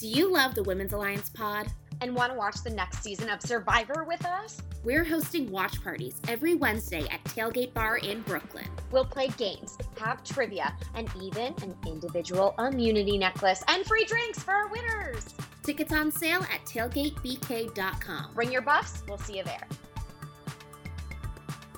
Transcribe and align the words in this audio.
Do 0.00 0.08
you 0.08 0.32
love 0.32 0.54
the 0.54 0.62
Women's 0.62 0.94
Alliance 0.94 1.28
pod? 1.28 1.66
And 2.00 2.16
want 2.16 2.32
to 2.32 2.38
watch 2.38 2.62
the 2.64 2.70
next 2.70 3.02
season 3.02 3.28
of 3.28 3.42
Survivor 3.42 4.02
with 4.08 4.24
us? 4.24 4.62
We're 4.82 5.04
hosting 5.04 5.50
watch 5.50 5.84
parties 5.84 6.18
every 6.26 6.54
Wednesday 6.54 7.06
at 7.10 7.22
Tailgate 7.24 7.74
Bar 7.74 7.98
in 7.98 8.22
Brooklyn. 8.22 8.64
We'll 8.90 9.04
play 9.04 9.28
games, 9.36 9.76
have 9.98 10.24
trivia, 10.24 10.74
and 10.94 11.10
even 11.20 11.52
an 11.62 11.76
individual 11.86 12.54
immunity 12.58 13.18
necklace 13.18 13.62
and 13.68 13.84
free 13.84 14.06
drinks 14.06 14.42
for 14.42 14.52
our 14.52 14.68
winners. 14.68 15.34
Tickets 15.62 15.92
on 15.92 16.10
sale 16.10 16.40
at 16.44 16.64
tailgatebk.com. 16.64 18.32
Bring 18.34 18.50
your 18.50 18.62
buffs, 18.62 19.02
we'll 19.06 19.18
see 19.18 19.36
you 19.36 19.44
there. 19.44 19.68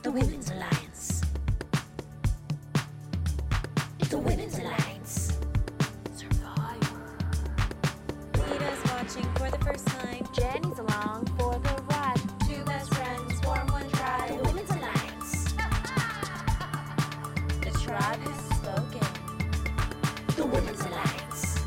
The 0.05 0.13
Women's 0.13 0.49
Alliance. 0.49 1.23
The 4.09 4.19
Women's 4.19 4.59
Alliance. 4.61 4.92
For 9.43 9.51
the 9.51 9.65
first 9.65 9.87
time. 9.89 10.25
Jenny's 10.33 10.79
along 10.79 11.27
for 11.39 11.59
the 11.59 11.83
ride. 11.91 12.21
Two 12.47 12.63
best 12.65 12.95
friends 12.95 13.41
form 13.41 13.67
one 13.69 13.83
The 13.89 13.97
tribe. 13.97 14.41
Women's 14.47 14.71
Alliance. 14.71 15.55
The 17.61 17.71
tribe 17.81 18.21
has 18.21 18.57
spoken. 18.57 19.01
The 20.37 20.47
Women's 20.47 20.81
Alliance. 20.83 21.59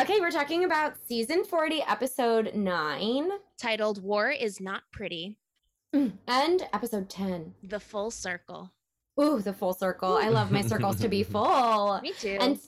Okay, 0.00 0.20
we're 0.20 0.32
talking 0.32 0.64
about 0.64 0.94
season 1.06 1.44
40, 1.44 1.82
episode 1.86 2.54
9 2.54 3.30
Titled 3.56 4.02
War 4.02 4.30
is 4.30 4.60
Not 4.60 4.82
Pretty, 4.92 5.36
mm. 5.94 6.12
and 6.26 6.66
episode 6.72 7.08
10. 7.08 7.54
The 7.62 7.78
Full 7.78 8.10
Circle. 8.10 8.72
Ooh, 9.20 9.40
the 9.40 9.52
full 9.52 9.74
circle. 9.74 10.16
I 10.16 10.28
love 10.28 10.52
my 10.52 10.62
circles 10.62 11.00
to 11.00 11.08
be 11.08 11.22
full. 11.24 12.00
Me 12.02 12.12
too. 12.12 12.38
And 12.40 12.60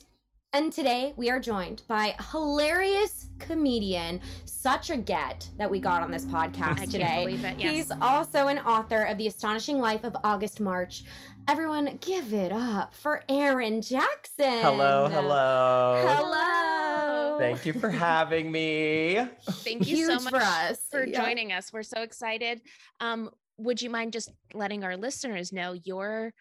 and 0.52 0.72
today 0.72 1.12
we 1.16 1.30
are 1.30 1.38
joined 1.38 1.82
by 1.86 2.14
hilarious 2.32 3.26
comedian, 3.38 4.20
such 4.44 4.90
a 4.90 4.96
get 4.96 5.48
that 5.58 5.70
we 5.70 5.78
got 5.78 6.02
on 6.02 6.10
this 6.10 6.24
podcast 6.24 6.72
I 6.72 6.74
can't 6.74 6.90
today. 6.90 7.24
believe 7.24 7.44
it, 7.44 7.58
yes. 7.58 7.70
He's 7.72 7.90
also 8.02 8.48
an 8.48 8.58
author 8.58 9.04
of 9.04 9.16
The 9.16 9.28
Astonishing 9.28 9.78
Life 9.78 10.02
of 10.04 10.16
August 10.24 10.60
March. 10.60 11.04
Everyone, 11.48 11.98
give 12.00 12.34
it 12.34 12.50
up 12.52 12.94
for 12.94 13.22
Aaron 13.28 13.80
Jackson. 13.80 14.60
Hello, 14.60 15.08
hello. 15.08 16.02
Hello. 16.06 17.38
Thank 17.38 17.64
you 17.64 17.72
for 17.72 17.88
having 17.88 18.50
me. 18.50 19.20
Thank 19.48 19.88
you 19.88 20.06
so 20.06 20.14
much 20.16 20.30
for 20.30 20.40
us. 20.42 20.80
for 20.90 21.06
Yeah. 21.06 21.24
joining 21.24 21.52
us. 21.52 21.72
We're 21.72 21.82
so 21.84 22.02
excited. 22.02 22.60
Um, 23.00 23.30
would 23.56 23.80
you 23.80 23.88
mind 23.88 24.12
just 24.12 24.30
letting 24.52 24.82
our 24.84 24.96
listeners 24.96 25.52
know 25.52 25.72
your 25.84 26.34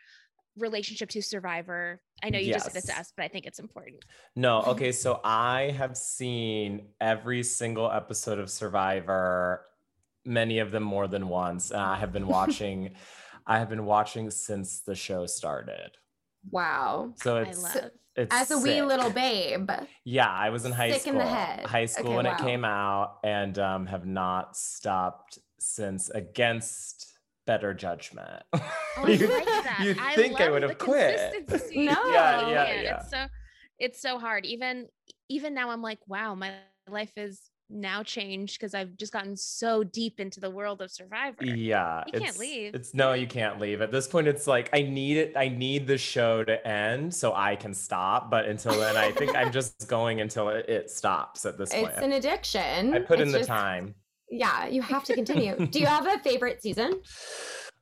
relationship 0.58 1.10
to 1.12 1.22
Survivor? 1.22 2.02
I 2.24 2.30
know 2.30 2.40
you 2.40 2.54
just 2.54 2.66
said 2.66 2.74
this 2.74 2.86
to 2.86 2.98
us, 3.00 3.14
but 3.16 3.24
I 3.24 3.28
think 3.28 3.46
it's 3.46 3.60
important. 3.60 4.04
No, 4.36 4.62
okay, 4.68 4.92
so 4.92 5.20
I 5.24 5.74
have 5.78 5.96
seen 5.98 6.88
every 7.00 7.44
single 7.44 7.92
episode 7.92 8.40
of 8.40 8.50
Survivor, 8.50 9.66
many 10.26 10.60
of 10.60 10.72
them 10.72 10.84
more 10.84 11.08
than 11.08 11.28
once. 11.30 11.72
And 11.72 11.82
I 11.82 11.96
have 11.98 12.12
been 12.12 12.28
watching 12.28 12.92
I 13.48 13.58
have 13.58 13.70
been 13.70 13.86
watching 13.86 14.30
since 14.30 14.82
the 14.82 14.94
show 14.94 15.26
started. 15.26 15.92
Wow. 16.52 17.14
So 17.16 17.38
I 17.38 17.42
it's 17.44 17.64
love. 17.64 17.92
it's 18.16 18.36
As 18.36 18.52
a 18.52 18.58
wee 18.60 18.76
sick. 18.78 18.86
little 18.86 19.10
babe. 19.10 19.72
Yeah, 20.06 20.30
I 20.30 20.50
was 20.52 20.66
in 20.66 20.72
high 20.72 20.92
Sick 20.92 21.02
school. 21.02 21.14
in 21.14 21.18
the 21.20 21.26
head. 21.26 21.66
High 21.66 21.88
school 21.88 22.08
Okay, 22.10 22.16
when 22.18 22.26
wow. 22.26 22.34
it 22.36 22.38
came 22.40 22.64
out 22.64 23.18
and 23.24 23.58
um, 23.58 23.86
have 23.88 24.06
not 24.06 24.56
stopped 24.56 25.40
since 25.60 26.10
against 26.12 27.09
better 27.50 27.74
judgment. 27.74 28.44
Oh, 28.98 29.04
I 29.06 29.12
You- 29.12 29.28
like 29.28 29.46
that. 29.46 29.80
You'd 29.82 29.98
I 29.98 30.14
think 30.16 30.42
I 30.42 30.50
would 30.50 30.62
have 30.62 30.78
quit. 30.78 31.50
No. 31.74 31.94
Yeah, 32.12 32.50
yeah, 32.50 32.54
man, 32.66 32.84
yeah. 32.84 33.00
It's 33.00 33.10
so 33.10 33.26
it's 33.80 34.02
so 34.02 34.20
hard. 34.20 34.46
Even 34.46 34.88
even 35.30 35.54
now, 35.54 35.70
I'm 35.70 35.82
like, 35.82 36.00
wow, 36.06 36.36
my 36.36 36.52
life 36.90 37.14
is 37.16 37.40
now 37.70 38.04
changed 38.04 38.60
because 38.60 38.74
I've 38.74 38.98
just 38.98 39.14
gotten 39.14 39.38
so 39.38 39.84
deep 39.86 40.20
into 40.20 40.40
the 40.42 40.50
world 40.50 40.82
of 40.82 40.92
Survivor. 40.92 41.46
Yeah, 41.46 42.04
You 42.12 42.20
can't 42.20 42.38
leave. 42.40 42.76
It's 42.76 42.94
no, 42.94 43.14
you 43.14 43.28
can't 43.28 43.58
leave. 43.60 43.80
At 43.82 43.92
this 43.92 44.06
point, 44.08 44.28
it's 44.28 44.48
like 44.48 44.70
I 44.74 44.82
need 44.82 45.16
it. 45.18 45.34
I 45.38 45.48
need 45.48 45.88
the 45.88 45.98
show 45.98 46.44
to 46.44 46.68
end 46.68 47.14
so 47.14 47.34
I 47.34 47.56
can 47.56 47.74
stop. 47.74 48.30
But 48.30 48.48
until 48.48 48.74
then, 48.78 48.98
I 48.98 49.12
think 49.12 49.34
I'm 49.36 49.52
just 49.60 49.88
going 49.88 50.20
until 50.20 50.50
it, 50.50 50.68
it 50.68 50.90
stops. 50.92 51.46
At 51.46 51.58
this 51.58 51.72
point, 51.74 51.88
It's 51.96 52.02
an 52.02 52.12
addiction. 52.14 52.94
I 52.94 53.00
put 53.00 53.20
in 53.22 53.28
It's 53.30 53.32
the 53.34 53.40
just- 53.40 53.48
time. 53.50 53.96
Yeah, 54.32 54.68
you 54.68 54.82
have 54.82 55.04
to 55.06 55.14
continue. 55.14 55.66
Do 55.72 55.80
you 55.80 55.88
have 55.88 56.08
a 56.08 56.20
favorite 56.20 56.62
season? 56.62 57.02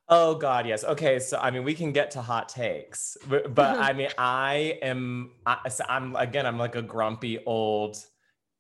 Oh 0.09 0.35
God, 0.35 0.65
yes. 0.65 0.83
Okay, 0.83 1.19
so 1.19 1.37
I 1.37 1.51
mean, 1.51 1.63
we 1.63 1.73
can 1.73 1.91
get 1.91 2.11
to 2.11 2.21
hot 2.21 2.47
takes, 2.47 3.17
but, 3.27 3.53
but 3.53 3.77
I 3.79 3.93
mean, 3.93 4.09
I 4.17 4.79
am. 4.81 5.31
I, 5.45 5.67
so 5.69 5.83
I'm 5.89 6.15
again. 6.15 6.45
I'm 6.45 6.57
like 6.57 6.75
a 6.75 6.81
grumpy 6.81 7.39
old 7.45 7.97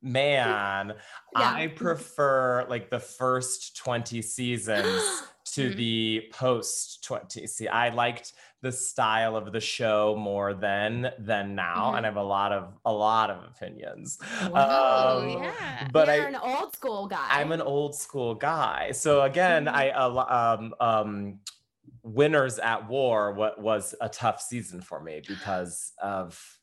man. 0.01 0.93
Yeah. 1.37 1.51
I 1.53 1.67
prefer 1.67 2.65
like 2.69 2.89
the 2.89 2.99
first 2.99 3.75
twenty 3.77 4.21
seasons 4.21 5.01
to 5.53 5.69
Mhm. 5.71 5.75
the 5.75 6.23
post 6.33 7.03
twenty. 7.03 7.47
See, 7.47 7.67
I 7.67 7.89
liked 7.89 8.33
the 8.61 8.71
style 8.71 9.35
of 9.35 9.51
the 9.51 9.59
show 9.59 10.15
more 10.17 10.53
then 10.53 11.11
than 11.19 11.53
now, 11.55 11.93
and 11.93 12.05
I 12.05 12.09
have 12.09 12.17
a 12.17 12.23
lot 12.23 12.51
of 12.51 12.73
a 12.85 12.91
lot 12.91 13.29
of 13.29 13.43
opinions. 13.43 14.17
Wow. 14.49 15.19
Um, 15.19 15.23
Oh, 15.29 15.39
yeah. 15.43 15.87
But 15.91 16.07
You're 16.07 16.25
I, 16.25 16.29
an 16.29 16.35
old 16.35 16.75
school 16.75 17.07
guy. 17.07 17.27
I'm 17.29 17.51
an 17.51 17.61
old 17.61 17.95
school 17.95 18.33
guy. 18.35 18.91
So 18.91 19.21
again, 19.21 19.65
Mhm. 19.65 19.73
I 19.73 19.89
uh, 19.91 20.57
um 20.59 20.73
um 20.79 21.39
winners 22.03 22.57
at 22.59 22.87
war 22.87 23.33
what 23.33 23.59
was 23.61 23.93
a 24.01 24.07
tough 24.09 24.41
season 24.41 24.81
for 24.81 25.01
me 25.01 25.21
because 25.27 25.91
of 26.01 26.56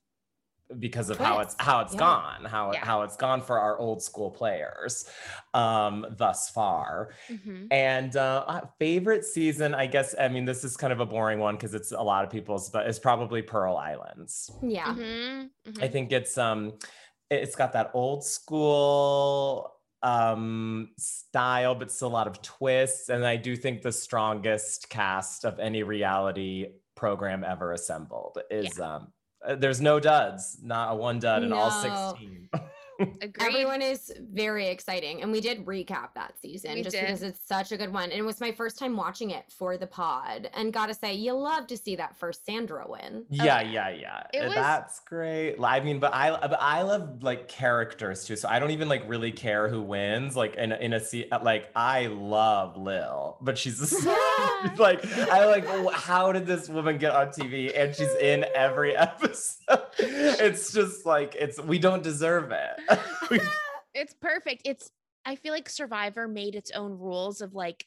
because 0.78 1.10
of 1.10 1.18
how 1.18 1.38
it's 1.40 1.54
how 1.58 1.80
it's 1.80 1.94
Yeah. 1.94 1.98
gone 2.00 2.44
how 2.44 2.70
it 2.70 2.74
Yeah. 2.74 2.84
how 2.84 3.02
it's 3.02 3.16
gone 3.16 3.40
for 3.42 3.58
our 3.58 3.78
old 3.78 4.02
school 4.02 4.30
players 4.30 5.08
um 5.54 6.06
thus 6.18 6.50
far 6.50 7.10
Mhm. 7.28 7.68
and 7.70 8.16
uh 8.16 8.44
uh, 8.46 8.60
favorite 8.78 9.24
season 9.24 9.74
i 9.74 9.86
guess 9.86 10.14
i 10.18 10.28
mean 10.28 10.44
this 10.44 10.64
is 10.64 10.76
kind 10.76 10.92
of 10.92 11.00
a 11.00 11.06
boring 11.06 11.38
one 11.38 11.54
because 11.56 11.74
it's 11.74 11.92
a 11.92 12.02
lot 12.02 12.24
of 12.24 12.30
people's 12.30 12.70
but 12.70 12.86
it's 12.86 12.98
probably 12.98 13.42
pearl 13.42 13.76
islands 13.76 14.50
yeah. 14.62 14.86
Mhm. 14.94 15.50
Mhm. 15.68 15.82
I 15.82 15.88
think 15.88 16.12
it's 16.12 16.36
um 16.38 16.72
it's 17.30 17.56
got 17.56 17.72
that 17.72 17.90
old 17.94 18.24
school 18.24 19.70
um 20.02 20.90
style 20.98 21.74
but 21.74 21.90
still 21.90 22.08
a 22.08 22.10
lot 22.10 22.26
of 22.26 22.42
twists 22.42 23.08
and 23.08 23.24
I 23.26 23.36
do 23.36 23.56
think 23.56 23.80
the 23.82 23.92
strongest 23.92 24.90
cast 24.90 25.44
of 25.44 25.58
any 25.58 25.82
reality 25.82 26.74
program 26.94 27.42
ever 27.44 27.72
assembled 27.72 28.38
is 28.50 28.78
um 28.78 29.02
uh, 29.02 29.06
Uh, 29.46 29.54
there's 29.56 29.80
no 29.80 30.00
duds, 30.00 30.58
not 30.62 30.92
a 30.92 30.94
one 30.94 31.18
dud 31.18 31.42
in 31.42 31.52
all 31.52 31.70
16. 31.70 32.48
Agreed. 33.00 33.34
Everyone 33.40 33.82
is 33.82 34.12
very 34.32 34.68
exciting. 34.68 35.22
And 35.22 35.32
we 35.32 35.40
did 35.40 35.64
recap 35.66 36.08
that 36.14 36.34
season 36.40 36.74
We 36.74 36.82
just 36.82 36.94
did. 36.96 37.02
because 37.06 37.22
it's 37.22 37.40
such 37.46 37.72
a 37.72 37.76
good 37.76 37.92
one. 37.92 38.04
And 38.04 38.14
it 38.14 38.22
was 38.22 38.40
my 38.40 38.52
first 38.52 38.78
time 38.78 38.96
watching 38.96 39.30
it 39.30 39.44
for 39.50 39.76
the 39.76 39.86
pod. 39.86 40.50
And 40.54 40.72
gotta 40.72 40.94
say, 40.94 41.14
you 41.14 41.32
love 41.32 41.66
to 41.68 41.76
see 41.76 41.96
that 41.96 42.16
first 42.16 42.44
Sandra 42.46 42.84
win. 42.88 43.24
yeah, 43.30 43.60
yeah. 43.62 43.88
yeah, 43.88 43.88
yeah. 43.90 44.22
It 44.32 44.40
Uh, 44.42 44.46
was- 44.46 44.54
That's 44.54 45.00
great. 45.00 45.56
I 45.62 45.80
mean, 45.80 45.98
but 45.98 46.14
I 46.14 46.30
but 46.30 46.58
I 46.60 46.82
love 46.82 47.22
like 47.22 47.48
characters 47.48 48.24
too. 48.24 48.36
So 48.36 48.48
I 48.48 48.58
don't 48.58 48.70
even 48.70 48.88
like 48.88 49.02
really 49.08 49.32
care 49.32 49.68
who 49.68 49.82
wins. 49.82 50.36
Like 50.36 50.54
in 50.56 50.72
a, 50.72 50.76
in 50.76 50.92
a 50.92 51.00
se- 51.00 51.28
like 51.42 51.70
I 51.74 52.06
love 52.06 52.76
Lil, 52.76 53.36
but 53.40 53.58
she's 53.58 53.78
just 53.80 54.04
like 54.78 55.04
I 55.30 55.46
like 55.46 55.64
"Oh, 55.68 55.88
how 55.88 56.32
did 56.32 56.46
this 56.46 56.68
woman 56.68 56.98
get 56.98 57.12
on 57.14 57.28
TV 57.28 57.72
and 57.76 57.94
she's 57.94 58.14
in 58.16 58.44
every 58.54 58.96
episode. 58.96 59.80
It's 59.98 60.72
just 60.72 61.06
like 61.06 61.34
it's 61.38 61.60
we 61.60 61.78
don't 61.78 62.02
deserve 62.02 62.50
it. 62.52 62.80
It's 63.94 64.12
perfect. 64.12 64.62
It's 64.64 64.90
I 65.24 65.36
feel 65.36 65.52
like 65.52 65.68
Survivor 65.68 66.26
made 66.26 66.56
its 66.56 66.72
own 66.72 66.98
rules 66.98 67.40
of 67.40 67.54
like 67.54 67.86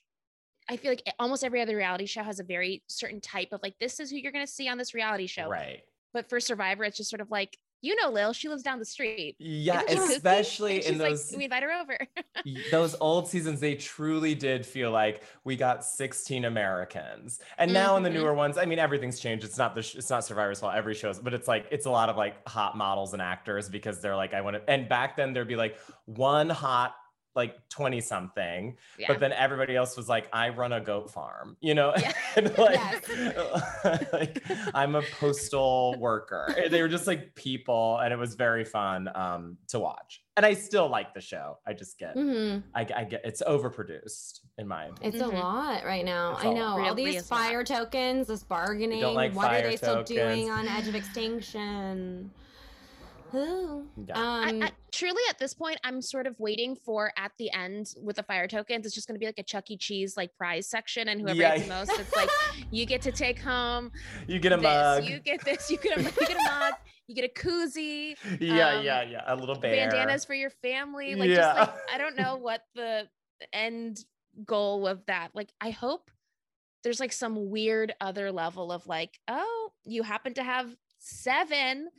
I 0.69 0.78
feel 0.78 0.91
like 0.91 1.03
almost 1.19 1.44
every 1.44 1.62
other 1.62 1.75
reality 1.75 2.06
show 2.06 2.24
has 2.24 2.40
a 2.40 2.44
very 2.44 2.81
certain 2.88 3.22
type 3.22 3.50
of 3.52 3.62
like 3.62 3.75
this 3.80 4.00
is 4.00 4.09
who 4.09 4.18
you're 4.18 4.31
gonna 4.31 4.47
see 4.47 4.69
on 4.69 4.78
this 4.78 4.94
reality 4.94 5.28
show. 5.28 5.50
right. 5.50 5.81
But 6.13 6.30
for 6.30 6.40
Survivor, 6.40 6.86
it's 6.86 6.97
just 6.97 7.09
sort 7.09 7.22
of 7.22 7.30
like 7.30 7.57
you 7.82 7.96
know 8.02 8.10
Lil, 8.10 8.34
she 8.34 8.50
lives 8.50 8.64
down 8.64 8.80
the 8.80 8.86
street. 8.86 9.36
Yeah, 9.40 9.81
Isn't 9.88 9.98
she 10.07 10.13
kooky? 10.13 10.16
especially 10.18 10.75
in 10.78 10.81
she's 10.84 11.00
like, 11.00 11.10
those 11.12 11.34
we 11.38 11.44
invite 11.46 11.63
her 11.63 11.72
over. 11.72 11.98
those 12.72 12.96
old 13.00 13.28
seasons 13.28 13.60
they 13.60 13.75
truly 13.75 14.34
did 14.36 14.66
feel 14.66 14.92
like 14.92 15.24
we 15.44 15.56
got 15.56 15.84
16 15.84 16.46
americans 16.46 17.40
and 17.57 17.72
now 17.74 17.98
in 17.98 18.04
the 18.04 18.10
Mhm. 18.10 18.13
newer 18.13 18.34
ones 18.34 18.57
i 18.57 18.66
mean 18.66 18.80
everything's 18.80 19.19
changed 19.19 19.44
it's 19.44 19.57
not 19.57 19.74
the 19.75 19.81
sh- 19.81 19.96
it's 19.96 20.10
not 20.10 20.24
survivor's 20.24 20.60
fault 20.60 20.74
every 20.75 20.94
show's 20.94 21.19
but 21.19 21.34
it's 21.34 21.48
like 21.48 21.66
it's 21.72 21.86
a 21.86 21.90
lot 21.90 22.10
of 22.10 22.16
like 22.18 22.48
hot 22.48 22.78
models 22.78 23.13
and 23.13 23.22
actors 23.22 23.69
because 23.69 24.00
they're 24.01 24.16
like 24.16 24.34
i 24.34 24.42
want 24.42 24.56
to 24.56 24.69
and 24.69 24.88
back 24.88 25.16
then 25.18 25.34
there'd 25.34 25.48
be 25.48 25.56
like 25.56 25.78
one 26.06 26.50
hot 26.50 26.96
like 27.38 27.56
20 27.69 28.01
something 28.01 28.75
yeah. 29.00 29.07
but 29.07 29.19
then 29.19 29.31
everybody 29.31 29.75
else 29.75 29.95
was 29.95 30.10
like 30.10 30.28
i 30.34 30.50
run 30.50 30.74
a 30.74 30.81
goat 30.81 31.10
farm 31.12 31.56
you 31.62 31.74
know 31.75 31.94
Yeah. 31.98 32.12
And, 32.36 32.57
like, 32.57 33.07
like, 34.13 34.44
i'm 34.74 34.95
a 34.95 35.01
postal 35.19 35.95
worker 36.00 36.54
they 36.69 36.81
were 36.81 36.88
just 36.88 37.07
like 37.07 37.34
people 37.36 38.00
and 38.00 38.12
it 38.12 38.18
was 38.18 38.36
very 38.36 38.66
fun 38.66 39.10
um 39.16 39.57
to 39.69 39.80
watch 39.80 40.24
and 40.36 40.45
i 40.45 40.54
still 40.54 40.89
like 40.89 41.13
the 41.13 41.22
show 41.22 41.57
i 41.66 41.74
just 41.74 41.98
get 42.00 42.13
hmm 42.13 42.57
I, 42.75 42.81
I 42.95 43.04
get 43.06 43.22
it's 43.24 43.42
overproduced 43.44 44.39
in 44.57 44.68
my 44.68 44.86
opinion. 44.86 45.13
It's 45.13 45.24
Mhm. 45.24 45.34
a 45.34 45.38
lot 45.39 45.84
right 45.86 46.04
now. 46.04 46.34
It's 46.34 46.45
I 46.45 46.50
a 46.50 46.54
know. 46.56 46.66
All 46.69 46.78
Really 46.80 47.06
these 47.12 47.22
is 47.22 47.30
lot. 47.31 47.39
fire 47.42 47.63
tokens, 47.63 48.25
this 48.28 48.42
bargaining. 48.44 49.04
like 49.04 49.36
what 49.36 49.45
are 49.45 49.50
fire 49.50 49.69
they 49.69 49.78
still 49.78 50.01
doing 50.04 50.50
on 50.50 50.68
Edge 50.68 50.88
of 50.88 50.95
Extinction? 50.95 52.31
Ooh. 53.33 53.88
Yeah. 54.07 54.13
I- 54.18 54.50
Um, 54.50 54.63
I- 54.63 54.71
truly, 54.91 55.21
at 55.29 55.38
this 55.38 55.53
point, 55.53 55.79
I'm 55.83 56.01
sort 56.01 56.27
of 56.27 56.39
waiting 56.39 56.75
for 56.75 57.12
at 57.18 57.31
the 57.38 57.51
end 57.51 57.94
with 58.01 58.15
the 58.15 58.24
fire 58.24 58.47
tokens. 58.47 58.85
It's 58.85 58.95
just 58.95 59.07
going 59.07 59.15
to 59.15 59.19
be 59.19 59.25
like 59.25 59.39
a 59.39 59.44
Chuck 59.44 59.69
E. 59.69 59.77
Cheese 59.77 60.15
like 60.18 60.35
prize 60.38 60.68
section, 60.68 61.07
and 61.09 61.19
whoever 61.21 61.38
Yeah. 61.39 61.56
gets 61.57 61.68
the 61.68 61.74
most, 61.74 62.00
it's 62.00 62.15
like 62.15 62.29
you 62.71 62.85
get 62.85 63.01
to 63.03 63.12
take 63.12 63.39
home 63.39 63.91
You 64.27 64.39
get 64.39 64.51
a 64.53 64.57
this, 64.57 64.63
mug. 64.63 65.06
you 65.06 65.19
get 65.19 65.44
this, 65.44 65.69
you 65.69 65.77
get 65.77 65.97
a, 65.97 66.01
you 66.03 66.12
get 66.12 66.38
a 66.38 66.44
mug, 66.44 66.74
you 67.07 67.15
get 67.15 67.25
a 67.25 67.33
koozie, 67.39 68.15
yeah, 68.39 68.69
um, 68.77 68.85
yeah, 68.85 69.01
yeah. 69.03 69.24
A 69.27 69.35
little 69.35 69.56
bear. 69.56 69.89
bandanas 69.89 70.25
for 70.25 70.33
your 70.33 70.50
family. 70.50 71.15
Like 71.15 71.29
Yeah. 71.29 71.53
just 71.56 71.57
like 71.71 71.75
I 71.94 71.97
don't 71.97 72.18
know 72.18 72.35
what 72.41 72.63
the 72.75 73.07
end 73.53 74.03
goal 74.45 74.88
of 74.88 75.06
that. 75.07 75.31
Like 75.33 75.50
I 75.62 75.69
hope 75.71 76.12
there's 76.83 77.00
like 77.00 77.12
some 77.12 77.50
weird 77.50 77.94
other 78.00 78.31
level 78.31 78.71
of 78.71 78.88
like, 78.88 79.19
oh, 79.27 79.71
you 79.83 80.03
happen 80.03 80.33
to 80.35 80.44
have 80.44 80.75
seven. 81.00 81.89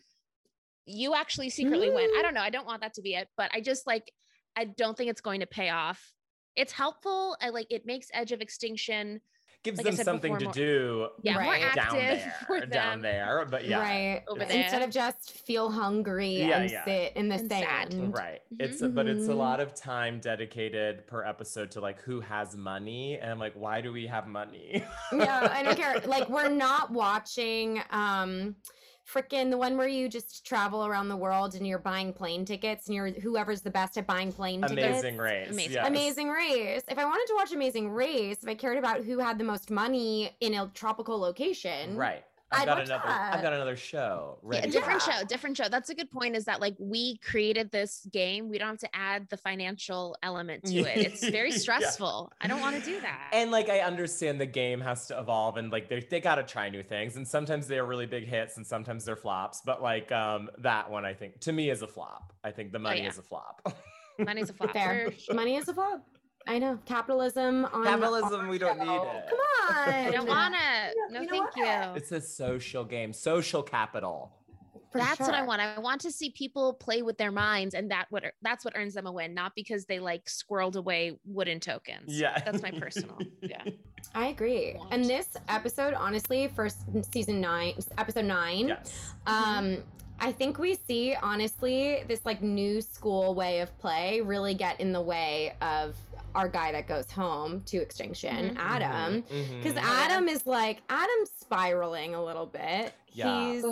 You 0.88 1.14
actually 1.14 1.50
secretly 1.50 1.90
win. 1.90 2.10
I 2.18 2.22
don't 2.22 2.34
know. 2.34 2.40
I 2.40 2.50
don't 2.50 2.66
want 2.66 2.80
that 2.80 2.94
to 2.94 3.02
be 3.02 3.14
it, 3.14 3.28
but 3.36 3.50
I 3.54 3.60
just 3.60 3.86
like 3.86 4.10
I 4.56 4.64
don't 4.64 4.96
think 4.96 5.10
it's 5.10 5.20
going 5.20 5.40
to 5.40 5.46
pay 5.46 5.68
off. 5.70 6.12
It's 6.56 6.72
helpful. 6.72 7.36
I 7.40 7.50
like 7.50 7.66
it 7.70 7.86
makes 7.86 8.08
Edge 8.12 8.32
of 8.32 8.40
Extinction. 8.40 9.20
Gives 9.64 9.78
like 9.78 9.86
them 9.96 10.04
something 10.04 10.32
before, 10.34 10.38
to 10.38 10.44
more- 10.44 10.52
do 10.54 11.08
Yeah, 11.24 11.32
more 11.34 11.42
Right. 11.42 11.74
down 11.74 11.96
active 11.96 12.00
there, 12.20 12.34
for 12.46 12.60
down 12.66 13.02
there. 13.02 13.44
But 13.50 13.66
yeah, 13.66 13.80
right. 13.80 14.22
over 14.28 14.44
there. 14.44 14.62
Instead 14.62 14.82
of 14.82 14.90
just 14.90 15.32
feel 15.46 15.68
hungry 15.68 16.36
Yeah, 16.36 16.60
and 16.60 16.70
yeah. 16.70 16.84
sit 16.84 17.12
in 17.16 17.28
the 17.28 17.34
And 17.34 17.50
sad. 17.50 17.92
sand. 17.92 18.14
Right. 18.14 18.40
Mhm. 18.54 18.60
It's 18.62 18.80
but 18.80 19.06
it's 19.08 19.26
a 19.26 19.32
Mhm. 19.32 19.36
lot 19.36 19.58
of 19.60 19.74
time 19.74 20.20
dedicated 20.20 21.06
per 21.08 21.24
episode 21.24 21.72
to 21.72 21.80
like 21.80 22.00
who 22.02 22.20
has 22.20 22.56
money 22.56 23.18
and 23.18 23.30
I'm 23.32 23.40
like 23.40 23.54
why 23.54 23.80
do 23.80 23.92
we 23.92 24.06
have 24.06 24.28
money? 24.28 24.84
yeah, 25.12 25.48
I 25.52 25.62
don't 25.64 25.76
care. 25.84 26.00
Like 26.06 26.28
we're 26.28 26.48
not 26.48 26.92
watching 26.92 27.82
um 27.90 28.54
freaking 29.12 29.50
the 29.50 29.56
one 29.56 29.76
where 29.76 29.88
you 29.88 30.08
just 30.08 30.44
travel 30.44 30.84
around 30.84 31.08
the 31.08 31.16
world 31.16 31.54
and 31.54 31.66
you're 31.66 31.78
buying 31.78 32.12
plane 32.12 32.44
tickets 32.44 32.86
and 32.86 32.94
you're 32.94 33.08
whoever's 33.08 33.62
the 33.62 33.70
best 33.70 33.96
at 33.96 34.06
buying 34.06 34.32
plane 34.32 34.60
tickets. 34.62 35.00
Amazing 35.00 35.16
race. 35.16 35.50
Amazing. 35.50 35.72
yes. 35.72 35.86
Amazing 35.86 36.28
Race. 36.28 36.82
If 36.88 36.98
I 36.98 37.04
wanted 37.04 37.26
to 37.28 37.34
watch 37.34 37.52
Amazing 37.52 37.90
Race, 37.90 38.42
if 38.42 38.48
I 38.48 38.54
cared 38.54 38.78
about 38.78 39.04
who 39.04 39.18
had 39.18 39.38
the 39.38 39.44
most 39.44 39.70
money 39.70 40.36
in 40.40 40.54
a 40.54 40.70
tropical 40.74 41.18
location, 41.18 41.96
Right. 41.96 42.24
I'd 42.50 42.60
I've 42.60 42.66
got 42.66 42.80
another 42.80 43.02
that. 43.06 43.34
I've 43.34 43.42
got 43.42 43.52
another 43.52 43.76
show 43.76 44.38
Yeah, 44.42 44.58
ready. 44.60 44.70
different 44.70 45.02
show, 45.02 45.22
different 45.28 45.56
show. 45.56 45.68
That's 45.68 45.90
a 45.90 45.94
good 45.94 46.10
point. 46.10 46.34
Is 46.34 46.46
that 46.46 46.60
like 46.60 46.74
we 46.78 47.18
created 47.18 47.70
this 47.70 48.06
game? 48.10 48.48
We 48.48 48.56
don't 48.58 48.68
have 48.68 48.78
to 48.78 48.96
add 48.96 49.28
the 49.28 49.36
financial 49.36 50.16
element 50.22 50.64
to 50.64 50.78
it. 50.78 50.96
It's 50.98 51.28
very 51.30 51.50
Yeah. 51.50 51.56
stressful. 51.58 52.32
I 52.40 52.46
don't 52.48 52.60
want 52.60 52.76
to 52.76 52.82
do 52.82 53.00
that. 53.02 53.30
And 53.34 53.50
like 53.50 53.68
I 53.68 53.80
understand 53.80 54.40
the 54.40 54.46
game 54.46 54.80
has 54.80 55.06
to 55.08 55.18
evolve 55.18 55.56
and 55.58 55.70
like 55.70 55.88
they 55.90 56.00
they 56.00 56.20
gotta 56.20 56.42
try 56.42 56.70
new 56.70 56.82
things. 56.82 57.16
And 57.16 57.28
sometimes 57.28 57.66
they're 57.68 57.84
really 57.84 58.06
big 58.06 58.26
hits 58.26 58.56
and 58.56 58.66
sometimes 58.66 59.04
they're 59.04 59.16
flops. 59.16 59.60
But 59.64 59.82
like 59.82 60.10
um 60.10 60.48
that 60.58 60.90
one 60.90 61.04
I 61.04 61.12
think 61.14 61.40
to 61.40 61.52
me 61.52 61.68
is 61.70 61.82
a 61.82 61.86
flop. 61.86 62.32
I 62.42 62.50
think 62.50 62.72
the 62.72 62.78
money 62.78 63.00
Oh, 63.00 63.02
yeah. 63.02 63.08
is 63.10 63.18
a 63.18 63.22
flop. 63.22 63.60
Money's 64.18 64.48
a 64.48 64.52
flop. 64.54 64.72
Fair. 64.72 65.10
Money 65.32 65.56
is 65.56 65.68
a 65.68 65.74
flop. 65.74 66.02
I 66.46 66.58
know. 66.58 66.78
Capitalism 66.86 67.66
on 67.66 67.84
Capitalism, 67.84 68.40
our 68.42 68.48
we 68.48 68.58
don't 68.58 68.78
need 68.78 68.84
it. 68.84 69.24
Come 69.28 69.38
on. 69.38 69.88
I 69.88 70.10
don't 70.10 70.28
want 70.28 70.54
it. 70.54 70.58
Yeah, 70.60 70.92
No, 71.10 71.20
you 71.22 71.28
thank 71.28 71.56
you. 71.56 71.64
it's 71.96 72.12
a 72.12 72.20
social 72.20 72.84
game, 72.84 73.12
social 73.12 73.62
capital. 73.62 74.32
For 74.90 74.96
That's 74.98 75.20
what 75.20 75.34
I 75.34 75.42
want. 75.42 75.60
I 75.60 75.78
want 75.78 76.00
to 76.02 76.10
see 76.10 76.30
people 76.30 76.72
play 76.72 77.02
with 77.02 77.18
their 77.18 77.30
minds, 77.30 77.74
and 77.74 77.90
that 77.90 78.06
what 78.08 78.24
that's 78.40 78.64
what 78.64 78.72
earns 78.74 78.94
them 78.94 79.06
a 79.06 79.12
win, 79.12 79.34
not 79.34 79.52
because 79.54 79.84
they 79.84 79.98
like 79.98 80.24
squirreled 80.24 80.76
away 80.76 81.18
wooden 81.26 81.60
tokens. 81.60 82.18
Yeah. 82.18 82.38
that's 82.42 82.62
my 82.62 82.70
personal. 82.70 83.18
Yeah, 83.42 83.62
I 84.14 84.28
agree. 84.28 84.76
Want. 84.78 84.94
And 84.94 85.04
this 85.04 85.28
episode, 85.50 85.92
honestly, 85.92 86.48
for 86.48 86.70
season 87.12 87.38
nine, 87.38 87.74
episode 87.98 88.24
nine, 88.24 88.68
Yes. 88.68 89.12
um, 89.26 89.76
I 90.20 90.32
think 90.32 90.58
we 90.58 90.74
see 90.74 91.14
honestly 91.22 92.02
this 92.08 92.24
like 92.24 92.40
new 92.42 92.80
school 92.80 93.34
way 93.34 93.60
of 93.60 93.76
play 93.78 94.22
really 94.22 94.54
get 94.54 94.80
in 94.80 94.92
the 94.92 95.02
way 95.02 95.54
of 95.60 95.96
our 96.38 96.48
guy 96.48 96.70
that 96.72 96.86
goes 96.86 97.10
home 97.10 97.62
to 97.62 97.78
extinction, 97.78 98.54
Mhm. 98.54 98.58
Adam. 98.58 99.20
Because 99.22 99.74
mhm. 99.74 99.82
Adam 99.82 100.28
is 100.28 100.46
like 100.46 100.82
Adam's 100.88 101.30
spiraling 101.36 102.14
a 102.14 102.24
little 102.24 102.46
bit. 102.46 102.94
Yeah. 103.12 103.50
He's 103.52 103.64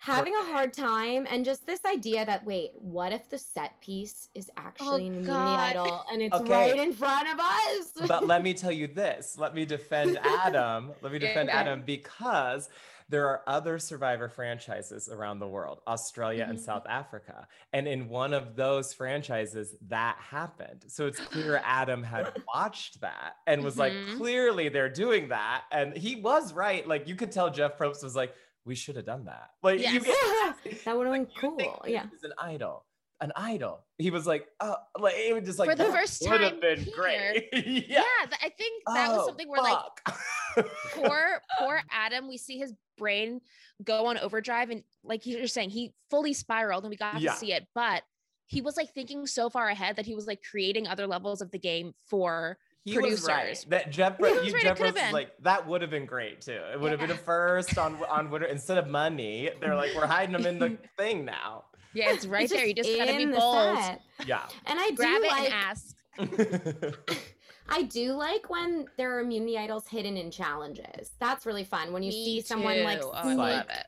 having 0.00 0.34
a 0.34 0.42
hard 0.44 0.72
time, 0.72 1.26
and 1.30 1.44
just 1.44 1.66
this 1.66 1.80
idea 1.84 2.24
that 2.26 2.44
wait, 2.44 2.72
what 2.80 3.12
if 3.12 3.28
the 3.30 3.38
set 3.38 3.80
piece 3.80 4.28
is 4.34 4.50
actually 4.56 5.06
an 5.06 5.14
immunity 5.18 5.26
God. 5.32 5.60
idol 5.70 6.04
and 6.12 6.22
it's 6.22 6.34
Okay. 6.36 6.52
right 6.52 6.80
in 6.80 6.92
front 6.92 7.28
of 7.32 7.38
us? 7.38 8.08
but 8.08 8.26
let 8.26 8.42
me 8.42 8.54
tell 8.54 8.72
you 8.72 8.88
this. 8.88 9.36
Let 9.38 9.54
me 9.54 9.64
defend 9.64 10.18
Adam. 10.24 10.92
Let 11.00 11.12
me 11.12 11.18
defend 11.20 11.48
Yeah. 11.48 11.60
Adam 11.60 11.82
because 11.82 12.68
there 13.10 13.26
are 13.28 13.42
other 13.46 13.78
survivor 13.78 14.28
franchises 14.28 15.08
around 15.08 15.38
the 15.38 15.48
world, 15.48 15.80
Australia 15.86 16.44
and 16.48 16.58
Mhm. 16.58 16.62
South 16.62 16.84
Africa. 16.86 17.48
And 17.72 17.88
in 17.88 18.08
one 18.08 18.34
of 18.34 18.54
those 18.54 18.92
franchises, 18.92 19.76
that 19.88 20.16
happened. 20.18 20.84
So 20.88 21.06
it's 21.06 21.18
clear 21.18 21.56
Adam 21.64 22.02
had 22.02 22.42
watched 22.54 23.00
that 23.00 23.36
and 23.46 23.64
was 23.64 23.78
like, 23.78 23.92
Mhm. 23.94 24.16
clearly 24.18 24.68
they're 24.68 24.90
doing 24.90 25.28
that. 25.28 25.64
And 25.72 25.96
he 25.96 26.16
was 26.20 26.52
right. 26.52 26.86
Like 26.86 27.08
you 27.08 27.16
could 27.16 27.32
tell 27.32 27.48
Jeff 27.50 27.78
Probst 27.78 28.02
was 28.02 28.14
like, 28.14 28.34
we 28.64 28.74
should 28.74 28.96
have 28.96 29.06
done 29.06 29.24
that. 29.24 29.50
Like 29.62 29.78
you 29.80 30.00
Yes. 30.02 30.56
get 30.64 30.84
that 30.84 30.96
would 30.96 31.06
have 31.06 31.14
been 31.14 31.30
you 31.34 31.40
cool. 31.40 31.84
Yeah. 31.86 32.04
is 32.14 32.24
an 32.24 32.34
idol. 32.38 32.84
An 33.20 33.32
idol. 33.34 33.84
He 33.96 34.10
was 34.10 34.26
like, 34.28 34.46
oh, 34.60 34.76
like 34.98 35.14
it 35.16 35.34
was 35.34 35.44
just 35.44 35.58
like 35.58 35.68
For 35.70 35.74
the 35.74 35.84
"That 35.84 35.92
first 35.92 36.22
would 36.28 36.40
have 36.40 36.52
time 36.52 36.60
been 36.60 36.78
here." 36.84 36.94
great. 36.94 37.48
yeah. 37.88 38.02
yeah. 38.04 38.36
I 38.42 38.48
think 38.50 38.84
that 38.86 39.08
was 39.10 39.20
Oh, 39.22 39.26
something 39.26 39.48
where 39.48 39.60
like 39.62 39.80
poor 40.92 41.40
poor 41.58 41.82
Adam, 41.90 42.28
we 42.28 42.36
see 42.36 42.58
his 42.58 42.74
brain 42.98 43.40
go 43.84 44.06
on 44.06 44.18
overdrive, 44.18 44.70
and 44.70 44.82
like 45.04 45.24
you're 45.26 45.46
saying, 45.46 45.70
he 45.70 45.92
fully 46.10 46.32
spiraled, 46.32 46.84
and 46.84 46.90
we 46.90 46.96
got 46.96 47.20
Yeah. 47.20 47.32
to 47.32 47.38
see 47.38 47.52
it, 47.52 47.66
but. 47.74 48.02
He 48.50 48.62
was 48.62 48.78
like 48.78 48.94
thinking 48.94 49.26
so 49.26 49.50
far 49.50 49.68
ahead 49.68 49.96
that 49.96 50.06
he 50.06 50.14
was 50.14 50.26
like 50.26 50.42
creating 50.42 50.86
other 50.88 51.06
levels 51.06 51.42
of 51.42 51.50
the 51.50 51.58
game 51.58 51.92
for 52.06 52.56
he 52.82 52.96
was 52.96 53.22
right. 53.26 53.40
producers. 53.42 53.64
That 53.68 53.90
Jeff, 53.90 54.16
He 54.18 54.22
was 54.22 54.46
you, 54.46 54.52
right, 54.54 54.62
Jeff 54.62 54.80
was 54.80 54.94
like 55.12 55.32
that 55.42 55.68
would 55.68 55.82
have 55.82 55.90
been 55.90 56.06
great 56.06 56.40
too. 56.40 56.58
It 56.72 56.80
would 56.80 56.90
have 56.92 56.98
been 56.98 57.10
a 57.10 57.14
first 57.14 57.76
on 57.76 57.96
on 58.08 58.28
Twitter 58.28 58.46
instead 58.46 58.78
of 58.78 58.86
money. 58.88 59.50
They're 59.60 59.74
like 59.74 59.90
we're 59.94 60.06
hiding 60.06 60.32
them 60.32 60.46
in 60.46 60.58
the 60.58 60.78
thing 60.96 61.26
now. 61.26 61.64
Yeah, 61.92 62.10
it's 62.10 62.24
right 62.24 62.44
It's 62.44 62.52
there. 62.54 62.64
You 62.64 62.72
just 62.72 62.88
gotta 62.96 63.18
be 63.18 63.26
bold. 63.26 63.78
set. 63.80 64.00
Yeah. 64.26 64.46
And 64.64 64.78
I 64.80 64.92
Grab 64.92 65.18
do 65.18 65.24
it 65.24 65.30
like 65.30 65.52
and 65.52 65.54
ask. 65.54 65.96
I 67.68 67.82
do 67.82 68.12
like 68.12 68.48
when 68.50 68.86
there 68.96 69.16
are 69.16 69.20
immunity 69.20 69.58
idols 69.58 69.86
hidden 69.88 70.16
in 70.16 70.30
challenges. 70.30 71.12
That's 71.18 71.46
really 71.46 71.64
fun. 71.64 71.92
When 71.92 72.02
you 72.02 72.10
Me 72.10 72.24
see 72.24 72.40
someone 72.40 72.82
like 72.82 73.00
too. 73.00 73.08
Oh, 73.08 73.12
I 73.14 73.22
sneak, 73.22 73.38
love 73.38 73.66
it. 73.68 73.86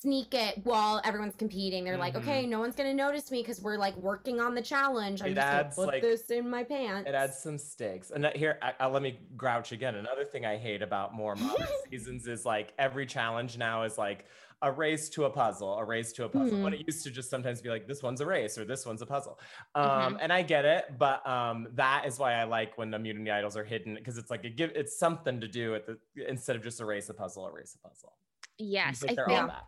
Sneak 0.00 0.34
it 0.34 0.60
while 0.64 1.00
everyone's 1.04 1.34
competing. 1.36 1.84
They're 1.84 1.96
like, 1.96 2.14
Mhm. 2.14 2.18
okay, 2.22 2.46
no 2.46 2.58
one's 2.60 2.74
gonna 2.76 2.94
notice 2.94 3.30
me 3.30 3.40
because 3.42 3.60
we're 3.60 3.78
like 3.78 3.96
working 3.96 4.40
on 4.40 4.54
the 4.54 4.62
challenge. 4.62 5.22
I'm 5.22 5.28
It 5.28 5.34
just 5.34 5.46
adds, 5.46 5.76
gonna 5.76 5.86
put 5.86 5.94
like- 5.94 6.02
this 6.02 6.30
in 6.30 6.48
my 6.50 6.64
pants. 6.64 7.08
It 7.08 7.14
adds 7.14 7.38
some 7.38 7.58
stakes. 7.58 8.10
And 8.10 8.26
here, 8.34 8.58
I, 8.62 8.74
I, 8.80 8.86
let 8.88 9.02
me 9.02 9.18
grouch 9.36 9.72
again. 9.72 9.94
Another 9.94 10.24
thing 10.24 10.44
I 10.44 10.56
hate 10.56 10.82
about 10.82 11.14
more 11.14 11.34
modern 11.36 11.66
seasons 11.90 12.26
is 12.26 12.44
like 12.44 12.72
every 12.78 13.06
challenge 13.06 13.56
now 13.58 13.82
is 13.84 13.96
like 13.96 14.26
a 14.62 14.72
race 14.72 15.08
to 15.10 15.24
a 15.24 15.30
puzzle, 15.30 15.76
a 15.78 15.84
race 15.84 16.12
to 16.14 16.24
a 16.24 16.28
puzzle. 16.28 16.62
When 16.62 16.72
it 16.72 16.86
used 16.86 17.04
to 17.04 17.10
just 17.10 17.28
sometimes 17.28 17.60
be 17.60 17.68
like, 17.68 17.86
this 17.86 18.02
one's 18.02 18.20
a 18.22 18.26
race 18.26 18.56
or 18.56 18.64
this 18.64 18.86
one's 18.86 19.02
a 19.02 19.06
puzzle. 19.06 19.38
Um, 19.74 20.18
And 20.20 20.32
I 20.32 20.42
get 20.42 20.64
it, 20.64 20.96
but 20.98 21.26
um, 21.26 21.68
that 21.74 22.04
is 22.06 22.18
why 22.18 22.34
I 22.34 22.44
like 22.44 22.76
when 22.78 22.90
the 22.90 22.96
immunity 22.96 23.30
idols 23.30 23.56
are 23.56 23.64
hidden 23.64 23.94
because 23.94 24.16
it's 24.16 24.30
like 24.30 24.44
it 24.44 24.56
give 24.56 24.70
it's 24.74 24.98
something 24.98 25.40
to 25.42 25.48
do 25.48 25.74
at 25.74 25.86
the 25.86 25.98
instead 26.26 26.56
of 26.56 26.62
just 26.62 26.80
a 26.80 26.86
race 26.86 27.08
a 27.10 27.14
puzzle, 27.14 27.46
a 27.46 27.52
race 27.52 27.76
a 27.82 27.86
puzzle. 27.88 28.14
Yes, 28.58 29.02
I 29.04 29.08
take 29.08 29.16
care 29.16 29.26
think 29.26 29.48
that. 29.48 29.64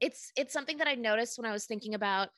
It's 0.00 0.30
it's 0.36 0.52
something 0.52 0.78
that 0.78 0.88
I 0.88 0.94
noticed 0.94 1.38
when 1.38 1.46
I 1.46 1.52
was 1.52 1.66
thinking 1.66 1.94
about 1.94 2.28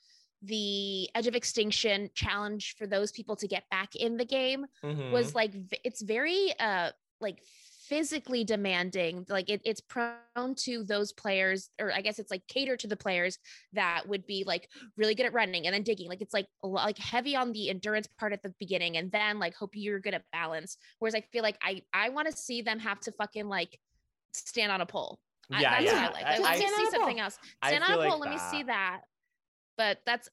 the 0.43 1.09
Edge 1.15 1.27
of 1.27 1.35
Extinction 1.35 2.09
challenge 2.13 2.75
for 2.77 2.85
those 2.87 3.11
people 3.11 3.35
to 3.37 3.47
get 3.47 3.63
back 3.71 3.95
in 3.95 4.17
the 4.17 4.25
game 4.25 4.65
Mhm. 4.83 5.11
was 5.11 5.33
like 5.33 5.51
it's 5.83 6.01
very 6.01 6.53
uh 6.59 6.91
like 7.19 7.39
physically 7.87 8.43
demanding 8.43 9.25
like 9.29 9.49
it, 9.49 9.61
it's 9.63 9.79
prone 9.79 10.53
to 10.57 10.83
those 10.83 11.13
players 11.13 11.69
or 11.79 11.91
i 11.93 12.01
guess 12.01 12.19
it's 12.19 12.29
like 12.29 12.45
cater 12.47 12.75
to 12.75 12.85
the 12.85 12.97
players 12.97 13.39
that 13.71 14.05
would 14.07 14.27
be 14.27 14.43
like 14.45 14.67
really 14.97 15.15
good 15.15 15.25
at 15.25 15.31
running 15.33 15.65
and 15.65 15.73
then 15.73 15.83
digging 15.83 16.09
like 16.09 16.21
it's 16.21 16.33
like 16.33 16.47
like 16.61 16.97
heavy 16.97 17.33
on 17.33 17.53
the 17.53 17.69
endurance 17.69 18.05
part 18.19 18.33
at 18.33 18.43
the 18.43 18.53
beginning 18.59 18.97
and 18.97 19.09
then 19.13 19.39
like 19.39 19.55
hope 19.55 19.71
you're 19.73 20.01
good 20.01 20.13
at 20.13 20.23
balance 20.33 20.75
whereas 20.99 21.15
i 21.15 21.21
feel 21.31 21.43
like 21.43 21.57
i 21.63 21.81
i 21.93 22.09
want 22.09 22.29
to 22.29 22.35
see 22.35 22.61
them 22.61 22.77
have 22.77 22.99
to 22.99 23.11
fucking 23.13 23.47
like 23.47 23.79
stand 24.33 24.69
on 24.69 24.81
a 24.81 24.85
pole 24.85 25.17
I- 25.51 25.61
yeah, 25.61 25.69
that's 25.71 25.83
yeah. 25.85 25.93
what 25.93 26.01
I 26.01 26.13
like. 26.13 26.25
I, 26.25 26.31
Just 26.37 26.41
want 26.41 26.57
to 26.57 26.85
see 26.85 26.91
something 26.97 27.19
else. 27.19 27.39
I 27.61 27.67
Stand 27.69 27.83
on 27.83 27.89
a 27.89 27.93
feel 27.93 27.99
like 27.99 28.09
pole. 28.09 28.19
Let 28.19 28.29
me 28.31 28.37
see 28.51 28.63
that. 28.63 28.65
that. 28.67 29.01
But 29.77 30.01
that's 30.05 30.29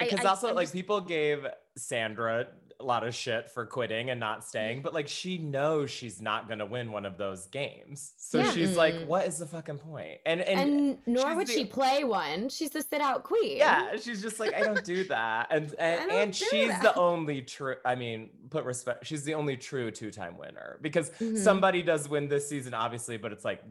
because 0.00 0.24
I, 0.24 0.28
also 0.28 0.48
I'm 0.48 0.54
like 0.54 0.64
just- 0.64 0.74
people 0.74 1.00
gave 1.00 1.46
Sandra 1.76 2.46
a 2.78 2.84
lot 2.84 3.06
of 3.06 3.14
shit 3.14 3.50
for 3.50 3.64
quitting 3.64 4.10
and 4.10 4.20
not 4.20 4.44
staying, 4.44 4.82
but 4.82 4.92
like 4.92 5.08
she 5.08 5.38
knows 5.38 5.90
she's 5.90 6.20
not 6.20 6.46
gonna 6.46 6.66
win 6.66 6.92
one 6.92 7.06
of 7.06 7.16
those 7.16 7.46
games. 7.46 8.12
So 8.18 8.38
Yeah. 8.38 8.52
she's 8.52 8.76
like, 8.76 8.92
Mm. 8.94 9.06
what 9.06 9.26
is 9.26 9.38
the 9.38 9.46
fucking 9.46 9.78
point? 9.78 10.18
And 10.26 10.42
and, 10.42 10.60
and 10.60 10.98
nor 11.06 11.34
would 11.36 11.46
the- 11.46 11.52
she 11.54 11.64
play 11.64 12.04
one. 12.04 12.50
She's 12.50 12.70
the 12.70 12.82
sit 12.82 13.00
out 13.00 13.22
queen. 13.24 13.56
yeah, 13.58 13.96
she's 13.96 14.20
just 14.20 14.38
like, 14.38 14.52
I 14.52 14.60
don't 14.60 14.84
do 14.84 15.04
that. 15.04 15.46
And 15.50 15.74
and, 15.78 16.10
and 16.10 16.36
she's 16.36 16.68
that. 16.68 16.82
the 16.82 16.94
only 16.96 17.40
true 17.40 17.76
I 17.84 17.94
mean, 17.94 18.28
put 18.50 18.64
respect, 18.64 19.06
she's 19.06 19.24
the 19.24 19.34
only 19.34 19.56
true 19.56 19.90
two-time 19.90 20.36
winner 20.36 20.78
because 20.82 21.08
Mhm. 21.12 21.38
somebody 21.38 21.82
does 21.82 22.10
win 22.10 22.28
this 22.28 22.46
season, 22.46 22.74
obviously, 22.74 23.16
but 23.16 23.32
it's 23.32 23.44
like 23.44 23.62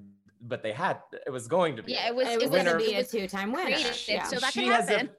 but 0.47 0.61
they 0.63 0.71
had 0.71 0.99
it 1.25 1.29
was 1.31 1.47
going 1.47 1.75
to 1.77 1.83
be. 1.83 1.93
Yeah, 1.93 2.07
it 2.07 2.15
was. 2.15 2.27
it 2.27 2.39
was 2.39 2.49
going 2.49 2.65
to 2.65 2.77
be 2.77 2.93
a 2.95 3.03
two-time 3.03 3.51
winner. 3.51 3.71
created, 3.75 3.95
Yeah. 4.07 4.23
so 4.23 4.37
that 4.39 4.53
she 4.53 4.63
can 4.63 4.71
has 4.71 4.89
happen. 4.89 5.07
a 5.07 5.11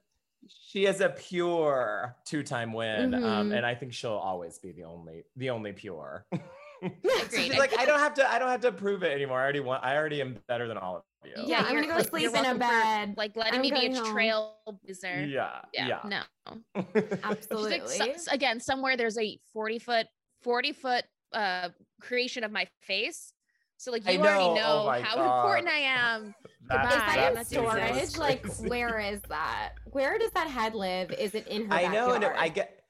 she 0.49 0.85
has 0.85 1.01
a 1.01 1.09
pure 1.09 2.15
two-time 2.25 2.73
win, 2.73 3.15
um, 3.15 3.23
Mhm. 3.51 3.57
and 3.57 3.67
I 3.67 3.75
think 3.75 3.93
she'll 3.93 4.13
always 4.13 4.59
be 4.59 4.73
the 4.73 4.85
only 4.85 5.25
the 5.37 5.51
only 5.51 5.73
pure. 5.73 6.25
so 6.33 7.37
she's 7.37 7.57
like, 7.59 7.77
I 7.79 7.85
don't 7.87 7.99
have 7.99 8.15
to 8.15 8.31
I 8.31 8.39
don't 8.39 8.49
have 8.51 8.61
to 8.61 8.73
prove 8.73 9.03
it 9.03 9.13
anymore. 9.13 9.39
I 9.41 9.43
already 9.43 9.61
want 9.61 9.83
I 9.85 9.97
already 9.97 10.21
am 10.21 10.39
better 10.47 10.69
than 10.69 10.77
all 10.79 10.97
of 10.99 11.03
you. 11.25 11.33
Yeah, 11.47 11.65
I'm 11.67 11.73
you're- 11.73 11.83
gonna 11.83 11.95
go 11.95 11.99
like, 11.99 12.09
sleep 12.09 12.29
in 12.29 12.31
a 12.31 12.33
welcome 12.35 12.55
for, 12.55 12.59
bed. 12.61 13.15
like 13.17 13.37
letting 13.37 13.55
I'm 13.55 13.61
me 13.63 13.71
be 13.71 13.87
a 13.87 13.89
going 13.91 13.95
home. 14.05 14.17
trailblazer. 14.17 15.31
yeah, 15.33 15.61
Yeah, 15.73 15.87
yeah. 16.05 16.23
no. 16.45 16.83
Absolutely. 17.25 17.99
Like, 17.99 18.15
s- 18.15 18.29
again, 18.29 18.61
somewhere 18.61 18.97
there's 18.97 19.19
a 19.19 19.39
40 19.53 19.79
foot, 19.81 20.07
40 20.43 20.73
foot 20.73 21.05
uh 21.33 21.71
creation 22.01 22.45
of 22.45 22.53
my 22.53 22.69
face. 22.83 23.33
So 23.79 23.91
like 23.93 24.03
I 24.07 24.13
you 24.13 24.21
already 24.21 24.55
know. 24.61 24.85
Oh 24.87 24.91
how 25.03 25.17
God. 25.17 25.37
important 25.39 25.69
I 25.69 25.79
am. 25.79 26.35
That- 26.69 26.85
Is 26.87 26.93
Goodbye. 26.95 27.07
that 27.15 27.29
in 27.29 27.35
That 27.37 27.47
scene 27.47 27.63
was 27.63 27.73
storage? 28.17 28.19
Like, 28.19 28.47
where 28.69 28.99
is 28.99 29.21
that? 29.29 29.75
Where 29.93 30.19
does 30.19 30.33
that 30.33 30.49
head 30.49 30.75
live? 30.75 31.13
Is 31.13 31.37
it 31.37 31.47
in 31.47 31.67
her 31.67 31.73
I 31.73 31.87
know, 31.87 32.13
and 32.15 32.25
it. 32.25 32.33
I 32.37 32.49
get, 32.49 32.83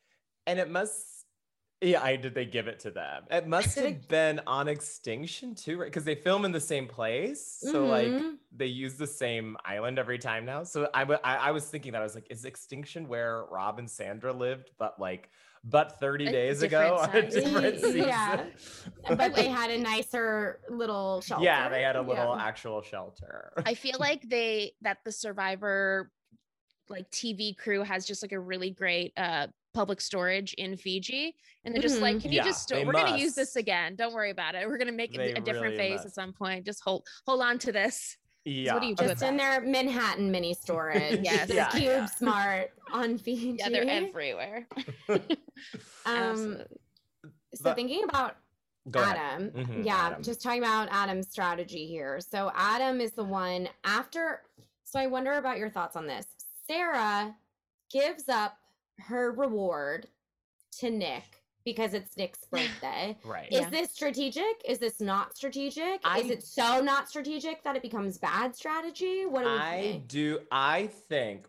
and 0.47 0.59
it 0.59 0.71
must. 0.71 1.05
Yeah, 1.83 2.03
I 2.03 2.17
did. 2.17 2.35
They 2.35 2.47
give 2.47 2.69
it 2.69 2.81
to 2.81 2.91
them. 2.91 3.25
It 3.31 3.47
must 3.47 3.75
Did 3.75 3.85
have 3.85 3.93
it- 3.93 4.09
been 4.09 4.41
on 4.47 4.67
Extinction 4.67 5.55
too, 5.55 5.79
right? 5.79 5.89
Because 5.89 6.05
they 6.07 6.15
film 6.15 6.47
in 6.47 6.53
the 6.53 6.61
same 6.61 6.87
place, 6.87 7.59
so 7.61 7.85
like 7.85 8.09
Mhm. 8.09 8.37
they 8.51 8.65
use 8.65 8.95
the 8.95 9.07
same 9.07 9.59
island 9.63 9.99
every 9.99 10.17
time 10.19 10.47
now. 10.47 10.63
So 10.65 10.89
I, 10.95 11.05
wa- 11.05 11.21
I, 11.23 11.37
I 11.37 11.51
was 11.51 11.67
thinking 11.69 11.93
that 11.93 12.01
I 12.01 12.05
was 12.05 12.15
like, 12.15 12.29
is 12.31 12.47
Extinction 12.47 13.09
where 13.09 13.45
Rob 13.51 13.79
and 13.79 13.91
Sandra 13.91 14.33
lived, 14.33 14.71
but 14.79 14.99
like, 14.99 15.29
but 15.69 15.99
thirty 16.01 16.27
A 16.27 16.33
days 16.33 16.63
ago 16.63 16.97
on 17.01 17.15
a 17.15 17.29
different 17.31 17.81
season? 17.81 17.97
Yeah. 17.99 18.45
but 19.09 19.35
they 19.35 19.49
had 19.49 19.71
a 19.71 19.79
nicer 19.79 20.61
little 20.71 21.21
shelter. 21.21 21.45
yeah, 21.45 21.69
they 21.69 21.83
had 21.83 21.97
a 21.97 22.01
little 22.03 22.37
Yeah. 22.37 22.45
actual 22.45 22.83
shelter. 22.83 23.53
I 23.67 23.75
feel 23.75 23.97
like 23.99 24.29
they 24.29 24.73
that 24.83 24.99
the 25.05 25.13
survivor 25.13 26.11
like 26.89 27.11
TV 27.11 27.57
crew 27.57 27.83
has 27.83 28.07
just 28.07 28.23
like 28.23 28.33
a 28.33 28.39
really 28.41 28.71
great 28.71 29.13
uh 29.17 29.49
public 29.75 30.01
storage 30.01 30.55
in 30.55 30.75
Fiji. 30.77 31.35
And 31.65 31.75
they're 31.75 31.83
just 31.83 32.01
like, 32.01 32.17
Mhm. 32.17 32.23
can 32.23 32.33
Yeah, 32.33 32.45
you 32.45 32.49
just 32.51 32.69
they 32.69 32.85
we're 32.85 32.93
gonna 32.93 33.19
use 33.19 33.35
this 33.35 33.57
again. 33.57 33.95
Don't 33.97 34.15
worry 34.15 34.31
about 34.31 34.55
it. 34.55 34.67
We're 34.67 34.79
gonna 34.79 34.93
make 34.93 35.15
it 35.15 35.19
They 35.19 35.33
a 35.33 35.41
different 35.41 35.75
really 35.77 35.97
face 35.97 36.05
at 36.07 36.15
some 36.15 36.33
point. 36.33 36.65
Just 36.65 36.81
hold 36.83 37.07
hold 37.27 37.43
on 37.43 37.59
to 37.59 37.73
this. 37.73 38.17
Yeah, 38.47 38.73
what 38.75 38.81
do 38.83 38.89
you 38.89 38.95
do 38.95 39.05
with 39.05 39.13
Just 39.15 39.23
in 39.25 39.37
that? 39.37 39.61
their 39.63 39.71
Manhattan 39.71 40.31
mini 40.31 40.55
storage. 40.55 41.21
Yes. 41.23 41.49
The 41.49 41.55
Yeah, 41.57 41.69
Cube 41.71 41.83
yeah. 41.83 42.07
Smart 42.07 42.71
on 42.93 43.19
Fiji. 43.25 43.57
Yeah, 43.59 43.69
they're 43.69 43.89
everywhere. 43.89 44.67
Um, 46.07 46.59
so 47.55 47.65
But- 47.65 47.77
thinking 47.77 48.05
about 48.05 48.37
Go 48.91 49.01
ahead. 49.01 49.17
Adam. 49.17 49.51
Mhm, 49.51 49.85
yeah, 49.85 49.97
Adam. 49.97 50.23
just 50.23 50.41
talking 50.41 50.63
about 50.63 50.89
Adam's 50.93 51.29
strategy 51.29 51.87
here. 51.87 52.21
So 52.21 52.53
Adam 52.55 53.01
is 53.01 53.13
the 53.13 53.25
one 53.25 53.69
after. 53.83 54.43
So 54.85 55.01
I 55.01 55.09
wonder 55.09 55.33
about 55.33 55.59
your 55.59 55.69
thoughts 55.71 55.97
on 55.97 56.07
this. 56.07 56.27
Sarah 56.69 57.35
gives 57.91 58.29
up 58.29 58.57
her 59.01 59.33
reward 59.33 60.07
to 60.79 60.91
Nick 60.91 61.36
because 61.67 61.93
it's 61.93 62.17
Nick's 62.17 62.39
birthday. 62.51 63.19
Right. 63.23 63.53
Is 63.53 63.61
Yeah. 63.61 63.69
this 63.71 63.91
strategic? 63.91 64.45
Is 64.67 64.79
this 64.79 64.99
not 65.03 65.37
strategic? 65.37 66.01
I- 66.05 66.21
Is 66.21 66.31
it 66.31 66.43
so 66.43 66.81
not 66.81 67.11
strategic 67.11 67.63
that 67.65 67.77
it 67.77 67.83
becomes 67.83 68.17
bad 68.17 68.57
strategy? 68.57 69.27
What 69.27 69.45
do 69.45 69.51
we 69.51 69.57
I 69.59 69.81
think? 69.83 70.09
do. 70.09 70.39
I 70.51 70.87
think. 70.87 71.47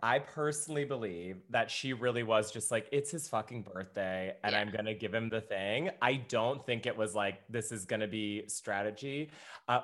I 0.00 0.20
personally 0.20 0.84
believe 0.84 1.38
that 1.50 1.68
she 1.68 1.92
really 1.92 2.22
was 2.22 2.52
just 2.52 2.70
like, 2.70 2.86
it's 2.92 3.10
his 3.10 3.28
fucking 3.28 3.62
birthday, 3.62 4.32
and 4.44 4.52
Yeah. 4.52 4.60
I'm 4.60 4.70
gonna 4.70 4.94
give 4.94 5.12
him 5.12 5.28
the 5.28 5.40
thing. 5.40 5.90
I 6.00 6.14
don't 6.14 6.64
think 6.64 6.86
it 6.86 6.96
was 6.96 7.14
like 7.16 7.40
this 7.48 7.72
is 7.72 7.84
gonna 7.84 8.06
be 8.06 8.46
strategy, 8.46 9.30
uh, 9.66 9.80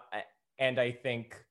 and 0.60 0.78
I 0.78 0.92
think 0.92 1.44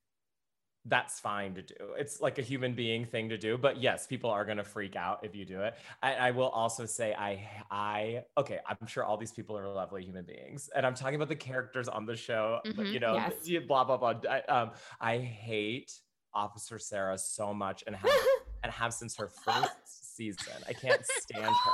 that's 0.88 1.20
fine 1.20 1.54
to 1.54 1.62
do. 1.62 1.74
It's 1.98 2.20
like 2.20 2.38
a 2.38 2.42
human 2.42 2.74
being 2.74 3.04
thing 3.04 3.28
to 3.28 3.38
do. 3.38 3.56
But 3.58 3.80
yes, 3.80 4.06
people 4.06 4.30
are 4.30 4.44
gonna 4.44 4.64
freak 4.64 4.96
out 4.96 5.20
if 5.22 5.34
you 5.34 5.44
do 5.44 5.60
it. 5.62 5.74
I, 6.02 6.14
I 6.14 6.30
will 6.32 6.48
also 6.48 6.86
say, 6.86 7.14
I, 7.14 7.48
I, 7.70 8.24
okay, 8.36 8.58
I'm 8.66 8.86
sure 8.86 9.04
all 9.04 9.16
these 9.16 9.32
people 9.32 9.56
are 9.56 9.68
lovely 9.68 10.04
human 10.04 10.24
beings, 10.24 10.70
and 10.74 10.84
I'm 10.86 10.94
talking 10.94 11.16
about 11.16 11.28
the 11.28 11.36
characters 11.36 11.88
on 11.88 12.06
the 12.06 12.16
show. 12.16 12.60
Mhm. 12.66 12.92
You 12.92 13.00
know, 13.00 13.14
Yes. 13.14 13.66
blah 13.66 13.84
blah 13.84 13.96
blah. 13.96 14.14
I, 14.30 14.40
um, 14.42 14.70
I 15.00 15.18
hate 15.18 15.92
Officer 16.34 16.78
Sarah 16.78 17.18
so 17.18 17.52
much, 17.54 17.84
and 17.86 17.94
have 17.96 18.10
and 18.62 18.72
have 18.72 18.92
since 18.92 19.16
her 19.16 19.28
first 19.28 20.16
season. 20.16 20.52
I 20.68 20.72
can't 20.72 21.04
stand 21.06 21.44
her. 21.44 21.72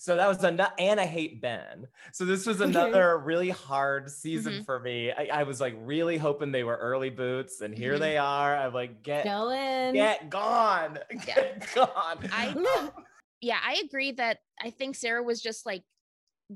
So 0.00 0.16
that 0.16 0.28
was 0.28 0.42
another, 0.42 0.72
and 0.78 0.98
I 0.98 1.04
hate 1.04 1.42
Ben. 1.42 1.86
So 2.12 2.24
this 2.24 2.46
was 2.46 2.62
Okay. 2.62 2.70
another 2.70 3.18
really 3.18 3.50
hard 3.50 4.10
season 4.10 4.54
Mhm. 4.54 4.64
for 4.64 4.80
me. 4.80 5.12
I, 5.12 5.28
I 5.30 5.42
was 5.42 5.60
like 5.60 5.74
really 5.76 6.16
hoping 6.16 6.52
they 6.52 6.64
were 6.64 6.78
early 6.78 7.10
boots, 7.10 7.60
and 7.60 7.74
here 7.74 7.96
Mhm. 7.96 7.98
they 7.98 8.16
are. 8.16 8.56
I'm 8.56 8.72
like, 8.72 9.02
get 9.02 9.26
in. 9.26 9.92
get 9.92 10.30
gone, 10.30 10.98
get 11.26 11.68
gone. 11.74 12.18
I- 12.32 12.90
yeah, 13.42 13.60
I 13.62 13.82
agree 13.84 14.12
that 14.12 14.38
I 14.58 14.70
think 14.70 14.96
Sarah 14.96 15.22
was 15.22 15.42
just 15.42 15.66
like 15.66 15.84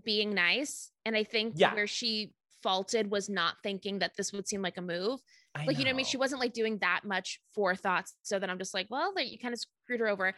being 0.07 0.33
nice. 0.33 0.91
And 1.05 1.15
I 1.15 1.23
think 1.25 1.53
Yeah. 1.59 1.75
where 1.75 1.87
she 1.87 2.33
faulted 2.63 3.11
was 3.11 3.29
not 3.29 3.57
thinking 3.63 3.99
that 3.99 4.17
this 4.17 4.33
would 4.33 4.49
seem 4.49 4.63
like 4.63 4.79
a 4.79 4.83
move. 4.83 5.21
I 5.55 5.67
like, 5.67 5.77
you 5.77 5.85
know 5.85 5.89
what 5.91 5.97
I 5.97 5.97
mean? 5.99 6.07
She 6.07 6.17
wasn't 6.17 6.41
like 6.41 6.55
doing 6.55 6.79
that 6.79 7.05
much 7.05 7.43
forethought. 7.53 8.09
So 8.23 8.39
then 8.39 8.49
I'm 8.49 8.59
just 8.59 8.73
like, 8.73 8.87
well, 8.89 9.13
you 9.21 9.39
kind 9.39 9.53
of 9.53 9.61
screwed 9.61 10.01
her 10.01 10.09
over. 10.09 10.33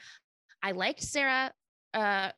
I 0.61 0.73
liked 0.73 1.03
Sarah, 1.05 1.53
uh, 1.95 2.33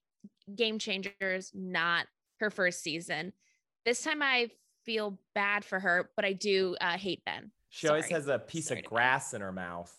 Game 0.55 0.79
Changers, 0.79 1.51
not 1.55 2.07
her 2.41 2.51
first 2.51 2.83
season. 2.83 3.33
This 3.85 4.03
time 4.03 4.23
I 4.23 4.51
feel 4.85 5.19
bad 5.35 5.65
for 5.65 5.81
her, 5.81 6.11
but 6.17 6.25
I 6.25 6.33
do 6.33 6.77
uh, 6.81 6.97
hate 6.97 7.25
Ben. 7.25 7.51
She 7.71 7.87
always 7.87 8.09
has 8.09 8.29
a 8.29 8.39
piece 8.39 8.69
Sorry 8.69 8.81
of 8.81 8.87
grass 8.87 9.35
in 9.35 9.43
her 9.43 9.53
mouth. 9.53 9.95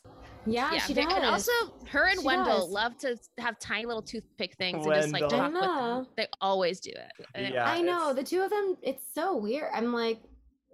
Yeah, 0.47 0.71
yeah, 0.73 0.79
she 0.79 0.93
ve- 0.93 1.03
does. 1.03 1.13
and 1.13 1.25
also 1.25 1.51
her 1.89 2.05
and 2.07 2.19
She 2.19 2.25
Wendell 2.25 2.61
does. 2.61 2.69
love 2.69 2.97
to 2.99 3.15
have 3.37 3.59
tiny 3.59 3.85
little 3.85 4.01
toothpick 4.01 4.55
things 4.55 4.83
and 4.85 4.95
just 4.95 5.13
like 5.13 5.29
talk 5.29 5.53
with 5.53 5.61
them. 5.61 6.07
They 6.17 6.27
always 6.41 6.79
do 6.79 6.89
it. 6.91 7.53
Yeah, 7.53 7.69
I 7.69 7.81
know 7.81 8.13
the 8.13 8.23
two 8.23 8.41
of 8.41 8.49
them. 8.49 8.75
It's 8.81 9.03
so 9.13 9.37
weird. 9.37 9.69
I'm 9.75 9.93
like, 9.93 10.19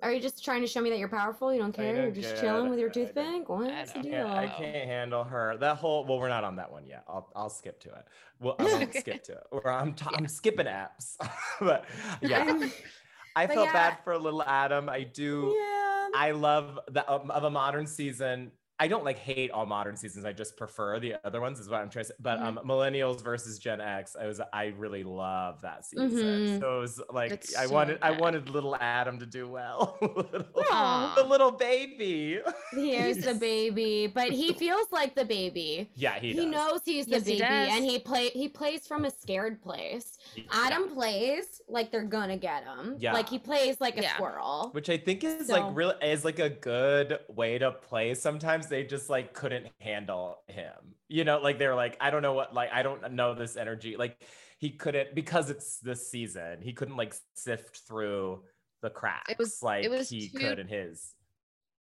are 0.03 0.11
you 0.11 0.19
just 0.21 0.43
trying 0.43 0.61
to 0.61 0.67
show 0.67 0.81
me 0.81 0.89
that 0.89 0.99
you're 0.99 1.07
powerful? 1.07 1.53
You 1.53 1.59
don't 1.59 1.77
I 1.79 1.83
care. 1.83 1.95
You're 2.03 2.11
just 2.11 2.35
get 2.35 2.41
chilling 2.41 2.67
it. 2.67 2.69
with 2.69 2.79
your 2.79 2.89
toothpick. 2.89 3.47
What's 3.47 3.93
the 3.93 4.01
deal? 4.01 4.27
I 4.27 4.47
can't 4.47 4.87
handle 4.89 5.23
her. 5.23 5.57
That 5.57 5.77
whole 5.77 6.05
well, 6.05 6.19
we're 6.19 6.29
not 6.29 6.43
on 6.43 6.57
that 6.57 6.71
one 6.71 6.85
yet. 6.85 7.03
I'll 7.07 7.31
I'll 7.35 7.49
skip 7.49 7.79
to 7.81 7.89
it. 7.89 8.05
Well, 8.39 8.55
I 8.59 8.63
won't 8.63 8.83
Okay. 8.89 8.99
skip 8.99 9.23
to 9.25 9.31
it. 9.33 9.43
Or 9.51 9.67
I'm 9.69 9.93
t- 9.93 10.05
I'm 10.13 10.27
skipping 10.27 10.65
apps. 10.67 11.15
but 11.59 11.85
yeah, 12.21 12.39
I'm- 12.39 12.71
I 13.37 13.47
but 13.47 13.55
felt 13.55 13.67
yeah. 13.67 13.73
bad 13.73 13.97
for 14.03 14.17
little 14.17 14.43
Adam. 14.43 14.87
I 14.87 15.03
do. 15.03 15.53
yeah. 15.57 16.07
I 16.15 16.31
love 16.31 16.79
the 16.87 17.09
um, 17.11 17.29
of 17.31 17.43
a 17.43 17.49
modern 17.49 17.85
season. 17.87 18.51
I 18.77 18.87
don't 18.89 19.05
like 19.05 19.17
hate 19.17 19.51
all 19.51 19.65
modern 19.65 19.95
seasons. 19.95 20.25
I 20.25 20.33
just 20.33 20.57
prefer 20.57 20.99
the 20.99 21.15
other 21.23 21.39
ones. 21.39 21.59
Is 21.59 21.69
what 21.69 21.79
I'm 21.81 21.89
trying 21.89 22.03
to 22.05 22.09
say. 22.09 22.15
But 22.19 22.39
Mhm. 22.39 22.43
um, 22.43 22.59
millennials 22.65 23.21
versus 23.23 23.57
Gen 23.57 23.79
X. 23.79 24.15
I 24.19 24.27
was 24.27 24.41
I 24.51 24.73
really 24.77 25.03
love 25.03 25.61
that 25.61 25.85
season. 25.85 26.09
Mhm. 26.11 26.59
So 26.59 26.77
it 26.77 26.81
was 26.81 27.01
like 27.11 27.31
It's 27.31 27.55
I 27.55 27.67
so 27.67 27.73
wanted 27.73 27.99
I 28.01 28.11
wanted 28.11 28.49
little 28.49 28.75
Adam 28.75 29.17
to 29.19 29.25
do 29.25 29.47
well. 29.47 29.97
Little- 30.01 31.11
the 31.15 31.25
little 31.27 31.51
baby. 31.51 32.39
Here's 32.73 33.17
the 33.17 33.33
baby, 33.35 34.07
but 34.07 34.29
he 34.31 34.51
feels 34.63 34.91
like 34.91 35.15
the 35.15 35.25
baby. 35.25 35.89
Yeah, 35.95 36.19
he, 36.19 36.33
He, 36.33 36.45
knows 36.45 36.81
he's 36.83 37.05
the 37.05 37.11
Yes, 37.13 37.25
he 37.25 37.33
baby, 37.33 37.39
does. 37.47 37.69
and 37.71 37.85
he 37.85 37.99
play 37.99 38.29
he 38.29 38.49
plays 38.49 38.85
from 38.87 39.05
a 39.05 39.11
scared 39.11 39.61
place. 39.61 40.17
He- 40.35 40.45
Adam 40.51 40.89
plays 40.89 41.61
like 41.69 41.91
they're 41.91 42.03
gonna 42.03 42.37
get 42.37 42.63
him. 42.65 42.97
Yeah. 42.99 43.13
Like 43.13 43.29
he 43.29 43.39
plays 43.39 43.79
like 43.79 43.97
a 43.97 44.01
Yeah. 44.01 44.15
squirrel. 44.15 44.69
which 44.73 44.89
I 44.89 44.97
think 44.97 45.23
is 45.23 45.47
So- 45.47 45.53
like 45.53 45.75
real 45.75 45.93
is 46.01 46.25
like 46.25 46.39
a 46.39 46.49
good 46.49 47.19
way 47.29 47.57
to 47.57 47.71
play. 47.71 48.13
Sometimes 48.13 48.64
they 48.67 48.83
just 48.83 49.09
like 49.09 49.33
couldn't 49.33 49.67
handle 49.79 50.39
him. 50.47 50.73
You 51.07 51.23
know, 51.23 51.39
like 51.39 51.57
they're 51.59 51.75
like, 51.75 51.97
I 51.99 52.09
don't 52.11 52.21
know 52.21 52.33
what, 52.33 52.53
like 52.53 52.69
I 52.73 52.83
don't 52.83 53.11
know 53.13 53.33
this 53.35 53.57
energy. 53.57 53.95
Like 53.97 54.21
he 54.59 54.71
couldn't 54.71 55.13
because 55.15 55.49
it's 55.49 55.79
this 55.79 56.09
season. 56.09 56.61
He 56.61 56.73
couldn't 56.73 56.97
like 56.97 57.13
sift 57.35 57.81
through 57.87 58.43
the 58.81 58.89
cracks 58.89 59.31
It 59.31 59.37
was- 59.39 59.61
like 59.63 59.83
it 59.85 59.89
was 59.89 60.09
he 60.09 60.29
too- 60.29 60.37
could 60.39 60.59
in 60.59 60.67
his. 60.67 61.13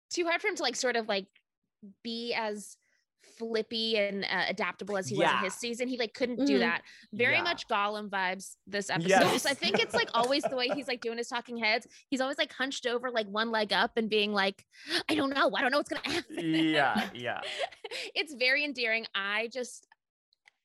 too 0.10 0.24
hard 0.26 0.42
for 0.42 0.48
him 0.48 0.56
to 0.56 0.64
like 0.64 0.76
sort 0.76 0.96
of 0.96 1.08
like 1.08 1.28
be 2.04 2.34
as 2.34 2.78
flippy 3.38 3.98
and 3.98 4.24
uh, 4.26 4.46
adaptable 4.48 4.98
as 4.98 5.08
he 5.08 5.18
was 5.18 5.30
in 5.32 5.38
his 5.40 5.54
season. 5.56 5.88
He 5.88 5.98
like 5.98 6.14
couldn't 6.14 6.46
do 6.46 6.56
Mhm. 6.58 6.60
that. 6.60 6.82
Very 7.14 7.36
Yeah. 7.36 7.44
much 7.44 7.68
Gollum 7.68 8.10
vibes 8.10 8.56
this 8.68 8.90
episode. 8.90 9.10
Yes. 9.10 9.44
So 9.44 9.50
I 9.50 9.54
think 9.54 9.80
it's 9.80 9.94
like 9.94 10.10
always 10.14 10.44
the 10.44 10.56
way 10.56 10.68
he's 10.70 10.88
like 10.88 11.02
doing 11.02 11.18
his 11.18 11.28
talking 11.28 11.58
heads. 11.58 11.88
He's 12.10 12.22
always 12.22 12.38
like 12.38 12.52
hunched 12.54 12.86
over 12.88 13.10
like 13.12 13.28
one 13.28 13.52
leg 13.52 13.74
up 13.74 13.98
and 13.98 14.10
being 14.10 14.32
like, 14.34 14.66
I 15.10 15.16
don't 15.16 15.32
know. 15.34 15.52
I 15.56 15.62
don't 15.62 15.72
know 15.72 15.78
what's 15.78 15.90
gonna 15.90 16.14
happen. 16.16 16.38
Yeah, 16.40 17.10
yeah. 17.14 17.42
it's 18.14 18.34
very 18.34 18.64
endearing. 18.64 19.06
I 19.16 19.50
just 19.52 19.88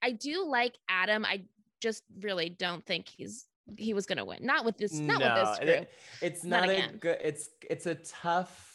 I 0.02 0.12
do 0.12 0.47
like 0.47 0.76
Adam. 0.88 1.25
I 1.25 1.43
just 1.81 2.02
really 2.21 2.49
don't 2.49 2.85
think 2.87 3.09
he's 3.09 3.47
he 3.76 3.95
was 3.95 4.07
gonna 4.07 4.25
win. 4.25 4.38
Not 4.45 4.64
with 4.64 4.79
this, 4.79 4.93
not 4.95 5.21
with 5.21 5.61
this 5.61 5.69
it- 5.81 5.93
it's 6.23 6.45
Not 6.45 6.67
not, 6.69 6.76
a 6.76 6.97
good. 6.97 7.19
It's 7.23 7.49
it's 7.69 7.87
a 7.87 7.95
tough 7.95 8.67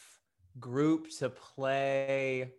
group 0.60 1.10
to 1.20 1.30
play. 1.30 2.54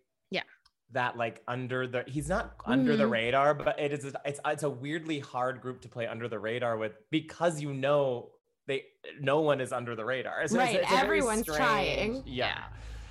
Yeah. 0.88 0.92
That 1.02 1.16
like 1.16 1.42
under 1.48 1.86
the 1.86 2.04
he's 2.06 2.28
not 2.28 2.54
under 2.64 2.96
the 2.96 3.04
Mhm. 3.04 3.10
radar, 3.10 3.54
but 3.54 3.78
it 3.78 3.92
is 3.92 4.04
a- 4.04 4.20
it's 4.24 4.40
it's 4.46 4.62
a 4.62 4.70
weirdly 4.70 5.18
hard 5.18 5.60
group 5.60 5.80
to 5.82 5.88
play 5.88 6.06
under 6.06 6.28
the 6.28 6.38
radar 6.38 6.76
with 6.76 6.92
because 7.10 7.60
you 7.60 7.72
know 7.74 8.30
they 8.66 8.84
no 9.20 9.40
one 9.40 9.60
is 9.60 9.72
under 9.72 9.94
the 9.96 10.04
radar. 10.04 10.46
So 10.48 10.56
Right, 10.58 10.76
it's 10.76 10.86
a 10.86 10.90
very 10.90 11.02
everyone's 11.02 11.42
strange- 11.42 11.58
trying. 11.58 12.22
Yeah. 12.26 12.64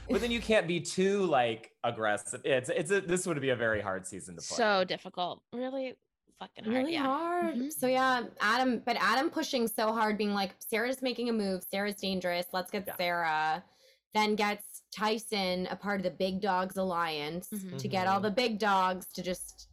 But 0.09 0.21
then 0.21 0.31
you 0.31 0.39
can't 0.39 0.67
be 0.67 0.79
too 0.79 1.23
like 1.25 1.71
aggressive. 1.83 2.41
It's 2.45 2.69
it's 2.69 2.91
a, 2.91 3.01
this 3.01 3.27
would 3.27 3.39
be 3.41 3.49
a 3.49 3.55
very 3.55 3.81
hard 3.81 4.07
season 4.07 4.35
to 4.35 4.41
play. 4.41 4.57
So 4.57 4.83
difficult. 4.85 5.41
Really 5.53 5.95
fucking 6.39 6.63
hard. 6.65 6.75
really 6.77 6.93
yeah. 6.93 7.03
hard. 7.03 7.55
Mhm. 7.55 7.71
So 7.73 7.87
yeah, 7.87 8.23
Adam, 8.39 8.81
but 8.85 8.97
Adam 8.99 9.29
pushing 9.29 9.67
so 9.67 9.91
hard, 9.93 10.17
being 10.17 10.33
like, 10.33 10.55
Sarah's 10.59 11.01
making 11.01 11.29
a 11.29 11.33
move. 11.33 11.63
Sarah's 11.69 11.95
dangerous. 11.95 12.45
Let's 12.53 12.71
get 12.71 12.85
Yeah. 12.87 12.95
Sarah. 12.97 13.63
Then 14.13 14.35
gets 14.35 14.74
Tyson 14.95 15.67
a 15.67 15.75
part 15.75 15.99
of 15.99 16.03
the 16.03 16.11
Big 16.11 16.41
Dogs 16.41 16.77
Alliance 16.77 17.49
Mhm. 17.49 17.77
to 17.77 17.87
get 17.87 18.07
all 18.07 18.19
Mhm. 18.19 18.23
the 18.23 18.31
big 18.31 18.59
dogs 18.59 19.07
to 19.13 19.21
just 19.21 19.67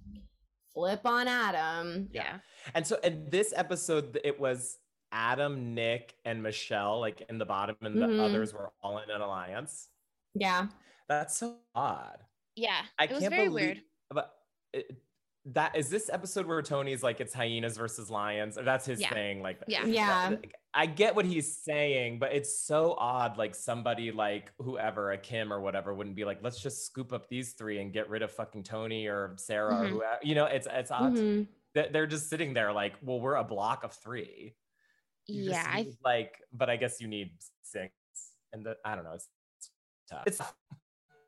flip 0.73 1.02
on 1.07 1.29
Adam. 1.29 2.09
Yeah. 2.12 2.41
And 2.75 2.87
so 2.87 2.97
in 3.00 3.29
this 3.31 3.52
episode, 3.55 4.19
it 4.25 4.41
was 4.41 4.79
Adam, 5.12 5.75
Nick, 5.75 6.17
and 6.25 6.43
Michelle, 6.43 6.99
like 6.99 7.21
in 7.29 7.38
the 7.38 7.45
bottom, 7.45 7.76
and 7.83 8.00
the 8.00 8.07
Mhm. 8.07 8.21
others 8.21 8.52
were 8.52 8.73
all 8.83 8.99
in 8.99 9.11
an 9.11 9.21
alliance. 9.21 9.91
Yeah. 10.35 10.69
That's 11.09 11.37
so 11.37 11.59
odd. 11.75 12.19
Yeah. 12.57 12.83
I 12.99 13.05
it 13.05 13.11
was 13.11 13.21
can't 13.21 13.35
very 13.35 13.49
believe 13.49 13.67
weird. 13.67 13.83
But 14.11 14.35
it, 14.73 14.91
that 15.44 15.75
is 15.76 15.90
this 15.90 16.08
episode 16.12 16.46
where 16.46 16.62
Tony's 16.62 17.02
like 17.02 17.20
it's 17.20 17.34
hyenas 17.34 17.76
versus 17.76 18.11
lions. 18.11 18.56
That's 18.62 18.87
his 18.87 19.00
Yeah. 19.00 19.11
thing. 19.12 19.42
Like 19.42 19.58
Yeah. 19.66 19.84
Yeah. 19.84 20.28
like, 20.30 20.54
I 20.75 20.87
get 20.87 21.14
what 21.16 21.25
he's 21.25 21.56
saying, 21.58 22.18
but 22.20 22.32
it's 22.32 22.61
so 22.64 22.94
odd. 22.96 23.37
Like 23.37 23.54
somebody 23.54 24.12
like 24.12 24.52
whoever, 24.58 25.12
a 25.12 25.18
Kim 25.18 25.52
or 25.52 25.61
whatever, 25.61 25.94
wouldn't 25.94 26.14
be 26.16 26.25
like, 26.25 26.38
let's 26.42 26.61
just 26.62 26.87
scoop 26.87 27.12
up 27.12 27.28
these 27.28 27.54
three 27.54 27.80
and 27.80 27.92
get 27.92 28.08
rid 28.08 28.22
of 28.22 28.30
fucking 28.30 28.62
Tony 28.62 29.06
or 29.08 29.34
Sarah 29.37 29.75
Mhm. 29.75 29.80
or 29.84 29.88
whoever. 29.88 30.18
You 30.22 30.34
know, 30.37 30.44
it's 30.46 30.68
it's 30.70 30.90
odd. 30.90 31.14
Mhm. 31.14 31.49
that 31.75 31.92
They're 31.92 32.06
just 32.06 32.28
sitting 32.28 32.54
there 32.54 32.72
like, 32.72 32.94
well, 33.02 33.18
we're 33.20 33.37
a 33.37 33.44
block 33.44 33.82
of 33.82 33.92
three. 33.94 34.54
You 35.26 35.50
just 35.50 35.56
Yeah. 35.56 35.64
I, 35.68 35.87
like, 36.04 36.40
but 36.52 36.68
I 36.70 36.76
guess 36.76 37.00
you 37.00 37.08
need 37.08 37.32
six, 37.62 37.92
and 38.52 38.64
the 38.64 38.76
I 38.84 38.94
don't 38.94 39.04
know. 39.04 39.14
It's, 39.14 39.28
it's 39.58 39.70
tough. 40.08 40.22
It's 40.26 40.40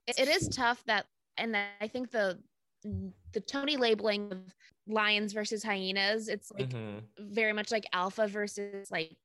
it 0.06 0.18
it 0.20 0.28
is 0.28 0.48
tough 0.48 0.84
that 0.84 1.06
and 1.36 1.56
I 1.56 1.88
think 1.88 2.10
the 2.10 2.42
the 2.84 3.40
Tony 3.40 3.76
labeling 3.76 4.30
of 4.32 4.54
lions 4.86 5.32
versus 5.32 5.62
hyenas, 5.62 6.28
it's 6.28 6.50
like 6.52 6.74
Mhm. 6.74 7.02
very 7.18 7.52
much 7.52 7.70
like 7.72 7.86
alpha 7.92 8.28
versus 8.28 8.90
like 8.90 9.16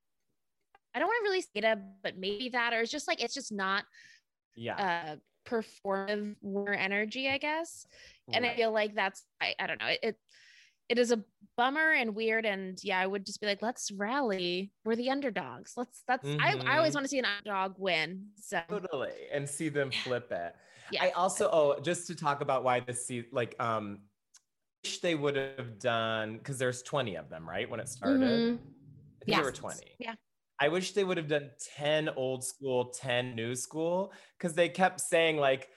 I 0.94 1.00
don't 1.00 1.08
want 1.08 1.20
to 1.25 1.30
really 1.30 1.42
say 1.42 1.62
that, 1.62 2.01
but 2.04 2.18
maybe 2.18 2.50
that, 2.50 2.74
or 2.74 2.82
it's 2.82 2.92
just 2.92 3.08
like 3.08 3.22
it's 3.24 3.34
just 3.34 3.51
not 3.51 3.86
yeah. 4.56 4.75
uh 4.78 5.16
performative 5.46 6.36
war 6.42 6.74
energy, 6.74 7.30
I 7.30 7.38
guess. 7.38 7.88
And 8.34 8.46
I 8.46 8.56
feel 8.56 8.72
like 8.72 8.96
that's 8.96 9.25
I, 9.42 9.56
I 9.60 9.68
don't 9.68 9.80
know. 9.80 9.88
It, 9.88 10.00
it 10.04 10.18
it 10.89 11.00
is 11.00 11.12
a 11.12 11.24
bummer 11.58 11.92
and 11.92 12.16
weird. 12.16 12.46
And 12.46 12.80
yeah, 12.84 13.00
I 13.00 13.08
would 13.08 13.25
just 13.25 13.42
be 13.42 13.48
like, 13.48 13.62
let's 13.62 13.92
rally. 13.92 14.74
We're 14.86 14.96
the 14.96 15.10
underdogs. 15.12 15.74
Let's 15.78 16.04
that's 16.08 16.36
I, 16.39 16.56
I 16.66 16.78
always 16.78 16.94
Mhm. 16.94 16.96
want 16.96 17.06
to 17.06 17.10
see 17.10 17.20
an 17.20 17.25
underdog 17.25 17.75
win. 17.78 18.30
So 18.38 18.62
totally 18.68 19.28
and 19.32 19.50
see 19.50 19.70
them 19.70 19.92
flip 19.92 20.32
it 20.32 20.56
yeah. 20.91 21.03
i 21.03 21.10
also 21.12 21.50
oh 21.51 21.79
just 21.81 22.08
to 22.08 22.15
talk 22.15 22.41
about 22.41 22.63
why 22.63 22.79
this 22.79 23.05
se- 23.08 23.27
like 23.31 23.55
um 23.60 24.00
wish 24.84 25.00
they 25.00 25.15
would 25.15 25.36
have 25.36 25.79
done 25.79 26.38
because 26.38 26.58
there's 26.58 26.81
20 26.84 27.15
of 27.15 27.29
them 27.29 27.48
right 27.48 27.69
when 27.69 27.79
it 27.79 27.89
started 27.89 28.22
Mhm. 28.22 28.55
i 28.55 29.25
think 29.25 29.36
there 29.38 29.43
were 29.43 29.51
20 29.51 29.79
Yeah. 30.00 30.15
i 30.60 30.67
wish 30.69 30.93
they 30.93 31.03
would 31.03 31.17
have 31.17 31.27
done 31.27 31.50
10 31.75 32.10
old 32.10 32.43
school 32.43 32.86
10 32.91 33.36
new 33.36 33.55
school 33.55 34.13
because 34.38 34.53
they 34.53 34.69
kept 34.69 35.01
saying 35.01 35.38
like 35.38 35.69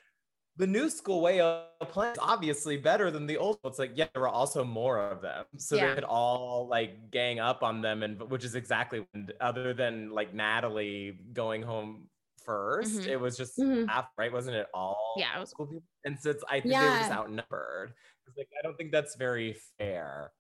the 0.59 0.67
new 0.67 0.91
school 0.91 1.23
way 1.23 1.41
of 1.41 1.65
playing 1.89 2.13
is 2.13 2.19
obviously 2.21 2.77
better 2.77 3.11
than 3.11 3.27
the 3.27 3.39
old. 3.39 3.59
It's 3.65 3.79
like, 3.79 3.93
yeah, 3.95 4.09
there 4.13 4.21
were 4.21 4.29
also 4.29 4.63
more 4.63 4.99
of 4.99 5.23
them. 5.23 5.47
So 5.57 5.77
Yeah. 5.77 5.89
they 5.89 5.95
could 5.95 6.05
all 6.05 6.69
like 6.69 7.11
gang 7.11 7.41
up 7.41 7.63
on 7.63 7.81
them 7.81 8.03
and 8.03 8.21
which 8.31 8.45
is 8.45 8.55
exactly 8.55 9.07
when 9.13 9.31
other 9.41 9.73
than 9.73 10.11
like 10.11 10.35
Natalie 10.35 11.19
going 11.33 11.63
home 11.63 12.11
1st 12.47 13.01
Mhm. 13.03 13.07
it 13.09 13.17
was 13.21 13.37
just 13.37 13.59
Mhm. 13.59 13.89
half, 13.89 14.09
right? 14.19 14.33
Wasn't 14.33 14.55
it 14.57 14.67
all 14.75 15.15
Yeah, 15.17 15.37
it 15.37 15.41
was- 15.41 15.51
school 15.51 15.67
people? 15.67 15.83
And 16.05 16.19
so 16.19 16.31
it's 16.31 16.45
I 16.49 16.61
think 16.61 16.75
they 16.75 16.81
were 16.81 16.97
just 16.99 17.11
outnumbered. 17.11 17.95
Like 18.37 18.49
I 18.59 18.63
don't 18.63 18.77
think 18.77 18.93
that's 18.93 19.17
very 19.17 19.55
fair. 19.79 20.33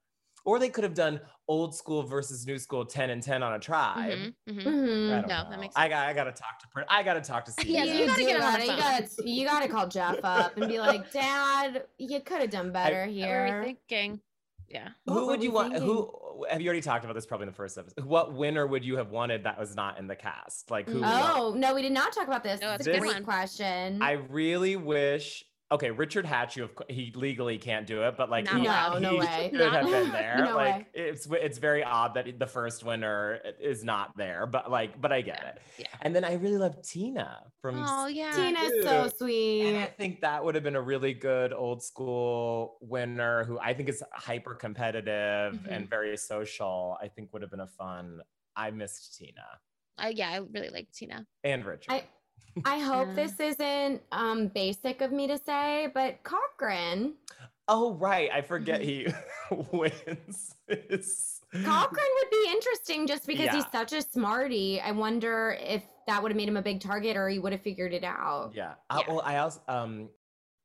Or 0.45 0.59
they 0.59 0.71
could 0.71 0.83
have 0.83 0.95
done 0.95 1.21
old 1.47 1.73
school 1.73 2.03
versus 2.03 2.45
new 2.47 2.59
school 2.59 2.85
10 2.85 3.11
and 3.11 3.23
10 3.23 3.45
on 3.45 3.53
a 3.53 3.61
tribe. 3.61 4.19
Mhm, 4.19 4.35
mhm. 4.49 4.63
Mhm. 4.65 5.13
I 5.13 5.21
don't 5.21 5.29
No, 5.29 5.29
that 5.29 5.51
know. 5.51 5.57
makes 5.59 5.77
I 5.77 5.89
got 5.89 6.09
I 6.09 6.13
gotta 6.13 6.33
talk 6.33 6.59
to 6.61 6.69
Prin- 6.69 6.87
I 6.89 7.03
gotta 7.05 7.21
talk 7.21 7.45
to 7.45 7.53
Yeah, 7.65 7.85
you 7.85 8.07
gotta 8.07 8.23
get 8.23 8.37
him 8.37 8.43
on 8.43 8.55
the 8.59 8.67
You 8.67 8.77
gotta, 8.77 9.09
you 9.25 9.47
gotta 9.47 9.69
call 9.69 9.87
Jeff 9.89 10.19
up 10.25 10.57
and 10.57 10.69
be 10.69 10.81
like, 10.81 11.11
Dad, 11.13 11.87
you 11.99 12.21
could 12.23 12.41
have 12.41 12.51
done 12.51 12.73
better 12.73 13.01
What 13.03 13.07
were 13.07 13.13
here. 13.13 13.61
we 13.61 13.75
thinking? 13.89 14.21
Yeah. 14.73 14.89
What 15.05 15.15
who 15.15 15.21
were 15.21 15.27
would 15.33 15.43
you 15.43 15.53
want 15.53 15.73
thinking? 15.73 15.89
who 15.89 16.47
have 16.51 16.61
you 16.61 16.69
already 16.69 16.81
talked 16.81 17.05
about 17.05 17.15
this 17.15 17.27
probably 17.27 17.45
in 17.45 17.51
the 17.51 17.55
first 17.55 17.77
episode 17.77 18.05
what 18.05 18.33
winner 18.33 18.67
would 18.67 18.85
you 18.85 18.97
have 18.97 19.11
wanted 19.11 19.45
that 19.45 19.59
was 19.59 19.77
not 19.77 19.99
in 19.99 20.07
the 20.07 20.17
cast 20.17 20.71
like 20.71 20.87
who 20.89 20.95
mm. 20.95 21.01
would 21.01 21.07
you 21.07 21.13
want? 21.13 21.37
Oh. 21.37 21.53
oh 21.55 21.55
no, 21.55 21.75
we 21.75 21.83
did 21.83 21.93
not 21.93 22.13
talk 22.13 22.27
about 22.27 22.43
this. 22.43 22.61
No, 22.61 22.73
it's 22.73 22.87
it's 22.87 22.89
a 22.89 22.91
a 22.91 22.95
good 22.95 23.01
great 23.01 23.15
one. 23.15 23.25
question. 23.25 24.03
i 24.03 24.13
really 24.13 24.77
wish 24.77 25.45
okay 25.73 25.91
richard 25.91 26.25
hatch 26.27 26.57
you 26.57 26.65
of 26.65 26.75
cou- 26.75 26.85
he 26.89 27.13
legally 27.17 27.59
can't 27.59 27.87
do 27.87 28.03
it 28.03 28.17
but 28.17 28.31
like 28.31 28.45
Not 28.45 28.61
he, 28.61 28.67
allowed. 28.67 29.03
No, 29.03 29.11
no 29.11 29.11
he 29.21 29.27
way. 29.27 29.51
should 29.53 29.73
have 29.73 29.87
been 29.87 30.13
there 30.21 30.37
No 30.45 30.55
like 30.57 30.75
way. 30.77 30.87
it's 30.95 31.27
it's 31.31 31.59
very 31.59 31.83
odd 31.83 32.15
that 32.15 32.39
the 32.39 32.47
first 32.47 32.85
winner 32.85 33.39
is 33.61 33.83
not 33.83 34.17
there 34.17 34.47
but 34.47 34.71
like 34.71 35.01
but 35.01 35.11
i 35.13 35.21
get 35.23 35.41
Yeah, 35.43 35.49
it 35.51 35.63
yeah. 35.79 35.87
and 36.03 36.15
then 36.15 36.25
i 36.25 36.35
really 36.35 36.59
love 36.59 36.81
tina 36.83 37.41
from 37.61 37.83
Oh 37.87 38.07
yeah. 38.07 38.33
Tina's 38.33 38.83
so 38.85 39.09
sweet. 39.17 39.63
And 39.69 39.79
I 39.79 39.87
think 39.87 40.21
that 40.23 40.45
would 40.45 40.55
have 40.57 40.65
been 40.65 40.75
a 40.77 40.81
really 40.83 41.15
good 41.15 41.53
old 41.53 41.81
school 41.83 42.77
winner 42.81 43.45
who 43.45 43.57
I 43.61 43.73
think 43.73 43.89
is 43.89 44.03
hyper 44.13 44.55
competitive 44.55 45.55
Mhm. 45.55 45.67
and 45.71 45.89
very 45.89 46.17
social. 46.17 46.99
I 47.01 47.07
think 47.09 47.33
would 47.33 47.43
have 47.43 47.51
been 47.53 47.61
a 47.61 47.67
fun. 47.69 48.21
I 48.57 48.71
missed 48.73 49.17
Tina 49.17 49.47
I, 49.99 50.09
yeah, 50.09 50.31
I 50.31 50.39
really 50.39 50.71
like 50.71 50.91
Tina. 50.93 51.25
and 51.45 51.65
Richard. 51.65 51.93
I 51.93 52.05
I 52.65 52.79
hope 52.79 53.09
Yeah. 53.09 53.15
this 53.15 53.41
isn't 53.41 54.03
um 54.13 54.49
basic 54.49 55.01
of 55.01 55.13
me 55.13 55.27
to 55.29 55.39
say, 55.39 55.91
but 55.95 56.23
Cochran. 56.23 57.15
oh, 57.69 57.95
right. 57.95 58.31
I 58.33 58.43
forget 58.43 58.81
Mm-hmm. 58.83 59.55
he 59.55 59.67
wins. 59.79 60.55
It's- 60.69 61.41
Cochran 61.53 62.07
would 62.19 62.31
be 62.31 62.47
interesting 62.51 63.07
just 63.07 63.27
because 63.27 63.51
he's 63.55 63.71
such 63.71 63.93
a 63.93 64.01
smarty. 64.01 64.81
I 64.81 64.91
wonder 64.93 65.57
if 65.61 65.83
that 66.07 66.23
would 66.23 66.33
have 66.33 66.37
made 66.37 66.49
him 66.49 66.57
a 66.57 66.63
big 66.63 66.81
target 66.81 67.15
or 67.15 67.29
he 67.29 67.39
would 67.39 67.53
have 67.53 67.61
figured 67.61 67.93
it 67.93 68.05
out. 68.05 68.53
Yeah. 68.55 68.75
Uh, 68.89 69.03
Yeah. 69.07 69.13
well, 69.15 69.23
I 69.25 69.37
also 69.39 69.61
um 69.69 70.09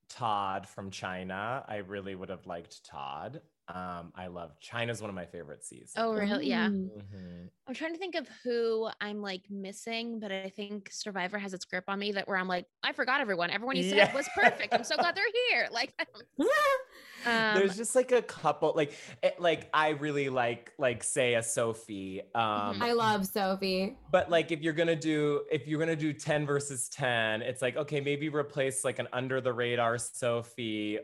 Todd 0.09 0.65
from 0.67 0.89
China. 0.89 1.65
I 1.67 1.77
really 1.77 2.15
would 2.15 2.29
have 2.29 2.45
liked 2.47 2.85
Todd. 2.85 3.41
Um, 3.67 4.13
I 4.15 4.27
love 4.27 4.59
China's 4.61 5.01
one 5.01 5.09
of 5.09 5.15
my 5.15 5.25
favorite 5.25 5.63
seas. 5.63 5.93
Oh 5.97 6.13
really? 6.13 6.47
Yeah. 6.47 6.69
Ooh. 6.69 6.89
Mhm. 6.97 7.49
I'm 7.67 7.73
trying 7.73 7.91
to 7.91 7.99
think 7.99 8.15
of 8.15 8.27
who 8.43 8.89
I'm 9.01 9.21
like 9.21 9.49
missing, 9.49 10.19
but 10.21 10.31
I 10.31 10.49
think 10.49 10.89
Survivor 10.91 11.37
has 11.37 11.53
its 11.53 11.65
grip 11.65 11.83
on 11.89 11.99
me 11.99 12.13
that 12.13 12.27
where 12.27 12.37
I'm 12.37 12.47
like, 12.47 12.65
I 12.81 12.93
forgot 12.93 13.19
everyone. 13.19 13.49
Everyone 13.49 13.75
you 13.75 13.83
said 13.83 13.97
Yeah. 13.97 14.13
was 14.13 14.29
perfect. 14.29 14.73
I'm 14.73 14.85
so 14.85 14.95
glad 14.97 15.15
they're 15.15 15.25
here. 15.49 15.67
Like, 15.77 15.93
um, 17.25 17.53
There's 17.53 17.75
just 17.75 17.93
like 17.95 18.11
a 18.13 18.21
couple, 18.21 18.73
like, 18.75 18.93
it, 19.21 19.39
like 19.39 19.69
I 19.73 19.89
really 19.89 20.29
like, 20.29 20.73
like 20.77 21.03
say 21.03 21.35
a 21.35 21.43
Sophie. 21.43 22.21
Um, 22.33 22.81
I 22.81 22.93
love 22.93 23.25
Sophie. 23.27 23.97
but 24.11 24.29
like 24.29 24.51
if 24.51 24.61
you're 24.61 24.73
gonna 24.73 24.95
do, 24.95 25.45
if 25.51 25.67
you're 25.67 25.79
gonna 25.79 25.95
do 25.95 26.13
ten 26.13 26.45
versus 26.45 26.87
ten, 26.89 27.41
it's 27.41 27.61
like 27.61 27.75
okay, 27.75 27.99
maybe 28.01 28.29
replace 28.29 28.83
like 28.85 28.99
an 28.99 29.07
under 29.11 29.41
the 29.41 29.51
radar 29.51 29.97
Sophie 29.97 30.99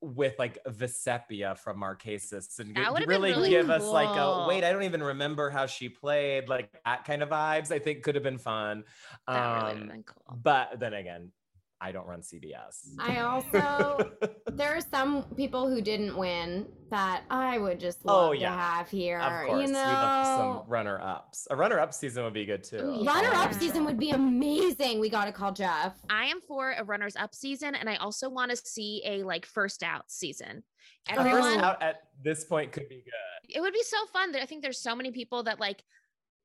with 0.00 0.34
like 0.38 0.58
Vecepia 0.66 1.58
from 1.58 1.80
Marquesas 1.80 2.58
and 2.60 2.74
That 2.76 2.84
g- 2.86 2.90
would've 2.92 3.08
been 3.08 3.20
really, 3.20 3.30
really 3.32 3.50
give 3.50 3.68
us 3.70 3.84
like 3.84 4.08
a 4.16 4.46
wait. 4.48 4.62
I 4.64 4.72
don't 4.72 4.84
even 4.84 5.02
remember 5.02 5.50
how 5.50 5.66
she 5.66 5.88
played, 5.88 6.48
like 6.48 6.70
that 6.84 7.04
kind 7.04 7.22
of 7.22 7.28
vibes. 7.30 7.72
I 7.72 7.78
think 7.78 8.02
could 8.02 8.14
have 8.14 8.24
been 8.24 8.38
fun. 8.38 8.84
that 9.26 9.64
really 9.64 9.80
Um, 9.82 9.88
been 9.88 10.02
cool. 10.04 10.38
but 10.42 10.78
then 10.78 10.94
again, 10.94 11.32
I 11.80 11.92
don't 11.92 12.06
run 12.06 12.20
CBS. 12.22 12.88
I 12.98 13.20
also 13.20 14.10
there 14.52 14.76
are 14.76 14.80
some 14.80 15.22
people 15.36 15.68
who 15.68 15.80
didn't 15.80 16.16
win 16.16 16.66
that 16.90 17.22
I 17.30 17.58
would 17.58 17.78
just 17.78 18.00
Oh, 18.04 18.26
love 18.30 18.34
yeah. 18.36 18.50
to 18.50 18.56
have 18.56 18.88
here. 18.90 19.20
Of 19.20 19.46
course, 19.46 19.50
you 19.50 19.56
we 19.68 19.72
love 19.74 20.26
know, 20.26 20.62
some 20.62 20.70
runner 20.70 21.00
ups. 21.00 21.46
A 21.50 21.56
runner 21.56 21.78
up 21.78 21.94
season 21.94 22.24
would 22.24 22.32
be 22.34 22.44
good 22.44 22.64
too. 22.64 22.78
Oh, 22.82 23.02
yeah. 23.02 23.12
runner 23.14 23.30
up 23.32 23.52
season 23.54 23.84
would 23.84 23.98
be 23.98 24.10
amazing. 24.10 24.98
We 24.98 25.08
got 25.08 25.26
to 25.26 25.32
call 25.32 25.52
Jeff. 25.52 25.94
I 26.10 26.26
am 26.26 26.40
for 26.48 26.72
a 26.72 26.82
runners 26.84 27.14
up 27.16 27.34
season, 27.34 27.74
and 27.74 27.88
I 27.88 27.96
also 27.96 28.28
want 28.28 28.50
to 28.50 28.56
see 28.56 29.02
a 29.04 29.22
like 29.22 29.46
first 29.46 29.82
out 29.82 30.10
season. 30.10 30.64
A 31.08 31.12
Everyone, 31.12 31.42
first 31.42 31.58
out 31.58 31.82
at 31.82 32.02
this 32.22 32.44
point 32.44 32.72
could 32.72 32.88
be 32.88 33.04
good. 33.04 33.56
it 33.56 33.60
would 33.60 33.72
be 33.72 33.82
so 33.84 33.98
fun. 34.12 34.32
That 34.32 34.42
I 34.42 34.46
think 34.46 34.62
there's 34.62 34.80
so 34.80 34.96
many 34.96 35.10
people 35.12 35.44
that 35.44 35.60
like. 35.60 35.84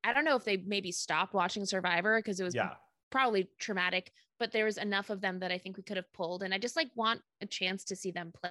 I 0.06 0.12
don't 0.12 0.26
know 0.26 0.36
if 0.36 0.44
they 0.44 0.58
maybe 0.58 0.92
stopped 0.92 1.32
watching 1.32 1.64
Survivor 1.64 2.18
because 2.18 2.38
it 2.38 2.44
was 2.44 2.54
Yeah. 2.54 2.74
probably 3.10 3.48
traumatic, 3.58 4.12
but 4.38 4.52
there 4.52 4.64
was 4.64 4.78
enough 4.78 5.10
of 5.10 5.20
them 5.20 5.38
that 5.40 5.50
I 5.52 5.58
think 5.58 5.76
we 5.76 5.82
could 5.82 5.96
have 5.96 6.12
pulled, 6.12 6.42
and 6.42 6.52
I 6.54 6.58
just 6.58 6.76
like 6.76 6.90
want 6.94 7.20
a 7.40 7.46
chance 7.46 7.84
to 7.84 7.96
see 7.96 8.10
them 8.10 8.32
play. 8.32 8.50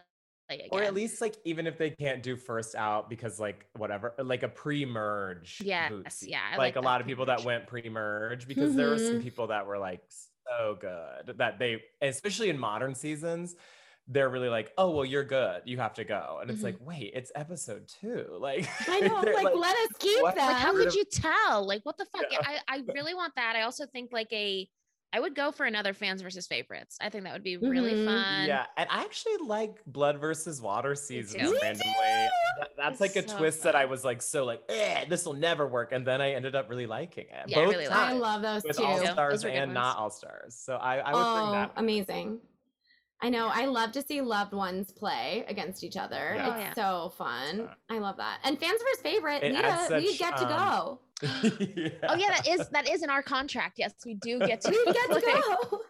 play 0.50 0.56
again. 0.58 0.70
Or 0.72 0.84
at 0.84 0.94
least 0.94 1.22
like 1.22 1.36
even 1.46 1.68
if 1.68 1.78
they 1.78 1.90
can't 1.92 2.22
do 2.22 2.36
first 2.36 2.76
out 2.76 3.10
because 3.10 3.40
like 3.40 3.66
whatever, 3.78 4.14
like 4.18 4.44
a 4.44 4.50
pre-merge. 4.50 5.62
Yes, 5.64 5.92
Bootsy. 5.92 6.30
yeah, 6.30 6.50
like, 6.52 6.58
like 6.60 6.76
a 6.76 6.82
lot 6.82 7.00
of 7.02 7.08
people 7.08 7.26
that 7.28 7.44
went 7.44 7.66
pre-merge 7.68 8.48
because 8.48 8.76
there 8.76 8.90
were 8.90 8.98
some 8.98 9.20
Mhm. 9.20 9.24
people 9.24 9.48
that 9.48 9.66
were 9.66 9.78
like 9.78 10.02
so 10.10 10.78
good 10.80 11.38
that 11.38 11.60
they, 11.60 11.82
especially 12.02 12.50
in 12.50 12.60
modern 12.60 12.94
seasons, 12.94 13.56
they're 14.10 14.28
really 14.28 14.50
like, 14.50 14.74
oh 14.78 14.92
well, 14.92 15.06
you're 15.06 15.24
good. 15.24 15.62
You 15.64 15.78
have 15.78 15.94
to 15.94 16.04
go. 16.04 16.40
And 16.42 16.52
it's 16.52 16.60
Mhm. 16.60 16.64
like, 16.66 16.78
wait, 16.82 17.12
it's 17.16 17.32
episode 17.36 17.88
two. 17.88 18.28
Like 18.42 18.68
I 18.90 19.00
know. 19.00 19.16
I'm 19.26 19.34
like, 19.34 19.56
let 19.56 19.76
us 19.78 19.92
keep 19.98 20.18
them. 20.18 20.24
like 20.26 20.38
how 20.58 20.74
could 20.74 20.94
you 20.94 21.06
tell 21.06 21.66
like 21.66 21.84
what 21.86 21.96
the 21.98 22.06
fuck 22.06 22.26
Yeah. 22.30 22.40
I, 22.44 22.60
I 22.68 22.84
really 22.94 23.14
want 23.16 23.34
that 23.36 23.56
i 23.56 23.62
also 23.62 23.86
think 23.86 24.12
like 24.12 24.32
a 24.34 24.70
i 25.14 25.20
would 25.20 25.36
go 25.36 25.52
for 25.52 25.66
another 25.66 25.94
fans 25.94 26.22
versus 26.22 26.46
favorites 26.48 26.98
i 27.00 27.10
think 27.10 27.24
that 27.24 27.32
would 27.34 27.44
be 27.44 27.56
really 27.58 27.94
Mhm. 27.94 28.06
fun 28.06 28.48
yeah, 28.48 28.66
and 28.76 28.90
I 28.90 29.04
actually 29.04 29.38
like 29.46 29.78
Blood 29.86 30.18
versus 30.20 30.62
Water 30.62 30.96
seasons 30.96 31.42
too. 31.44 31.52
Me 31.54 31.60
randomly. 31.62 31.94
That- 32.60 32.70
that's 32.78 32.92
It's 32.94 33.02
like 33.02 33.16
a 33.16 33.28
so 33.28 33.38
twist 33.38 33.64
that 33.64 33.76
I 33.76 33.86
was 33.86 34.04
like 34.04 34.22
so 34.22 34.44
like, 34.46 34.62
eh, 34.70 35.06
this 35.08 35.26
will 35.26 35.34
never 35.34 35.68
work, 35.68 35.92
and 35.92 36.06
then 36.06 36.22
I 36.22 36.34
ended 36.34 36.56
up 36.56 36.70
really 36.70 36.86
liking 36.88 37.26
it. 37.30 37.44
Yeah, 37.48 37.60
I 37.60 37.66
Both 37.66 37.74
really 37.74 37.88
like 37.88 37.98
I 37.98 38.14
love 38.14 38.42
those 38.42 38.64
with 38.64 38.78
too. 38.78 38.84
all 38.84 38.98
stars 39.06 39.44
were 39.44 39.50
good 39.50 39.58
and 39.58 39.74
not 39.74 39.98
all 39.98 40.10
stars. 40.10 40.56
So 40.56 40.76
I, 40.76 40.98
I 40.98 41.14
would 41.14 41.34
bring 41.36 41.48
Oh, 41.48 41.52
that. 41.54 41.72
amazing. 41.78 42.40
I 43.24 43.30
know. 43.30 43.48
I 43.48 43.66
love 43.66 43.94
to 43.94 44.02
see 44.02 44.22
loved 44.22 44.52
ones 44.54 44.92
play 44.92 45.46
against 45.48 45.84
each 45.84 45.96
other. 45.98 46.34
Yeah. 46.36 46.46
Oh, 46.46 46.52
It's 46.52 46.62
yeah. 46.62 46.74
so 46.74 47.10
fun. 47.18 47.62
Uh, 47.62 47.74
I 47.90 48.00
love 48.00 48.18
that. 48.18 48.40
And 48.44 48.60
fans 48.60 48.80
versus 48.82 49.02
favorite, 49.02 49.42
It 49.44 49.54
Lida, 49.54 49.66
adds 49.66 49.90
we 49.94 50.18
get 50.18 50.36
to 50.38 50.44
um, 50.44 50.50
go. 50.50 51.00
oh 51.24 52.16
yeah 52.16 52.30
that 52.32 52.46
is 52.50 52.68
that 52.70 52.90
is 52.90 53.02
in 53.02 53.10
our 53.10 53.24
contract 53.24 53.76
yes 53.80 53.94
we 54.06 54.14
do 54.16 54.40
get 54.40 54.60
to 54.60 54.70
We 54.72 54.86
get 54.94 55.10
to 55.14 55.22
go. 55.22 55.80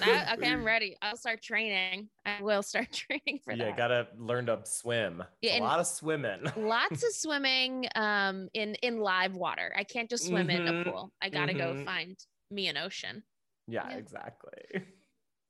That- 0.00 0.38
okay 0.38 0.50
i'm 0.50 0.64
ready 0.64 0.96
i'll 1.02 1.16
start 1.16 1.42
training 1.42 2.08
i 2.24 2.40
will 2.42 2.62
start 2.62 2.90
training 2.92 3.40
for 3.44 3.54
that. 3.54 3.58
yeah, 3.58 3.64
that 3.66 3.76
gotta 3.76 4.06
learn 4.18 4.46
to 4.46 4.60
swim. 4.64 5.22
Yeah, 5.42 5.58
a 5.58 5.62
lot 5.62 5.78
of 5.80 5.86
swimming. 5.86 6.40
lots 6.56 7.02
of 7.02 7.12
swimming 7.12 7.86
um 7.96 8.48
in 8.54 8.76
in 8.76 8.98
live 8.98 9.34
water 9.34 9.74
i 9.76 9.84
can't 9.84 10.08
just 10.08 10.26
swim 10.26 10.48
in 10.48 10.68
a 10.68 10.72
Mhm, 10.72 10.84
pool 10.84 11.12
i 11.22 11.28
gotta 11.28 11.52
go 11.54 11.74
mhm. 11.74 11.84
find 11.84 12.16
me 12.50 12.68
an 12.68 12.76
ocean 12.78 13.22
yeah, 13.68 13.88
Yeah. 13.90 13.96
exactly. 13.96 14.84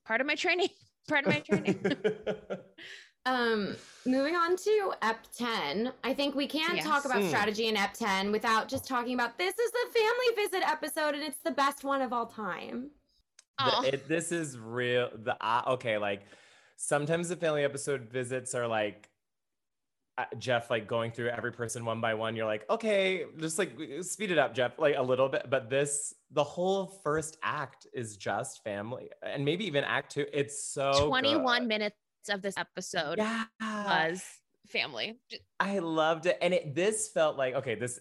Part 0.07 0.21
of 0.21 0.27
my 0.27 0.35
training 0.35 0.69
part 1.09 1.25
of 1.27 1.33
my 1.33 1.39
training 1.41 1.79
Um, 3.25 3.75
moving 4.05 4.37
on 4.37 4.55
to 4.55 4.93
EP 5.01 5.17
10. 5.37 5.91
I 6.01 6.13
think 6.13 6.33
we 6.33 6.47
can't 6.47 6.79
talk 6.81 7.03
about 7.03 7.17
Mm. 7.21 7.27
strategy 7.27 7.67
in 7.67 7.75
EP 7.75 7.93
10 7.93 8.31
without 8.31 8.69
just 8.69 8.87
talking 8.87 9.13
about 9.15 9.37
this 9.37 9.53
is 9.53 9.71
the 9.71 9.99
family 9.99 10.43
visit 10.47 10.65
episode 10.65 11.13
and 11.13 11.21
it's 11.23 11.39
the 11.43 11.51
best 11.51 11.83
one 11.83 12.01
of 12.01 12.13
all 12.13 12.25
time. 12.27 12.89
The- 13.59 13.89
it- 13.95 14.07
this 14.07 14.31
is 14.31 14.57
real. 14.57 15.09
The 15.13 15.35
uh, 15.45 15.63
okay, 15.73 15.97
like 15.97 16.21
sometimes 16.77 17.27
the 17.27 17.35
family 17.35 17.65
episode 17.65 18.03
visits 18.09 18.55
are 18.55 18.65
like 18.65 19.09
Uh, 20.17 20.25
Jeff, 20.39 20.71
like 20.71 20.87
going 20.87 21.11
through 21.11 21.29
every 21.29 21.51
person 21.51 21.85
one 21.85 22.01
by 22.01 22.15
one. 22.15 22.35
You're 22.35 22.47
like, 22.47 22.67
okay, 22.71 23.25
just 23.39 23.59
like 23.59 23.77
speed 24.01 24.31
it 24.31 24.39
up, 24.39 24.55
Jeff, 24.55 24.79
like 24.79 24.95
a 24.97 25.01
little 25.01 25.29
bit. 25.29 25.47
But 25.47 25.69
this, 25.69 26.15
the 26.31 26.43
whole 26.43 26.87
first 27.03 27.37
act 27.43 27.85
is 27.93 28.17
just 28.17 28.63
family, 28.63 29.09
and 29.21 29.45
maybe 29.45 29.65
even 29.65 29.83
act 29.83 30.13
two. 30.13 30.25
It's 30.33 30.63
so 30.63 31.07
21 31.07 31.59
good. 31.61 31.67
minutes 31.67 31.95
of 32.29 32.41
this 32.41 32.57
episode 32.57 33.19
Yeah, 33.19 33.43
was 33.61 34.23
family. 34.67 35.19
I 35.59 35.79
loved 35.79 36.25
it, 36.25 36.39
and 36.41 36.51
it. 36.53 36.73
This 36.73 37.09
felt 37.09 37.37
like 37.37 37.53
okay. 37.53 37.75
This 37.75 37.99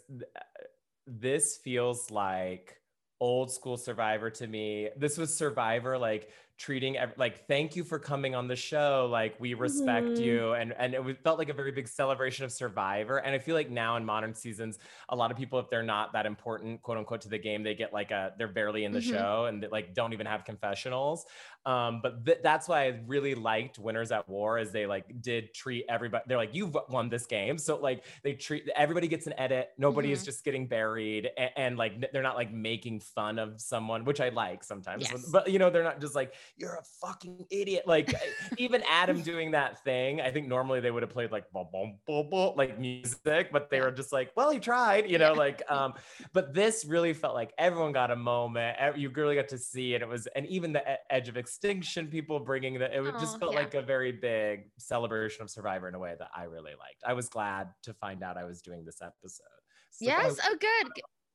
this 1.07 1.59
feels 1.59 2.11
like 2.11 2.81
old 3.20 3.50
school 3.50 3.76
Survivor 3.76 4.31
to 4.31 4.46
me. 4.46 4.88
This 4.96 5.18
was 5.18 5.35
Survivor, 5.35 5.98
like 5.98 6.31
treating 6.59 6.97
like 7.16 7.47
thank 7.47 7.77
you 7.77 7.85
for 7.85 7.99
coming 7.99 8.35
on 8.35 8.49
the 8.49 8.57
show. 8.57 9.09
Like 9.11 9.38
we 9.38 9.55
respect 9.55 10.19
Mhm. 10.19 10.19
you, 10.19 10.53
and 10.55 10.73
and 10.73 10.95
it 10.95 11.23
felt 11.23 11.38
like 11.38 11.49
a 11.51 11.55
very 11.55 11.73
big 11.73 11.87
celebration 11.88 12.45
of 12.45 12.53
Survivor. 12.53 13.19
And 13.19 13.35
I 13.35 13.38
feel 13.38 13.55
like 13.55 13.71
now 13.71 13.97
in 13.97 14.05
modern 14.05 14.35
seasons, 14.35 14.79
a 15.11 15.16
lot 15.16 15.31
of 15.31 15.37
people, 15.37 15.59
if 15.59 15.69
they're 15.71 15.83
not 15.83 16.12
that 16.14 16.27
important, 16.27 16.83
quote 16.83 16.99
unquote, 16.99 17.21
to 17.23 17.29
the 17.29 17.38
game, 17.38 17.62
they 17.62 17.75
get 17.75 17.92
like 17.92 18.11
a 18.11 18.35
they're 18.38 18.49
barely 18.53 18.85
in 18.85 18.92
the 18.92 19.01
Mhm. 19.01 19.03
show 19.03 19.47
and 19.47 19.62
they, 19.62 19.69
like 19.69 19.95
don't 19.95 20.12
even 20.14 20.27
have 20.27 20.45
confessionals. 20.45 21.27
Um, 21.66 22.00
but 22.00 22.24
th- 22.24 22.38
that's 22.42 22.68
why 22.68 22.85
I 22.85 23.00
really 23.07 23.35
liked 23.35 23.79
Winners 23.79 24.12
at 24.12 24.29
War, 24.29 24.59
is 24.59 24.70
they 24.70 24.87
like 24.87 25.20
did 25.20 25.52
treat 25.52 25.85
everybody. 25.88 26.24
They're 26.29 26.37
like, 26.38 26.55
you've 26.55 26.76
won 26.88 27.09
this 27.09 27.26
game, 27.26 27.59
so 27.59 27.76
like 27.76 28.05
they 28.22 28.35
treat 28.35 28.68
everybody 28.76 29.09
gets 29.09 29.26
an 29.26 29.35
edit. 29.37 29.70
Nobody 29.76 30.12
is 30.12 30.22
Mhm. 30.22 30.26
just 30.26 30.44
getting 30.44 30.66
buried, 30.68 31.29
and, 31.37 31.50
and 31.57 31.76
like 31.76 31.94
n- 31.94 32.07
they're 32.12 32.22
not 32.22 32.37
like 32.37 32.52
making 32.52 33.00
fun 33.00 33.38
of 33.40 33.61
someone, 33.61 34.05
which 34.05 34.20
I 34.20 34.29
like 34.29 34.62
sometimes. 34.62 35.11
Yes. 35.11 35.29
But 35.31 35.50
you 35.50 35.59
know, 35.59 35.68
they're 35.68 35.83
not 35.83 36.00
just 36.00 36.14
like 36.14 36.35
you're 36.57 36.76
a 36.76 36.85
fucking 37.05 37.46
idiot. 37.50 37.85
Like 37.87 38.14
even 38.59 38.83
Adam 38.88 39.20
doing 39.22 39.50
that 39.50 39.83
thing, 39.83 40.20
I 40.20 40.31
think 40.31 40.46
normally 40.46 40.79
they 40.81 40.92
would 40.92 41.02
have 41.02 41.11
played 41.11 41.33
like 41.33 41.50
boom, 41.50 41.66
boom, 42.07 42.31
boom, 42.31 42.52
like 42.57 42.79
music, 42.79 43.50
but 43.50 43.70
they 43.70 43.81
were 43.81 43.90
just 43.90 44.12
like, 44.12 44.31
well, 44.37 44.50
he 44.50 44.61
tried, 44.61 45.11
you 45.11 45.18
know, 45.18 45.33
Yeah. 45.33 45.38
like 45.38 45.62
um. 45.70 45.94
But 46.33 46.55
this 46.55 46.85
really 46.85 47.12
felt 47.12 47.35
like 47.35 47.52
everyone 47.59 47.90
got 47.92 48.12
a 48.12 48.16
moment. 48.16 48.76
You 48.96 49.11
really 49.11 49.35
got 49.35 49.48
to 49.48 49.59
see 49.59 49.94
it. 49.94 50.02
It 50.02 50.09
was, 50.09 50.29
and 50.29 50.46
even 50.46 50.72
the 50.72 50.83
edge 51.12 51.29
of 51.29 51.37
extinction, 51.57 52.07
people 52.09 52.38
bringing 52.38 52.79
the, 52.79 52.85
it 52.95 53.12
just 53.19 53.38
felt 53.38 53.53
yeah. 53.53 53.61
like 53.61 53.75
a 53.75 53.83
very 53.83 54.12
big 54.12 54.71
celebration 54.79 55.42
of 55.42 55.51
Survivor 55.51 55.88
in 55.88 55.95
a 55.95 55.99
way 55.99 56.14
that 56.19 56.29
I 56.37 56.45
really 56.45 56.73
liked. 56.73 57.03
I 57.07 57.14
was 57.14 57.29
glad 57.29 57.69
to 57.85 57.95
find 57.95 58.23
out 58.23 58.37
I 58.37 58.45
was 58.45 58.61
doing 58.61 58.85
this 58.85 59.01
episode. 59.03 59.42
So 59.90 60.05
Yes. 60.05 60.27
was 60.27 60.40
Oh, 60.45 60.57
good. 60.61 60.87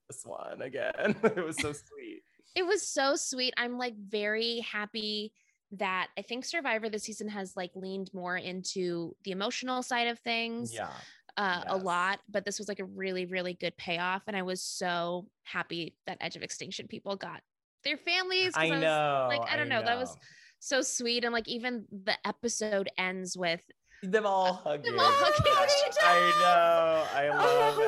this 0.10 0.22
one 0.24 0.62
again. 0.62 1.16
it 1.24 1.44
was 1.44 1.58
so 1.58 1.74
sweet. 1.74 2.22
It 2.56 2.66
was 2.66 2.88
so 2.88 3.16
sweet. 3.16 3.54
I'm 3.58 3.78
like 3.78 3.96
very 3.98 4.60
happy 4.60 5.34
that 5.72 6.10
I 6.18 6.22
think 6.22 6.46
Survivor 6.46 6.90
this 6.90 7.04
season 7.04 7.30
has 7.30 7.56
like 7.56 7.72
leaned 7.76 8.12
more 8.14 8.38
into 8.38 9.16
the 9.24 9.32
emotional 9.32 9.82
side 9.82 10.08
of 10.10 10.20
things 10.20 10.74
Yeah. 10.74 10.90
uh, 11.38 11.64
a 11.68 11.78
lot, 11.78 12.20
but 12.30 12.46
this 12.46 12.60
was 12.60 12.68
like 12.68 12.80
a 12.80 12.86
really, 12.86 13.26
really 13.26 13.54
good 13.56 13.76
payoff. 13.78 14.24
And 14.28 14.36
I 14.38 14.44
was 14.44 14.62
so 14.62 15.28
happy 15.44 15.96
that 16.06 16.18
Edge 16.22 16.36
of 16.36 16.44
Extinction 16.44 16.88
people 16.88 17.16
got 17.16 17.42
their 17.84 17.98
families. 17.98 18.54
I 18.56 18.70
was, 18.70 18.80
know. 18.82 19.28
like, 19.30 19.52
I 19.52 19.58
don't 19.58 19.70
know, 19.70 19.82
that 19.84 19.98
was- 19.98 20.16
so 20.60 20.82
sweet. 20.84 21.24
And 21.24 21.34
like 21.34 21.48
even 21.48 21.86
the 21.92 22.14
episode 22.24 22.88
ends 22.98 23.36
with 23.36 23.62
them 24.04 24.26
all 24.28 24.54
hugging. 24.54 24.94
all 24.94 25.00
hugging 25.12 25.94
I 26.04 26.32
know. 26.40 27.18
I 27.18 27.30
love 27.36 27.80
it. 27.80 27.82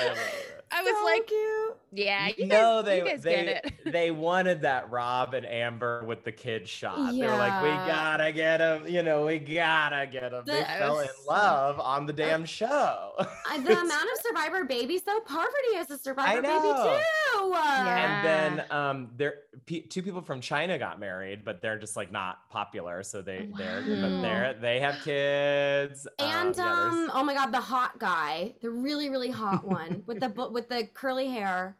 I 0.00 0.08
love 0.08 0.16
it. 0.18 0.52
I 0.68 0.82
was 0.82 0.94
So 0.98 1.04
like, 1.04 1.26
cute. 1.28 1.76
yeah, 1.92 2.28
you 2.36 2.46
no, 2.46 2.82
guys, 2.82 2.84
they 2.84 2.98
you 2.98 3.04
guys 3.04 3.22
they 3.22 3.44
get 3.44 3.64
it. 3.64 3.72
they 3.92 4.10
wanted 4.10 4.62
that 4.62 4.90
Rob 4.90 5.32
and 5.34 5.46
Amber 5.46 6.04
with 6.04 6.24
the 6.24 6.32
kid 6.32 6.68
shot. 6.68 7.12
They 7.12 7.20
were 7.26 7.28
like, 7.36 7.62
we 7.62 7.68
gotta 7.68 8.32
get 8.32 8.60
him. 8.60 8.86
You 8.88 9.04
know, 9.04 9.26
we 9.26 9.38
gotta 9.38 10.06
get 10.08 10.32
him. 10.32 10.42
They 10.44 10.58
The- 10.58 10.64
fell 10.78 10.98
in 11.00 11.08
love 11.28 11.78
on 11.78 12.06
the 12.06 12.12
damn 12.12 12.44
show. 12.44 13.12
The 13.16 13.72
amount 13.72 13.90
of 13.92 14.20
Survivor 14.22 14.64
babies, 14.64 15.02
though, 15.02 15.20
Parvati 15.24 15.76
is 15.76 15.90
a 15.90 15.98
Survivor 15.98 16.42
baby 16.42 16.52
too. 16.58 17.00
Yeah. 17.44 17.96
and 18.04 18.58
then 18.58 18.64
um, 18.70 19.10
there 19.16 19.34
pe- 19.66 19.82
two 19.82 20.02
people 20.02 20.20
from 20.22 20.40
China 20.40 20.78
got 20.78 20.98
married, 21.00 21.44
but 21.44 21.60
they're 21.62 21.78
just 21.78 21.96
like 21.96 22.10
not 22.12 22.48
popular. 22.50 23.02
So 23.02 23.22
they 23.22 23.48
they're 23.56 23.82
but 23.82 24.20
they're 24.22 24.54
they 24.60 24.80
have 24.80 24.96
kids. 25.04 26.06
And 26.18 26.28
yeah, 26.56 26.64
there's- 26.64 26.92
um, 26.94 27.10
oh 27.14 27.22
my 27.24 27.34
god, 27.34 27.52
the 27.52 27.60
hot 27.60 27.98
guy, 27.98 28.54
the 28.62 28.70
really 28.70 29.10
really 29.10 29.30
hot 29.30 29.64
one 29.66 30.02
with 30.06 30.20
the 30.20 30.28
with 30.50 30.68
the 30.68 30.88
curly 30.94 31.28
hair, 31.28 31.76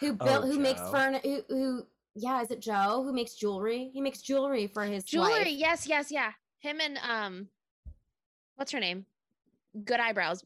who 0.00 0.12
built, 0.14 0.44
Oh, 0.44 0.46
who 0.46 0.58
makes 0.58 0.80
Joe. 0.80 0.90
furniture, 0.92 1.28
who, 1.28 1.42
who 1.48 1.86
yeah, 2.14 2.42
is 2.42 2.50
it 2.50 2.60
Joe 2.60 3.02
who 3.04 3.12
makes 3.12 3.34
jewelry? 3.34 3.90
He 3.92 4.00
makes 4.00 4.20
jewelry 4.20 4.66
for 4.66 4.84
his 4.84 5.04
Jewelry, 5.04 5.32
wife. 5.44 5.46
yes, 5.48 5.86
yes, 5.86 6.10
yeah. 6.10 6.32
Him 6.58 6.80
and 6.80 6.98
um, 7.08 7.48
what's 8.56 8.72
her 8.72 8.80
name? 8.80 9.06
Good 9.84 10.00
eyebrows. 10.00 10.42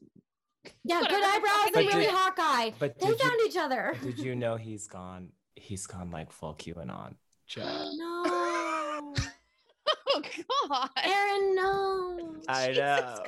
Yeah, 0.83 1.01
Whatever 1.01 1.15
good 1.19 1.23
eyebrows 1.25 1.51
his 1.65 1.65
and 1.65 1.75
name 1.75 1.87
really 1.87 2.05
is. 2.05 2.11
hot 2.11 2.35
guy. 2.35 2.73
but 2.79 2.99
They 2.99 3.07
did 3.07 3.19
you- 3.19 3.25
found 3.29 3.41
each 3.47 3.57
other. 3.57 3.95
Did 4.03 4.19
you 4.19 4.35
know 4.35 4.55
he's 4.55 4.87
gone? 4.87 5.29
He's 5.55 5.85
gone 5.87 6.11
like 6.11 6.31
full 6.31 6.55
QAnon. 6.55 7.15
Joe. 7.47 7.63
No, 7.97 9.13
Oh 10.07 10.21
God. 10.69 10.89
Aaron, 11.03 11.55
no. 11.55 12.35
I 12.47 12.67
Jesus 12.67 12.79
know. 12.79 13.23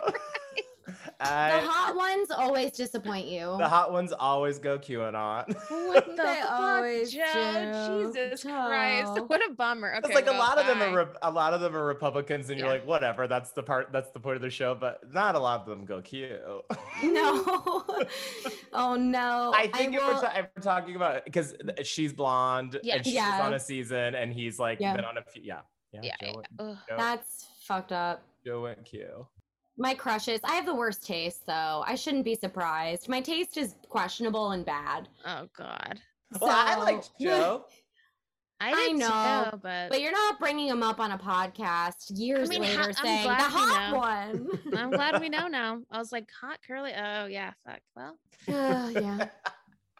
The 1.20 1.26
hot 1.26 1.96
ones 1.96 2.30
always 2.30 2.72
disappoint 2.74 3.26
you. 3.28 3.56
the 3.58 3.68
hot 3.68 3.92
ones 3.92 4.14
always 4.14 4.60
go 4.60 4.78
QAnon. 4.78 5.48
What 5.88 6.06
the 6.16 6.16
They 6.16 6.36
fuck, 6.42 6.52
always 6.52 7.12
Joe? 7.12 8.04
do. 8.04 8.14
Jesus 8.14 8.44
Christ! 8.44 9.14
What 9.28 9.42
a 9.50 9.54
bummer. 9.54 9.96
Okay, 9.96 10.02
It's 10.06 10.16
like 10.16 10.28
a 10.28 10.32
well, 10.32 10.40
lot 10.40 10.60
of 10.60 10.68
them 10.68 10.82
are 10.82 11.06
Re- 11.06 11.14
a 11.24 11.32
lot 11.32 11.54
of 11.56 11.62
them 11.62 11.76
are 11.76 11.84
Republicans, 11.86 12.50
and 12.52 12.60
you're 12.60 12.70
like, 12.70 12.86
whatever. 12.86 13.28
That's 13.28 13.52
the 13.52 13.64
part. 13.64 13.92
That's 13.92 14.12
the 14.12 14.20
point 14.20 14.36
of 14.36 14.42
the 14.44 14.50
show. 14.52 14.76
But 14.76 15.12
not 15.12 15.34
a 15.36 15.40
lot 15.40 15.62
of 15.62 15.66
them 15.66 15.86
go 15.86 16.02
Q. 16.02 16.38
no. 17.04 17.84
oh 18.74 18.96
no. 18.96 19.52
I 19.56 19.68
think 19.68 19.96
if, 19.96 20.02
will- 20.02 20.14
we're, 20.14 20.22
ta- 20.22 20.34
if 20.38 20.46
we're 20.56 20.62
talking 20.62 20.96
about 20.96 21.26
because 21.26 21.56
she's 21.84 22.14
blonde 22.14 22.80
Yeah. 22.84 22.98
and 22.98 23.06
she's 23.06 23.16
Yeah. 23.16 23.42
on 23.44 23.54
a 23.56 23.60
season, 23.60 24.14
and 24.16 24.32
he's 24.32 24.60
like 24.60 24.80
Yeah. 24.80 24.96
been 24.96 25.06
on 25.06 25.18
a 25.18 25.24
few. 25.24 25.42
Yeah, 25.44 25.62
yeah. 25.92 26.02
Yeah. 26.04 26.14
Joe, 26.22 26.44
yeah. 26.60 26.66
Joe, 26.90 26.96
That's 26.98 27.48
fucked 27.64 27.92
up. 27.92 28.22
Joe 28.46 28.62
went 28.64 28.86
Q. 28.86 29.26
My 29.78 29.94
crushes. 29.94 30.40
I 30.44 30.56
have 30.56 30.66
the 30.66 30.74
worst 30.76 31.06
taste, 31.06 31.46
though. 31.46 31.84
I 31.86 31.96
shouldn't 31.96 32.26
be 32.26 32.36
surprised. 32.36 33.08
My 33.10 33.22
taste 33.22 33.58
is 33.58 33.76
questionable 33.90 34.52
and 34.52 34.66
bad. 34.66 35.08
Oh 35.26 35.48
God. 35.56 36.00
Well, 36.42 36.50
I 36.52 36.74
So- 36.74 36.80
liked 36.80 37.10
Joe. 37.22 37.66
I, 38.60 38.88
I 38.90 38.92
know, 38.94 39.50
too, 39.52 39.60
but, 39.62 39.90
But 39.92 40.02
you're 40.02 40.12
not 40.12 40.40
bringing 40.40 40.66
him 40.68 40.82
up 40.82 41.00
on 41.00 41.12
a 41.12 41.18
podcast 41.20 42.10
years 42.10 42.50
mean, 42.50 42.62
later 42.64 42.82
I'm 42.82 42.94
saying 42.94 43.18
the 43.22 43.36
glad 43.36 43.38
we 43.38 43.60
hot 43.60 43.92
know." 43.92 43.98
one. 44.00 44.50
I'm 44.80 44.90
glad 44.90 45.22
we 45.22 45.30
know 45.36 45.48
now. 45.48 45.82
I 45.92 46.00
was 46.00 46.12
like, 46.12 46.28
hot 46.42 46.58
curly. 46.68 46.92
Oh 46.98 47.28
yeah, 47.28 47.52
fuck. 47.64 47.82
Well, 47.96 48.18
Uh, 48.48 48.90
yeah. 49.00 49.28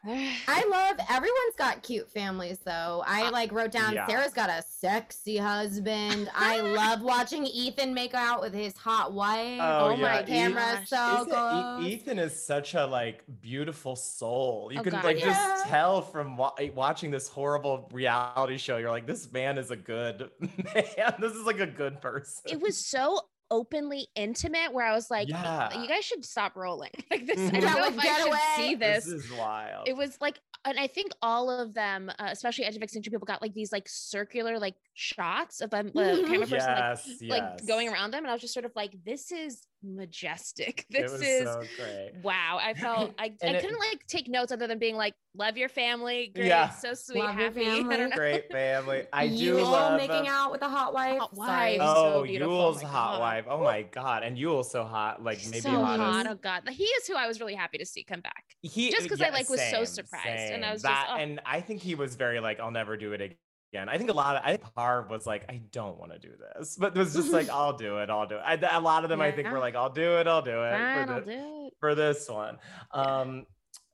I 0.48 0.64
love 0.70 0.98
everyone's 1.10 1.56
got 1.58 1.84
cute 1.84 2.10
families 2.10 2.60
though. 2.64 3.04
I 3.06 3.30
like 3.30 3.52
wrote 3.52 3.72
down 3.72 3.94
Yeah. 3.94 4.08
Sarah's 4.08 4.34
got 4.34 4.50
a 4.50 4.64
sexy 4.68 5.38
husband. 5.38 6.30
I 6.34 6.62
love 6.62 7.02
watching 7.02 7.46
Ethan 7.46 7.94
make 7.94 8.14
out 8.14 8.42
with 8.42 8.54
his 8.54 8.76
hot 8.78 9.14
wife. 9.14 9.60
Oh, 9.62 9.90
oh 9.92 9.98
my 9.98 10.22
E- 10.22 10.26
camera 10.26 10.86
gosh. 10.86 10.90
so 10.90 11.22
Isn't- 11.28 11.86
E- 11.86 11.94
Ethan 11.94 12.20
is 12.20 12.46
such 12.46 12.74
a 12.74 12.86
like 12.86 13.24
beautiful 13.42 13.96
soul. 13.96 14.70
You 14.72 14.80
Oh, 14.80 14.84
can 14.84 14.92
God, 14.94 15.04
like 15.04 15.20
yeah. 15.20 15.26
just 15.26 15.66
tell 15.68 16.02
from 16.02 16.38
wa- 16.38 16.54
eh, 16.60 16.70
watching 16.74 17.12
this 17.12 17.28
horrible 17.28 17.90
reality 17.92 18.58
show. 18.58 18.78
You're 18.78 18.92
like, 18.92 19.06
this 19.08 19.32
man 19.32 19.58
is 19.58 19.72
a 19.72 19.76
good 19.76 20.30
man. 20.40 21.14
This 21.20 21.34
is 21.34 21.46
like 21.46 21.60
a 21.60 21.68
good 21.68 22.02
person. 22.02 22.44
it 22.48 22.62
was 22.62 22.78
so 22.78 23.20
openly 23.50 24.08
intimate 24.16 24.74
where 24.74 24.86
I 24.86 24.94
was 24.94 25.10
like, 25.10 25.30
Yeah. 25.30 25.80
you 25.82 25.88
guys 25.88 26.04
should 26.06 26.26
stop 26.26 26.56
rolling. 26.56 26.92
Like 27.12 27.26
this, 27.26 27.40
I 27.40 27.60
don't 27.60 27.74
know 27.74 27.82
like, 27.82 27.94
if 27.94 28.00
I 28.00 28.18
should 28.20 28.28
away. 28.28 28.40
see 28.58 28.76
this 28.76 29.06
this. 29.06 29.14
is 29.26 29.32
wild. 29.32 29.88
It 29.88 29.96
was 29.96 30.18
like, 30.20 30.40
and 30.66 30.78
I 30.78 30.88
think 30.88 31.12
all 31.22 31.50
of 31.50 31.74
them, 31.74 32.10
uh, 32.20 32.28
especially 32.32 32.66
Edge 32.66 32.76
of 32.76 32.82
Extinction 32.82 33.12
people, 33.12 33.26
got 33.26 33.42
like 33.42 33.54
these 33.54 33.72
like 33.72 33.88
circular 33.88 34.60
like 34.60 34.76
shots 34.94 35.62
of 35.62 35.70
them, 35.70 35.92
the 35.96 36.02
Mhm. 36.02 36.26
camera 36.28 36.40
person 36.48 36.58
like 36.58 36.78
yes, 36.78 37.10
yes. 37.22 37.30
like 37.30 37.66
going 37.68 37.88
around 37.90 38.12
them, 38.12 38.24
and 38.24 38.30
I 38.30 38.34
was 38.34 38.42
just 38.42 38.54
sort 38.54 38.66
of 38.66 38.76
like, 38.76 38.92
this 39.06 39.32
is 39.32 39.66
majestic. 39.84 40.86
It 40.90 41.02
This 41.04 41.12
was 41.12 41.22
is 41.22 41.44
so 41.48 41.64
great. 41.78 42.12
wow. 42.24 42.60
I 42.62 42.74
felt 42.74 43.14
I, 43.20 43.26
I 43.44 43.48
it- 43.48 43.62
couldn't 43.62 43.80
like 43.80 44.06
take 44.08 44.28
notes 44.28 44.52
other 44.52 44.68
than 44.68 44.80
being 44.80 44.96
like, 44.96 45.14
love 45.36 45.58
your 45.58 45.70
family, 45.70 46.32
great, 46.34 46.48
Yeah. 46.48 46.70
so 46.70 46.94
sweet, 46.94 47.24
Love 47.24 47.36
happy. 47.36 47.62
I 47.68 47.76
family. 47.78 47.98
don't. 47.98 48.14
Great 48.14 48.52
family. 48.52 49.06
I 49.14 49.28
do 49.28 49.58
Yul 49.58 49.64
love 49.64 49.98
making 49.98 50.28
out 50.28 50.52
with 50.52 50.62
a 50.64 50.70
hot 50.70 50.94
wife. 50.94 51.20
Hot 51.20 51.36
wife. 51.36 51.80
Oh, 51.82 52.24
beautiful. 52.24 52.54
Oh 52.54 52.72
Yul's 52.72 52.82
My 52.84 52.90
hot 52.90 53.12
God. 53.14 53.20
wife. 53.20 53.46
Oh 53.50 53.64
my 53.64 53.82
god, 53.84 54.24
and 54.24 54.38
Yul's 54.38 54.72
so 54.72 54.84
hot, 54.84 55.24
like 55.24 55.40
maybe 55.46 55.60
so 55.62 55.70
hot. 55.70 56.26
Oh 56.28 56.36
god, 56.36 56.68
he 56.70 56.84
is 56.86 57.08
who 57.08 57.16
I 57.16 57.28
was 57.28 57.40
really 57.40 57.56
happy 57.56 57.78
to 57.78 57.86
see 57.86 58.04
come 58.04 58.22
back. 58.22 58.44
He 58.62 58.90
Just 58.92 59.08
'cause 59.08 59.22
I, 59.22 59.30
like, 59.30 59.50
was 59.50 59.60
so 59.62 59.84
same, 59.84 59.86
surprised, 59.86 60.52
and 60.54 60.66
I 60.66 60.70
same. 60.70 60.74
was 60.74 60.82
just, 60.82 61.02
oh. 61.10 61.16
and 61.18 61.40
I 61.46 61.62
think 61.62 61.82
he 61.82 61.94
was 61.96 62.16
very 62.16 62.40
like, 62.40 62.60
I'll 62.60 62.72
never 62.72 62.98
do 62.98 63.14
it 63.14 63.22
again. 63.22 63.38
I 63.76 63.98
think 63.98 64.10
a 64.10 64.14
lot 64.14 64.36
of 64.38 64.42
I 64.44 64.52
think 64.58 64.64
Harv 64.76 65.10
was 65.10 65.26
like, 65.28 65.46
I 65.50 65.62
don't 65.72 66.00
want 66.00 66.12
to 66.12 66.20
do 66.20 66.32
this, 66.56 66.78
but 66.80 66.96
it 66.96 67.00
was 67.00 67.14
just 67.14 67.32
like, 67.32 67.50
I'll 67.54 67.78
do 67.78 68.00
it, 68.00 68.10
I'll 68.10 68.28
do 68.28 68.36
it. 68.38 68.42
I, 68.44 68.54
a 68.76 68.80
lot 68.82 69.04
of 69.04 69.10
them, 69.10 69.22
I 69.22 69.32
think, 69.32 69.50
were 69.52 69.60
like, 69.60 69.76
I'll 69.76 69.92
do 69.92 70.18
it, 70.18 70.26
I'll 70.28 70.42
do 70.42 70.64
it 70.64 70.72
Fine, 70.72 71.08
for, 71.08 71.14
I'll 71.14 71.20
the- 71.20 71.26
do 71.26 71.66
it. 71.68 71.74
for 71.80 71.94
this 71.96 72.28
one. 72.30 72.58
Um, 72.92 73.46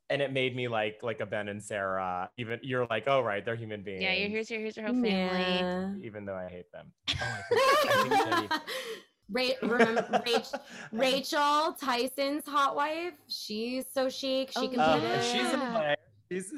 and 0.10 0.22
it 0.22 0.32
made 0.32 0.56
me 0.56 0.68
like 0.68 1.00
like 1.02 1.20
a 1.22 1.26
Ben 1.26 1.48
and 1.50 1.62
Sarah. 1.62 2.30
Even 2.38 2.60
you're 2.62 2.86
like, 2.90 3.08
oh 3.08 3.22
right, 3.22 3.44
they're 3.44 3.56
human 3.56 3.82
beings. 3.84 4.02
Yeah, 4.04 4.12
here's 4.12 4.50
your 4.52 4.60
here's 4.62 4.78
your 4.78 4.86
whole 4.86 4.94
family. 4.96 5.12
Yeah. 5.12 5.94
even 6.04 6.26
though 6.26 6.36
I 6.36 6.48
hate 6.50 6.72
them. 6.72 6.92
Oh, 7.22 7.26
I 7.26 8.08
think, 8.08 8.22
I 8.22 8.40
think 8.40 8.52
Ra- 9.32 9.70
remember 9.70 10.02
Rach- 10.26 10.60
Rachel 10.92 11.74
Tyson's 11.82 12.46
hot 12.46 12.76
wife. 12.76 13.14
She's 13.28 13.86
so 13.94 14.10
chic. 14.10 14.52
She 14.52 14.60
Oh, 14.60 14.68
can 14.68 14.80
Um, 14.80 15.02
she's 15.22 15.54
a 15.54 15.58
player. 15.58 15.96
She's 16.32 16.54
a, 16.54 16.58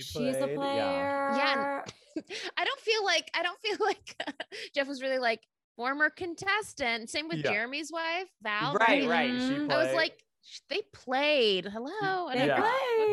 she 0.00 0.18
She's 0.18 0.36
a 0.36 0.48
player. 0.48 1.34
Yeah. 1.36 1.82
I 2.56 2.64
don't 2.64 2.80
feel 2.80 3.04
like 3.04 3.30
I 3.34 3.42
don't 3.42 3.58
feel 3.60 3.76
like 3.86 4.16
Jeff 4.74 4.86
was 4.88 5.02
really 5.02 5.18
like 5.18 5.40
former 5.76 6.10
contestant. 6.10 7.10
Same 7.10 7.28
with 7.28 7.38
Yeah. 7.38 7.50
Jeremy's 7.52 7.90
wife, 7.92 8.28
Val. 8.42 8.74
Right, 8.74 9.08
right. 9.08 9.30
She 9.30 9.54
Mhm. 9.54 9.72
I 9.72 9.84
was 9.84 9.94
like, 9.94 10.12
sh- 10.18 10.22
they 10.68 10.82
played. 10.92 11.66
Hello. 11.66 12.28
I 12.28 12.34
They 12.34 12.46
don't 12.46 12.60
know. 12.60 12.62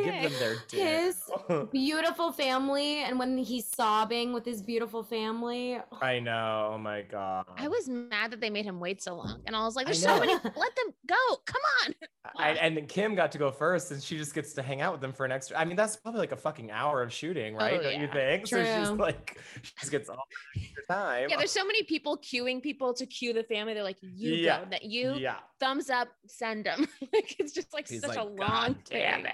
play. 0.03 0.21
give 0.21 0.31
them 0.31 0.39
their 0.39 0.55
His 1.01 1.17
beautiful 1.71 2.31
family, 2.31 3.03
and 3.03 3.17
when 3.19 3.37
he's 3.37 3.67
sobbing 3.69 4.33
with 4.33 4.45
his 4.45 4.61
beautiful 4.61 5.03
family. 5.03 5.77
Oh. 5.91 5.97
I 6.01 6.19
know. 6.19 6.71
Oh 6.73 6.77
my 6.77 7.01
god. 7.01 7.45
I 7.57 7.67
was 7.67 7.87
mad 7.89 8.31
that 8.31 8.41
they 8.41 8.49
made 8.49 8.65
him 8.65 8.79
wait 8.79 9.01
so 9.01 9.15
long, 9.15 9.41
and 9.45 9.55
I 9.55 9.63
was 9.63 9.75
like, 9.75 9.85
"There's 9.85 10.01
so 10.01 10.19
many. 10.19 10.33
Let 10.33 10.43
them 10.43 10.93
go. 11.07 11.15
Come 11.45 11.61
on." 11.85 11.93
I, 12.37 12.49
and 12.51 12.87
Kim 12.87 13.15
got 13.15 13.31
to 13.33 13.37
go 13.37 13.51
first, 13.51 13.91
and 13.91 14.01
she 14.01 14.17
just 14.17 14.33
gets 14.35 14.53
to 14.53 14.61
hang 14.61 14.81
out 14.81 14.91
with 14.93 15.01
them 15.01 15.11
for 15.11 15.25
an 15.25 15.31
extra. 15.31 15.57
I 15.57 15.65
mean, 15.65 15.75
that's 15.75 15.95
probably 15.95 16.19
like 16.19 16.31
a 16.31 16.37
fucking 16.37 16.69
hour 16.71 17.01
of 17.01 17.11
shooting, 17.11 17.55
oh, 17.55 17.59
right? 17.59 17.79
Oh, 17.79 17.83
Don't 17.83 17.99
you 17.99 18.07
yeah. 18.07 18.13
think? 18.13 18.47
So 18.47 18.63
she's 18.63 18.89
like, 18.91 19.39
she 19.63 19.71
just 19.79 19.91
gets 19.91 20.07
all 20.09 20.23
the 20.55 20.61
extra 20.61 20.83
time. 20.87 21.29
Yeah, 21.29 21.37
there's 21.37 21.51
so 21.51 21.65
many 21.65 21.83
people 21.83 22.17
queuing 22.19 22.61
people 22.61 22.93
to 22.93 23.05
cue 23.05 23.33
the 23.33 23.43
family. 23.43 23.73
They're 23.73 23.83
like, 23.83 23.97
"You 24.01 24.33
Yeah. 24.33 24.59
go." 24.59 24.65
That 24.71 24.83
you 24.83 25.15
yeah. 25.15 25.37
thumbs 25.59 25.89
up, 25.89 26.09
send 26.27 26.65
them. 26.65 26.87
Like 27.21 27.36
it's 27.39 27.53
just 27.53 27.73
like 27.73 27.88
He's 27.88 28.01
such 28.01 28.10
like, 28.10 28.19
a 28.19 28.23
long 28.23 28.38
"God 28.38 28.75
damn 28.89 29.25
it. 29.25 29.34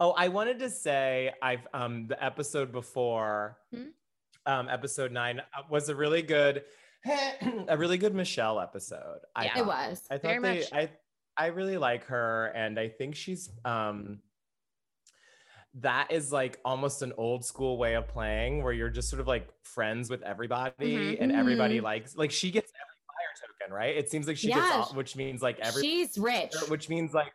Oh, 0.00 0.12
I 0.12 0.28
wanted 0.28 0.58
to 0.60 0.70
say 0.70 1.32
I've 1.42 1.66
um 1.74 2.06
the 2.06 2.22
episode 2.22 2.72
before, 2.72 3.58
Hmm? 3.74 3.88
um 4.46 4.68
episode 4.68 5.12
nine 5.12 5.40
uh, 5.40 5.62
was 5.70 5.88
a 5.88 5.94
really 5.94 6.22
good, 6.22 6.64
a 7.68 7.76
really 7.76 7.98
good 7.98 8.14
Michelle 8.14 8.60
episode. 8.60 9.20
I 9.34 9.44
Yeah. 9.46 9.58
It 9.58 9.66
was. 9.66 10.02
I 10.10 10.18
thought 10.18 10.22
Very 10.22 10.42
they, 10.42 10.58
much. 10.60 10.72
I 10.72 10.90
I 11.36 11.46
really 11.46 11.78
like 11.78 12.04
her, 12.06 12.46
and 12.54 12.78
I 12.78 12.88
think 12.88 13.14
she's 13.14 13.50
um 13.64 14.20
that 15.74 16.10
is 16.10 16.32
like 16.32 16.58
almost 16.64 17.02
an 17.02 17.12
old 17.18 17.44
school 17.44 17.76
way 17.78 17.94
of 17.94 18.08
playing 18.08 18.62
where 18.64 18.72
you're 18.72 18.88
just 18.90 19.08
sort 19.10 19.20
of 19.20 19.28
like 19.28 19.48
friends 19.62 20.08
with 20.10 20.22
everybody 20.22 20.96
Mhm. 20.96 21.16
and 21.20 21.30
everybody 21.32 21.78
Mhm. 21.78 21.82
likes 21.84 22.16
like 22.16 22.30
she 22.30 22.50
gets 22.50 22.72
right? 23.70 23.96
It 23.96 24.10
seems 24.10 24.26
like 24.26 24.36
she 24.36 24.48
Yeah, 24.48 24.56
gets 24.60 24.90
all, 24.90 24.96
which 24.96 25.16
means 25.16 25.42
like 25.42 25.58
every 25.60 25.82
She's 25.82 26.18
rich. 26.18 26.54
which 26.68 26.88
means 26.88 27.12
like 27.14 27.32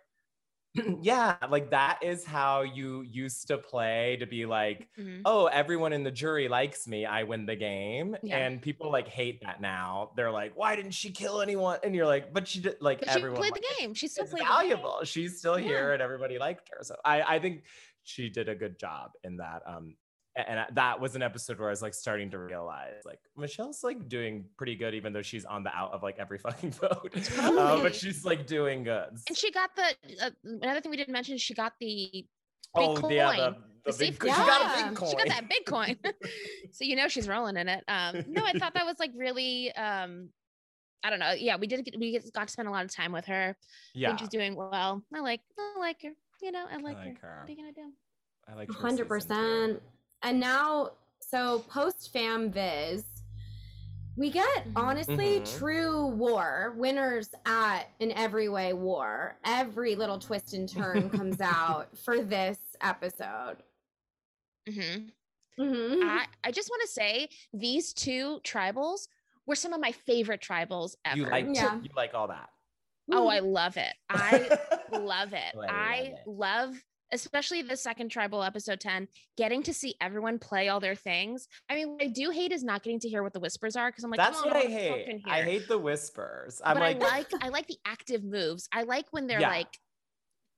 yeah, 1.04 1.38
like 1.50 1.70
that 1.70 2.00
is 2.02 2.26
how 2.26 2.62
you 2.64 3.04
used 3.04 3.48
to 3.48 3.60
play 3.60 4.18
to 4.20 4.26
be 4.26 4.48
like, 4.48 4.90
Mhm. 4.98 5.22
oh, 5.24 5.46
everyone 5.46 5.94
in 5.94 6.04
the 6.04 6.10
jury 6.10 6.48
likes 6.48 6.88
me, 6.88 7.06
I 7.06 7.24
win 7.24 7.46
the 7.46 7.56
game. 7.56 8.18
Yeah. 8.24 8.38
And 8.38 8.60
people 8.60 8.92
like 8.92 9.08
hate 9.08 9.42
that 9.44 9.62
now. 9.62 10.14
They're 10.16 10.32
like, 10.32 10.58
why 10.58 10.76
didn't 10.76 10.92
she 10.96 11.12
kill 11.12 11.42
anyone? 11.42 11.78
And 11.84 11.94
you're 11.94 12.08
like, 12.08 12.34
but 12.34 12.48
she 12.48 12.60
did 12.60 12.78
like 12.82 13.02
But 13.02 13.10
she 13.10 13.16
everyone 13.18 13.38
played 13.40 13.54
the 13.54 13.64
game. 13.78 13.94
she's 13.94 14.14
still 14.14 14.24
It's 14.24 14.32
played 14.34 14.42
the 14.42 14.46
game. 14.46 14.54
valuable. 14.56 15.04
She's 15.04 15.38
still 15.38 15.56
here 15.58 15.94
and 15.94 16.02
everybody 16.02 16.40
liked 16.40 16.70
her. 16.70 16.84
So 16.84 16.96
I, 17.06 17.22
I 17.36 17.40
think 17.40 17.66
she 18.04 18.30
did 18.30 18.50
a 18.50 18.56
good 18.56 18.80
job 18.80 19.12
in 19.24 19.38
that. 19.38 19.62
Um 19.68 19.96
and 20.36 20.66
that 20.76 21.00
was 21.00 21.16
an 21.16 21.22
episode 21.22 21.60
where 21.60 21.70
I 21.70 21.72
was 21.72 21.82
like 21.82 21.94
starting 21.94 22.32
to 22.32 22.40
realize 22.40 23.04
like 23.06 23.20
Michelle's 23.38 23.84
like 23.84 24.10
doing 24.10 24.46
pretty 24.58 24.76
good, 24.76 24.96
even 24.96 25.14
though 25.14 25.22
she's 25.22 25.46
on 25.46 25.64
the 25.64 25.70
out 25.76 25.94
of 25.94 26.02
like 26.02 26.18
every 26.18 26.38
fucking 26.40 26.72
vote. 26.72 27.12
Uh, 27.38 27.82
but 27.82 27.94
she's 27.96 28.26
like 28.26 28.48
doing 28.48 28.84
good. 28.84 29.10
And 29.28 29.38
she 29.38 29.52
got 29.52 29.70
the 29.76 30.26
uh, 30.26 30.30
another 30.44 30.82
thing 30.82 30.90
we 30.90 30.98
didn't 30.98 31.14
mention. 31.14 31.38
She 31.38 31.54
got 31.54 31.74
the 31.80 32.10
big 32.12 32.26
oh 32.76 32.96
coin. 32.96 33.12
yeah, 33.12 33.32
the, 33.32 33.92
the, 33.92 33.92
The 33.92 33.98
big 33.98 34.14
safe 34.14 34.20
coin. 34.20 34.32
She 34.32 34.38
got 34.38 34.62
a 34.62 34.74
coin. 34.74 34.88
big 34.90 34.98
coin. 34.98 35.10
She 35.10 35.16
got 35.16 35.28
that 35.28 35.50
big 35.50 35.66
coin. 35.66 35.98
so 36.72 36.84
you 36.84 36.96
know 36.96 37.08
she's 37.08 37.28
rolling 37.28 37.58
in 37.58 37.70
it. 37.70 37.84
Um, 37.88 38.24
no, 38.28 38.44
I 38.44 38.54
thought 38.58 38.74
that 38.74 38.86
was 38.86 38.98
like 39.00 39.12
really. 39.16 39.72
Um, 39.76 40.30
I 41.04 41.10
don't 41.10 41.20
know. 41.20 41.34
Yeah, 41.34 41.58
we 41.58 41.68
did. 41.68 41.84
Get, 41.86 42.00
we 42.00 42.12
get- 42.14 42.34
got 42.34 42.48
to 42.48 42.52
spend 42.54 42.68
a 42.68 42.72
lot 42.72 42.86
of 42.86 42.92
time 42.92 43.12
with 43.12 43.26
her. 43.26 43.56
Yeah, 43.94 44.08
think 44.10 44.20
she's 44.20 44.30
doing 44.30 44.56
well. 44.56 45.04
I 45.14 45.20
like. 45.20 45.42
I 45.60 45.80
like 45.80 46.02
her. 46.02 46.12
You 46.42 46.52
know, 46.52 46.66
I 46.72 46.78
like, 46.78 46.96
like 46.98 47.22
her. 47.22 47.28
her. 47.28 47.40
What 47.42 47.50
are 47.50 47.52
you 47.52 47.58
gonna 47.58 47.72
do? 47.74 47.92
I 48.50 48.56
like 48.56 48.68
her 48.70 48.74
Hundred 48.80 49.06
season 49.06 49.08
percent. 49.08 49.82
Too. 50.24 50.28
And 50.30 50.40
now, 50.40 50.92
so 51.20 51.60
post 51.70 52.12
fam 52.14 52.52
viz, 52.52 53.04
we 54.16 54.30
get 54.30 54.66
Mhm. 54.66 54.74
honestly 54.76 55.40
Mhm. 55.40 55.58
true 55.60 56.08
war 56.08 56.74
winners 56.78 57.34
at 57.46 57.90
an 58.00 58.12
every 58.12 58.48
way 58.50 58.74
war. 58.74 59.38
Every 59.44 59.96
little 59.96 60.20
twist 60.20 60.54
and 60.54 60.70
turn 60.70 61.10
comes 61.10 61.42
out 61.42 61.98
for 61.98 62.22
this 62.24 62.60
episode. 62.82 63.58
mm-hmm. 64.70 65.10
Mm-hmm. 65.62 66.10
I 66.10 66.26
I 66.44 66.52
just 66.52 66.70
want 66.70 66.82
to 66.84 66.88
say 66.88 67.30
these 67.54 67.94
two 67.94 68.40
tribals 68.44 69.08
were 69.46 69.56
some 69.56 69.74
of 69.74 69.80
my 69.82 69.92
favorite 69.92 70.42
tribals 70.42 70.96
ever. 71.06 71.18
You 71.18 71.26
like 71.28 71.46
Yeah. 71.52 71.80
you 71.82 71.90
like 71.96 72.14
all 72.14 72.28
that. 72.30 72.50
Oh, 73.12 73.28
I 73.28 73.40
love 73.40 73.78
it. 73.78 73.94
I 74.10 74.58
love 74.92 75.04
love 75.04 75.34
it. 75.34 75.54
I 75.56 76.00
love 76.00 76.08
it. 76.08 76.28
love, 76.28 76.84
especially 77.14 77.62
the 77.62 77.78
second 77.78 78.10
tribal 78.10 78.44
episode 78.44 78.80
10, 78.80 79.08
getting 79.38 79.64
to 79.64 79.74
see 79.74 79.96
everyone 80.02 80.40
play 80.40 80.68
all 80.68 80.80
their 80.80 80.96
things. 80.96 81.48
I 81.70 81.76
mean, 81.76 81.92
what 81.92 82.02
I 82.04 82.08
do 82.08 82.32
hate 82.32 82.52
is 82.52 82.64
not 82.64 82.84
getting 82.84 83.00
to 83.02 83.08
hear 83.10 83.24
what 83.24 83.32
the 83.34 83.40
whispers 83.40 83.76
are 83.76 83.90
because 83.90 84.04
I'm 84.04 84.10
like, 84.12 84.18
That's 84.18 84.40
oh, 84.40 84.44
"Come 84.44 84.52
what 84.54 84.66
I 84.66 84.70
hate. 84.70 85.22
I 85.26 85.44
hate 85.44 85.68
the 85.68 85.78
whispers. 85.78 86.62
I'm 86.66 86.76
but 86.76 86.82
like, 86.82 87.04
I 87.04 87.18
like 87.18 87.28
I 87.42 87.50
like 87.50 87.68
the 87.68 87.78
active 87.86 88.24
moves. 88.24 88.68
I 88.74 88.84
like 88.84 89.06
when 89.12 89.28
they're 89.28 89.40
Yeah. 89.40 89.50
like, 89.50 89.80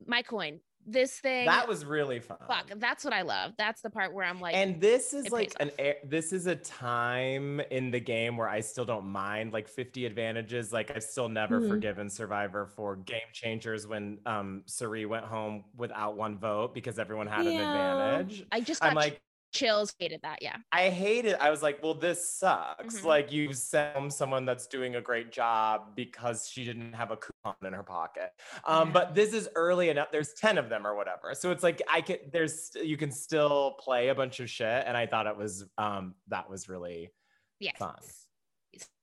my 0.07 0.21
coin, 0.21 0.59
this 0.85 1.19
thing. 1.19 1.45
that 1.45 1.67
was 1.67 1.83
really 1.85 2.19
fun. 2.19 2.37
fuck. 2.47 2.69
That's 2.77 3.03
what 3.03 3.13
I 3.13 3.21
love. 3.23 3.53
That's 3.57 3.81
the 3.81 3.89
part 3.89 4.13
where 4.13 4.25
I'm 4.25 4.39
like, 4.39 4.55
and 4.55 4.79
this 4.79 5.13
is 5.13 5.29
like 5.31 5.53
an 5.59 5.71
a- 5.79 5.97
this 6.03 6.31
is 6.33 6.45
a 6.47 6.55
time 6.55 7.59
in 7.71 7.91
the 7.91 7.99
game 7.99 8.37
where 8.37 8.47
I 8.47 8.59
still 8.59 8.85
don't 8.85 9.05
mind 9.07 9.53
like 9.53 9.67
50 9.67 10.05
advantages. 10.05 10.71
Like 10.71 10.91
I've 10.95 11.03
still 11.03 11.29
never 11.29 11.59
Mhm. 11.61 11.69
forgiven 11.69 12.09
Survivor 12.09 12.65
for 12.67 12.97
game 12.97 13.19
changers 13.33 13.87
when 13.87 14.19
um 14.25 14.63
Cirie 14.65 15.05
went 15.05 15.25
home 15.25 15.63
without 15.75 16.17
one 16.17 16.37
vote 16.37 16.73
because 16.73 16.99
everyone 16.99 17.27
had 17.27 17.45
an 17.47 17.53
advantage. 17.53 18.45
I 18.51 18.61
just 18.61 18.83
I'm 18.83 18.93
like, 18.95 19.21
chills. 19.55 19.93
Hated 19.99 20.19
that. 20.23 20.39
Yeah. 20.41 20.57
I 20.71 20.89
hated 20.89 21.33
it. 21.33 21.37
I 21.39 21.49
was 21.49 21.63
like, 21.63 21.81
well, 21.81 21.93
this 21.93 22.29
sucks. 22.29 22.99
Mhm. 22.99 23.03
Like 23.05 23.31
you 23.31 23.53
sent 23.53 24.13
someone 24.13 24.45
that's 24.45 24.67
doing 24.67 24.95
a 24.97 25.01
great 25.01 25.31
job 25.31 25.95
because 25.95 26.47
she 26.49 26.63
didn't 26.65 26.93
have 26.93 27.11
a 27.11 27.17
coupon 27.17 27.55
in 27.65 27.73
her 27.73 27.83
pocket. 27.83 28.31
Um, 28.65 28.87
Yeah. 28.89 28.93
but 28.93 29.15
this 29.15 29.33
is 29.33 29.47
early 29.55 29.89
enough. 29.89 30.11
There's 30.11 30.33
10 30.33 30.57
of 30.57 30.69
them 30.69 30.85
or 30.85 30.95
whatever. 30.95 31.33
So 31.33 31.51
it's 31.51 31.63
like 31.63 31.81
I 31.91 32.01
can 32.01 32.17
there's 32.31 32.71
you 32.75 32.97
can 32.97 33.11
still 33.11 33.75
play 33.79 34.09
a 34.09 34.15
bunch 34.15 34.39
of 34.39 34.49
shit. 34.49 34.83
And 34.85 34.95
I 34.97 35.05
thought 35.07 35.27
it 35.27 35.37
was 35.37 35.65
um 35.77 36.15
that 36.27 36.49
was 36.49 36.69
really 36.69 37.11
Yes. 37.59 37.77
Fun. 37.77 37.95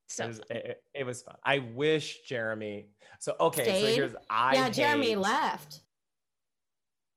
So 0.08 0.24
it 0.24 0.28
was, 0.28 0.38
it, 0.40 0.44
it- 0.50 0.82
it 0.94 1.04
was 1.04 1.22
fun. 1.22 1.36
I 1.42 1.58
wish 1.60 2.22
Jeremy 2.28 2.90
so 3.18 3.34
okay, 3.40 3.64
so 3.64 3.86
here's 3.94 4.14
I 4.28 4.54
yeah, 4.54 4.68
Jeremy 4.68 5.16
left. 5.16 5.80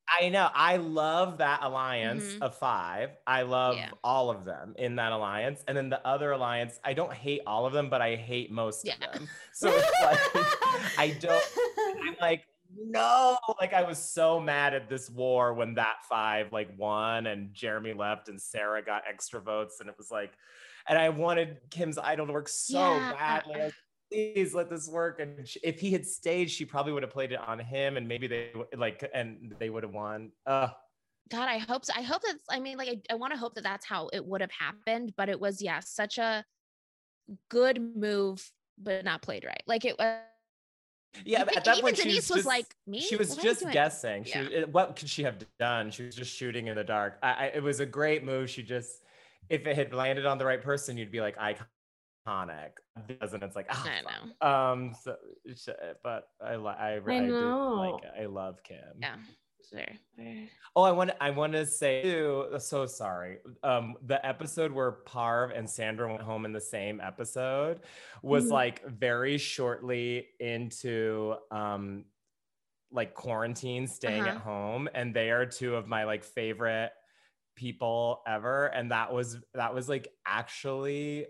I 0.07 0.29
know. 0.29 0.49
I 0.53 0.77
love 0.77 1.39
that 1.39 1.59
alliance 1.63 2.35
Mhm. 2.35 2.41
of 2.41 2.55
five. 2.57 3.17
I 3.25 3.41
love 3.41 3.75
Yeah. 3.77 3.91
all 4.03 4.29
of 4.29 4.45
them 4.45 4.75
in 4.77 4.95
that 4.97 5.11
alliance. 5.11 5.63
And 5.67 5.75
then 5.75 5.89
the 5.89 6.05
other 6.05 6.31
alliance, 6.31 6.79
I 6.83 6.93
don't 6.93 7.13
hate 7.13 7.41
all 7.47 7.65
of 7.65 7.73
them, 7.73 7.89
but 7.89 8.01
I 8.01 8.15
hate 8.15 8.51
most 8.51 8.85
Yeah. 8.85 8.93
of 8.95 8.99
them. 8.99 9.29
So 9.53 9.69
it's 9.69 10.01
like 10.01 10.97
I 10.99 11.17
don't 11.19 11.43
I'm 12.03 12.15
like, 12.21 12.45
no, 12.77 13.37
like 13.59 13.73
I 13.73 13.83
was 13.83 13.97
so 13.97 14.39
mad 14.39 14.73
at 14.73 14.89
this 14.89 15.09
war 15.09 15.53
when 15.53 15.75
that 15.75 16.03
five 16.09 16.51
like 16.51 16.69
won 16.77 17.25
and 17.27 17.53
Jeremy 17.53 17.93
left 17.93 18.27
and 18.27 18.39
Sarah 18.41 18.83
got 18.83 19.03
extra 19.07 19.39
votes. 19.41 19.79
And 19.79 19.89
it 19.89 19.97
was 19.97 20.11
like, 20.11 20.37
and 20.87 20.97
I 20.97 21.09
wanted 21.09 21.61
Kim's 21.71 21.97
idol 21.97 22.27
to 22.27 22.33
work 22.33 22.47
so 22.49 22.77
Yeah. 22.77 23.13
badly. 23.13 23.61
I 23.61 23.65
was 23.65 23.73
Please 24.11 24.53
let 24.53 24.69
this 24.69 24.87
work. 24.87 25.19
And 25.19 25.47
sh- 25.47 25.57
if 25.63 25.79
he 25.79 25.91
had 25.91 26.05
stayed, 26.05 26.49
she 26.49 26.65
probably 26.65 26.93
would 26.93 27.03
have 27.03 27.11
played 27.11 27.31
it 27.31 27.39
on 27.39 27.59
him, 27.59 27.97
and 27.97 28.07
maybe 28.07 28.27
they 28.27 28.51
like, 28.77 29.07
and 29.13 29.53
they 29.59 29.69
would 29.69 29.83
have 29.83 29.93
won. 29.93 30.31
Uh, 30.45 30.69
God, 31.31 31.49
I 31.49 31.57
hope 31.57 31.85
so. 31.85 31.93
I 31.95 32.01
hope 32.03 32.21
that's, 32.23 32.43
I 32.51 32.59
mean, 32.59 32.77
like, 32.77 32.87
I, 32.89 33.13
I 33.13 33.15
want 33.15 33.33
to 33.33 33.39
hope 33.39 33.55
that 33.55 33.63
that's 33.63 33.85
how 33.85 34.09
it 34.13 34.23
would 34.23 34.41
have 34.41 34.51
happened, 34.51 35.13
but 35.17 35.27
it 35.27 35.39
was, 35.39 35.61
yeah, 35.61 35.79
such 35.79 36.19
a 36.19 36.45
good 37.49 37.81
move, 37.81 38.47
but 38.77 39.03
not 39.03 39.23
played 39.23 39.43
right. 39.43 39.63
Like, 39.65 39.85
it 39.85 39.97
was. 39.97 40.19
yeah, 41.25 41.43
but 41.43 41.57
at 41.57 41.65
that 41.65 41.81
point, 41.81 41.97
she 41.97 42.03
Denise 42.03 42.29
was, 42.29 42.29
was 42.29 42.37
just, 42.37 42.47
like, 42.47 42.67
me. 42.85 42.99
She 42.99 43.15
was 43.15 43.31
What 43.31 43.41
just 43.41 43.71
guessing. 43.71 44.23
She, 44.23 44.37
Yeah. 44.39 44.65
what 44.65 44.95
could 44.95 45.09
she 45.09 45.23
have 45.23 45.43
done? 45.57 45.89
She 45.89 46.03
was 46.03 46.13
just 46.13 46.31
shooting 46.31 46.67
in 46.67 46.75
the 46.75 46.83
dark. 46.83 47.17
I, 47.23 47.31
I, 47.31 47.45
it 47.55 47.63
was 47.63 47.79
a 47.79 47.87
great 47.87 48.23
move. 48.23 48.47
She 48.51 48.61
just, 48.61 49.03
if 49.49 49.65
it 49.65 49.75
had 49.75 49.93
landed 49.95 50.27
on 50.27 50.37
the 50.37 50.45
right 50.45 50.61
person, 50.61 50.95
you'd 50.95 51.11
be 51.11 51.21
like 51.21 51.37
iconic. 52.27 52.71
Doesn't. 53.19 53.43
It's 53.43 53.55
like, 53.55 53.67
ah, 53.69 53.87
I 53.89 54.01
fuck. 54.39 54.47
Um. 54.47 54.93
So, 55.03 55.15
but 56.03 56.27
I, 56.43 56.55
li- 56.55 56.67
I, 56.77 56.89
I, 56.93 56.95
I 56.95 57.19
do 57.19 57.27
know. 57.27 57.73
like. 57.75 58.03
I 58.21 58.25
love 58.25 58.63
Kim. 58.63 58.77
Yeah. 58.99 59.15
Sure. 59.69 59.81
Oh, 60.75 60.83
I 60.83 60.91
want. 60.91 61.11
I 61.19 61.31
want 61.31 61.53
to 61.53 61.65
say 61.65 62.03
too. 62.03 62.45
So 62.59 62.85
sorry. 62.85 63.37
Um, 63.63 63.95
the 64.05 64.23
episode 64.25 64.71
where 64.71 64.97
Parv 65.07 65.57
and 65.57 65.67
Sandra 65.69 66.07
went 66.07 66.21
home 66.21 66.45
in 66.45 66.53
the 66.53 66.61
same 66.61 67.01
episode 67.01 67.79
was 68.21 68.45
Mhm. 68.45 68.51
like 68.51 68.85
very 68.85 69.37
shortly 69.39 70.27
into 70.39 71.35
um, 71.51 72.05
like 72.91 73.15
quarantine, 73.15 73.87
staying 73.87 74.21
at 74.21 74.35
Uh-huh. 74.35 74.39
home, 74.39 74.89
and 74.93 75.15
they 75.15 75.31
are 75.31 75.47
two 75.47 75.75
of 75.75 75.87
my 75.87 76.03
like 76.03 76.23
favorite 76.23 76.91
people 77.55 78.21
ever. 78.27 78.67
And 78.67 78.91
that 78.91 79.11
was 79.11 79.37
that 79.55 79.73
was 79.73 79.89
like 79.89 80.09
actually 80.27 81.25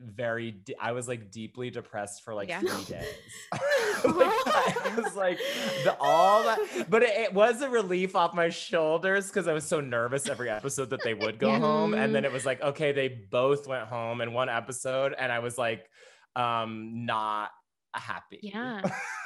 very. 0.00 0.50
De- 0.52 0.76
I 0.80 0.92
was 0.92 1.08
like 1.08 1.30
deeply 1.30 1.70
depressed 1.70 2.22
for 2.24 2.34
like 2.34 2.48
Yeah. 2.48 2.60
three 2.60 2.84
days. 2.96 3.06
like, 4.04 4.86
I 4.86 4.92
was 4.96 5.16
like 5.16 5.38
the 5.84 5.96
all 6.00 6.42
that, 6.44 6.86
but 6.88 7.02
it, 7.02 7.10
it 7.18 7.34
was 7.34 7.60
a 7.62 7.68
relief 7.68 8.14
off 8.16 8.34
my 8.34 8.48
shoulders 8.48 9.26
because 9.28 9.48
I 9.48 9.52
was 9.52 9.64
so 9.64 9.80
nervous 9.80 10.28
every 10.28 10.50
episode 10.50 10.90
that 10.90 11.02
they 11.02 11.14
would 11.14 11.38
go 11.38 11.50
Yeah. 11.52 11.58
home, 11.60 11.94
and 11.94 12.14
then 12.14 12.24
it 12.24 12.32
was 12.32 12.46
like, 12.46 12.60
okay, 12.62 12.92
they 12.92 13.08
both 13.08 13.66
went 13.66 13.88
home 13.88 14.20
in 14.20 14.32
one 14.32 14.48
episode, 14.48 15.14
and 15.18 15.32
I 15.32 15.40
was 15.40 15.58
like, 15.58 15.88
um, 16.36 17.04
not 17.06 17.50
happy. 17.94 18.40
Yeah. 18.42 18.82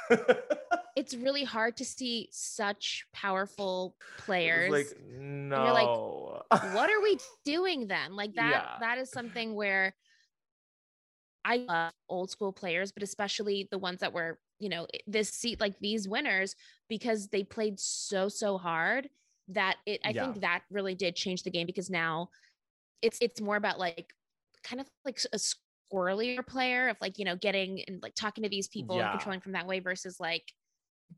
It's 0.95 1.15
really 1.15 1.43
hard 1.43 1.77
to 1.77 1.85
see 1.85 2.29
such 2.31 3.07
powerful 3.13 3.95
players. 4.19 4.71
like 4.71 4.85
you're 5.11 5.73
like, 5.73 5.87
no. 5.87 6.43
what 6.51 6.87
are 6.91 7.01
we 7.01 7.17
doing 7.45 7.87
then? 7.87 8.15
Like 8.15 8.35
that, 8.35 8.51
Yeah. 8.51 8.77
that 8.79 8.97
is 8.99 9.09
something 9.09 9.55
where 9.55 9.95
I 11.45 11.57
love 11.57 11.93
old 12.09 12.31
school 12.31 12.53
players, 12.53 12.91
but 12.91 13.03
especially 13.03 13.67
the 13.71 13.77
ones 13.77 13.99
that 13.99 14.13
were, 14.13 14.39
you 14.59 14.69
know, 14.69 14.87
this 15.07 15.29
seat, 15.29 15.59
like 15.59 15.79
these 15.79 16.07
winners, 16.07 16.55
because 16.89 17.29
they 17.29 17.43
played 17.43 17.79
so, 17.79 18.29
so 18.29 18.57
hard 18.57 19.09
that 19.49 19.77
it, 19.85 20.01
I 20.05 20.13
Yeah. 20.13 20.13
think 20.13 20.41
that 20.41 20.63
really 20.69 20.95
did 20.95 21.15
change 21.15 21.43
the 21.43 21.51
game 21.51 21.67
because 21.67 21.89
now 21.89 22.29
it's, 23.01 23.17
it's 23.21 23.41
more 23.41 23.55
about 23.57 23.79
like 23.79 24.13
kind 24.63 24.79
of 24.81 24.89
like 25.05 25.19
a 25.33 25.37
squirrelier 25.37 26.45
player 26.45 26.89
of 26.89 26.97
like, 27.01 27.19
you 27.19 27.25
know, 27.25 27.35
getting 27.35 27.83
and 27.83 28.01
like 28.01 28.15
talking 28.15 28.43
to 28.43 28.49
these 28.49 28.67
people 28.67 28.99
Yeah. 28.99 29.01
and 29.01 29.11
controlling 29.11 29.41
from 29.41 29.53
that 29.53 29.67
way 29.67 29.79
versus 29.79 30.19
like 30.19 30.53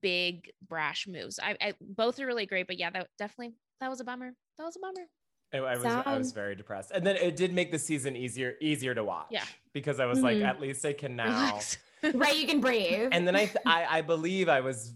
big 0.02 0.52
brash 0.62 1.08
moves. 1.08 1.40
I, 1.42 1.58
I 1.62 1.74
both 1.82 2.20
are 2.20 2.26
really 2.28 2.46
great, 2.48 2.68
but 2.68 2.78
yeah, 2.80 2.90
that 2.92 3.10
definitely, 3.18 3.56
that 3.80 3.90
was 3.90 4.00
a 4.02 4.06
bummer. 4.06 4.34
That 4.58 4.66
was 4.66 4.78
a 4.78 4.80
bummer. 4.80 5.08
I, 5.56 5.74
I 5.74 5.76
was 5.78 5.86
I 5.86 6.18
was 6.18 6.32
very 6.32 6.56
depressed, 6.56 6.92
and 6.94 7.06
then 7.06 7.16
it 7.16 7.36
did 7.36 7.54
make 7.54 7.72
the 7.72 7.80
season 7.80 8.16
easier 8.16 8.56
easier 8.62 8.94
to 8.96 9.04
watch. 9.04 9.28
Yeah. 9.32 9.44
because 9.74 10.00
I 10.00 10.06
was 10.06 10.22
like, 10.22 10.38
Mhm. 10.38 10.46
at 10.48 10.60
least 10.62 10.86
I 10.86 10.94
can 10.94 11.16
now. 11.16 11.60
Right, 12.14 12.38
you 12.38 12.46
can 12.46 12.62
breathe. 12.62 13.10
and 13.12 13.26
then 13.28 13.36
I, 13.36 13.46
th- 13.46 13.58
I 13.66 13.86
I 13.98 14.02
believe 14.02 14.48
I 14.48 14.60
was 14.62 14.94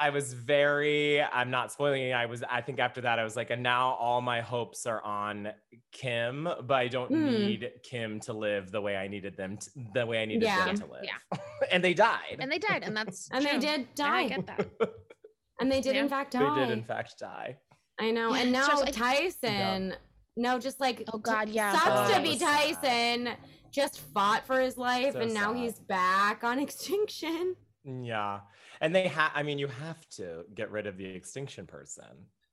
I 0.00 0.10
was 0.10 0.32
very 0.32 1.22
I'm 1.22 1.50
not 1.50 1.70
spoiling 1.72 2.02
it. 2.02 2.12
I 2.12 2.26
was 2.26 2.42
I 2.50 2.60
think 2.62 2.78
after 2.80 3.00
that 3.02 3.18
I 3.20 3.24
was 3.24 3.36
like 3.36 3.50
and 3.50 3.62
now 3.62 3.92
all 3.94 4.20
my 4.20 4.40
hopes 4.40 4.84
are 4.86 5.00
on 5.04 5.52
Kim, 5.92 6.44
but 6.44 6.74
I 6.74 6.88
don't 6.88 7.08
Hmm. 7.08 7.24
need 7.26 7.70
Kim 7.84 8.18
to 8.20 8.32
live 8.32 8.72
the 8.72 8.80
way 8.80 8.96
I 8.96 9.06
needed 9.08 9.36
them 9.36 9.56
to, 9.58 9.70
the 9.94 10.04
way 10.06 10.20
I 10.20 10.24
needed 10.24 10.42
Yeah. 10.44 10.64
them 10.64 10.76
to 10.78 10.86
live. 10.86 11.04
Yeah. 11.04 11.38
and 11.72 11.82
they 11.84 11.94
died. 11.94 12.38
and 12.40 12.50
they 12.50 12.58
died, 12.58 12.82
and 12.82 12.96
that's 12.96 13.28
And 13.32 13.44
they 13.44 13.50
true. 13.52 13.60
did 13.60 13.80
And 13.80 14.00
I 14.00 14.22
die. 14.22 14.28
get 14.28 14.46
that. 14.46 14.68
And 15.60 15.72
they 15.72 15.80
did 15.80 15.96
in 15.96 16.04
Yeah. 16.04 16.08
fact 16.08 16.32
they 16.32 16.50
did 16.60 16.70
in 16.70 16.84
fact 16.84 17.18
die. 17.18 17.56
I 18.00 18.10
know. 18.10 18.32
And 18.34 18.48
it's 18.50 18.52
now 18.52 18.68
just 18.68 18.84
like- 18.84 18.94
Tyson, 18.94 19.94
no, 20.36 20.58
just 20.58 20.80
like 20.80 21.02
Oh, 21.12 21.18
God, 21.18 21.48
yeah. 21.48 21.72
sucks 21.72 22.10
Oh, 22.10 22.14
to 22.16 22.22
be 22.22 22.30
was 22.30 22.38
sad. 22.38 22.74
Tyson. 22.82 23.28
Just 23.70 24.00
fought 24.14 24.46
for 24.46 24.60
his 24.60 24.78
life, 24.78 25.12
So 25.12 25.20
and 25.20 25.34
now 25.34 25.52
sad. 25.52 25.56
he's 25.62 25.78
back 25.80 26.42
on 26.44 26.58
extinction. 26.66 27.54
Yeah. 27.84 28.40
And 28.80 28.94
they 28.94 29.08
have 29.08 29.32
I 29.34 29.42
mean 29.42 29.58
you 29.58 29.66
have 29.66 30.08
to 30.10 30.44
get 30.54 30.70
rid 30.70 30.86
of 30.86 30.96
the 30.96 31.04
extinction 31.06 31.66
person. 31.66 32.04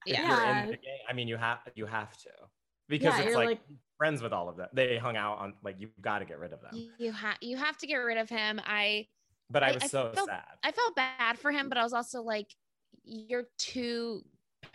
If 0.05 0.17
Yeah. 0.17 0.27
you're 0.55 0.63
in 0.63 0.65
the 0.71 0.77
game, 0.77 0.99
I 1.10 1.13
mean 1.13 1.27
you 1.27 1.38
have 1.38 1.60
you 1.75 1.86
have 1.86 2.15
to. 2.17 2.29
Because 2.89 3.17
Yeah, 3.17 3.25
it's 3.25 3.36
like, 3.36 3.47
like- 3.47 3.60
friends 3.97 4.21
with 4.21 4.34
all 4.34 4.49
of 4.49 4.58
them. 4.58 4.67
They 4.73 4.97
hung 4.97 5.15
out 5.15 5.38
on 5.39 5.53
like 5.63 5.75
you've 5.79 5.91
got 6.01 6.19
to 6.19 6.25
get 6.25 6.38
rid 6.39 6.51
of 6.53 6.62
them. 6.62 6.71
You- 6.73 6.91
You 6.97 7.12
have 7.13 7.38
you 7.41 7.58
have 7.58 7.77
to 7.77 7.88
get 7.88 7.95
rid 7.97 8.17
of 8.17 8.27
him. 8.29 8.60
I 8.65 9.08
But 9.49 9.63
I 9.63 9.69
I- 9.69 9.71
was 9.73 9.84
I 9.84 9.88
so 9.88 10.12
felt- 10.13 10.27
sad. 10.29 10.43
I 10.63 10.71
felt 10.71 10.95
bad 10.95 11.39
for 11.39 11.51
him, 11.51 11.69
but 11.69 11.77
I 11.77 11.84
was 11.84 11.93
also 11.93 12.21
like, 12.23 12.47
you're 13.03 13.45
too 13.58 14.23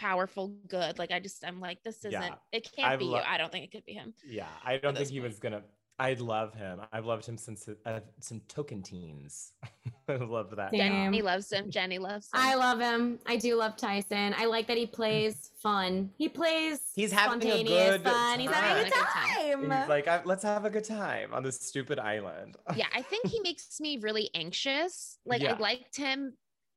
powerful 0.00 0.48
good. 0.68 0.98
Like 0.98 1.10
I 1.12 1.20
just 1.20 1.44
I'm 1.46 1.60
like, 1.60 1.82
this 1.84 1.98
isn't 1.98 2.12
Yeah. 2.12 2.34
it 2.52 2.68
can't 2.74 2.92
I've 2.92 2.98
be 2.98 3.04
lo- 3.04 3.18
you. 3.18 3.24
I 3.26 3.36
don't 3.38 3.52
think 3.52 3.64
it 3.66 3.70
could 3.72 3.84
be 3.84 3.92
him. 3.92 4.14
Yeah, 4.26 4.46
I 4.64 4.78
don't 4.78 4.94
think 4.94 4.98
this 4.98 5.10
he 5.10 5.20
point. 5.20 5.30
was 5.30 5.38
gonna. 5.38 5.62
I'd 5.98 6.20
love 6.20 6.54
him. 6.54 6.80
I've 6.94 7.04
loved 7.04 7.26
him 7.26 7.36
since 7.36 7.68
uh, 7.84 8.00
some 8.20 8.40
Tocantins. 8.48 9.50
I 10.08 10.14
love 10.16 10.56
that. 10.56 10.70
Same. 10.70 10.78
Jenny 10.80 11.20
loves 11.20 11.52
him. 11.52 11.70
Jenny 11.70 11.98
loves 11.98 12.24
him. 12.32 12.40
I 12.40 12.54
love 12.54 12.80
him. 12.80 13.18
I 13.26 13.36
do 13.36 13.54
love 13.56 13.76
Tyson. 13.76 14.34
I 14.38 14.46
like 14.46 14.66
that 14.68 14.78
he 14.78 14.86
plays 14.86 15.50
fun. 15.62 16.08
He 16.16 16.26
plays 16.30 16.80
He's 16.94 17.12
having 17.12 17.38
a 17.38 17.42
spontaneous 17.42 17.90
good 17.98 18.02
fun. 18.04 18.40
He's 18.40 18.50
having 18.50 18.80
a 18.80 18.84
good 18.88 18.94
time. 18.94 19.68
time. 19.68 19.80
He's 19.80 19.88
like, 19.90 20.08
I, 20.08 20.22
let's 20.24 20.42
have 20.42 20.64
a 20.64 20.70
good 20.70 20.84
time 20.84 21.34
on 21.34 21.42
this 21.42 21.60
stupid 21.60 21.98
island. 21.98 22.56
yeah, 22.76 22.86
I 22.94 23.02
think 23.02 23.26
he 23.26 23.38
makes 23.40 23.78
me 23.78 23.98
really 23.98 24.30
anxious. 24.34 25.18
Like 25.26 25.42
Yeah. 25.42 25.52
I 25.52 25.58
liked 25.58 25.98
him 25.98 26.32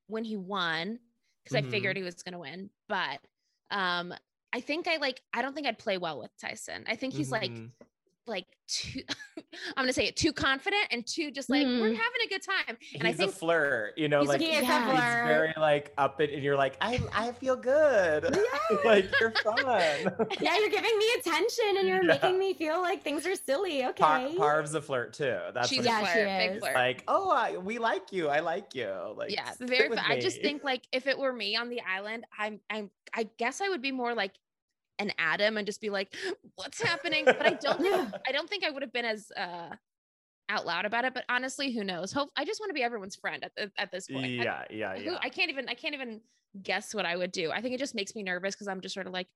when 0.08 0.26
he 0.26 0.36
won 0.36 1.00
because 1.44 1.62
Mhm. 1.62 1.68
I 1.68 1.72
figured 1.72 1.98
he 1.98 2.04
was 2.04 2.22
gonna 2.24 2.40
win. 2.40 2.70
But 2.88 3.20
um 3.72 4.14
I 4.54 4.62
think 4.62 4.88
I 4.88 4.98
like 4.98 5.22
I 5.34 5.42
don't 5.42 5.54
think 5.54 5.68
I'd 5.68 5.80
play 5.80 5.98
well 5.98 6.20
with 6.20 6.36
Tyson. 6.38 6.84
I 6.88 6.96
think 6.96 7.14
he's 7.14 7.32
like 7.32 7.52
Mhm. 7.52 7.72
Like 8.26 8.46
too 8.68 9.02
I'm 9.76 9.84
gonna 9.84 9.94
say 9.94 10.06
it 10.06 10.16
too 10.16 10.32
confident 10.34 10.88
and 10.92 11.06
too 11.06 11.30
just 11.30 11.50
like 11.50 11.66
we're 11.66 11.90
Mhm. 11.92 11.96
having 11.98 12.22
a 12.26 12.30
good 12.30 12.42
time. 12.42 12.78
And 12.96 13.04
I 13.04 13.10
he's 13.10 13.18
think 13.18 13.32
a 13.32 13.36
flirt, 13.36 13.98
you 13.98 14.08
know, 14.08 14.22
he's 14.22 14.30
a- 14.30 14.32
like 14.32 14.42
he 14.42 14.52
is 14.52 14.60
a 14.60 14.62
Yeah. 14.64 14.86
he's 14.86 15.00
flirt. 15.00 15.28
very 15.28 15.54
like 15.58 15.94
up 15.98 16.22
it, 16.22 16.32
and 16.32 16.42
you're 16.44 16.56
like, 16.56 16.76
I, 16.82 17.00
I 17.14 17.32
feel 17.34 17.56
good. 17.56 18.36
like 18.86 19.10
you're 19.20 19.32
fun. 19.44 19.58
yeah, 20.42 20.58
you're 20.58 20.70
giving 20.70 20.98
me 20.98 21.06
attention 21.20 21.66
and 21.80 21.88
you're 21.88 22.04
Yeah. 22.04 22.14
making 22.14 22.40
me 22.40 22.54
feel 22.54 22.82
like 22.82 23.04
things 23.04 23.28
are 23.28 23.36
silly. 23.36 23.86
Okay. 23.86 23.94
Par- 24.04 24.30
Parv's 24.38 24.74
a 24.74 24.82
flirt 24.82 25.14
too. 25.14 25.38
That's 25.54 25.68
she's 25.68 25.80
what 25.80 25.86
Yeah, 25.86 26.00
it's 26.02 26.10
she 26.10 26.14
flirt, 26.20 26.38
big 26.40 26.52
is. 26.54 26.60
flirt. 26.60 26.76
like. 26.76 27.04
Oh, 27.08 27.30
I, 27.32 27.58
we 27.58 27.78
like 27.78 28.12
you. 28.12 28.30
I 28.30 28.40
like 28.40 28.74
you. 28.74 28.92
Like 29.16 29.32
yeah, 29.32 29.52
very. 29.60 29.90
with 29.90 30.00
fu- 30.00 30.12
I 30.12 30.20
just 30.20 30.42
think 30.42 30.64
like 30.64 30.84
if 30.92 31.06
it 31.08 31.18
were 31.18 31.34
me 31.34 31.56
on 31.56 31.70
the 31.70 31.82
island, 31.82 32.26
I'm 32.40 32.60
I'm 32.70 32.90
I 33.14 33.30
guess 33.38 33.62
I 33.62 33.70
would 33.70 33.82
be 33.82 33.92
more 33.92 34.16
like 34.16 34.32
an 35.00 35.12
Adam 35.18 35.58
and 35.58 35.66
just 35.66 35.82
be 35.82 35.90
like, 35.90 36.16
what's 36.56 36.82
happening? 36.82 37.26
But 37.26 37.46
I 37.46 37.54
don't 37.54 37.82
think. 37.82 38.14
I 38.28 38.32
don't 38.32 38.50
think 38.50 38.64
I 38.64 38.70
would 38.70 38.82
have 38.84 38.94
been 38.94 39.06
as 39.06 39.32
uh 39.36 39.70
out 40.50 40.66
loud 40.66 40.86
about 40.86 41.06
it. 41.06 41.14
But 41.14 41.26
honestly, 41.30 41.72
who 41.72 41.84
knows? 41.84 42.12
Hope 42.12 42.30
I 42.36 42.46
just 42.46 42.60
want 42.60 42.70
to 42.70 42.74
be 42.74 42.84
everyone's 42.84 43.16
friend 43.16 43.44
at, 43.58 43.72
at 43.78 43.92
this 43.92 44.08
point. 44.08 44.26
I- 44.26 44.30
Yeah, 44.44 44.64
yeah, 44.70 44.96
who- 44.98 45.04
yeah. 45.12 45.18
I 45.22 45.30
can't 45.30 45.50
even 45.50 45.68
I 45.70 45.74
can't 45.74 45.94
even 45.96 46.22
guess 46.62 46.94
what 46.94 47.06
I 47.06 47.16
would 47.16 47.32
do. 47.32 47.52
I 47.52 47.62
think 47.62 47.74
it 47.74 47.80
just 47.80 47.96
makes 47.96 48.14
me 48.16 48.22
nervous 48.24 48.54
because 48.54 48.68
I'm 48.68 48.82
just 48.82 48.94
sort 48.94 49.08
of 49.08 49.14
like, 49.14 49.28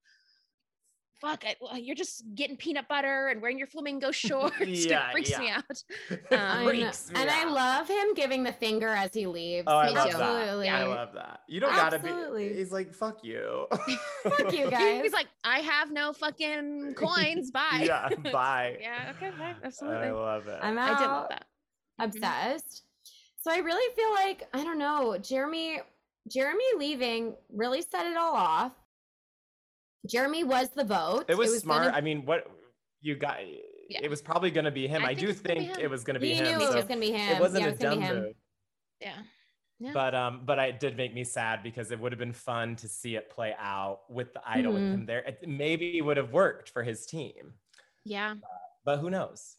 fuck, 1.19 1.43
I, 1.45 1.55
well, 1.61 1.77
you're 1.77 1.95
just 1.95 2.23
getting 2.35 2.57
peanut 2.57 2.87
butter 2.87 3.27
and 3.27 3.41
wearing 3.41 3.57
your 3.57 3.67
flamingo 3.67 4.11
shorts. 4.11 4.55
Yeah, 4.67 5.09
it 5.09 5.11
freaks 5.11 5.37
me 5.37 5.49
out. 5.49 5.83
Um, 6.31 6.65
freaks 6.65 7.11
me 7.11 7.19
and 7.21 7.29
I 7.29 7.45
love 7.45 7.87
him 7.87 8.13
giving 8.15 8.43
the 8.43 8.51
finger 8.53 8.89
as 8.89 9.13
he 9.13 9.27
leaves. 9.27 9.65
Oh, 9.67 9.77
I 9.77 9.87
Me 9.87 9.95
love 9.95 10.11
too. 10.11 10.17
that. 10.17 10.21
Absolutely. 10.23 10.69
I 10.69 10.83
love 10.85 11.13
that. 11.13 11.41
You 11.47 11.59
don't 11.59 11.73
gotta 11.73 11.99
be. 11.99 12.53
He's 12.53 12.71
like, 12.71 12.93
fuck 12.93 13.23
you. 13.23 13.67
Fuck 14.23 14.51
you 14.53 14.69
guys. 14.69 15.01
He's 15.03 15.13
like, 15.13 15.27
I 15.43 15.59
have 15.59 15.91
no 15.91 16.13
fucking 16.13 16.93
coins. 16.95 17.51
Bye. 17.51 17.83
yeah, 17.85 18.09
bye. 18.31 18.77
yeah. 18.81 19.13
Okay. 19.15 19.31
Bye. 19.37 19.55
Absolutely. 19.63 20.07
I 20.07 20.11
love 20.11 20.47
it. 20.47 20.59
I'm 20.61 20.77
out. 20.77 20.95
I 20.95 20.99
did 20.99 21.07
love 21.07 21.29
that. 21.29 21.45
obsessed. 21.99 22.83
So 23.41 23.51
I 23.51 23.57
really 23.59 23.95
feel 23.95 24.11
like 24.13 24.47
I 24.53 24.63
don't 24.63 24.77
know, 24.79 25.17
Jeremy 25.17 25.79
Jeremy 26.29 26.65
leaving 26.77 27.35
really 27.53 27.81
set 27.81 28.05
it 28.05 28.17
all 28.17 28.35
off. 28.35 28.73
Jeremy 30.07 30.43
was 30.43 30.69
the 30.69 30.83
vote. 30.83 31.25
It 31.27 31.37
was, 31.37 31.49
gonna- 31.49 31.59
smart. 31.59 31.93
I 31.93 32.01
mean, 32.01 32.25
what 32.25 32.47
you 33.01 33.15
got? 33.15 33.37
Yeah. 33.89 33.99
It 34.03 34.09
was 34.09 34.21
probably 34.21 34.51
going 34.51 34.65
to 34.65 34.71
be 34.71 34.87
him. 34.87 35.03
I 35.03 35.05
I, 35.05 35.15
think 35.15 35.19
do 35.19 35.29
it's 35.29 35.39
gonna 35.41 35.59
be 35.59 35.65
think 35.65 35.77
him. 35.77 35.83
it 35.85 35.89
was 35.89 36.03
going 36.03 36.13
to 36.15 36.19
be 36.19 36.29
he 36.29 36.35
him. 36.35 36.57
knew 36.59 36.65
it 36.65 36.75
was 36.75 36.85
gonna 36.85 36.99
be 36.99 37.11
him. 37.11 37.35
it 37.37 37.39
wasn't 37.39 37.61
yeah, 37.61 37.65
a 37.65 37.69
it 37.69 37.71
was 37.71 37.79
dumb 37.79 37.99
be 37.99 38.07
move. 38.07 38.33
Yeah. 39.01 39.13
Yeah. 39.79 39.91
But 39.93 40.15
um, 40.15 40.41
but 40.43 40.57
I 40.59 40.65
it 40.67 40.79
did 40.79 40.97
make 40.97 41.13
me 41.13 41.23
sad 41.23 41.61
because 41.63 41.91
it 41.91 41.99
would 41.99 42.11
have 42.11 42.17
been 42.19 42.33
fun 42.33 42.75
to 42.77 42.87
see 42.87 43.15
it 43.15 43.29
play 43.29 43.53
out 43.59 43.99
with 44.09 44.33
the 44.33 44.41
idol 44.45 44.73
with 44.73 44.81
Mhm. 44.81 44.93
him 44.93 45.05
there. 45.05 45.19
It 45.19 45.47
maybe 45.47 46.01
would 46.01 46.17
have 46.17 46.33
worked 46.33 46.69
for 46.71 46.81
his 46.83 47.05
team, 47.05 47.53
Yeah. 48.03 48.33
but 48.83 48.97
who 48.97 49.09
knows? 49.11 49.55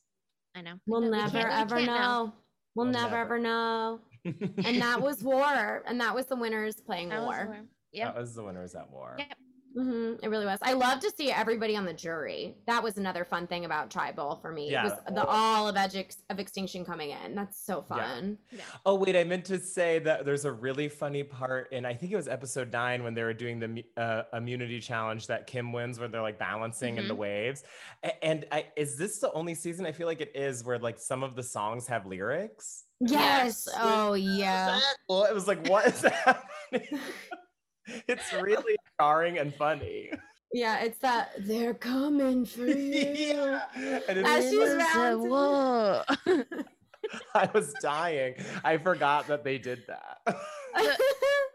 I 0.56 0.60
know. 0.62 0.74
We'll 0.86 1.02
We 1.02 1.08
never 1.10 1.38
we 1.38 1.44
ever 1.44 1.76
can't 1.76 1.86
know. 1.86 2.32
We'll, 2.74 2.86
We'll 2.86 2.92
never, 2.92 3.10
never. 3.10 3.16
ever 3.20 3.38
know. 3.38 4.00
And 4.64 4.82
that 4.82 5.00
was 5.00 5.22
war. 5.22 5.84
And 5.86 6.00
that 6.00 6.14
was 6.14 6.26
the 6.26 6.36
winners 6.36 6.80
playing 6.80 7.10
That 7.10 7.20
was 7.20 7.26
war. 7.46 7.60
Yeah. 7.92 8.06
That 8.06 8.16
was 8.20 8.34
the 8.34 8.42
winners 8.42 8.74
at 8.74 8.90
war. 8.90 9.14
Yep. 9.18 9.28
Hmm 9.74 10.14
It 10.22 10.28
really 10.28 10.46
was. 10.46 10.58
I 10.62 10.72
love 10.72 11.00
to 11.00 11.10
see 11.16 11.30
everybody 11.30 11.76
on 11.76 11.84
the 11.84 11.92
jury. 11.92 12.56
That 12.66 12.82
was 12.82 12.96
another 12.98 13.24
fun 13.24 13.46
thing 13.46 13.64
about 13.64 13.90
Tribal 13.90 14.36
for 14.36 14.52
me. 14.52 14.70
Yeah. 14.70 14.84
Was 14.84 14.92
the 15.14 15.24
all 15.24 15.68
of 15.68 15.76
Edge 15.76 15.94
of 16.30 16.38
Extinction 16.38 16.84
coming 16.84 17.10
in. 17.10 17.34
That's 17.34 17.64
so 17.64 17.82
fun. 17.82 18.38
Yeah. 18.50 18.58
fun. 18.62 18.80
Oh 18.86 18.94
wait, 18.94 19.16
I 19.16 19.24
meant 19.24 19.44
to 19.46 19.58
say 19.58 19.98
that 20.00 20.24
there's 20.24 20.44
a 20.44 20.52
really 20.52 20.88
funny 20.88 21.22
part 21.22 21.72
in 21.72 21.84
I 21.84 21.94
think 21.94 22.12
it 22.12 22.16
was 22.16 22.28
episode 22.28 22.72
nine 22.72 23.02
when 23.02 23.14
they 23.14 23.22
were 23.22 23.34
doing 23.34 23.58
the 23.58 23.84
uh, 23.96 24.22
immunity 24.32 24.80
challenge 24.80 25.26
that 25.28 25.46
Kim 25.46 25.72
wins, 25.72 25.98
where 25.98 26.08
they're 26.08 26.22
like 26.22 26.38
balancing 26.38 26.96
in 26.96 27.08
the 27.08 27.14
waves. 27.14 27.62
A- 28.02 28.24
and 28.24 28.46
I, 28.52 28.66
is 28.76 28.96
this 28.96 29.18
the 29.18 29.32
only 29.32 29.54
season 29.54 29.86
I 29.86 29.92
feel 29.92 30.06
like 30.06 30.20
it 30.20 30.32
is 30.34 30.64
where 30.64 30.78
like 30.78 30.98
some 30.98 31.22
of 31.22 31.36
the 31.36 31.42
songs 31.42 31.86
have 31.86 32.06
lyrics? 32.06 32.84
Yes. 33.00 33.68
Yes. 33.68 33.68
Oh 33.80 34.14
yeah. 34.14 34.80
Well, 35.08 35.24
it 35.24 35.34
was 35.34 35.46
like, 35.46 35.68
what 35.68 35.86
is 35.86 36.02
happening? 36.24 37.00
it's 38.08 38.32
really 38.32 38.76
jarring 39.00 39.38
and 39.38 39.54
funny. 39.54 40.10
Yeah. 40.52 40.80
It's 40.80 40.98
that 41.00 41.32
they're 41.40 41.74
coming 41.74 42.44
for 42.46 42.66
you. 42.66 43.14
yeah. 43.14 44.00
And 44.08 44.26
As 44.26 44.44
she's 44.50 44.54
It 44.70 44.76
round 44.78 45.22
to- 45.22 45.28
whoa. 45.28 46.02
I 47.34 47.48
was 47.54 47.72
dying. 47.80 48.34
I 48.64 48.76
forgot 48.78 49.26
that 49.28 49.42
they 49.44 49.56
did 49.58 49.82
that. 49.86 50.18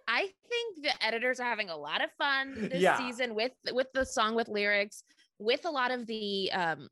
I 0.07 0.29
think 0.49 0.83
the 0.83 1.05
editors 1.05 1.39
are 1.39 1.43
having 1.47 1.69
a 1.69 1.77
lot 1.77 2.03
of 2.03 2.09
fun 2.17 2.69
this 2.71 2.81
Yeah. 2.81 2.97
season 2.97 3.35
with 3.35 3.51
with 3.71 3.87
the 3.93 4.05
song 4.05 4.35
with 4.35 4.47
lyrics, 4.47 5.03
with 5.39 5.65
a 5.65 5.69
lot 5.69 5.91
of 5.91 6.07
the 6.07 6.51
um 6.51 6.89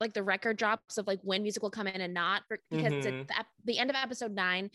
like 0.00 0.14
the 0.14 0.22
record 0.22 0.56
drops 0.56 0.96
of 0.98 1.06
like 1.06 1.20
when 1.22 1.42
music 1.42 1.62
will 1.62 1.70
come 1.70 1.86
in 1.86 2.00
and 2.00 2.14
not 2.14 2.42
for, 2.48 2.58
because 2.70 2.92
Mhm. 2.92 3.20
at 3.20 3.28
the, 3.28 3.38
ep- 3.38 3.46
the 3.64 3.78
end 3.78 3.90
of 3.90 3.96
episode 3.96 4.32
nine, 4.32 4.70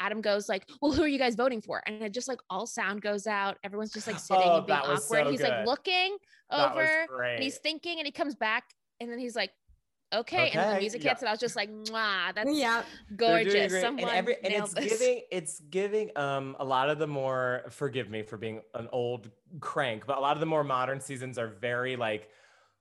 Adam 0.00 0.20
goes 0.20 0.48
like, 0.48 0.64
"Well, 0.80 0.92
who 0.92 1.02
are 1.02 1.08
you 1.08 1.18
guys 1.18 1.34
voting 1.34 1.60
for?" 1.60 1.82
And 1.86 2.02
it 2.02 2.12
just 2.14 2.28
like 2.28 2.38
all 2.48 2.66
sound 2.66 3.02
goes 3.02 3.26
out. 3.26 3.58
Everyone's 3.64 3.92
just 3.92 4.06
like 4.06 4.18
sitting 4.18 4.42
Oh, 4.46 4.58
and 4.58 4.66
being 4.66 4.78
awkward. 4.78 5.00
so 5.00 5.30
he's 5.30 5.40
good. 5.40 5.48
like 5.48 5.66
looking 5.66 6.16
over 6.50 7.06
and 7.24 7.42
he's 7.42 7.58
thinking, 7.58 7.98
and 7.98 8.06
he 8.06 8.12
comes 8.12 8.34
back, 8.36 8.64
and 9.00 9.10
then 9.10 9.18
he's 9.18 9.36
like. 9.36 9.50
Okay, 10.10 10.48
and 10.48 10.52
then 10.54 10.68
the 10.68 10.72
Okay, 10.76 10.80
music 10.80 11.04
yeah. 11.04 11.10
hits, 11.10 11.20
and 11.20 11.28
I 11.28 11.32
was 11.32 11.38
just 11.38 11.54
like, 11.54 11.68
wow 11.90 12.30
that's 12.34 12.50
yeah. 12.50 12.82
Gorgeous." 13.14 13.78
Someone 13.78 14.08
and, 14.08 14.16
every, 14.16 14.36
and 14.42 14.54
it's 14.54 14.72
this. 14.72 14.98
giving 14.98 15.22
it's 15.30 15.60
giving 15.68 16.10
um 16.16 16.56
a 16.58 16.64
lot 16.64 16.88
of 16.88 16.98
the 16.98 17.06
more 17.06 17.64
forgive 17.68 18.08
me 18.08 18.22
for 18.22 18.38
being 18.38 18.62
an 18.72 18.88
old 18.90 19.30
crank 19.60 20.06
but 20.06 20.16
a 20.16 20.20
lot 20.20 20.34
of 20.34 20.40
the 20.40 20.46
more 20.46 20.64
modern 20.64 20.98
seasons 20.98 21.36
are 21.38 21.48
very 21.48 21.94
like 21.94 22.30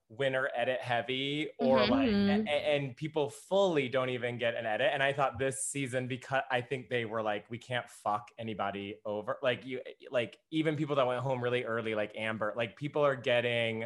winner 0.09 0.49
edit 0.55 0.79
heavy 0.79 1.49
or 1.59 1.79
Mhm. 1.79 1.89
like 1.89 2.09
Mhm. 2.09 2.47
a- 2.47 2.49
a- 2.49 2.75
and 2.75 2.95
people 2.95 3.29
fully 3.29 3.89
don't 3.89 4.09
even 4.09 4.37
get 4.37 4.55
an 4.55 4.65
edit 4.65 4.89
and 4.93 5.03
i 5.03 5.11
thought 5.11 5.37
this 5.37 5.65
season 5.65 6.07
because 6.07 6.43
i 6.49 6.61
think 6.61 6.87
they 6.87 7.03
were 7.03 7.21
like 7.21 7.49
we 7.49 7.57
can't 7.57 7.89
fuck 7.89 8.29
anybody 8.37 8.95
over 9.03 9.37
like 9.43 9.65
you 9.65 9.81
like 10.09 10.37
even 10.49 10.77
people 10.77 10.95
that 10.95 11.05
went 11.05 11.19
home 11.21 11.43
really 11.43 11.65
early 11.65 11.93
like 11.93 12.13
amber 12.15 12.53
like 12.55 12.77
people 12.77 13.05
are 13.05 13.17
getting 13.17 13.83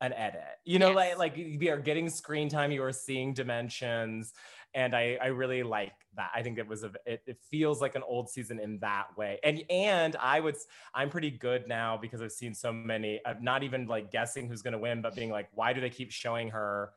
an 0.00 0.12
edit 0.14 0.42
you 0.64 0.78
know 0.78 0.90
like 0.90 1.10
Yes. 1.10 1.18
like 1.18 1.36
we 1.36 1.68
are 1.68 1.78
getting 1.78 2.08
screen 2.08 2.48
time 2.48 2.72
you 2.72 2.82
are 2.82 2.90
seeing 2.92 3.34
dimensions 3.34 4.32
and 4.74 4.94
I, 4.96 5.18
I 5.20 5.26
really 5.28 5.62
like 5.62 5.92
that. 6.14 6.30
I 6.34 6.42
think 6.42 6.58
it 6.58 6.66
was 6.66 6.84
a 6.84 6.92
it, 7.06 7.22
it 7.26 7.40
feels 7.40 7.80
like 7.80 7.94
an 7.94 8.02
old 8.02 8.30
season 8.30 8.58
in 8.60 8.78
that 8.80 9.16
way. 9.16 9.38
And 9.44 9.64
and 9.70 10.16
I 10.16 10.40
would 10.40 10.56
I'm 10.94 11.10
pretty 11.10 11.30
good 11.30 11.68
now 11.68 11.96
because 11.96 12.22
I've 12.22 12.32
seen 12.32 12.54
so 12.54 12.72
many. 12.72 13.20
I'm 13.26 13.42
not 13.42 13.62
even 13.62 13.86
like 13.86 14.10
guessing 14.10 14.48
who's 14.48 14.62
gonna 14.62 14.78
win, 14.78 15.02
but 15.02 15.14
being 15.16 15.30
like, 15.30 15.48
why 15.52 15.72
do 15.72 15.80
they 15.80 15.90
keep 15.90 16.10
showing 16.10 16.48
her? 16.50 16.92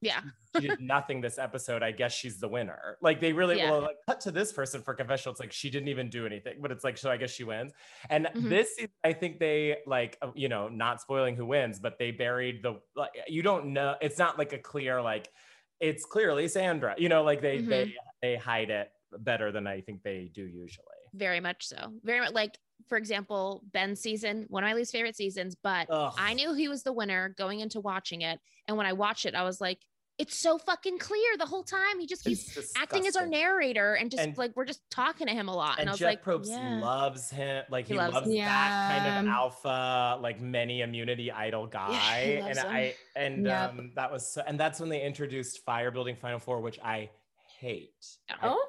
Yeah. 0.00 0.24
She 0.54 0.60
did 0.68 0.80
nothing 0.80 1.22
this 1.22 1.38
episode. 1.38 1.82
I 1.82 1.92
guess 1.92 2.12
she's 2.12 2.38
the 2.38 2.48
winner. 2.48 2.98
Like 3.00 3.20
they 3.20 3.32
really 3.32 3.56
Yeah. 3.56 3.70
will 3.70 3.80
like 3.80 3.96
cut 4.06 4.20
to 4.22 4.30
this 4.30 4.52
person 4.52 4.82
for 4.82 4.92
confessional. 4.94 5.32
It's 5.32 5.40
like 5.40 5.50
she 5.52 5.70
didn't 5.70 5.88
even 5.88 6.10
do 6.10 6.26
anything, 6.26 6.60
but 6.60 6.70
it's 6.70 6.84
like 6.84 6.98
so 6.98 7.10
I 7.10 7.16
guess 7.16 7.30
she 7.30 7.44
wins. 7.44 7.72
And 8.10 8.28
Mhm. 8.34 8.52
this 8.52 8.78
I 9.02 9.14
think 9.14 9.38
they 9.38 9.78
like 9.86 10.18
uh, 10.20 10.30
you 10.34 10.50
know 10.50 10.68
not 10.68 11.00
spoiling 11.00 11.36
who 11.36 11.46
wins, 11.46 11.80
but 11.80 11.98
they 11.98 12.10
buried 12.10 12.62
the 12.62 12.82
like 12.94 13.12
you 13.28 13.42
don't 13.42 13.72
know. 13.72 13.96
It's 14.02 14.18
not 14.18 14.38
like 14.38 14.52
a 14.52 14.58
clear 14.58 15.00
like 15.00 15.32
it's 15.82 16.06
clearly 16.06 16.48
Sandra. 16.48 16.94
You 16.96 17.08
know, 17.10 17.22
like 17.24 17.42
they 17.42 17.58
Mhm. 17.58 17.68
they 17.68 17.94
they 18.22 18.36
hide 18.36 18.70
it 18.70 18.90
better 19.18 19.52
than 19.52 19.66
I 19.66 19.80
think 19.82 20.02
they 20.02 20.30
do 20.32 20.46
usually. 20.46 20.86
very 21.14 21.40
much 21.40 21.66
so 21.66 21.92
very 22.02 22.20
much 22.20 22.32
like 22.32 22.56
for 22.88 22.96
example 22.96 23.60
ben's 23.70 24.00
season 24.00 24.46
one 24.48 24.64
of 24.64 24.68
my 24.68 24.72
least 24.72 24.92
favorite 24.92 25.14
seasons 25.14 25.54
but 25.62 25.86
Ugh. 25.90 26.14
i 26.16 26.32
knew 26.32 26.54
he 26.54 26.68
was 26.68 26.82
the 26.84 26.92
winner 26.94 27.34
going 27.36 27.60
into 27.60 27.80
watching 27.80 28.22
it 28.22 28.40
and 28.66 28.78
when 28.78 28.86
i 28.86 28.94
watched 28.94 29.26
it 29.26 29.34
i 29.34 29.42
was 29.42 29.60
like 29.60 29.78
it's 30.22 30.36
so 30.36 30.56
fucking 30.56 30.98
clear 30.98 31.36
the 31.36 31.44
whole 31.46 31.64
time 31.64 31.98
he 31.98 32.06
just 32.06 32.22
keeps 32.24 32.72
acting 32.76 33.06
as 33.08 33.16
our 33.16 33.26
narrator 33.26 33.94
and 33.94 34.08
just 34.10 34.22
And- 34.22 34.38
like 34.38 34.52
we're 34.56 34.64
just 34.64 34.80
talking 34.88 35.26
to 35.26 35.32
him 35.32 35.48
a 35.48 35.54
lot 35.54 35.72
and, 35.72 35.80
And 35.80 35.88
i 35.90 35.92
was 35.92 35.98
Jeff 35.98 36.06
like 36.06 36.24
Probst 36.24 36.46
yeah. 36.48 36.80
loves 36.80 37.28
him. 37.30 37.64
Like 37.68 37.86
He 37.88 37.94
he, 37.94 37.98
loves 37.98 38.14
loves, 38.14 38.28
him. 38.28 38.36
that 38.36 39.02
kind 39.04 39.26
of 39.28 39.34
alpha, 39.34 40.18
like 40.22 40.40
many 40.40 40.82
immunity 40.82 41.32
idol 41.32 41.66
guy. 41.78 42.24
he 42.24 42.32
and 42.36 42.56
him. 42.58 42.66
I 42.68 42.94
and 43.16 43.46
Yep. 43.46 43.70
um 43.70 43.90
that 43.96 44.12
was 44.12 44.26
so, 44.32 44.42
and 44.46 44.58
that's 44.60 44.78
when 44.78 44.88
they 44.88 45.02
introduced 45.02 45.64
Fire 45.64 45.90
Building 45.90 46.14
Final 46.16 46.38
Four, 46.38 46.60
which 46.60 46.78
I 46.80 47.10
hate. 47.58 48.06
I 48.30 48.48
Oh. 48.48 48.64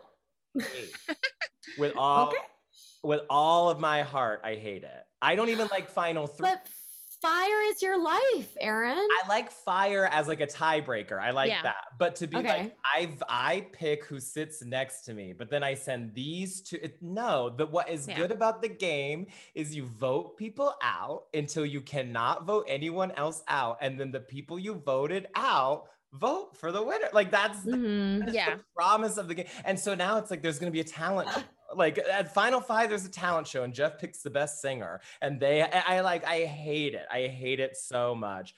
hate. 0.59 0.95
with 1.77 1.93
all 1.97 2.29
Okay. 2.29 2.37
with 3.03 3.21
all 3.29 3.69
of 3.69 3.79
my 3.79 4.01
heart, 4.01 4.41
I 4.43 4.55
hate 4.55 4.83
it. 4.83 5.03
I 5.21 5.35
don't 5.35 5.49
even 5.49 5.67
like 5.71 5.89
Final 5.89 6.25
Three. 6.25 6.47
But 6.49 6.65
fire 7.23 7.61
is 7.71 7.81
your 7.81 7.97
life, 8.03 8.51
Aaron. 8.59 8.97
I 8.97 9.21
like 9.29 9.49
fire 9.49 10.07
as 10.11 10.27
like 10.27 10.41
a 10.41 10.47
tiebreaker. 10.47 11.17
I 11.17 11.31
like 11.31 11.49
Yeah. 11.49 11.61
that. 11.63 11.85
But 11.97 12.15
to 12.17 12.27
be 12.27 12.35
Okay. 12.37 12.47
like, 12.63 12.77
I've 12.95 13.23
I 13.29 13.67
pick 13.71 14.03
who 14.05 14.19
sits 14.19 14.61
next 14.63 15.03
to 15.05 15.13
me, 15.13 15.31
but 15.31 15.49
then 15.49 15.63
I 15.63 15.73
send 15.73 16.13
these 16.13 16.61
to 16.63 16.83
It, 16.83 17.01
no, 17.01 17.49
the 17.49 17.65
what 17.65 17.87
is 17.89 18.07
Yeah. 18.07 18.17
good 18.17 18.31
about 18.31 18.61
the 18.61 18.67
game 18.67 19.27
is 19.55 19.73
you 19.73 19.85
vote 19.85 20.35
people 20.37 20.75
out 20.83 21.27
until 21.33 21.65
you 21.65 21.79
cannot 21.79 22.45
vote 22.45 22.65
anyone 22.67 23.11
else 23.13 23.41
out, 23.47 23.77
and 23.79 23.97
then 23.99 24.11
the 24.11 24.19
people 24.19 24.59
you 24.59 24.73
voted 24.73 25.27
out 25.35 25.85
vote 26.11 26.57
for 26.57 26.71
the 26.73 26.83
winner. 26.83 27.07
Like 27.13 27.31
that's 27.31 27.59
Mhm. 27.61 28.19
that 28.19 28.29
is 28.29 28.35
Yeah. 28.35 28.55
the 28.57 28.63
promise 28.75 29.15
of 29.17 29.27
the 29.29 29.33
game. 29.35 29.47
And 29.65 29.79
so 29.79 29.95
now 29.95 30.17
it's 30.17 30.29
like 30.29 30.41
there's 30.43 30.59
gonna 30.59 30.71
be 30.71 30.81
a 30.81 30.83
talent. 30.83 31.29
Like 31.75 31.97
at 31.97 32.33
Final 32.33 32.61
Five, 32.61 32.89
there's 32.89 33.05
a 33.05 33.09
talent 33.09 33.47
show, 33.47 33.63
and 33.63 33.73
Jeff 33.73 33.97
picks 33.99 34.21
the 34.21 34.29
best 34.29 34.61
singer, 34.61 35.01
and 35.21 35.39
they, 35.39 35.61
I, 35.63 35.97
I 35.97 36.01
like, 36.01 36.25
I 36.25 36.41
hate 36.45 36.93
it. 36.93 37.05
I 37.11 37.27
hate 37.27 37.59
it 37.59 37.75
so 37.77 38.15
much. 38.15 38.55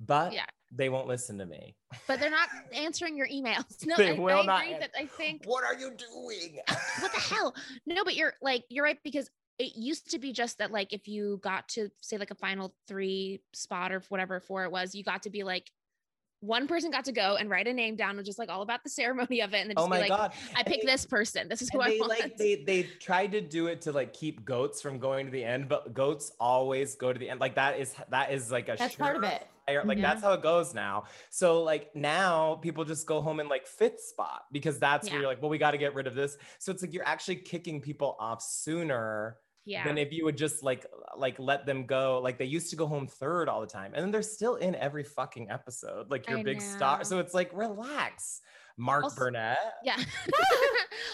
But 0.00 0.32
Yeah. 0.34 0.44
they 0.70 0.88
won't 0.88 1.06
listen 1.08 1.38
to 1.38 1.46
me. 1.46 1.74
but 2.06 2.20
they're 2.20 2.30
not 2.30 2.48
answering 2.74 3.16
your 3.16 3.28
emails 3.28 3.64
no 3.86 3.96
They 3.96 4.10
I, 4.10 4.18
will 4.18 4.40
I 4.40 4.44
not 4.44 4.80
that 4.80 4.90
i 4.98 5.06
think 5.06 5.42
What 5.46 5.64
are 5.64 5.74
you 5.74 5.92
doing? 5.96 6.58
what 7.00 7.12
the 7.12 7.20
hell 7.20 7.54
no 7.86 8.04
but 8.04 8.14
you're 8.16 8.34
like 8.42 8.64
you're 8.68 8.84
right 8.84 8.98
because 9.04 9.30
it 9.58 9.74
used 9.76 10.10
to 10.10 10.18
be 10.18 10.32
just 10.32 10.58
that 10.58 10.70
like 10.70 10.92
if 10.92 11.08
you 11.08 11.38
got 11.42 11.66
to 11.70 11.88
say 12.02 12.18
like 12.18 12.30
a 12.30 12.34
final 12.34 12.74
three 12.88 13.40
spot 13.54 13.90
or 13.92 14.02
whatever 14.10 14.38
four 14.40 14.64
it 14.64 14.70
was 14.70 14.94
you 14.94 15.02
got 15.02 15.22
to 15.22 15.30
be 15.30 15.44
like 15.44 15.70
one 16.46 16.66
person 16.68 16.90
got 16.90 17.04
to 17.06 17.12
go 17.12 17.36
and 17.36 17.50
write 17.50 17.66
a 17.66 17.72
name 17.72 17.96
down 17.96 18.16
and 18.16 18.24
just 18.24 18.38
like 18.38 18.48
all 18.48 18.62
about 18.62 18.82
the 18.84 18.90
ceremony 18.90 19.40
of 19.40 19.52
it 19.52 19.58
and 19.58 19.70
then 19.70 19.76
just 19.76 19.84
oh 19.84 19.86
be 19.86 19.90
my 19.90 19.98
like 20.00 20.08
god! 20.08 20.32
i 20.54 20.62
pick 20.62 20.80
they- 20.82 20.86
this 20.86 21.04
person 21.04 21.48
this 21.48 21.60
is 21.62 21.68
who 21.70 21.80
and 21.80 21.88
i 21.88 21.92
they 21.92 21.98
want 22.00 22.08
like 22.20 22.36
they 22.36 22.54
they 22.64 22.82
tried 23.00 23.32
to 23.32 23.40
do 23.40 23.66
it 23.66 23.80
to 23.82 23.92
like 23.92 24.12
keep 24.12 24.44
goats 24.44 24.80
from 24.80 24.98
going 24.98 25.26
to 25.26 25.32
the 25.32 25.42
end, 25.44 25.68
but 25.68 25.92
goats 25.94 26.32
always 26.40 26.94
go 26.94 27.12
to 27.12 27.18
the 27.18 27.28
end. 27.28 27.40
Like 27.40 27.54
that 27.56 27.78
is 27.78 27.94
that 28.10 28.32
is 28.32 28.50
like 28.50 28.68
a 28.68 28.76
That's 28.78 28.94
part 28.96 29.16
of 29.16 29.22
it. 29.24 29.46
fire- 29.66 29.84
Like 29.84 29.98
Yeah. 29.98 30.02
that's 30.14 30.22
how 30.22 30.32
it 30.34 30.42
goes 30.42 30.74
now. 30.74 31.04
So 31.30 31.62
like 31.62 31.94
now 31.96 32.56
people 32.56 32.84
just 32.84 33.06
go 33.06 33.20
home 33.20 33.40
in 33.40 33.48
like 33.48 33.66
fifth 33.66 34.00
spot 34.00 34.44
because 34.52 34.78
that's 34.78 35.06
Yeah. 35.06 35.14
where 35.14 35.20
you're 35.22 35.30
like, 35.30 35.42
well, 35.42 35.50
we 35.50 35.58
got 35.58 35.72
to 35.72 35.78
get 35.78 35.94
rid 35.94 36.06
of 36.06 36.14
this. 36.14 36.36
So 36.58 36.70
it's 36.72 36.82
like 36.82 36.92
you're 36.92 37.06
actually 37.06 37.36
kicking 37.36 37.80
people 37.80 38.16
off 38.20 38.42
sooner 38.42 39.36
yeah 39.66 39.84
than 39.84 39.98
if 39.98 40.12
you 40.12 40.24
would 40.24 40.36
just 40.38 40.62
like 40.62 40.86
like 41.16 41.38
let 41.38 41.66
them 41.66 41.84
go. 41.86 42.20
Like 42.22 42.38
they 42.38 42.44
used 42.46 42.70
to 42.70 42.76
go 42.76 42.86
home 42.86 43.06
third 43.06 43.48
all 43.48 43.60
the 43.60 43.66
time, 43.66 43.92
and 43.94 44.02
then 44.02 44.10
they're 44.10 44.22
still 44.22 44.54
in 44.56 44.74
every 44.74 45.04
fucking 45.04 45.50
episode. 45.50 46.10
Like 46.10 46.28
your 46.28 46.38
I 46.38 46.42
big 46.42 46.62
star. 46.62 47.04
So 47.04 47.18
it's 47.18 47.34
like 47.34 47.50
relax, 47.52 48.40
Mark 48.78 49.04
Also- 49.04 49.16
Burnett. 49.16 49.58
yeah 49.84 49.96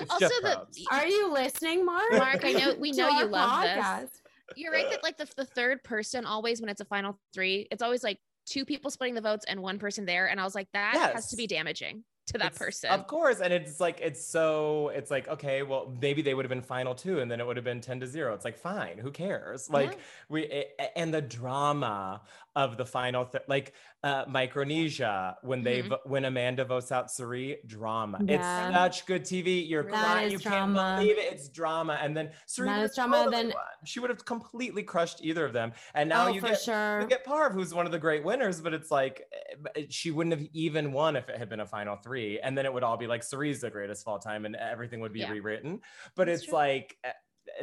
also 0.11 0.29
the 0.43 0.67
Are 0.91 1.07
you 1.07 1.33
listening, 1.33 1.85
Mark? 1.85 2.13
Mark, 2.13 2.45
I 2.45 2.53
know- 2.53 2.75
we 2.79 2.93
know 2.93 3.09
you 3.09 3.25
our 3.25 3.27
love 3.27 3.63
this. 3.65 4.11
you're 4.57 4.73
right 4.73 4.89
that 4.91 5.03
like 5.03 5.17
the, 5.17 5.29
the 5.37 5.45
third 5.45 5.83
person 5.83 6.27
always 6.27 6.61
when 6.61 6.69
it's 6.69 6.81
a 6.81 6.85
final 6.85 7.19
three 7.33 7.67
it's 7.71 7.83
always 7.83 8.03
like 8.05 8.19
two 8.45 8.65
people 8.65 8.91
splitting 8.91 9.15
the 9.15 9.21
votes 9.21 9.45
and 9.49 9.63
one 9.63 9.79
person 9.79 10.05
there 10.05 10.27
and 10.29 10.39
i 10.41 10.45
was 10.45 10.55
like 10.55 10.69
that 10.75 10.95
has 11.15 11.29
to 11.29 11.37
be 11.37 11.47
damaging 11.47 12.03
to 12.33 12.39
that 12.39 12.47
It's- 12.53 12.59
person. 12.59 12.91
Of 12.91 13.07
course. 13.07 13.41
And 13.41 13.53
it's 13.53 13.81
like, 13.81 14.01
it's 14.01 14.25
so, 14.25 14.89
it's 14.89 15.11
like, 15.11 15.29
okay, 15.29 15.63
well, 15.63 15.95
maybe 16.01 16.23
they 16.23 16.35
would 16.35 16.45
have 16.45 16.51
been 16.51 16.63
final 16.63 16.95
two 16.95 17.21
and 17.21 17.31
then 17.31 17.41
it 17.41 17.47
would 17.47 17.57
have 17.57 17.65
been 17.65 17.81
10 17.81 18.01
to 18.01 18.07
zero. 18.07 18.35
It's 18.35 18.45
like, 18.45 18.59
fine, 18.59 18.99
who 18.99 19.11
cares? 19.11 19.71
Like, 19.71 19.93
Yeah. 19.93 19.99
we, 20.29 20.43
a- 20.45 20.99
and 20.99 21.13
the 21.13 21.23
drama 21.23 22.23
of 22.55 22.77
the 22.77 22.85
final, 22.85 23.25
th- 23.25 23.45
like 23.49 23.73
uh, 24.05 24.25
Micronesia, 24.29 25.37
when 25.43 25.63
they, 25.63 25.83
Mhm. 25.83 25.99
when 26.07 26.25
Amanda 26.25 26.65
votes 26.65 26.91
out 26.91 27.11
Cirie, 27.11 27.59
drama. 27.67 28.19
Yeah. 28.25 28.35
It's 28.67 28.77
such 28.99 29.07
good 29.07 29.23
TV. 29.23 29.67
You're 29.69 29.85
That 29.85 29.91
crying. 29.93 30.33
You 30.33 30.39
drama. 30.39 30.79
can't 30.79 31.01
believe 31.01 31.19
it. 31.19 31.33
It's 31.33 31.49
drama. 31.49 31.99
And 32.03 32.17
then 32.17 32.33
Cirie 32.47 32.69
That 32.69 32.85
is 32.85 32.95
drama, 32.97 33.29
then-. 33.31 33.53
She 33.85 34.01
would 34.01 34.11
have 34.11 34.25
completely 34.25 34.83
crushed 34.83 35.21
either 35.25 35.45
of 35.45 35.53
them. 35.53 35.73
And 35.95 36.09
now 36.09 36.27
oh, 36.27 36.29
you 36.29 36.41
get, 36.41 36.61
sure. 36.61 37.01
you 37.01 37.07
get 37.07 37.25
Parv, 37.25 37.53
who's 37.53 37.73
one 37.73 37.87
of 37.87 37.93
the 37.93 37.99
great 37.99 38.25
winners, 38.25 38.61
but 38.61 38.75
it's 38.75 38.91
like 38.91 39.23
eh, 39.33 39.81
it- 39.83 39.93
she 39.93 40.11
wouldn't 40.11 40.37
have 40.39 40.49
even 40.53 40.93
won 40.93 41.17
if 41.17 41.29
it 41.29 41.39
had 41.39 41.49
been 41.49 41.61
a 41.61 41.67
final 41.67 41.97
three, 41.97 42.41
and 42.41 42.59
then 42.59 42.67
it 42.67 42.73
would 42.73 42.83
all 42.83 42.97
be 42.97 43.07
like 43.07 43.23
Cirie's 43.23 43.61
the 43.61 43.71
greatest 43.71 44.03
of 44.03 44.09
all 44.09 44.19
time, 44.19 44.45
and 44.47 44.57
everything 44.57 45.01
would 45.01 45.13
be 45.13 45.21
Yeah. 45.21 45.31
rewritten. 45.31 45.81
But 46.17 46.27
That's 46.27 46.41
it's 46.43 46.49
true. 46.49 46.59
like 46.59 46.97
eh, 47.05 47.13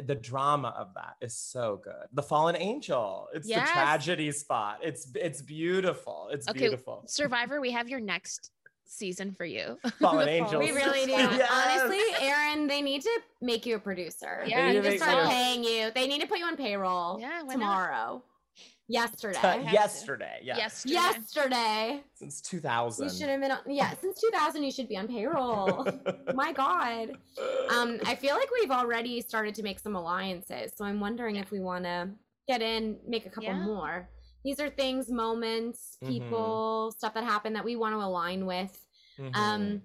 the 0.06 0.14
drama 0.14 0.74
of 0.76 0.94
that 0.94 1.16
is 1.20 1.34
so 1.34 1.80
good. 1.82 2.06
The 2.12 2.22
Fallen 2.22 2.56
Angel, 2.56 3.28
it's 3.34 3.48
Yes. 3.48 3.68
the 3.68 3.72
tragedy 3.72 4.32
spot. 4.32 4.78
It's 4.82 5.10
it's 5.14 5.42
beautiful. 5.42 6.28
It's 6.32 6.48
Okay, 6.48 6.58
beautiful. 6.60 7.04
Survivor, 7.06 7.60
we 7.60 7.70
have 7.72 7.88
your 7.88 8.00
next 8.00 8.50
season 8.84 9.32
for 9.32 9.44
you. 9.44 9.78
Fallen 10.00 10.26
The 10.26 10.32
Angels. 10.32 10.62
We 10.64 10.70
really 10.72 11.06
do. 11.06 11.12
Yes. 11.12 11.50
Honestly, 11.52 12.00
Aaron, 12.20 12.66
they 12.66 12.82
need 12.82 13.02
to 13.02 13.20
make 13.40 13.64
you 13.66 13.76
a 13.76 13.78
producer. 13.78 14.42
Yeah, 14.46 14.66
they 14.66 14.66
They 14.68 14.72
need 14.78 14.82
to 14.84 14.90
make 14.90 15.02
start 15.02 15.28
paying 15.28 15.62
you. 15.64 15.90
They 15.94 16.06
need 16.08 16.20
to 16.20 16.26
put 16.26 16.38
you 16.38 16.44
on 16.46 16.56
payroll 16.56 17.18
Yeah, 17.20 17.42
why 17.42 17.54
not? 17.54 18.22
Tomorrow. 18.90 19.02
Yesterday. 19.32 19.40
to. 19.64 19.72
yesterday, 19.72 20.40
yeah, 20.42 20.56
Yesterday. 20.56 20.94
Yesterday. 20.94 22.02
since 22.14 22.40
2000. 22.40 23.04
You 23.04 23.10
should 23.10 23.28
have 23.28 23.40
been 23.40 23.50
on 23.52 23.58
yeah, 23.66 23.94
since 24.00 24.20
2000 24.20 24.62
you 24.64 24.70
should 24.72 24.88
be 24.88 24.96
on 24.96 25.06
payroll. 25.08 25.86
My 26.34 26.52
god. 26.52 27.16
Um 27.74 27.98
I 28.04 28.14
feel 28.14 28.34
like 28.34 28.48
we've 28.60 28.70
already 28.70 29.20
started 29.20 29.54
to 29.56 29.62
make 29.62 29.78
some 29.78 29.96
alliances. 29.96 30.72
So 30.76 30.84
I'm 30.84 31.00
wondering 31.00 31.36
if 31.36 31.50
we 31.50 31.60
want 31.60 31.84
to 31.84 32.10
get 32.48 32.62
in, 32.62 32.98
make 33.06 33.26
a 33.26 33.30
couple 33.30 33.44
Yeah. 33.44 33.64
more. 33.64 34.08
These 34.44 34.58
are 34.58 34.70
things, 34.70 35.10
moments, 35.10 35.98
Mhm. 36.02 36.08
people, 36.08 36.92
stuff 36.96 37.14
that 37.14 37.24
happened 37.24 37.56
that 37.56 37.64
we 37.64 37.76
want 37.76 37.94
to 37.94 37.98
align 37.98 38.46
with. 38.46 38.86
Mhm. 39.18 39.36
Um 39.36 39.82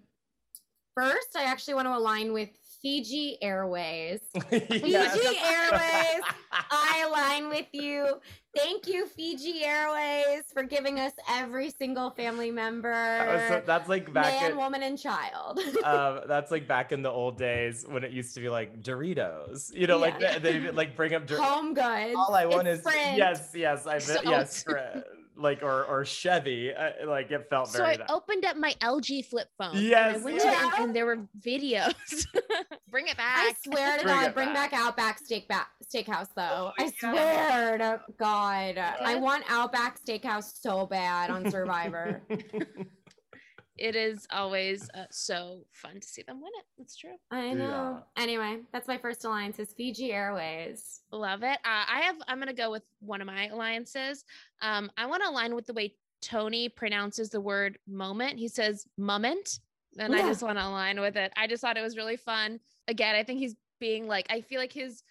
first, 0.95 1.35
I 1.35 1.43
actually 1.43 1.73
want 1.73 1.87
to 1.87 1.95
align 1.95 2.31
with 2.33 2.49
Fiji 2.95 3.39
Airways. 3.41 4.19
Fiji 4.51 4.95
Airways. 4.95 6.21
I 6.51 7.03
align 7.07 7.49
with 7.49 7.65
you. 7.71 8.19
Thank 8.55 8.87
you, 8.87 9.07
Fiji 9.07 9.63
Airways, 9.63 10.43
for 10.53 10.61
giving 10.61 10.99
us 10.99 11.11
every 11.31 11.71
single 11.71 12.11
family 12.11 12.51
member, 12.51 12.93
Uh, 12.93 13.47
so 13.49 13.63
that's 13.65 13.89
like 13.89 14.13
back 14.13 14.39
man, 14.39 14.51
in, 14.51 14.57
woman, 14.57 14.83
and 14.83 14.99
child. 14.99 15.59
um, 15.83 16.21
that's 16.27 16.51
like 16.51 16.67
back 16.67 16.91
in 16.91 17.01
the 17.01 17.09
old 17.09 17.39
days 17.39 17.85
when 17.89 18.03
it 18.03 18.11
used 18.11 18.35
to 18.35 18.39
be 18.39 18.49
like 18.49 18.79
Doritos. 18.83 19.73
You 19.73 19.87
know, 19.87 19.97
like 19.97 20.19
they, 20.19 20.37
they 20.37 20.71
like 20.71 20.95
bring 20.95 21.15
up 21.15 21.25
Dor- 21.25 21.41
Home 21.41 21.73
goods. 21.73 22.13
all 22.15 22.35
I 22.35 22.45
want 22.45 22.67
It's 22.67 22.81
is 22.85 22.85
Sprint. 22.85 23.17
yes, 23.17 23.51
yes, 23.55 23.87
I 23.87 23.95
yes, 24.23 24.57
Sprint. 24.57 25.03
Like 25.37 25.63
or 25.63 25.83
or 25.85 26.05
Chevy. 26.05 26.73
Uh, 26.73 26.91
like 27.07 27.31
it 27.31 27.47
felt 27.49 27.67
So 27.69 27.79
very. 27.79 27.93
I 27.93 27.97
that. 27.97 28.11
opened 28.11 28.45
up 28.45 28.57
my 28.57 28.73
LG 28.81 29.25
flip 29.25 29.47
phone. 29.57 29.75
Yes, 29.75 30.15
And 30.15 30.21
I 30.21 30.25
went 30.25 30.41
to 30.41 30.47
and, 30.47 30.73
and 30.85 30.95
there 30.95 31.05
were 31.05 31.27
videos. 31.39 31.93
Bring 32.89 33.07
it 33.07 33.17
back. 33.17 33.37
I 33.37 33.53
swear 33.63 33.97
to 33.97 34.03
Bring 34.03 34.15
God, 34.15 34.33
bring 34.33 34.53
back. 34.53 34.71
back 34.71 34.79
Outback 34.79 35.19
Steak 35.19 35.47
ba- 35.49 35.67
Steakhouse, 35.83 36.29
though. 36.35 36.71
I 36.79 36.83
yeah. 37.01 37.11
swear 37.11 37.77
to 37.79 38.01
God, 38.17 38.77
I 38.77 39.15
want 39.15 39.43
Outback 39.49 39.99
Steakhouse 40.01 40.61
so 40.61 40.85
bad 40.85 41.29
on 41.29 41.49
Survivor. 41.51 42.21
It 43.77 43.95
is 43.95 44.25
always 44.31 44.89
uh, 44.93 45.03
so 45.11 45.65
fun 45.73 45.99
to 45.99 46.07
see 46.07 46.21
them 46.21 46.41
win 46.41 46.51
it. 46.59 46.81
It's 46.81 46.95
true. 46.95 47.15
I 47.29 47.53
know. 47.53 48.03
Anyway, 48.17 48.59
that's 48.71 48.87
my 48.87 48.97
first 48.97 49.25
alliance 49.25 49.59
is 49.59 49.73
Fiji 49.73 50.13
Airways. 50.13 51.01
Love 51.11 51.43
it. 51.43 51.57
Uh, 51.65 51.83
I 51.87 52.01
have. 52.05 52.15
I'm 52.27 52.39
gonna 52.39 52.53
go 52.53 52.71
with 52.71 52.83
one 52.99 53.19
of 53.19 53.27
my 53.27 53.47
alliances. 53.47 54.23
Um, 54.61 54.89
I 54.97 55.05
want 55.07 55.23
to 55.23 55.29
align 55.29 55.55
with 55.55 55.65
the 55.65 55.73
way 55.73 55.93
Tony 56.21 56.69
pronounces 56.69 57.29
the 57.29 57.41
word 57.41 57.77
moment. 57.85 58.39
He 58.39 58.47
says 58.47 58.85
moment, 58.97 59.59
and 59.99 60.15
I 60.15 60.21
just 60.21 60.41
want 60.41 60.57
to 60.57 60.65
align 60.65 61.01
with 61.01 61.17
it. 61.17 61.33
I 61.35 61.45
just 61.47 61.61
thought 61.61 61.75
it 61.77 61.81
was 61.83 61.97
really 61.97 62.17
fun. 62.17 62.61
Again, 62.87 63.15
I 63.15 63.23
think 63.23 63.39
he's 63.39 63.55
being 63.81 64.07
like. 64.07 64.25
I 64.29 64.39
feel 64.39 64.61
like 64.61 64.71
his 64.71 65.03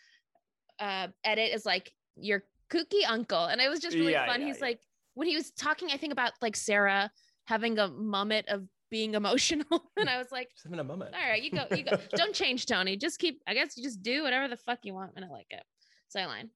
uh, 0.80 1.08
edit 1.22 1.52
is 1.52 1.66
like 1.66 1.92
your 2.16 2.44
kooky 2.70 3.02
uncle, 3.06 3.44
and 3.44 3.60
it 3.60 3.68
was 3.68 3.80
just 3.80 3.94
really 3.94 4.12
Yeah, 4.12 4.26
fun. 4.26 4.40
yeah, 4.40 4.46
he's 4.46 4.58
yeah. 4.60 4.64
like 4.64 4.80
when 5.12 5.28
he 5.28 5.36
was 5.36 5.50
talking. 5.50 5.90
I 5.92 5.98
think 5.98 6.14
about 6.14 6.32
like 6.40 6.56
Sarah 6.56 7.10
having 7.46 7.78
a 7.78 7.88
moment 7.88 8.48
of 8.48 8.66
being 8.90 9.14
emotional, 9.14 9.90
and 9.96 10.08
I 10.08 10.18
was 10.18 10.28
like. 10.30 10.50
Just 10.52 10.64
having 10.64 10.78
a 10.80 10.84
moment. 10.84 11.14
All 11.14 11.28
right, 11.30 11.42
you 11.42 11.50
go, 11.50 11.66
you 11.74 11.82
go. 11.84 11.96
Don't 12.16 12.34
change, 12.34 12.66
Tony. 12.66 12.96
Just 12.96 13.18
keep. 13.18 13.42
I 13.46 13.54
guess 13.54 13.76
you 13.76 13.82
just 13.82 14.02
do 14.02 14.22
whatever 14.22 14.48
the 14.48 14.56
fuck 14.56 14.80
you 14.82 14.94
want, 14.94 15.12
and 15.16 15.24
I 15.24 15.28
like 15.28 15.46
it. 15.50 15.62
So 16.08 16.20
I 16.20 16.26
line. 16.26 16.50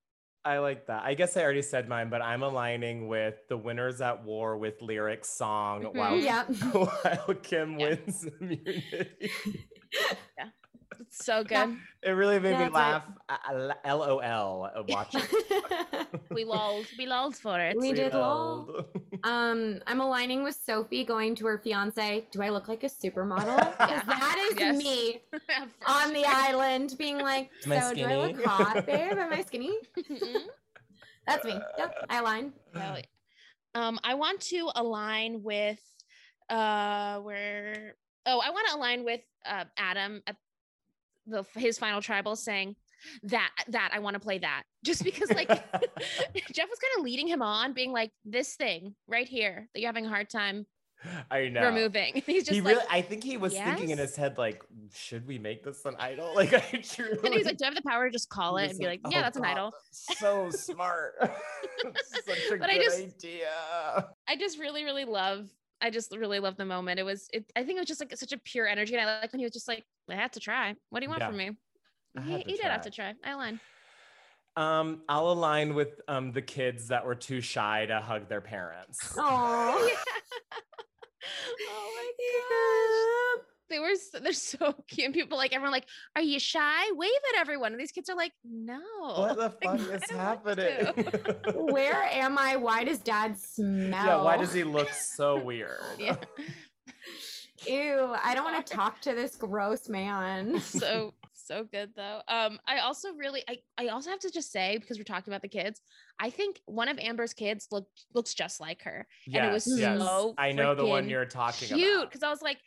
I 0.45 0.59
like 0.59 0.87
that. 0.87 1.03
I 1.05 1.15
guess 1.15 1.37
I 1.37 1.43
already 1.43 1.63
said 1.63 1.89
mine, 1.89 2.09
but 2.11 2.23
I'm 2.23 2.43
aligning 2.43 3.09
with 3.09 3.35
the 3.49 3.57
winners 3.57 4.01
at 4.01 4.25
war 4.25 4.57
with 4.57 4.81
lyrics 4.81 5.29
song 5.29 5.83
Mhm. 5.83 5.95
while 5.97 6.17
Yeah. 6.17 6.45
while 6.73 7.35
Kim 7.43 7.79
Yeah. 7.79 7.89
wins 7.89 8.25
immunity. 8.41 9.31
It's 9.91 10.58
so 11.11 11.45
Yeah. 11.51 11.67
good. 11.67 11.77
It 12.03 12.11
really 12.11 12.39
made 12.39 12.53
me 12.53 12.69
That's 12.69 12.75
right. 12.75 13.03
laugh. 13.29 13.79
LOL 13.87 14.65
uh, 14.75 14.83
watching. 14.89 15.23
We 16.31 16.45
lolled. 16.45 16.87
We 16.97 17.07
lolled 17.07 17.37
for 17.37 17.59
it. 17.59 17.77
We 17.77 17.93
did 17.93 18.15
lol. 18.15 18.67
lol. 18.67 18.85
Um, 19.25 19.81
I'm 19.89 20.01
aligning 20.01 20.45
with 20.45 20.55
Sophie 20.55 21.05
going 21.05 21.35
to 21.37 21.47
her 21.47 21.59
fiance. 21.59 22.25
Do 22.31 22.41
I 22.41 22.51
look 22.51 22.69
like 22.69 22.85
a 22.85 22.87
supermodel? 22.89 23.75
Yeah. 23.81 24.03
that 24.07 24.49
is 24.53 24.59
Yes. 24.59 24.79
me 24.79 25.21
on 25.85 26.13
the 26.13 26.25
island, 26.25 26.95
being 26.99 27.19
like, 27.19 27.51
Am 27.67 27.81
"So 27.81 27.95
do 27.95 28.05
I 28.05 28.17
look 28.17 28.45
hot, 28.45 28.87
babe? 28.87 29.19
Am 29.19 29.33
I 29.33 29.43
skinny?" 29.43 29.77
Mhm. 29.99 30.45
That's 31.27 31.45
me. 31.45 31.61
Yep, 31.79 31.95
I 32.09 32.19
align. 32.21 32.53
Hell 32.75 32.97
yeah. 32.97 33.03
Um, 33.75 33.99
I 34.05 34.15
want 34.15 34.41
to 34.43 34.71
align 34.77 35.43
with 35.43 35.81
uh 36.49 37.19
where 37.19 37.97
oh, 38.25 38.41
I 38.41 38.51
want 38.51 38.69
to 38.69 38.77
align 38.77 39.05
with 39.05 39.21
uh 39.45 39.65
Adam 39.77 40.23
at 40.29 40.37
the 41.29 41.45
his 41.59 41.79
final 41.79 42.01
tribal 42.01 42.37
saying 42.37 42.77
that 43.25 43.51
that 43.69 43.91
I 43.93 43.99
want 44.01 44.15
to 44.15 44.21
play 44.21 44.39
that. 44.39 44.65
Just 44.85 45.05
because 45.05 45.31
like 45.31 45.49
Jeff 46.53 46.69
was 46.69 46.79
kind 46.79 46.99
of 46.99 47.05
leading 47.05 47.29
him 47.29 47.43
on, 47.43 47.73
being 47.73 47.93
like, 47.93 48.11
this 48.25 48.55
thing 48.57 48.95
right 49.07 49.29
here 49.29 49.69
that 49.73 49.81
you're 49.81 49.89
having 49.89 50.07
a 50.07 50.09
hard 50.09 50.29
time 50.31 50.67
I 51.31 51.49
know. 51.49 51.67
removing. 51.69 52.15
He's 52.27 52.43
just 52.45 52.51
he 52.55 52.61
like 52.61 52.75
really, 52.75 52.87
I 52.91 53.03
think 53.03 53.23
he 53.23 53.37
was 53.37 53.55
thinking 53.55 53.91
in 53.91 53.99
his 53.99 54.17
head, 54.17 54.37
like, 54.37 54.65
should 54.93 55.29
we 55.29 55.39
make 55.39 55.63
this 55.63 55.85
an 55.85 55.95
idol? 55.99 56.35
Like, 56.35 56.53
I 56.53 56.61
truly. 56.83 57.19
and 57.25 57.35
he's 57.35 57.47
like, 57.47 57.57
Do 57.57 57.65
I 57.65 57.69
have 57.69 57.77
the 57.77 57.83
power 57.83 58.07
to 58.07 58.13
just 58.13 58.29
call 58.29 58.57
he 58.57 58.65
it 58.65 58.71
and 58.71 58.81
be 58.81 58.87
like, 58.87 59.01
"Oh 59.05 59.11
Yeah, 59.11 59.23
that's 59.23 59.37
an 59.37 59.45
idol. 59.45 59.73
So 59.93 60.51
smart. 60.51 61.15
Such 62.27 62.39
a 62.53 62.57
But 62.57 62.69
I 62.71 62.79
just- 62.79 62.99
idea. 62.99 64.09
I 64.29 64.37
just 64.37 64.59
really, 64.59 64.83
really 64.85 65.05
love. 65.05 65.49
I 65.81 65.91
just 65.91 66.15
really 66.17 66.41
love 66.41 66.57
the 66.57 66.65
moment. 66.65 66.99
It 66.99 67.05
was. 67.05 67.29
It, 67.33 67.51
I 67.55 67.63
think 67.65 67.77
it 67.77 67.81
was 67.81 67.89
just 67.89 68.01
like 68.01 68.17
such 68.17 68.33
a 68.33 68.39
pure 68.39 68.67
energy, 68.67 68.95
and 68.95 69.09
I 69.09 69.21
like 69.21 69.33
when 69.33 69.39
he 69.41 69.45
was 69.45 69.53
just 69.53 69.69
like, 69.69 69.85
"I 70.11 70.15
had 70.15 70.33
to 70.33 70.41
try. 70.41 70.75
What 70.91 71.01
do 71.01 71.05
you 71.05 71.11
want 71.11 71.21
Yeah. 71.21 71.29
from 71.29 71.37
me?" 71.37 71.51
I 72.17 72.21
He, 72.23 72.39
he 72.39 72.57
did 72.57 72.67
have 72.67 72.83
to 72.83 72.91
try. 72.91 73.15
I 73.25 73.31
align. 73.31 73.61
Um, 74.57 75.03
I'll 75.09 75.31
align 75.31 75.75
with 75.75 76.01
um 76.09 76.33
the 76.33 76.43
kids 76.43 76.89
that 76.89 77.07
were 77.07 77.15
too 77.15 77.41
shy 77.41 77.87
to 77.87 78.01
hug 78.01 78.29
their 78.29 78.41
parents. 78.41 78.99
Oh, 79.17 79.97
oh 81.71 81.93
my 81.97 82.13
gosh, 83.39 83.45
they 83.69 83.79
were. 83.79 83.95
So, 83.95 84.19
they're 84.19 84.33
so 84.33 84.75
cute. 84.89 85.07
And 85.07 85.15
people 85.15 85.39
like 85.39 85.55
everyone 85.55 85.73
like, 85.73 85.87
"Are 86.17 86.23
you 86.23 86.39
shy? 86.39 86.91
Wave 86.93 87.11
at 87.35 87.41
everyone." 87.41 87.73
And 87.73 87.81
these 87.81 87.93
kids 87.93 88.09
are 88.09 88.17
like, 88.17 88.33
"No." 88.45 88.81
What 89.01 89.37
the 89.37 89.51
fuck 89.51 89.81
I 89.81 89.95
is 89.95 90.11
happening? 90.11 90.95
where 91.55 92.03
am 92.13 92.39
I? 92.39 92.57
Why 92.57 92.85
does 92.85 92.99
Dad 92.99 93.39
smell? 93.39 94.07
yeah, 94.07 94.23
why 94.23 94.37
does 94.37 94.53
he 94.53 94.65
look 94.65 94.91
so 94.91 95.39
weird? 95.39 95.81
Yeah. 95.99 96.17
Ew! 97.67 98.15
I 98.23 98.35
don't 98.35 98.45
want 98.45 98.65
to 98.65 98.73
talk 98.73 99.01
to 99.01 99.15
this 99.15 99.35
gross 99.37 99.89
man. 99.89 100.61
so 100.61 101.13
so 101.49 101.65
good 101.65 101.91
though. 101.97 102.21
Um, 102.29 102.61
I 102.69 102.79
also 102.81 103.15
really, 103.15 103.43
I, 103.49 103.59
I 103.79 103.89
also 103.89 104.11
have 104.11 104.21
to 104.21 104.31
just 104.31 104.53
say 104.53 104.77
because 104.79 104.99
we're 104.99 105.05
talking 105.05 105.33
about 105.33 105.43
the 105.43 105.49
kids, 105.49 105.81
I 106.21 106.31
think 106.31 106.61
one 106.67 106.89
of 106.89 106.99
Amber's 106.99 107.33
kids 107.33 107.69
looked 107.73 108.05
looks 108.15 108.35
just 108.35 108.61
like 108.61 108.83
her. 108.83 109.07
and 109.27 109.47
it 109.47 109.53
was 109.53 109.67
yes. 109.67 109.99
so 109.99 110.35
I 110.37 110.53
know 110.53 110.75
the 110.75 110.85
one 110.87 111.09
you're 111.09 111.25
talking 111.25 111.69
cute 111.69 111.97
about. 111.97 112.11
because 112.11 112.23
I 112.23 112.31
was 112.31 112.43
like, 112.43 112.59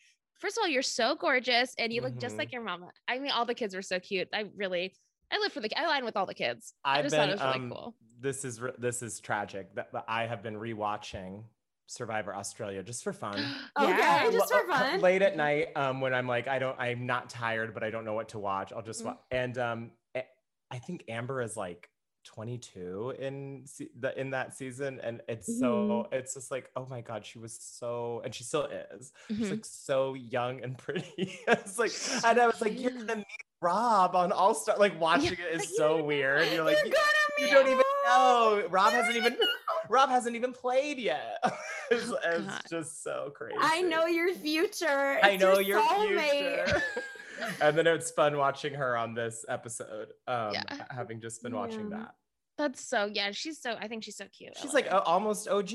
first 0.42 0.58
of 0.58 0.64
all, 0.64 0.68
you're 0.68 0.82
so 0.82 1.16
gorgeous 1.16 1.74
and 1.78 1.94
you 1.94 2.02
look 2.02 2.18
just 2.20 2.36
Mhm. 2.36 2.40
like 2.40 2.52
your 2.52 2.62
mama. 2.64 2.90
I 3.08 3.20
mean, 3.20 3.32
all 3.32 3.46
the 3.46 3.54
kids 3.56 3.76
were 3.76 3.82
so 3.82 4.00
cute. 4.00 4.28
I 4.34 4.46
really, 4.56 4.94
I 5.32 5.38
live 5.40 5.54
for 5.54 5.62
the, 5.62 5.70
I 5.78 5.88
line 5.88 6.04
with 6.04 6.18
all 6.18 6.26
the 6.26 6.34
kids. 6.34 6.74
I 6.84 6.98
I've 6.98 7.06
just 7.06 7.14
been, 7.16 7.20
thought 7.22 7.30
it 7.30 7.34
was 7.34 7.42
really 7.42 7.66
um, 7.66 7.70
cool. 7.70 7.96
This 8.20 8.44
is 8.44 8.60
re- 8.62 8.74
this 8.78 9.02
is 9.02 9.20
tragic 9.20 9.74
that, 9.76 9.92
that 9.94 10.06
I 10.08 10.26
have 10.26 10.44
been 10.44 10.56
rewatching 10.56 11.44
Survivor 11.88 12.36
Australia 12.36 12.82
just 12.84 13.04
for 13.04 13.14
fun. 13.14 13.34
Okay, 13.80 14.30
just 14.32 14.52
for 14.52 14.70
uh, 14.72 14.78
fun. 14.80 15.02
Late 15.02 15.22
at 15.22 15.36
night, 15.38 15.70
um, 15.76 16.02
when 16.02 16.14
I'm 16.14 16.28
like, 16.28 16.48
I 16.48 16.58
don't, 16.60 16.78
I'm 16.80 17.06
not 17.06 17.30
tired, 17.30 17.74
but 17.74 17.84
I 17.84 17.90
don't 17.90 18.06
know 18.06 18.14
what 18.14 18.30
to 18.30 18.40
watch. 18.40 18.74
I'll 18.74 18.82
just 18.82 19.02
Mhm. 19.04 19.06
watch. 19.08 19.20
And 19.32 19.58
um, 19.58 19.92
a- 20.16 20.26
I 20.72 20.80
think 20.80 21.04
Amber 21.08 21.42
is 21.42 21.56
like 21.58 21.90
22 22.24 23.16
in 23.20 23.64
se- 23.66 23.90
the 24.00 24.20
in 24.20 24.30
that 24.32 24.54
season 24.56 25.00
and 25.04 25.22
it's 25.28 25.60
so 25.60 26.08
it's 26.12 26.34
just 26.36 26.52
like 26.52 26.70
oh 26.76 26.86
my 26.90 27.02
god 27.02 27.26
she 27.26 27.40
was 27.40 27.54
so 27.60 28.22
and 28.24 28.34
she 28.34 28.44
still 28.44 28.66
is. 28.66 29.12
She's 29.28 29.38
Mhm. 29.48 29.52
like 29.52 29.66
so 29.66 30.14
young 30.14 30.62
and 30.62 30.78
pretty. 30.86 31.40
It's 31.48 31.78
like 31.80 31.92
and 32.26 32.40
i 32.40 32.46
was 32.48 32.62
like 32.62 32.80
you're 32.80 32.92
gonna 32.92 33.16
meet 33.18 33.26
rob 33.62 34.16
on 34.16 34.32
all 34.32 34.54
star 34.54 34.78
like 34.78 35.00
watching 35.00 35.34
it 35.34 35.40
is 35.62 35.76
so 35.78 36.04
weird. 36.04 36.48
You're 36.52 36.64
like 36.64 36.78
You're 36.84 36.88
you, 36.88 36.94
you 37.40 37.46
meet 37.46 37.52
don't 37.54 37.68
even 37.68 37.84
know. 38.08 38.64
Rob 38.70 38.92
hasn't 38.94 39.16
even 39.16 39.38
rob 39.90 40.10
hasn't 40.10 40.36
even 40.36 40.52
played 40.54 40.98
yet. 41.00 41.38
It's, 41.92 42.10
Oh, 42.10 42.18
it's 42.24 42.70
just 42.70 43.04
so 43.04 43.32
crazy. 43.36 43.58
I 43.60 43.82
know 43.82 44.06
your 44.06 44.34
future. 44.34 45.20
I 45.22 45.36
know 45.38 45.60
your, 45.60 45.80
your 45.82 46.20
future. 46.22 46.84
And 47.62 47.78
then 47.78 47.88
it's 47.88 48.12
fun 48.12 48.38
watching 48.38 48.74
her 48.74 48.96
on 48.98 49.14
this 49.14 49.46
episode. 49.50 50.08
Um, 50.28 50.54
Yeah. 50.54 50.86
having 50.90 51.20
just 51.22 51.42
been 51.44 51.56
watching 51.56 51.90
Yeah. 51.92 51.98
that. 51.98 52.16
That's 52.58 52.82
so 52.86 53.06
yeah. 53.12 53.32
She's 53.32 53.60
so 53.62 53.76
I 53.80 53.88
think 53.88 54.04
she's 54.04 54.18
so 54.18 54.26
cute. 54.38 54.54
She's 54.62 54.74
like 54.74 54.88
her. 54.88 54.98
uh, 54.98 55.02
almost 55.02 55.48
OG. 55.48 55.70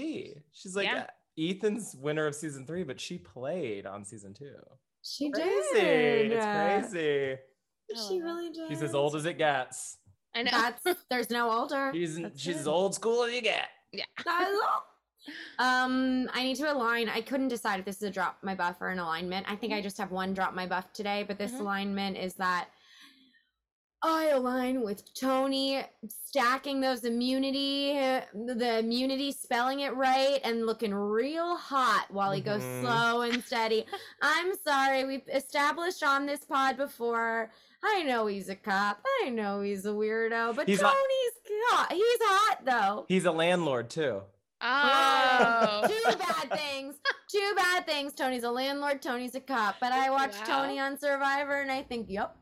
She's 0.53 0.77
like 0.77 0.87
Yeah. 0.87 1.05
uh, 1.05 1.07
Ethan's 1.39 1.95
winner 1.97 2.27
of 2.27 2.35
season 2.35 2.67
three, 2.67 2.83
but 2.85 3.01
she 3.01 3.19
played 3.19 3.87
on 3.87 4.05
season 4.05 4.35
two. 4.35 4.55
She 5.03 5.31
Crazy. 5.31 5.53
did. 5.75 6.33
It's 6.33 6.45
crazy. 6.93 7.37
She 8.09 8.21
really 8.21 8.51
did. 8.51 8.69
She's 8.69 8.83
as 8.83 8.95
old 8.95 9.15
as 9.17 9.25
it 9.27 9.39
gets. 9.39 9.99
I 10.35 10.43
know. 10.43 10.51
That's 10.51 10.83
there's 11.11 11.31
no 11.31 11.51
older. 11.51 11.91
She's 11.95 12.19
That's 12.19 12.41
she's 12.41 12.57
it. 12.57 12.61
as 12.61 12.69
old 12.69 12.95
school 12.95 13.25
as 13.25 13.33
you 13.35 13.41
get. 13.43 13.69
That's 13.93 14.29
all. 14.29 14.85
Um, 15.59 16.29
I 16.33 16.43
need 16.43 16.57
to 16.57 16.73
align. 16.73 17.09
I 17.09 17.21
couldn't 17.21 17.49
decide 17.49 17.79
if 17.81 17.85
this 17.87 17.97
is 17.97 18.03
a 18.03 18.11
drop 18.11 18.39
my 18.43 18.55
buff 18.55 18.77
or 18.81 18.89
an 18.89 18.99
alignment. 18.99 19.47
I 19.51 19.57
think 19.57 19.73
I 19.73 19.81
just 19.81 19.99
have 19.99 20.11
one 20.11 20.35
drop 20.35 20.55
my 20.55 20.67
buff 20.67 20.93
today, 20.93 21.25
but 21.27 21.39
this 21.39 21.53
Mhm. 21.53 21.61
alignment 21.61 22.17
is 22.17 22.35
that 22.35 22.69
I 24.03 24.27
align 24.27 24.83
with 24.83 25.15
Tony 25.15 25.83
stacking 26.07 26.81
those 26.81 27.05
immunity, 27.05 27.95
the 28.35 28.79
immunity 28.79 29.33
spelling 29.33 29.81
it 29.81 29.95
right 29.97 30.39
and 30.45 30.67
looking 30.67 30.95
real 30.95 31.57
hot 31.57 32.07
while 32.11 32.31
he 32.31 32.41
goes 32.43 32.63
Mhm. 32.63 32.81
slow 32.83 33.23
and 33.23 33.43
steady. 33.43 33.87
I'm 34.23 34.55
sorry, 34.63 35.05
we've 35.05 35.27
established 35.33 36.03
on 36.05 36.27
this 36.27 36.45
pod 36.45 36.77
before. 36.77 37.51
I 37.83 38.03
know 38.03 38.27
he's 38.27 38.49
a 38.49 38.55
cop. 38.57 39.01
I 39.23 39.31
know 39.31 39.63
he's 39.63 39.87
a 39.87 39.91
weirdo, 39.91 40.55
but 40.55 40.69
He's 40.69 40.79
Tony's 40.81 41.33
hot. 41.71 41.93
He's 41.93 42.19
hot 42.23 42.65
though. 42.65 43.07
He's 43.09 43.25
a 43.25 43.33
landlord 43.33 43.91
too. 43.91 44.23
Oh. 44.61 45.87
Two 45.89 46.17
bad 46.19 46.59
things. 46.59 46.97
Two 47.29 47.53
bad 47.57 47.87
things. 47.87 48.13
Tony's 48.15 48.45
a 48.45 48.51
landlord. 48.51 49.03
Tony's 49.03 49.35
a 49.35 49.41
cop. 49.41 49.77
But 49.81 49.93
I 49.93 50.11
watched 50.11 50.47
Wow. 50.49 50.63
Tony 50.65 50.79
on 50.79 50.99
Survivor, 50.99 51.61
and 51.61 51.71
I 51.73 51.83
think, 51.83 52.07
yep, 52.09 52.37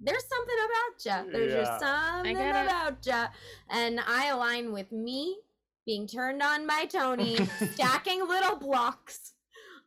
there's 0.00 0.24
something 0.26 0.56
about 0.64 1.26
you. 1.26 1.32
There's 1.32 1.52
Yeah. 1.52 1.60
just 1.64 1.80
something 1.80 2.36
about 2.36 3.06
you. 3.06 3.24
And 3.70 4.00
I 4.06 4.26
align 4.28 4.72
with 4.72 4.90
me 4.92 5.38
being 5.86 6.06
turned 6.06 6.42
on 6.42 6.66
by 6.66 6.86
Tony, 6.86 7.36
stacking 7.74 8.26
little 8.26 8.56
blocks 8.56 9.33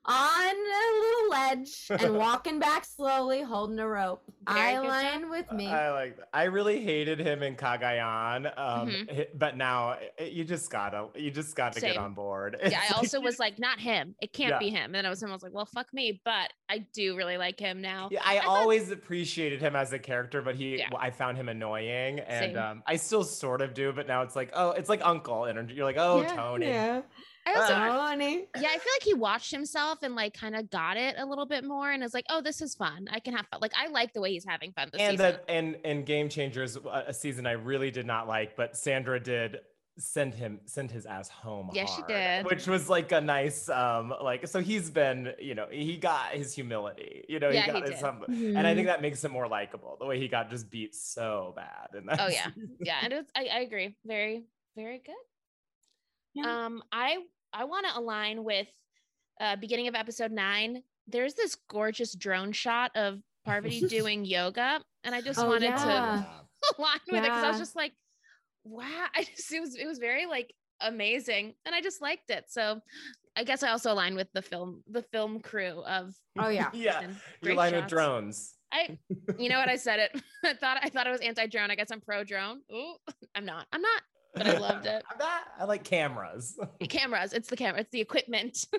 on 0.08 0.56
a 0.56 1.00
little 1.02 1.30
ledge 1.30 1.88
and 2.02 2.18
walking 2.18 2.60
back 2.60 2.86
slowly, 2.86 3.42
holding 3.42 3.80
a 3.80 3.88
rope. 3.88 4.24
Very 4.48 4.60
I 4.78 4.82
good 5.12 5.22
job. 5.24 5.30
with 5.30 5.52
me. 5.52 5.68
I 5.68 5.92
like 5.92 6.18
that. 6.18 6.30
I 6.34 6.44
really 6.46 6.82
hated 6.82 7.20
him 7.20 7.44
in 7.44 7.56
Cagayan. 7.56 8.58
Um, 8.58 8.88
Mhm. 8.90 9.28
but 9.36 9.58
now 9.58 9.98
you 10.20 10.46
just 10.46 10.72
gotta 10.72 11.08
you 11.16 11.32
just 11.32 11.56
gotta 11.56 11.82
get 11.82 11.98
on 11.98 12.14
board. 12.14 12.58
yeah, 12.64 12.82
I 12.90 12.94
also 12.96 13.20
was 13.20 13.40
like, 13.40 13.60
not 13.60 13.80
him. 13.80 14.16
It 14.22 14.32
can't 14.32 14.52
Yeah. 14.52 14.60
be 14.60 14.70
him. 14.70 14.86
And 14.86 14.96
then 14.96 15.06
I 15.06 15.10
was, 15.10 15.22
I 15.22 15.30
was 15.30 15.44
like, 15.44 15.54
well, 15.54 15.66
fuck 15.66 15.94
me. 15.94 16.22
But 16.24 16.54
I 16.70 16.80
do 16.94 17.18
really 17.18 17.38
like 17.38 17.60
him 17.60 17.82
now. 17.82 18.08
Yeah, 18.12 18.22
I, 18.26 18.38
thought- 18.40 18.48
always 18.48 18.92
appreciated 18.92 19.60
him 19.62 19.76
as 19.76 19.92
a 19.92 20.00
character, 20.00 20.42
but 20.42 20.56
he 20.56 20.78
Yeah. 20.78 20.90
I 20.98 21.10
found 21.12 21.38
him 21.38 21.50
annoying, 21.50 22.20
and 22.22 22.58
um, 22.58 22.84
I 22.88 22.96
still 22.96 23.24
sort 23.26 23.62
of 23.62 23.74
do. 23.74 23.92
But 23.92 24.08
now 24.08 24.22
it's 24.22 24.36
like, 24.36 24.52
oh, 24.54 24.72
it's 24.72 24.88
like 24.90 25.02
Uncle 25.04 25.46
energy. 25.46 25.74
You're 25.76 25.86
like, 25.86 25.98
oh, 25.98 26.22
Yeah. 26.22 26.36
Tony. 26.36 26.68
Yeah. 26.68 27.02
I 27.48 27.54
also, 27.60 27.74
Ah. 27.74 28.10
Tony. 28.12 28.46
yeah, 28.60 28.70
I 28.70 28.78
feel 28.78 28.94
like 28.96 29.04
he 29.04 29.14
watched 29.14 29.52
himself 29.52 30.04
and 30.04 30.16
like 30.16 30.34
kind 30.34 30.56
of 30.56 30.70
got 30.70 30.98
it 30.98 31.16
a 31.18 31.26
little 31.26 31.46
bit 31.46 31.64
more 31.64 31.92
and 31.92 32.04
is 32.04 32.14
like, 32.14 32.26
oh, 32.30 32.42
this 32.42 32.62
is 32.62 32.76
fun. 32.76 33.08
I 33.12 33.20
can 33.20 33.34
have 33.36 33.48
fun. 33.48 33.60
Like, 33.62 33.74
I 33.78 33.88
like 33.88 34.14
the 34.14 34.22
way 34.22 34.32
he's 34.34 34.46
having 34.46 34.72
fun 34.74 34.90
this 34.92 35.02
And 35.02 35.18
season. 35.18 35.32
that 35.34 35.46
and 35.48 35.78
and 35.86 36.06
Game 36.06 36.30
Changers, 36.30 36.76
a 36.78 37.06
a 37.08 37.14
season 37.14 37.46
I 37.48 37.54
really 37.54 37.92
did 37.92 38.06
not 38.06 38.28
like, 38.28 38.56
but 38.56 38.76
Sandra 38.76 39.20
did 39.20 39.60
send 40.00 40.32
him 40.36 40.60
send 40.66 40.92
his 40.92 41.08
ass 41.08 41.28
home. 41.28 41.72
Yeah, 41.74 41.86
she 41.86 42.04
did. 42.08 42.46
which 42.46 42.68
was 42.68 42.88
like 42.88 43.12
a 43.12 43.20
nice 43.20 43.68
um 43.68 44.14
like 44.22 44.48
so 44.48 44.60
he's 44.62 44.92
been 44.92 45.34
you 45.40 45.56
know 45.56 45.66
he 45.72 45.98
got 45.98 46.34
his 46.34 46.54
humility 46.54 47.26
you 47.28 47.40
know 47.40 47.50
Yeah, 47.50 47.62
he 47.62 47.72
he 47.72 47.80
got 47.80 47.82
his 47.90 48.00
did. 48.00 48.00
hum- 48.06 48.24
and 48.28 48.68
I 48.68 48.76
think 48.76 48.86
that 48.86 49.02
makes 49.02 49.24
him 49.24 49.32
more 49.32 49.48
likable 49.48 49.98
the 50.00 50.06
way 50.06 50.20
he 50.20 50.28
got 50.28 50.52
just 50.52 50.70
beat 50.70 50.94
so 50.94 51.54
bad 51.56 51.88
and 51.96 52.08
that 52.10 52.22
Oh, 52.22 52.28
yeah. 52.28 52.46
season. 52.54 52.70
yeah, 52.80 52.98
and 53.02 53.12
it's, 53.14 53.32
I, 53.36 53.48
I 53.52 53.60
agree. 53.62 53.96
Very, 54.06 54.44
very 54.76 55.00
good. 55.04 55.16
Yeah. 56.36 56.66
Um, 56.66 56.84
I 56.92 57.18
I 57.58 57.64
want 57.64 57.88
to 57.88 57.98
align 58.00 58.44
with 58.44 58.68
uh 59.42 59.56
beginning 59.56 59.88
of 59.88 59.96
episode 59.96 60.32
nine. 60.32 60.84
There's 61.08 61.34
this 61.34 61.56
gorgeous 61.70 62.14
drone 62.14 62.52
shot 62.52 62.92
of 62.96 63.20
Parvati 63.46 63.82
doing 63.88 64.26
yoga, 64.26 64.82
and 65.04 65.16
I 65.16 65.22
just 65.22 65.40
Oh, 65.40 65.48
wanted 65.48 65.66
yeah. 65.70 65.76
to 65.78 66.28
align 66.78 67.00
with 67.08 67.16
it 67.20 67.24
because 67.24 67.44
I 67.44 67.48
was 67.50 67.58
just 67.60 67.76
like, 67.76 67.94
wow, 68.64 69.06
I 69.16 69.24
just 69.24 69.52
it 69.52 69.60
was 69.60 69.76
it 69.76 69.88
was 69.88 69.98
very 70.00 70.26
like 70.26 70.54
amazing, 70.82 71.56
and 71.66 71.74
I 71.74 71.82
just 71.82 72.02
liked 72.02 72.30
it. 72.30 72.46
So 72.50 72.80
I 73.36 73.44
guess 73.44 73.64
I 73.64 73.70
also 73.70 73.92
align 73.92 74.16
with 74.16 74.28
the 74.34 74.42
film 74.42 74.84
the 74.88 75.02
film 75.02 75.40
crew 75.40 75.84
of 75.88 76.14
Oh, 76.40 76.50
yeah. 76.50 76.70
yeah 76.74 77.00
and 77.02 77.14
you 77.14 77.20
great 77.44 77.58
line 77.58 77.74
with 77.76 77.88
drones 77.88 78.54
I 78.72 78.98
you 79.40 79.50
know 79.50 79.60
what 79.60 79.70
I 79.70 79.76
said 79.78 80.00
it. 80.00 80.22
I 80.44 80.54
thought 80.54 80.78
I 80.84 80.90
thought 80.90 81.08
it 81.08 81.12
was 81.12 81.22
anti-drone. 81.22 81.72
I 81.72 81.76
guess 81.76 81.90
I'm 81.92 82.02
pro-drone. 82.02 82.62
Ooh, 82.74 82.96
I'm 83.34 83.46
not. 83.46 83.66
I'm 83.72 83.82
not. 83.82 84.02
But 84.36 84.48
I 84.48 84.58
loved 84.58 84.86
it. 84.86 85.04
I'm 85.12 85.18
not- 85.18 85.42
I 85.60 85.64
like 85.66 85.84
cameras. 85.84 86.58
Cameras. 86.90 87.34
It's 87.34 87.50
the 87.50 87.58
camera. 87.58 87.82
It's 87.82 87.92
the 87.92 88.02
equipment. 88.02 88.66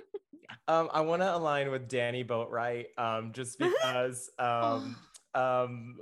Um, 0.67 0.87
I 0.93 1.01
want 1.01 1.21
to 1.23 1.35
align 1.35 1.71
with 1.71 1.87
Danni 1.89 2.25
Boatwright, 2.27 2.85
um, 2.97 3.31
just 3.33 3.57
because 3.57 4.29
um, 4.37 4.95
um, 5.33 5.97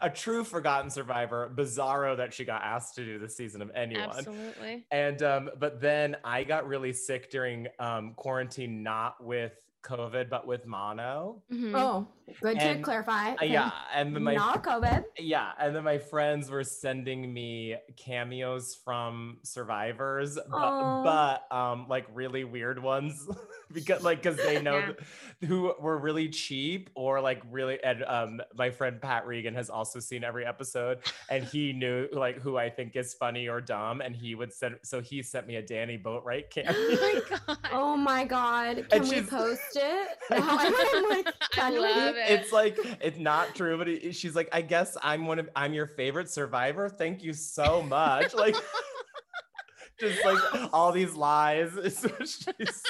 a 0.00 0.08
true 0.10 0.42
forgotten 0.44 0.90
survivor, 0.90 1.50
bizarro 1.54 2.16
that 2.16 2.32
she 2.32 2.44
got 2.44 2.62
asked 2.62 2.94
to 2.96 3.04
do 3.04 3.18
this 3.18 3.36
season 3.36 3.60
of 3.62 3.70
anyone. 3.74 4.08
Absolutely. 4.10 4.86
And 4.90 5.22
um, 5.22 5.50
but 5.58 5.80
then 5.80 6.16
I 6.24 6.44
got 6.44 6.66
really 6.66 6.92
sick 6.92 7.30
during 7.30 7.68
um, 7.78 8.14
quarantine, 8.16 8.82
not 8.82 9.22
with 9.22 9.52
COVID, 9.82 10.28
but 10.30 10.46
with 10.46 10.66
mono. 10.66 11.42
Mhm. 11.52 11.72
Oh, 11.74 12.06
good 12.40 12.58
to 12.60 12.78
clarify. 12.80 13.30
Uh, 13.30 13.34
Okay. 13.40 13.52
yeah, 13.52 13.70
and 13.94 14.14
then 14.14 14.22
my 14.22 14.34
Not 14.34 14.62
COVID. 14.64 15.04
yeah, 15.18 15.52
and 15.58 15.74
then 15.74 15.84
my 15.84 15.98
friends 15.98 16.50
were 16.50 16.64
sending 16.64 17.32
me 17.32 17.76
cameos 17.96 18.78
from 18.84 19.38
survivors, 19.42 20.38
but, 20.50 21.02
but 21.04 21.56
um 21.56 21.86
like 21.88 22.06
really 22.12 22.44
weird 22.44 22.82
ones 22.82 23.26
because 23.72 24.02
like 24.02 24.22
because 24.22 24.36
they 24.36 24.60
know 24.60 24.78
Yeah. 24.78 24.86
th- 24.86 25.48
who 25.50 25.72
were 25.80 25.98
really 25.98 26.28
cheap 26.28 26.90
or 26.94 27.20
like 27.20 27.40
really 27.50 27.82
and 27.82 28.04
um 28.04 28.40
my 28.54 28.70
friend 28.70 29.00
Pat 29.00 29.26
Regan 29.26 29.54
has 29.54 29.70
also 29.70 30.00
seen 30.00 30.24
every 30.24 30.44
episode 30.44 30.98
and 31.28 31.44
he 31.44 31.72
knew 31.72 32.08
like 32.12 32.38
who 32.40 32.56
I 32.56 32.68
think 32.70 32.96
is 32.96 33.14
funny 33.14 33.48
or 33.48 33.60
dumb 33.60 34.00
and 34.00 34.14
he 34.14 34.34
would 34.34 34.52
send 34.52 34.76
so 34.82 35.00
he 35.00 35.22
sent 35.22 35.46
me 35.46 35.56
a 35.56 35.62
Danni 35.62 36.02
Boatwright 36.02 36.50
cameo. 36.54 36.74
Oh 36.74 36.96
my 36.96 37.20
god. 37.28 37.58
Oh 37.72 37.96
my 37.96 38.24
god. 38.24 38.86
Can 38.90 39.08
we 39.08 39.22
post 39.22 39.60
it? 39.76 40.08
Now 40.30 40.38
I'm 40.48 41.08
like, 41.10 41.34
I 41.58 41.70
love 41.70 42.14
it. 42.16 42.19
It's 42.28 42.52
like 42.52 42.76
it's 43.00 43.18
not 43.18 43.54
true, 43.54 43.78
but 43.78 43.88
it, 43.88 44.14
she's 44.14 44.34
like, 44.36 44.48
I 44.52 44.62
guess 44.62 44.96
I'm 45.02 45.26
one 45.26 45.38
of 45.38 45.48
I'm 45.56 45.72
your 45.72 45.86
favorite 45.86 46.30
survivor. 46.30 46.88
Thank 46.88 47.22
you 47.22 47.32
so 47.32 47.82
much. 47.82 48.34
Like, 48.34 48.54
just 50.00 50.24
like 50.24 50.38
all 50.72 50.92
these 50.92 51.14
lies. 51.14 51.70
It's, 51.76 52.00
she's- 52.42 52.82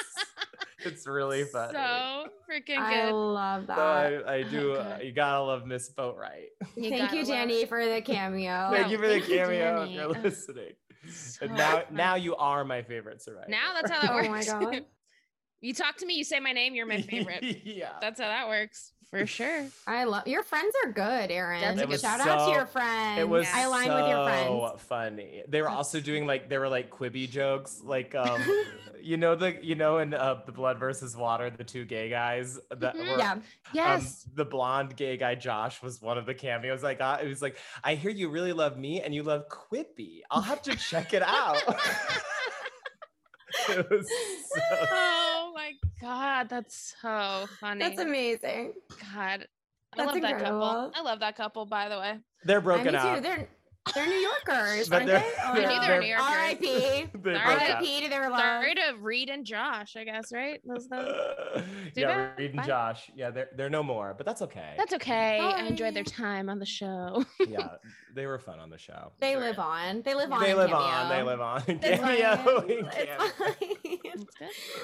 it's 0.83 1.05
really 1.05 1.43
funny. 1.43 1.73
So 1.73 2.27
freaking 2.51 2.65
good. 2.65 2.79
I 2.79 3.05
good. 3.05 3.13
love 3.13 3.67
that. 3.67 3.77
So 3.77 4.23
I, 4.27 4.33
I 4.37 4.43
do. 4.43 4.73
Oh, 4.77 4.79
uh, 4.79 4.97
you 5.03 5.11
gotta 5.11 5.41
love 5.43 5.67
Miss 5.67 5.91
Boatwright. 5.91 6.47
You 6.75 6.89
Thank 6.89 6.97
gotta 7.11 7.17
you, 7.17 7.23
love 7.25 7.49
Danni, 7.49 7.67
for 7.67 7.85
the 7.85 8.01
cameo. 8.01 8.69
Thank 8.71 8.85
No, 8.87 8.91
you 8.91 8.97
for 8.97 9.07
the 9.07 9.13
thank 9.19 9.29
you, 9.29 9.37
cameo. 9.37 9.83
If 9.83 9.91
you're 9.91 10.07
listening. 10.07 10.71
So 11.11 11.45
And 11.45 11.55
now, 11.55 11.71
fun. 11.71 11.83
now 11.91 12.15
you 12.15 12.35
are 12.35 12.63
my 12.65 12.81
favorite 12.81 13.21
survivor. 13.21 13.45
now 13.49 13.73
that's 13.79 13.91
how 13.91 14.01
that 14.01 14.13
works. 14.13 14.49
Oh 14.49 14.59
my 14.59 14.71
god. 14.73 14.85
you 15.61 15.73
talk 15.75 15.97
to 15.97 16.05
me, 16.07 16.15
you 16.15 16.23
say 16.23 16.39
my 16.39 16.51
name, 16.51 16.73
you're 16.73 16.87
my 16.87 17.01
favorite. 17.01 17.43
yeah. 17.63 17.91
That's 18.01 18.19
how 18.19 18.27
that 18.27 18.47
works 18.47 18.91
for 19.11 19.27
sure. 19.27 19.67
I 19.85 20.05
love 20.05 20.25
your 20.25 20.41
friends 20.41 20.73
are 20.83 20.91
good, 20.91 21.29
Aaron. 21.31 21.61
That's 21.61 21.81
a 21.81 21.91
It 21.93 22.01
Shout 22.01 22.21
out 22.21 22.47
to 22.47 22.53
your 22.55 22.65
friends. 22.65 23.19
It 23.19 23.29
was 23.29 23.45
I 23.53 23.61
align 23.61 23.89
with 23.93 24.07
your 24.07 24.23
friends. 24.25 24.47
so 24.47 24.75
funny. 24.87 25.43
They 25.47 25.61
were 25.61 25.69
also 25.69 25.99
doing 25.99 26.25
like 26.25 26.49
they 26.49 26.57
were 26.57 26.69
like 26.69 26.89
Quibi 26.89 27.29
jokes, 27.29 27.81
like 27.83 28.15
um, 28.15 28.41
you 29.01 29.17
know 29.17 29.35
the 29.35 29.57
you 29.63 29.75
know 29.75 29.97
in 29.99 30.13
uh, 30.13 30.41
the 30.45 30.51
Blood 30.53 30.79
versus 30.79 31.15
Water, 31.15 31.49
the 31.49 31.63
two 31.65 31.83
gay 31.85 32.09
guys 32.09 32.57
that 32.69 32.95
Mhm. 32.95 33.11
were. 33.11 33.17
Yeah. 33.19 33.31
Um, 33.33 33.43
Yes. 33.73 34.27
the 34.33 34.45
blonde 34.45 34.95
gay 34.95 35.17
guy 35.17 35.35
Josh 35.35 35.81
was 35.83 36.01
one 36.01 36.17
of 36.17 36.25
the 36.25 36.33
cameos 36.33 36.83
I 36.83 36.93
got. 36.93 37.23
It 37.23 37.27
was 37.27 37.41
like, 37.41 37.57
I 37.83 37.95
hear 37.95 38.11
you 38.11 38.29
really 38.29 38.53
love 38.53 38.77
me 38.77 39.01
and 39.01 39.13
you 39.13 39.23
love 39.23 39.43
Quibi. 39.49 40.21
I'll 40.31 40.41
have 40.41 40.61
to 40.63 40.75
check 40.75 41.13
it 41.13 41.21
out. 41.23 41.61
it 43.69 43.89
was 43.89 44.07
so 44.53 44.61
oh 44.91 45.51
my 45.53 45.73
god, 46.01 46.49
that's 46.49 46.95
so 47.01 47.47
funny. 47.59 47.79
That's 47.79 47.99
amazing. 47.99 48.73
God. 49.13 49.47
I 49.93 49.97
That's 49.97 50.13
love 50.13 50.21
that 50.21 50.39
couple. 50.39 50.91
I 50.95 51.01
love 51.01 51.19
that 51.19 51.35
couple, 51.35 51.65
by 51.65 51.89
the 51.89 51.99
way. 51.99 52.17
they're 52.45 52.61
broken 52.61 52.95
up. 52.95 53.21
They're 53.21 53.47
They're 53.95 54.05
New 54.05 54.13
Yorkers, 54.13 54.87
But 54.89 54.97
aren't 55.01 55.07
they're- 55.07 55.19
they? 55.19 55.33
Oh, 55.43 55.53
We 55.53 55.59
knew 55.61 55.65
no. 55.65 55.81
they 55.81 55.89
were 55.89 55.99
New 56.01 56.07
Yorkers. 56.07 56.27
R.I.P. 56.29 56.65
They 56.67 57.09
broke 57.13 57.35
up. 57.35 57.45
R.I.P. 57.45 58.01
to 58.03 58.09
their 58.09 58.29
love. 58.29 58.39
Sorry 58.39 58.75
to 58.75 58.93
Reed 58.99 59.29
and 59.29 59.43
Josh, 59.45 59.95
I 59.97 60.03
guess, 60.03 60.31
right? 60.31 60.61
Those, 60.63 60.87
those. 60.89 61.63
yeah, 61.95 62.05
bad. 62.07 62.37
Reed 62.37 62.51
and 62.51 62.57
Bye. 62.61 62.67
Josh. 62.67 63.09
Yeah, 63.15 63.31
they're 63.31 63.49
they're 63.57 63.69
no 63.71 63.81
more, 63.83 64.13
but 64.15 64.25
that's 64.27 64.43
okay. 64.43 64.75
That's 64.77 64.93
okay. 64.93 65.39
I 65.39 65.65
enjoyed 65.65 65.95
their 65.95 66.03
time 66.03 66.47
on 66.47 66.59
the 66.59 66.65
show. 66.65 67.25
yeah, 67.47 67.69
they 68.15 68.27
were 68.27 68.37
fun 68.39 68.59
on 68.59 68.69
the 68.69 68.77
show. 68.77 69.11
They 69.19 69.35
live 69.35 69.57
on. 69.59 70.03
They 70.03 70.13
live 70.13 70.31
on. 70.31 70.43
They 70.43 70.53
live 70.53 70.69
Cameo. 70.69 70.85
on. 70.85 71.09
They 71.09 71.23
live 71.23 71.41
on. 71.41 71.63
It's 71.67 71.83
Cameo. 72.01 72.35
fine. 72.37 72.69
It's 72.69 72.95
cameo. 72.95 73.17
fine. 73.37 73.97
That's 74.05 74.25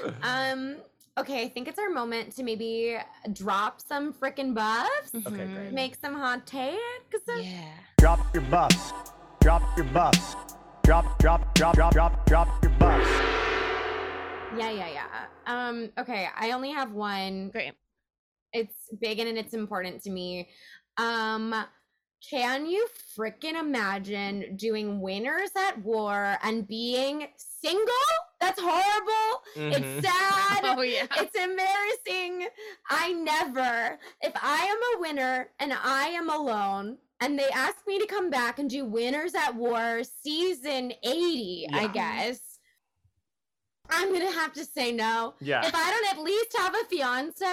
good. 0.03 0.15
Um. 0.24 0.76
Okay, 1.18 1.43
I 1.43 1.49
think 1.49 1.68
it's 1.68 1.80
our 1.80 1.89
moment 1.89 2.36
to 2.36 2.43
maybe 2.43 2.95
drop 3.34 3.82
some 3.82 4.13
freaking 4.13 4.53
buffs, 4.53 5.15
Okay, 5.15 5.36
Mhm. 5.36 5.55
great. 5.55 5.74
make 5.74 5.95
some 5.95 6.13
hot 6.13 6.45
takes. 6.45 6.78
Yeah. 7.38 7.74
Drop 7.97 8.20
your 8.36 8.43
buffs. 8.43 8.93
Drop 9.41 9.63
your 9.76 9.86
buffs. 9.88 10.36
Drop, 10.84 11.18
drop, 11.20 11.55
drop, 11.55 11.76
drop, 11.76 11.93
drop, 11.93 12.26
drop 12.28 12.63
your 12.63 12.72
buffs. 12.74 13.09
Yeah, 14.57 14.70
yeah, 14.70 14.89
yeah. 14.89 15.26
Um. 15.47 15.91
Okay, 15.97 16.30
I 16.36 16.51
only 16.51 16.70
have 16.72 16.91
one. 16.91 17.49
Great. 17.49 17.74
It's 18.53 18.76
big 18.99 19.20
and 19.20 19.38
it's 19.38 19.53
important 19.55 20.03
to 20.03 20.11
me. 20.11 20.49
Um. 20.97 21.55
Can 22.30 22.65
you 22.65 22.88
freaking 23.18 23.59
imagine 23.59 24.55
doing 24.55 25.01
winners 25.01 25.51
at 25.55 25.80
war 25.84 26.38
and 26.41 26.68
being 26.68 27.28
single? 27.38 27.93
That's 28.39 28.59
horrible. 28.61 29.43
Mhm. 29.55 29.73
It's 29.97 30.07
sad. 30.07 30.63
Oh 30.77 30.81
yeah. 30.81 31.07
it's 31.17 31.35
embarrassing. 31.35 32.47
I 32.89 33.11
never, 33.13 33.97
if 34.21 34.33
I 34.35 34.65
am 34.65 34.77
a 34.97 35.01
winner 35.01 35.49
and 35.59 35.73
I 35.73 36.09
am 36.09 36.29
alone, 36.29 36.97
and 37.19 37.38
they 37.39 37.47
ask 37.49 37.77
me 37.88 37.97
to 37.99 38.05
come 38.05 38.29
back 38.29 38.59
and 38.59 38.69
do 38.69 38.85
Winners 38.85 39.33
at 39.33 39.55
War 39.55 40.01
season 40.23 40.93
80, 41.03 41.67
I 41.73 41.88
guess, 41.88 42.59
I'm 43.89 44.11
gonna 44.13 44.31
have 44.31 44.53
to 44.53 44.65
say 44.65 44.91
no. 44.91 45.33
Yeah. 45.39 45.65
If 45.65 45.73
I 45.73 45.89
don't 45.89 46.17
at 46.17 46.23
least 46.23 46.55
have 46.57 46.75
a 46.75 46.85
fiance, 46.85 47.45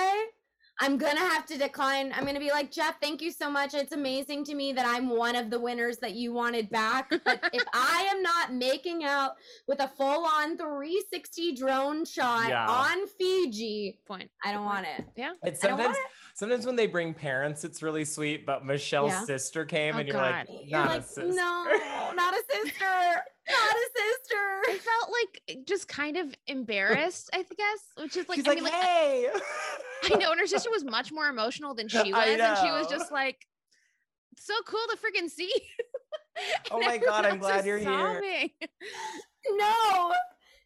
I'm 0.81 0.99
gonna 0.99 1.21
have 1.21 1.47
to 1.47 1.57
decline. 1.59 2.13
I'm 2.17 2.25
gonna 2.25 2.41
be 2.41 2.51
like, 2.51 2.73
Jeff, 2.73 2.97
thank 3.01 3.23
you 3.23 3.31
so 3.31 3.49
much. 3.49 3.75
It's 3.75 3.93
amazing 3.93 4.45
to 4.47 4.55
me 4.55 4.73
that 4.73 4.85
I'm 4.87 5.09
one 5.09 5.37
of 5.37 5.49
the 5.51 5.61
winners 5.61 5.99
that 5.99 6.15
you 6.15 6.33
wanted 6.33 6.69
back. 6.71 7.09
But 7.25 7.49
if 7.53 7.63
I 7.73 8.09
am 8.11 8.23
not 8.23 8.53
making 8.53 9.05
out 9.05 9.33
with 9.69 9.81
a 9.81 9.89
full 9.89 10.25
on 10.27 10.57
360 10.59 11.55
drone 11.55 12.05
shot 12.05 12.49
Yeah. 12.49 12.69
on 12.69 13.07
Fiji, 13.19 14.01
Point. 14.07 14.31
I 14.45 14.53
don't 14.53 14.65
want 14.65 14.87
it. 14.99 15.05
It's 15.45 15.65
I 15.65 15.69
don't 15.69 15.79
want 15.79 15.95
sometimes 15.95 15.99
sometimes 16.35 16.67
when 16.67 16.77
they 16.77 16.87
bring 16.89 17.15
parents, 17.15 17.63
it's 17.65 17.81
really 17.83 18.05
sweet. 18.05 18.45
But 18.45 18.65
Michelle's 18.65 19.13
Yeah. 19.13 19.25
sister 19.25 19.65
came, 19.65 19.95
Oh, 19.95 19.99
and 19.99 20.09
you're 20.09 20.17
like, 20.17 20.47
God. 20.49 20.57
You're 20.65 20.79
not 20.81 20.89
like, 20.89 21.01
a 21.01 21.05
sister. 21.05 21.33
no, 21.35 22.13
not 22.15 22.35
a 22.35 22.43
sister. 22.53 22.85
Not 23.49 23.77
a 23.77 23.89
sister. 23.95 24.37
I 24.69 24.79
felt 24.79 25.13
like 25.13 25.43
eh, 25.49 25.61
just 25.67 25.87
kind 25.89 26.17
of 26.17 26.35
embarrassed, 26.47 27.31
I 27.33 27.43
guess, 27.43 27.81
which 28.03 28.17
is 28.17 28.29
like, 28.29 28.37
She's 28.37 28.47
I 28.47 28.51
like, 28.51 28.57
mean, 28.63 28.65
like, 28.65 28.73
hey. 28.73 29.29
I 30.05 30.17
know, 30.17 30.31
and 30.31 30.41
her 30.41 30.47
sister 30.47 30.71
was 30.71 30.85
much 30.85 31.13
more 31.13 31.29
emotional 31.29 31.75
than 31.75 31.89
she 31.89 32.13
was, 32.13 32.41
and 32.41 32.59
she 32.59 32.71
was 32.71 32.87
just 32.89 33.13
like, 33.13 33.47
so 34.39 34.55
cool 34.67 34.81
to 34.91 34.97
freaking 34.97 35.29
see. 35.29 35.53
Oh 36.71 36.81
my 36.81 36.99
God, 36.99 37.25
I'm 37.27 37.39
glad 37.39 37.65
you're 37.67 37.79
here. 37.79 37.87
sobbing. 37.87 38.51
No. 39.51 39.69
No, 39.69 40.13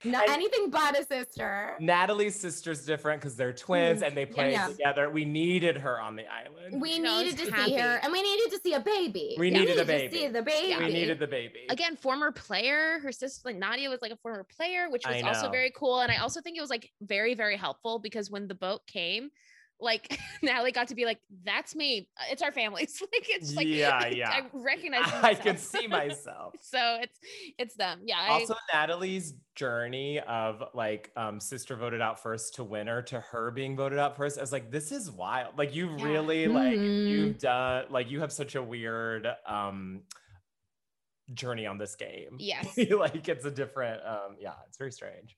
And- 0.05 0.15
anything 0.29 0.71
but 0.71 0.99
a 0.99 1.05
sister. 1.05 1.77
Natalie's 1.81 2.39
sister's 2.39 2.85
different 2.85 3.21
because 3.21 3.37
they're 3.37 3.53
twins 3.53 4.01
mm, 4.01 4.07
and 4.07 4.17
they 4.17 4.27
play 4.27 4.53
yeah. 4.53 4.69
together. 4.69 5.11
We 5.11 5.25
needed 5.25 5.77
her 5.79 6.01
on 6.01 6.17
the 6.17 6.25
island. 6.27 6.81
We 6.81 6.95
You 6.95 7.03
know, 7.03 7.19
needed 7.19 7.39
to 7.39 7.51
was 7.51 7.65
see 7.65 7.75
her, 7.75 8.01
and 8.03 8.13
we 8.13 8.23
needed 8.23 8.51
to 8.53 8.61
see 8.63 8.75
a 8.75 8.81
baby. 8.81 9.35
We 9.39 9.51
needed 9.51 9.79
a 9.79 9.85
to 9.85 9.87
see 9.87 10.09
baby. 10.09 10.33
the 10.33 10.43
baby. 10.43 10.85
We 10.85 10.93
needed 10.93 11.19
the 11.19 11.27
baby. 11.27 11.67
Again, 11.69 11.97
former 11.97 12.31
player. 12.31 13.01
Her 13.01 13.13
sister, 13.13 13.43
like 13.45 13.57
Nadia, 13.57 13.91
was 13.91 14.01
like 14.03 14.13
a 14.13 14.17
former 14.17 14.45
player, 14.45 14.89
which 14.91 15.05
was 15.07 15.23
also 15.23 15.51
very 15.51 15.73
cool. 15.75 16.01
And 16.01 16.13
I 16.13 16.19
also 16.19 16.41
think 16.41 16.57
it 16.57 16.61
was 16.61 16.71
like 16.71 16.91
very, 17.01 17.35
very 17.35 17.57
helpful 17.57 17.99
because 17.99 18.31
when 18.31 18.47
the 18.47 18.55
boat 18.55 18.87
came, 18.87 19.31
like 19.81 20.19
Natalie 20.43 20.73
got 20.73 20.89
to 20.89 20.95
be 20.95 21.05
like, 21.05 21.19
"That's 21.45 21.75
me. 21.77 22.09
Uh, 22.19 22.25
It's 22.31 22.43
our 22.43 22.51
families." 22.53 23.01
like 23.13 23.27
it's 23.29 23.55
like, 23.55 23.67
Yeah, 23.67 23.99
I, 24.03 24.09
yeah. 24.15 24.31
I 24.31 24.43
recognize. 24.53 25.11
I 25.23 25.35
can 25.35 25.57
see 25.57 25.87
myself. 25.87 26.55
so 26.61 26.99
it's 27.01 27.19
it's 27.59 27.75
them. 27.77 28.01
Yeah. 28.05 28.17
I- 28.19 28.29
also 28.31 28.55
Natalie's 28.75 29.35
journey 29.55 30.21
of 30.21 30.63
like 30.75 31.11
um 31.17 31.41
sister 31.41 31.77
voted 31.77 32.01
out 32.01 32.21
first 32.23 32.55
to 32.57 32.65
winner 32.65 33.03
to 33.03 33.21
her 33.21 33.51
being 33.51 33.77
voted 33.77 33.99
out 33.99 34.17
first. 34.17 34.39
I 34.39 34.41
was 34.41 34.53
like, 34.53 34.71
this 34.71 34.91
is 34.93 35.11
wild. 35.11 35.57
Like 35.59 35.75
you 35.75 35.95
Yeah. 35.97 36.05
really 36.05 36.47
like 36.49 36.79
Mhm. 36.79 37.09
you've 37.09 37.39
done 37.39 37.87
like 37.91 38.11
you 38.11 38.21
have 38.21 38.33
such 38.33 38.55
a 38.57 38.63
weird 38.63 39.27
um 39.47 40.03
journey 41.35 41.67
on 41.67 41.79
this 41.79 41.95
game. 41.95 42.37
Yes. 42.39 42.77
like 42.91 43.29
it's 43.29 43.45
a 43.45 43.51
different 43.51 44.01
um 44.07 44.37
yeah, 44.41 44.55
it's 44.67 44.79
very 44.79 44.93
strange. 44.93 45.37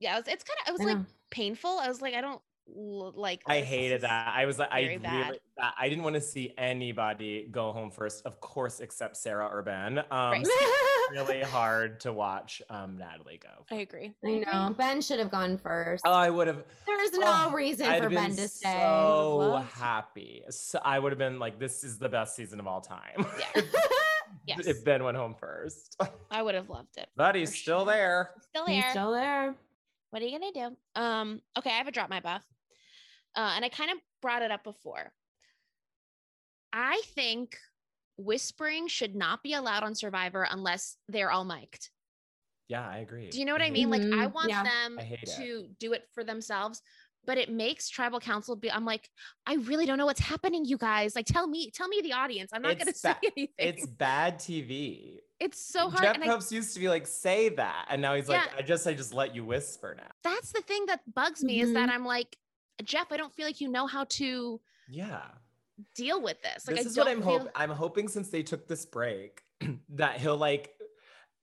yeah. 0.00 0.14
It 0.16 0.24
was, 0.26 0.28
it's 0.34 0.44
kind 0.44 0.58
of. 0.60 0.68
It 0.68 0.72
was 0.72 0.80
I 0.88 0.94
like 0.98 1.06
painful. 1.30 1.78
I 1.78 1.88
was 1.88 2.02
like, 2.02 2.14
I 2.14 2.20
don't 2.20 2.32
l- 2.32 2.42
like. 2.74 3.42
I 3.46 3.60
this. 3.60 3.62
This 3.62 3.68
hated 3.70 4.00
that. 4.02 4.32
I 4.34 4.46
was 4.46 4.58
like, 4.58 4.68
I 4.72 4.82
very 4.84 4.98
bad. 4.98 5.26
really, 5.26 5.38
I- 5.60 5.72
I 5.78 5.88
didn't 5.88 6.04
want 6.04 6.14
to 6.14 6.20
see 6.20 6.52
anybody 6.58 7.48
go 7.50 7.72
home 7.72 7.90
first, 7.90 8.24
of 8.26 8.40
course, 8.40 8.80
except 8.80 9.16
Sarah 9.16 9.48
Urban. 9.52 9.98
Um, 9.98 10.04
Right. 10.10 10.46
so 10.46 10.52
really 11.12 11.42
hard 11.42 12.00
to 12.00 12.12
watch 12.12 12.62
um, 12.70 12.96
Natalie 12.98 13.38
go. 13.42 13.64
I 13.70 13.80
agree. 13.80 14.12
I 14.24 14.38
know. 14.38 14.74
Ben 14.76 15.00
should 15.02 15.18
have 15.18 15.30
gone 15.30 15.58
first. 15.58 16.02
Oh, 16.06 16.12
I 16.12 16.30
would 16.30 16.46
have. 16.46 16.64
There's 16.86 17.12
no 17.12 17.48
oh, 17.48 17.52
reason 17.52 17.86
I'd 17.86 18.02
for 18.02 18.08
Ben 18.10 18.34
to 18.36 18.48
stay. 18.48 18.72
So 18.72 19.36
Loved. 19.36 19.72
happy. 19.72 20.42
So 20.50 20.80
I 20.84 20.98
would 20.98 21.12
have 21.12 21.18
been 21.18 21.38
like, 21.38 21.58
this 21.58 21.84
is 21.84 21.98
the 21.98 22.08
best 22.08 22.34
season 22.36 22.58
of 22.60 22.66
all 22.66 22.80
time. 22.80 23.26
Yeah. 23.38 23.62
Yes. 24.46 24.66
if 24.66 24.82
Ben 24.84 25.04
went 25.04 25.16
home 25.16 25.34
first, 25.38 26.00
I 26.30 26.42
would 26.42 26.54
have 26.54 26.68
loved 26.70 26.96
it. 26.96 27.08
but 27.16 27.34
he's 27.34 27.54
still 27.54 27.84
sure. 27.84 27.92
there. 27.92 28.30
Still 28.48 28.66
He's 28.66 28.82
there. 28.82 28.90
still 28.90 29.12
there. 29.12 29.54
what 30.10 30.22
are 30.22 30.24
you 30.24 30.38
gonna 30.38 30.52
do? 30.70 30.76
Um, 31.00 31.40
okay, 31.58 31.70
I 31.70 31.74
have 31.74 31.86
a 31.86 31.92
drop 31.92 32.08
my 32.08 32.20
buff. 32.20 32.42
Uh, 33.34 33.52
and 33.56 33.64
I 33.64 33.68
kind 33.68 33.90
of 33.90 33.98
brought 34.20 34.42
it 34.42 34.50
up 34.50 34.64
before. 34.64 35.12
I 36.72 37.02
think 37.14 37.58
whispering 38.16 38.88
should 38.88 39.14
not 39.14 39.42
be 39.42 39.54
allowed 39.54 39.82
on 39.82 39.94
Survivor 39.94 40.46
unless 40.50 40.96
they're 41.08 41.30
all 41.30 41.44
mic'd. 41.44 41.90
Yeah, 42.68 42.86
I 42.88 42.98
agree. 42.98 43.28
Do 43.30 43.38
you 43.38 43.44
know 43.44 43.52
what 43.52 43.60
I 43.62 43.66
hate 43.66 43.72
mean? 43.74 43.90
Like 43.90 44.02
I 44.18 44.26
Mhm, 44.26 44.34
want 44.34 44.48
yeah. 44.48 44.62
them 44.62 44.98
I 44.98 45.02
hate 45.02 45.18
it. 45.22 45.28
to 45.36 45.68
do 45.78 45.92
it 45.92 46.08
for 46.14 46.24
themselves, 46.24 46.80
but 47.26 47.36
it 47.38 47.50
makes 47.50 47.88
tribal 47.88 48.20
council 48.20 48.56
be 48.56 48.70
I'm 48.70 48.84
like, 48.84 49.08
I 49.46 49.54
really 49.54 49.84
don't 49.84 49.98
know 49.98 50.06
what's 50.06 50.20
happening, 50.20 50.64
you 50.64 50.78
guys. 50.78 51.14
Like 51.14 51.26
tell 51.26 51.46
me, 51.46 51.70
tell 51.70 51.88
me 51.88 52.00
the 52.02 52.12
audience. 52.12 52.50
I'm 52.52 52.62
not 52.62 52.78
gonna 52.78 52.90
It's 52.90 53.00
say 53.00 53.14
anything. 53.36 53.50
It's 53.58 53.86
bad 53.86 54.38
TV. 54.38 55.18
It's 55.40 55.60
so 55.64 55.90
hard. 55.90 56.04
Jeff 56.04 56.14
and 56.14 56.24
I, 56.24 56.28
Probst 56.28 56.52
used 56.52 56.72
to 56.74 56.80
be 56.80 56.88
like, 56.88 57.06
say 57.06 57.48
that. 57.50 57.86
And 57.90 58.00
now 58.00 58.14
he's 58.14 58.28
like, 58.28 58.40
I 58.56 58.62
just 58.62 58.86
I 58.86 58.94
just 58.94 59.12
let 59.12 59.34
you 59.34 59.44
whisper 59.44 59.94
now. 59.96 60.10
that's 60.22 60.52
the 60.52 60.62
thing 60.62 60.86
that 60.86 61.00
bugs 61.12 61.42
me 61.42 61.54
Mm-hmm. 61.54 61.64
is 61.64 61.72
that 61.74 61.90
I'm 61.90 62.04
like, 62.06 62.36
Jeff, 62.84 63.12
I 63.12 63.16
don't 63.16 63.34
feel 63.34 63.46
like 63.46 63.60
you 63.60 63.68
know 63.68 63.86
how 63.86 64.04
to 64.04 64.60
Yeah. 64.88 65.22
deal 65.94 66.20
with 66.22 66.40
this. 66.42 66.66
Like 66.66 66.76
this 66.76 66.86
I 66.86 66.90
is 66.90 66.96
what 66.96 67.08
I'm 67.08 67.22
hoping. 67.22 67.48
I'm 67.54 67.70
hoping 67.70 68.08
since 68.08 68.28
they 68.28 68.42
took 68.42 68.66
this 68.68 68.84
break 68.86 69.42
that 69.90 70.20
he'll 70.20 70.36
like 70.36 70.74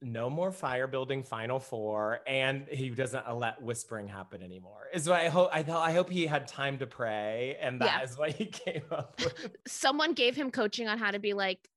no 0.02 0.30
more 0.30 0.52
fire 0.52 0.88
building 0.88 1.24
final 1.24 1.60
four 1.60 2.22
and 2.26 2.66
he 2.70 2.90
doesn't 2.90 3.36
let 3.38 3.62
whispering 3.62 4.08
happen 4.08 4.42
anymore 4.42 4.88
is 4.94 5.10
what 5.10 5.20
i 5.20 5.28
hope 5.28 5.50
i 5.52 5.62
thought 5.62 5.86
i 5.86 5.92
hope 5.92 6.10
he 6.10 6.26
had 6.26 6.48
time 6.48 6.78
to 6.78 6.88
pray 6.88 7.58
and 7.60 7.82
that 7.82 8.06
is 8.06 8.12
Yeah. 8.12 8.18
what 8.18 8.30
he 8.32 8.46
came 8.66 8.84
up 8.92 9.20
with 9.22 9.34
someone 9.68 10.14
gave 10.14 10.38
him 10.38 10.52
coaching 10.52 10.88
on 10.88 11.00
how 11.00 11.12
to 11.12 11.20
be 11.20 11.34
like 11.34 11.68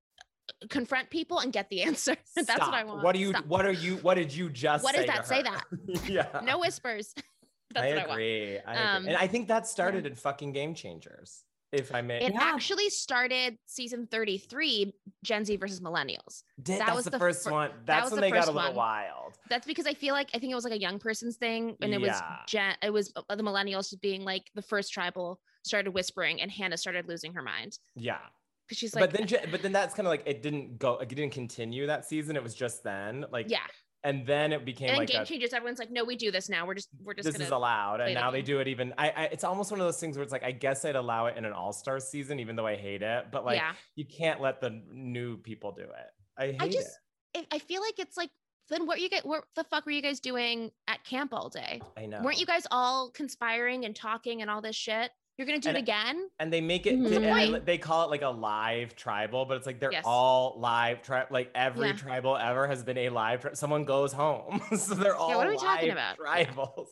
confront 0.70 1.10
people 1.10 1.40
and 1.40 1.52
get 1.52 1.68
the 1.68 1.82
answer. 1.88 2.16
That's 2.36 2.48
what 2.60 2.74
I 2.74 2.84
want. 2.84 3.02
what 3.02 3.12
do 3.14 3.18
you 3.20 3.30
Stop. 3.30 3.46
what 3.46 3.66
are 3.66 3.72
you 3.72 3.96
what 3.96 4.14
did 4.14 4.32
you 4.32 4.48
just 4.50 4.84
What 4.84 4.94
say 4.94 5.04
does 5.04 5.16
that 5.16 5.26
say 5.26 5.42
that 5.42 5.64
yeah 6.08 6.40
No 6.44 6.60
whispers. 6.60 7.16
That's 7.74 7.84
I 7.86 7.88
what 7.90 7.98
I 7.98 8.06
want. 8.08 8.10
agree. 8.12 8.58
I 8.58 8.72
agree. 8.74 8.84
Um, 8.84 9.06
and 9.08 9.16
I 9.16 9.26
think 9.26 9.48
that 9.48 9.66
started 9.66 10.06
in 10.06 10.14
fucking 10.14 10.52
Game 10.52 10.74
Changers. 10.74 11.44
If 11.72 11.94
I 11.94 12.02
may, 12.02 12.20
It 12.22 12.34
Yeah. 12.34 12.40
actually 12.42 12.90
started 12.90 13.56
season 13.66 14.06
33, 14.10 14.92
Gen 15.24 15.44
Z 15.46 15.56
versus 15.56 15.80
Millennials. 15.80 16.42
Did, 16.62 16.78
that 16.80 16.86
that's 16.86 16.96
was 16.96 17.04
the, 17.06 17.12
the 17.12 17.18
first 17.18 17.44
fir- 17.44 17.50
one. 17.50 17.70
that 17.70 17.86
That's 17.86 18.04
was 18.04 18.12
when 18.12 18.20
the 18.20 18.26
they 18.26 18.30
got 18.30 18.48
a 18.48 18.52
little 18.52 18.68
one. 18.70 18.76
wild. 18.76 19.32
That's 19.48 19.66
because 19.66 19.86
I 19.86 19.94
feel 19.94 20.12
like 20.12 20.28
I 20.34 20.38
think 20.38 20.52
it 20.52 20.54
was 20.54 20.64
like 20.64 20.74
a 20.74 20.78
young 20.80 20.98
person's 20.98 21.38
thing, 21.38 21.76
and 21.80 21.94
it 21.94 22.00
was 22.00 22.20
Gen. 22.46 22.74
It 22.82 22.92
was 22.92 23.10
uh, 23.16 23.34
the 23.34 23.42
Millennials 23.42 23.88
just 23.88 24.02
being 24.02 24.22
like 24.22 24.42
the 24.54 24.60
first 24.60 24.92
tribal 24.92 25.40
started 25.64 25.92
whispering, 25.92 26.42
and 26.42 26.50
Hannah 26.50 26.76
started 26.76 27.08
losing 27.08 27.32
her 27.32 27.42
mind 27.42 27.78
Yeah. 27.96 28.18
because 28.68 28.76
she's 28.76 28.94
like, 28.94 29.10
but 29.10 29.28
then, 29.28 29.40
but 29.50 29.62
then 29.62 29.72
that's 29.72 29.94
kind 29.94 30.06
of 30.06 30.10
like 30.10 30.24
it 30.26 30.42
didn't 30.42 30.78
go. 30.78 30.96
Like, 30.96 31.10
it 31.10 31.14
didn't 31.14 31.32
continue 31.32 31.86
that 31.86 32.04
season. 32.04 32.36
It 32.36 32.42
was 32.42 32.54
just 32.54 32.84
then, 32.84 33.24
like, 33.32 33.48
yeah. 33.50 33.60
And 34.04 34.26
then 34.26 34.52
it 34.52 34.64
became 34.64 34.90
And 34.90 34.98
like 34.98 35.08
game 35.08 35.22
a, 35.22 35.26
changers, 35.26 35.52
everyone's 35.52 35.78
like, 35.78 35.90
no, 35.90 36.04
we 36.04 36.16
do 36.16 36.30
this 36.30 36.48
now. 36.48 36.66
We're 36.66 36.74
just, 36.74 36.88
we're 37.02 37.14
just 37.14 37.26
this 37.26 37.34
gonna. 37.34 37.44
is 37.44 37.50
allowed, 37.50 38.00
and 38.00 38.14
now 38.14 38.30
they 38.30 38.42
do 38.42 38.58
it 38.58 38.68
even. 38.68 38.92
I, 38.98 39.10
I, 39.10 39.24
it's 39.26 39.44
almost 39.44 39.70
one 39.70 39.80
of 39.80 39.86
those 39.86 40.00
things 40.00 40.16
where 40.16 40.22
it's 40.22 40.32
like 40.32 40.42
I 40.42 40.52
guess 40.52 40.84
I'd 40.84 40.96
allow 40.96 41.26
it 41.26 41.36
in 41.36 41.44
an 41.44 41.52
All 41.52 41.72
Star 41.72 42.00
season, 42.00 42.40
even 42.40 42.56
though 42.56 42.66
I 42.66 42.76
hate 42.76 43.02
it. 43.02 43.26
But 43.30 43.44
like, 43.44 43.58
yeah. 43.58 43.72
you 43.94 44.04
can't 44.04 44.40
let 44.40 44.60
the 44.60 44.82
new 44.90 45.36
people 45.36 45.72
do 45.72 45.82
it. 45.82 46.10
I 46.36 46.46
hate 46.46 46.62
I 46.62 46.68
just, 46.68 46.98
it. 47.34 47.46
I 47.52 47.58
feel 47.58 47.80
like 47.80 47.98
it's 47.98 48.16
like, 48.16 48.30
then 48.68 48.86
what 48.86 48.98
are 48.98 49.00
you 49.00 49.08
get? 49.08 49.24
What 49.24 49.44
the 49.54 49.64
fuck 49.64 49.86
were 49.86 49.92
you 49.92 50.02
guys 50.02 50.20
doing 50.20 50.70
at 50.88 51.04
camp 51.04 51.32
all 51.32 51.48
day? 51.48 51.80
I 51.96 52.06
know. 52.06 52.22
Weren't 52.22 52.40
you 52.40 52.46
guys 52.46 52.66
all 52.70 53.10
conspiring 53.10 53.84
and 53.84 53.94
talking 53.94 54.42
and 54.42 54.50
all 54.50 54.60
this 54.60 54.76
shit? 54.76 55.10
You're 55.42 55.48
You're 55.48 55.58
gonna 55.58 55.60
do 55.60 55.68
And 55.70 55.76
it 55.76 55.80
it- 55.80 55.82
again? 55.82 56.28
and 56.38 56.52
they 56.52 56.60
make 56.60 56.86
it 56.86 56.96
Mhm. 56.98 57.08
they- 57.08 57.16
and 57.28 57.50
point? 57.52 57.66
they 57.66 57.76
call 57.78 58.04
it 58.04 58.10
like 58.10 58.22
a 58.22 58.28
live 58.28 58.94
tribal 58.94 59.44
but 59.44 59.56
it's 59.56 59.66
like 59.66 59.80
they're 59.80 59.90
Yes. 59.90 60.04
all 60.06 60.54
live 60.60 61.02
tri- 61.02 61.26
like 61.30 61.50
every 61.54 61.88
Yeah. 61.88 61.94
tribal 61.96 62.36
ever 62.36 62.68
has 62.68 62.84
been 62.84 62.96
a 62.98 63.08
live 63.08 63.40
tri- 63.40 63.54
someone 63.54 63.84
goes 63.84 64.12
home 64.12 64.60
so 64.76 64.94
they're 64.94 65.16
all 65.16 65.30
Yeah, 65.30 65.36
what 65.38 65.46
are 65.48 65.50
we 65.50 65.56
talking 65.56 65.90
about? 65.90 66.16
Yeah. 66.24 66.44
tribals 66.44 66.88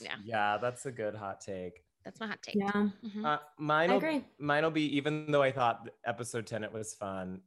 Yeah. 0.00 0.14
yeah 0.24 0.56
that's 0.58 0.86
a 0.86 0.90
good 0.92 1.14
hot 1.14 1.40
take 1.42 1.84
That's 2.04 2.18
my 2.18 2.26
hot 2.28 2.42
take. 2.42 2.54
Yeah, 2.56 2.70
Mhm. 3.04 3.24
uh, 3.26 3.38
mine 3.58 3.90
I 3.90 3.92
will 3.92 3.98
agree. 3.98 4.24
mine 4.38 4.64
will 4.64 4.70
be 4.70 4.96
even 4.96 5.30
though 5.30 5.42
i 5.42 5.52
thought 5.52 5.86
episode 6.06 6.46
10 6.46 6.64
it 6.64 6.72
was 6.72 6.94
fun 6.94 7.42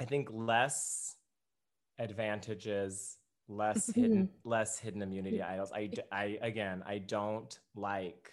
i 0.00 0.04
think 0.06 0.28
less 0.32 1.16
advantages 1.98 3.18
less 3.48 3.86
hidden 3.94 4.30
less 4.44 4.78
hidden 4.78 5.02
immunity 5.02 5.42
idols 5.42 5.70
I, 5.72 5.90
I 6.10 6.38
again 6.40 6.82
i 6.86 6.98
don't 6.98 7.58
like 7.74 8.32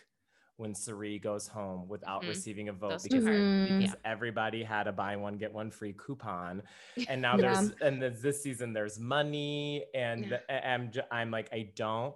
when 0.60 0.76
Cirie 0.76 1.18
goes 1.20 1.48
home 1.48 1.88
without 1.88 2.22
Mhm. 2.24 2.28
receiving 2.30 2.68
a 2.70 2.74
vote 2.74 2.90
Those 2.92 3.04
two 3.04 3.10
because, 3.22 3.26
hard. 3.26 3.38
Mhm. 3.40 3.80
because 3.80 3.96
everybody 4.04 4.62
had 4.64 4.88
a 4.88 4.92
buy 4.92 5.16
one 5.16 5.38
get 5.38 5.54
one 5.54 5.72
free 5.72 5.94
coupon 5.94 6.62
and 7.10 7.22
now 7.22 7.38
Yeah. 7.38 7.54
there's 7.54 7.72
and 7.82 8.02
there's 8.02 8.22
this 8.22 8.44
season 8.44 8.74
there's 8.74 9.00
money 9.00 9.86
and 9.94 10.26
Yeah. 10.26 10.40
the- 10.50 10.68
I'm 10.68 10.92
I'm 11.12 11.32
like 11.32 11.48
I 11.54 11.72
don't 11.76 12.14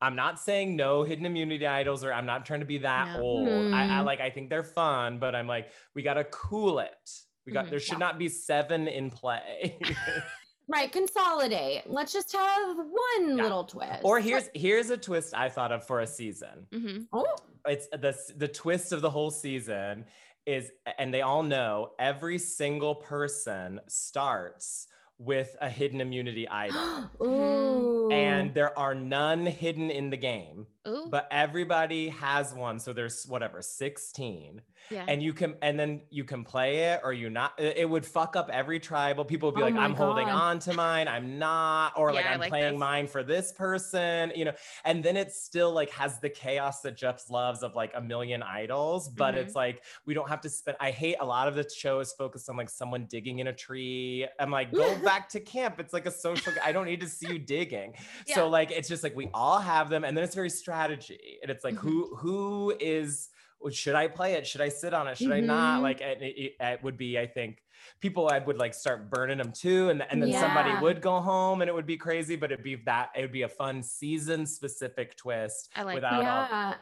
I'm 0.00 0.16
not 0.16 0.38
saying 0.40 0.74
no 0.76 1.04
hidden 1.04 1.24
immunity 1.24 1.66
idols 1.66 2.02
or 2.04 2.12
I'm 2.12 2.26
not 2.26 2.44
trying 2.44 2.60
to 2.60 2.66
be 2.66 2.78
that 2.78 3.16
No. 3.16 3.22
old. 3.22 3.48
I, 3.72 3.84
I 3.84 4.00
Mhm. 4.02 4.04
like 4.04 4.20
I 4.20 4.28
think 4.30 4.50
they're 4.50 4.64
fun, 4.64 5.18
but 5.20 5.34
I'm 5.36 5.46
like 5.46 5.70
we 5.94 6.02
gotta 6.02 6.24
cool 6.24 6.80
it. 6.80 7.10
We 7.46 7.52
got 7.52 7.66
Mhm. 7.66 7.70
there 7.70 7.78
should 7.80 7.98
not 8.00 8.18
be 8.18 8.28
seven 8.28 8.88
in 8.88 9.10
play. 9.10 9.78
right. 10.68 10.90
Consolidate. 10.90 11.82
Let's 11.86 12.12
just 12.12 12.32
have 12.32 12.76
one 12.76 13.36
Yeah. 13.36 13.42
little 13.42 13.64
twist. 13.64 14.00
or 14.04 14.20
here's 14.20 14.48
here's 14.54 14.90
a 14.90 14.96
twist 14.96 15.34
I 15.34 15.48
thought 15.48 15.72
of 15.72 15.86
for 15.86 16.00
a 16.00 16.06
season. 16.06 16.66
Mhm. 16.72 17.06
oh, 17.12 17.36
It's 17.66 17.86
the 17.88 18.14
the 18.36 18.48
twist 18.48 18.92
of 18.92 19.00
the 19.00 19.10
whole 19.10 19.30
season 19.30 20.04
is 20.46 20.70
and 20.98 21.12
they 21.14 21.22
all 21.22 21.42
know 21.42 21.92
every 21.98 22.38
single 22.38 22.94
person 22.96 23.80
starts 23.88 24.88
with 25.18 25.56
a 25.60 25.70
hidden 25.70 26.00
immunity 26.00 26.46
idol. 26.50 27.08
ooh, 27.22 28.10
and 28.10 28.52
there 28.52 28.76
are 28.78 28.94
none 28.94 29.46
hidden 29.46 29.90
in 29.90 30.10
the 30.10 30.16
game 30.16 30.66
Ooh. 30.88 31.06
but 31.08 31.28
everybody 31.30 32.08
has 32.08 32.52
one 32.52 32.78
so 32.80 32.92
there's 32.92 33.24
whatever 33.26 33.62
16 33.62 34.60
yeah. 34.90 35.04
and 35.08 35.22
you 35.22 35.32
can 35.32 35.54
and 35.62 35.78
then 35.78 36.00
you 36.10 36.24
can 36.24 36.44
play 36.44 36.92
it 36.92 37.00
or 37.04 37.12
you 37.12 37.30
not 37.30 37.52
it 37.58 37.88
would 37.88 38.04
fuck 38.04 38.36
up 38.36 38.50
every 38.52 38.78
tribal 38.80 39.24
people 39.24 39.48
would 39.50 39.56
be 39.56 39.62
Oh 39.62 39.66
like 39.66 39.74
i'm 39.76 39.94
holding 39.94 40.28
on 40.28 40.58
to 40.60 40.72
mine 40.74 41.08
i'm 41.08 41.38
not 41.38 41.92
or 41.96 42.12
like 42.12 42.24
Yeah, 42.24 42.30
I 42.30 42.34
i'm 42.34 42.40
like 42.40 42.48
playing 42.50 42.74
this. 42.74 42.80
mine 42.80 43.06
for 43.06 43.22
this 43.22 43.52
person 43.52 44.32
you 44.36 44.44
know 44.44 44.52
and 44.84 45.02
then 45.02 45.16
it 45.16 45.32
still 45.32 45.72
like 45.72 45.90
has 45.90 46.18
the 46.20 46.28
chaos 46.30 46.80
that 46.82 46.96
jeff 46.96 47.30
loves 47.30 47.62
of 47.62 47.74
like 47.74 47.92
a 47.94 48.00
million 48.00 48.42
idols 48.42 49.08
but 49.08 49.34
Mhm. 49.34 49.38
it's 49.38 49.54
like 49.54 49.82
we 50.06 50.14
don't 50.14 50.28
have 50.28 50.40
to 50.42 50.48
spend 50.48 50.76
i 50.80 50.90
hate 50.90 51.16
a 51.20 51.24
lot 51.24 51.48
of 51.48 51.54
the 51.54 51.68
shows 51.68 52.12
focused 52.12 52.48
on 52.50 52.56
like 52.56 52.68
someone 52.70 53.06
digging 53.06 53.38
in 53.38 53.46
a 53.48 53.52
tree 53.52 54.26
i'm 54.38 54.50
like 54.50 54.72
go 54.72 54.96
back 55.04 55.28
to 55.30 55.40
camp 55.40 55.80
it's 55.80 55.92
like 55.92 56.06
a 56.06 56.10
social 56.10 56.52
i 56.64 56.72
don't 56.72 56.86
need 56.86 57.00
to 57.00 57.08
see 57.08 57.26
you 57.28 57.38
digging 57.38 57.94
Yeah. 58.26 58.34
so 58.36 58.48
like 58.48 58.70
it's 58.70 58.88
just 58.88 59.02
like 59.02 59.16
we 59.16 59.28
all 59.34 59.58
have 59.58 59.88
them 59.90 60.04
and 60.04 60.16
then 60.16 60.24
it's 60.24 60.34
very 60.34 60.50
strategy 60.50 61.38
and 61.42 61.50
it's 61.50 61.64
like 61.64 61.74
Mhm. 61.74 61.78
who 61.78 62.16
who 62.16 62.74
is 62.80 63.30
should 63.72 63.94
i 63.94 64.06
play 64.08 64.34
it? 64.34 64.46
Should 64.46 64.60
i 64.60 64.68
sit 64.68 64.92
on 64.92 65.06
it? 65.08 65.16
Should 65.16 65.32
i 65.32 65.40
not? 65.40 65.78
Mhm. 65.80 65.82
like 65.82 66.00
it, 66.00 66.18
it, 66.20 66.52
it 66.60 66.82
would 66.82 66.96
be 66.96 67.18
i 67.18 67.26
think 67.26 67.62
people 68.00 68.28
i 68.28 68.38
would 68.38 68.56
like 68.58 68.74
start 68.74 69.10
burning 69.10 69.38
them 69.38 69.52
too 69.52 69.90
and, 69.90 70.02
and 70.10 70.22
then 70.22 70.28
somebody 70.40 70.70
would 70.82 71.00
go 71.00 71.20
home 71.20 71.60
and 71.60 71.68
it 71.68 71.74
would 71.74 71.86
be 71.86 71.96
crazy 71.96 72.34
but 72.36 72.50
it'd 72.50 72.64
be 72.64 72.76
that 72.76 73.10
it 73.14 73.20
would 73.20 73.32
be 73.32 73.42
a 73.42 73.48
fun 73.48 73.82
season 73.82 74.46
specific 74.46 75.16
twist 75.16 75.70
I 75.76 75.82
like 75.82 75.94
without 75.96 76.24
all 76.24 76.74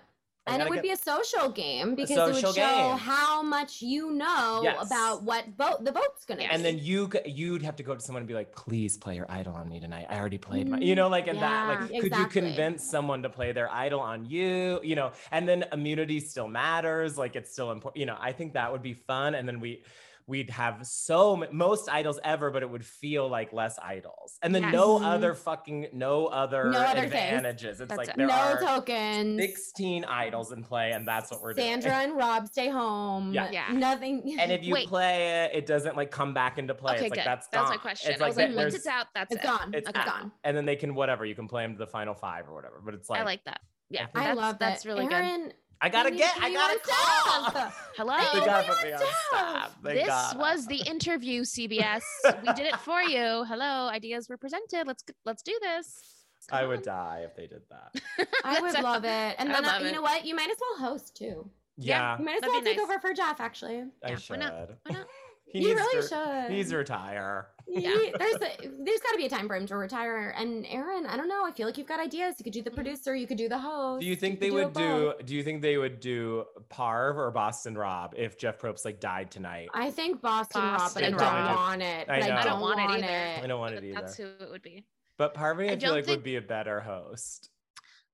yeah. 0.47 0.55
And 0.55 0.63
it 0.63 0.69
would 0.69 0.77
get- 0.77 0.83
be 0.83 0.91
a 0.91 0.97
social 0.97 1.51
game 1.51 1.95
because 1.95 2.17
it 2.17 2.35
would 2.35 2.37
show 2.37 2.53
game. 2.53 2.97
how 2.99 3.43
much 3.43 3.81
you 3.81 4.11
know 4.13 4.61
Yes. 4.65 4.87
about 4.87 5.23
what 5.23 5.47
vote 5.57 5.85
the 5.85 5.93
vote's 5.93 6.25
gonna 6.27 6.41
be. 6.41 6.47
and 6.47 6.65
then 6.65 6.79
you 6.79 7.11
you'd 7.25 7.63
have 7.63 7.77
to 7.77 7.83
go 7.83 7.95
to 7.95 8.01
someone 8.01 8.23
and 8.23 8.29
be 8.29 8.35
like 8.35 8.53
please 8.55 8.97
play 8.97 9.15
your 9.15 9.31
idol 9.31 9.55
on 9.55 9.69
me 9.69 9.79
tonight 9.81 10.07
i 10.11 10.19
already 10.19 10.39
played 10.39 10.69
my 10.69 10.79
mm, 10.79 10.85
you 10.85 10.95
know 10.95 11.09
like 11.09 11.29
and 11.29 11.39
that 11.39 11.69
like 11.81 11.91
Yeah, 11.93 12.01
could 12.01 12.17
you 12.17 12.27
convince 12.27 12.83
someone 12.91 13.23
to 13.23 13.31
play 13.31 13.53
their 13.53 13.71
idol 13.71 14.01
on 14.01 14.25
you 14.25 14.81
you 14.83 14.97
know 14.97 15.13
and 15.31 15.49
then 15.49 15.65
immunity 15.73 16.19
still 16.21 16.49
matters 16.49 17.17
like 17.17 17.37
it's 17.37 17.53
still 17.53 17.71
important 17.71 18.01
you 18.01 18.07
know 18.07 18.17
i 18.21 18.33
think 18.33 18.55
that 18.55 18.71
would 18.73 18.83
be 18.83 18.95
fun 18.95 19.35
and 19.37 19.47
then 19.49 19.61
we 19.61 19.83
we'd 20.27 20.51
have 20.51 20.87
so 20.87 21.43
m- 21.43 21.49
most 21.57 21.89
idols 21.89 22.19
ever 22.25 22.51
but 22.51 22.63
it 22.63 22.71
would 22.71 22.85
feel 22.85 23.29
like 23.29 23.53
less 23.53 23.79
idols 23.83 24.39
and 24.43 24.55
then 24.55 24.71
no 24.71 24.99
Yes. 24.99 25.07
other 25.07 25.35
fucking 25.35 25.89
no 25.93 26.27
other 26.27 26.71
No 26.71 26.79
other 26.81 27.01
things. 27.01 27.13
advantages 27.13 27.81
it's 27.81 27.89
That's 27.89 27.99
like 27.99 28.09
it. 28.09 28.17
there 28.17 28.27
no 28.27 28.33
are 28.35 28.61
tokens. 28.61 29.41
16 29.41 30.05
idols 30.05 30.53
in 30.53 30.63
play 30.63 30.93
and 30.93 31.07
that's 31.07 31.31
what 31.31 31.43
we're 31.43 31.55
Sandra 31.55 31.65
doing 31.73 31.83
Sandra 31.83 31.99
and 32.11 32.17
Rob 32.17 32.47
stay 32.49 32.69
home. 32.69 33.33
Yeah. 33.33 33.51
Yeah. 33.51 33.67
Nothing. 33.73 34.37
and 34.39 34.53
if 34.53 34.65
you 34.65 34.75
Wait. 34.75 34.89
play 34.89 35.45
it 35.53 35.57
it 35.59 35.67
doesn't 35.67 35.97
like 35.97 36.11
come 36.11 36.35
back 36.35 36.59
into 36.59 36.75
play 36.75 36.95
okay, 36.95 37.07
it's 37.07 37.11
like 37.11 37.21
good. 37.21 37.27
that's 37.27 37.49
that 37.49 37.61
was 37.63 37.71
my 37.71 37.77
question. 37.77 38.13
it's 38.13 38.23
I 38.23 38.27
was 38.27 38.37
that 38.37 38.49
like, 38.51 38.57
once 38.57 38.75
it's 38.75 38.87
out, 38.87 39.07
that's 39.15 39.35
it's 39.35 39.43
it. 39.45 39.47
gone. 39.47 39.75
It's 39.75 39.89
It's 39.89 39.99
out. 39.99 40.07
gone. 40.07 40.33
and 40.45 40.57
then 40.57 40.65
they 40.65 40.77
can 40.77 40.95
whatever 40.95 41.25
you 41.25 41.35
can 41.35 41.49
play 41.49 41.63
them 41.65 41.73
to 41.73 41.79
the 41.79 41.87
final 41.87 42.15
five 42.15 42.49
or 42.49 42.55
whatever 42.55 42.81
but 42.85 42.95
it's 42.95 43.09
like 43.11 43.21
I 43.21 43.25
like 43.25 43.45
that. 43.45 43.61
Yeah, 43.91 44.07
I 44.15 44.25
that's, 44.29 44.37
love 44.39 44.59
that. 44.59 44.69
that's 44.71 44.87
really 44.87 45.07
good. 45.07 45.53
Aaron, 45.83 45.85
I 45.85 45.89
gotta 45.89 46.11
we 46.11 46.17
get 46.19 46.35
I 46.41 46.53
gotta 46.53 46.73
on 46.75 46.79
call 46.81 47.51
staff. 47.51 47.89
Hello. 47.97 48.17
they 48.41 48.47
gotta 48.47 48.73
put 48.73 48.85
me 48.85 48.93
on 48.93 48.99
staff. 48.99 49.17
staff 49.31 49.77
They 49.83 49.95
this 49.95 50.07
gotta. 50.07 50.39
was 50.39 50.67
the 50.67 50.81
interview, 50.89 51.43
CBS. 51.43 52.03
we 52.47 52.53
did 52.55 52.67
it 52.67 52.77
for 52.81 53.03
you. 53.03 53.45
Hello, 53.45 53.89
ideas 53.89 54.29
were 54.29 54.37
presented. 54.37 54.87
Let's 54.87 55.05
let's 55.25 55.43
do 55.43 55.59
this. 55.61 56.03
I 56.51 56.61
Come 56.61 56.69
would 56.71 56.79
on. 56.79 56.85
die 56.85 57.23
if 57.25 57.37
they 57.37 57.47
did 57.47 57.63
that 57.71 58.03
I 58.45 58.61
would 58.61 58.75
love 58.83 59.05
it. 59.05 59.37
And 59.39 59.49
then 59.51 59.63
would 59.63 59.65
uh, 59.65 59.73
love 59.73 59.83
you 59.83 59.89
it. 59.89 59.93
know 59.95 60.03
what? 60.03 60.25
You 60.25 60.35
might 60.35 60.51
as 60.51 60.57
well 60.61 60.91
host 60.91 61.17
too. 61.17 61.49
yeah, 61.77 62.19
You 62.19 62.25
might 62.25 62.35
as 62.37 62.41
That'd 62.41 62.53
well 62.55 62.63
take 62.63 62.77
nice. 62.79 62.85
over 62.85 62.99
for 62.99 63.15
Jeff. 63.15 63.41
Actually, 63.41 63.85
I 64.05 64.11
Yeah, 64.11 64.17
should 64.17 64.39
why 64.39 64.45
not? 64.45 64.71
Why 64.85 64.93
not? 64.99 65.07
He 65.47 65.61
you 65.61 65.69
needs 65.69 65.81
really 65.81 66.03
to 66.03 66.09
should. 66.09 66.51
he 66.51 66.57
needs 66.57 66.71
to 66.71 66.77
retire 66.77 67.49
He- 67.67 67.83
there's 68.19 68.35
a, 68.37 68.41
there's 68.85 69.01
got 69.01 69.13
to 69.13 69.17
be 69.17 69.27
a 69.27 69.29
time 69.29 69.47
for 69.47 69.57
him 69.57 69.67
to 69.67 69.77
retire. 69.77 70.35
And 70.37 70.67
Aaron, 70.69 71.07
I 71.07 71.17
don't 71.17 71.29
know. 71.29 71.45
I 71.45 71.53
feel 71.53 71.67
like 71.67 71.79
you've 71.79 71.87
got 71.87 72.01
ideas. 72.01 72.35
You 72.39 72.45
could 72.45 72.53
do 72.53 72.63
the 72.63 72.71
mm-hmm. 72.71 72.77
producer. 72.77 73.15
You 73.15 73.27
could 73.27 73.39
do 73.39 73.49
the 73.49 73.59
host. 73.59 74.01
do 74.01 74.07
you 74.07 74.17
think 74.17 74.41
could 74.41 74.49
they 74.49 74.51
would 74.51 74.69
it 74.69 74.75
do 74.75 75.15
do 75.25 75.35
you 75.35 75.43
think 75.43 75.63
they 75.63 75.77
would 75.79 76.01
do 76.01 76.45
parv 76.71 77.17
or 77.17 77.31
boston 77.31 77.77
rob 77.77 78.15
if 78.17 78.37
jeff 78.39 78.59
probst 78.59 78.85
like 78.85 79.01
died 79.01 79.31
tonight 79.31 79.69
I 79.75 79.91
think 79.91 80.21
Boston, 80.21 80.63
Rob, 80.63 80.91
but 80.95 81.05
I 81.05 81.11
don't 81.11 81.21
Rob. 81.21 81.57
want 81.57 81.83
it. 81.83 82.09
I. 82.09 82.15
I 82.15 82.17
I 82.17 82.21
don't 82.21 82.45
don't 82.45 82.61
want 82.61 82.81
it 82.81 82.85
want 82.85 83.05
either. 83.05 83.45
i 83.45 83.47
don't 83.47 83.61
want 83.61 83.75
it 83.75 83.85
either 83.85 84.01
That's 84.01 84.17
who 84.17 84.25
it 84.25 84.51
would 84.51 84.63
be. 84.63 84.85
but 85.19 85.35
parvati 85.35 85.69
i, 85.71 85.73
I 85.73 85.79
feel 85.79 85.93
like 85.93 86.05
think- 86.05 86.17
would 86.19 86.25
be 86.25 86.37
a 86.37 86.43
better 86.43 86.81
host 86.81 87.51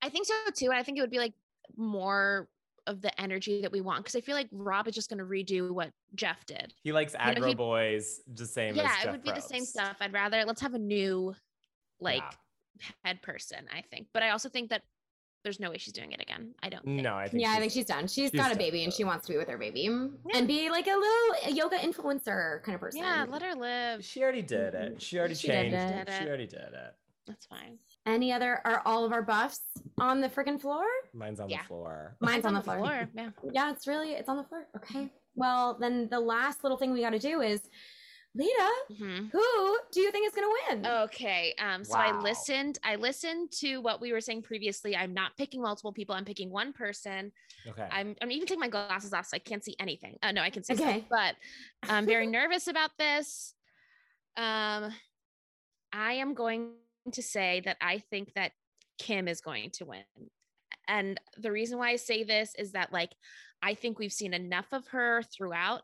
I 0.01 0.09
think 0.11 0.27
so 0.27 0.35
too. 0.55 0.71
I 0.73 0.83
think 0.85 0.99
it 0.99 1.01
would 1.01 1.11
be 1.11 1.19
like 1.19 1.35
more 1.77 2.49
of 2.89 3.01
the 3.03 3.21
energy 3.21 3.61
that 3.63 3.71
we 3.71 3.81
want 3.81 4.03
because 4.03 4.17
I 4.17 4.21
feel 4.21 4.35
like 4.35 4.49
Rob 4.51 4.89
is 4.89 4.95
just 4.95 5.09
going 5.11 5.19
to 5.19 5.25
redo 5.25 5.71
what 5.71 5.91
Jeff 6.15 6.45
did. 6.47 6.73
he 6.83 6.91
likes 6.93 7.13
know, 7.13 7.21
aggro 7.21 7.49
he- 7.49 7.55
boys 7.55 8.21
the 8.35 8.47
same 8.47 8.71
as 8.71 8.77
yeah, 8.79 9.03
it 9.05 9.11
would 9.13 9.23
be 9.23 9.31
the 9.31 9.41
same 9.41 9.65
stuff. 9.65 9.99
I'd 10.01 10.13
rather 10.13 10.45
let's 10.45 10.61
have 10.63 10.75
a 10.75 10.79
new 10.79 11.35
like 12.01 12.23
Yeah. 12.81 12.87
head 13.05 13.23
person. 13.23 13.67
I 13.75 13.83
think, 13.83 14.09
but 14.13 14.23
I 14.23 14.31
also 14.31 14.49
think 14.49 14.71
that 14.71 14.83
there's 15.45 15.61
no 15.61 15.71
way 15.71 15.79
she's 15.79 15.93
doing 15.93 16.13
it 16.13 16.21
again. 16.21 16.55
I 16.63 16.69
don't. 16.69 16.85
Think. 16.85 17.03
no 17.03 17.15
i 17.15 17.29
think 17.29 17.43
Yeah, 17.43 17.51
I 17.51 17.53
she's- 17.53 17.61
think 17.61 17.73
she's 17.73 17.85
done. 17.85 18.03
she's 18.09 18.31
she's 18.31 18.41
got 18.41 18.47
a 18.47 18.55
done, 18.55 18.59
baby 18.59 18.85
and 18.85 18.93
she 18.93 19.05
wants 19.05 19.27
to 19.27 19.33
be 19.35 19.39
with 19.39 19.49
her 19.49 19.59
baby 19.59 19.83
Yeah. 19.83 20.09
and 20.35 20.49
be 20.49 20.71
like 20.71 20.87
a 20.87 20.97
little 20.97 21.55
yoga 21.55 21.77
influencer 21.77 22.63
kind 22.63 22.75
of 22.75 22.81
person. 22.81 23.01
Yeah, 23.01 23.27
let 23.29 23.43
her 23.43 23.55
live. 23.55 24.05
she 24.05 24.23
already 24.23 24.43
did 24.43 24.75
it 24.75 25.01
she 25.03 25.19
already 25.19 25.35
She 25.35 25.49
changed 25.49 25.75
it. 25.77 26.09
it 26.09 26.15
she 26.19 26.27
already 26.27 26.47
did 26.47 26.61
it 26.61 26.95
That's 27.27 27.45
fine. 27.47 27.79
Any 28.09 28.33
other? 28.33 28.61
Are 28.65 28.81
all 28.87 29.05
of 29.05 29.13
our 29.13 29.23
buffs 29.23 29.61
on 29.99 30.21
the 30.21 30.29
freaking 30.29 30.61
floor? 30.61 30.85
mine's 31.13 31.41
on 31.41 31.49
Yeah. 31.51 31.63
the 31.63 31.69
floor 31.69 32.17
Mine's 32.21 32.45
on 32.47 32.55
the 32.55 32.63
floor. 32.63 33.09
Yeah. 33.15 33.31
Yeah, 33.53 33.71
it's 33.71 33.87
really 33.87 34.13
it's 34.13 34.29
on 34.29 34.37
the 34.39 34.45
floor. 34.45 34.67
Okay. 34.77 35.11
Well, 35.35 35.77
then 35.79 36.09
the 36.09 36.19
last 36.21 36.63
little 36.65 36.79
thing 36.79 36.91
we 36.93 37.01
got 37.03 37.11
to 37.11 37.19
do 37.19 37.43
is, 37.43 37.61
Lida, 38.35 38.71
Mhm. 38.93 39.31
who 39.31 39.79
do 39.93 40.01
you 40.01 40.11
think 40.11 40.27
is 40.27 40.33
gonna 40.35 40.55
win? 40.69 40.87
Okay. 41.05 41.55
Um, 41.59 41.85
so 41.85 41.99
I 41.99 42.13
listened, 42.13 42.79
I 42.85 42.97
listened 42.97 43.51
to 43.61 43.79
what 43.81 44.01
we 44.01 44.13
were 44.13 44.21
saying 44.21 44.43
previously. 44.43 44.97
I'm 44.97 45.13
not 45.13 45.37
picking 45.37 45.61
multiple 45.61 45.93
people, 45.93 46.15
I'm 46.15 46.25
picking 46.25 46.51
one 46.51 46.73
person. 46.73 47.33
okay 47.67 47.89
I'm 47.91 48.17
I'm 48.23 48.31
even 48.31 48.47
taking 48.47 48.61
my 48.61 48.69
glasses 48.69 49.13
off 49.13 49.27
so 49.27 49.35
I 49.37 49.39
can't 49.41 49.65
see 49.65 49.77
anything. 49.79 50.19
Uh, 50.23 50.33
no, 50.33 50.43
I 50.43 50.51
can 50.51 50.63
see 50.63 50.75
Okay. 50.75 51.01
stuff, 51.01 51.09
but 51.11 51.37
I'm 51.91 52.07
very 52.07 52.27
nervous 52.39 52.69
about 52.69 52.91
this. 52.99 53.55
Um 54.37 54.95
I 55.93 56.13
am 56.15 56.35
going 56.35 56.75
to 57.13 57.23
say 57.23 57.63
that 57.65 57.77
I 57.81 57.99
think 58.11 58.33
that 58.35 58.53
Kim 58.99 59.29
is 59.29 59.41
going 59.41 59.71
to 59.75 59.87
win. 59.87 60.05
And 60.89 61.21
the 61.37 61.53
reason 61.53 61.79
why 61.79 61.91
I 61.91 61.97
say 61.97 62.25
this 62.25 62.55
is 62.59 62.73
that 62.73 62.93
like 62.93 63.13
I 63.63 63.75
think 63.75 63.99
we've 63.99 64.13
seen 64.13 64.35
enough 64.35 64.67
of 64.73 64.87
her 64.89 65.23
throughout 65.23 65.83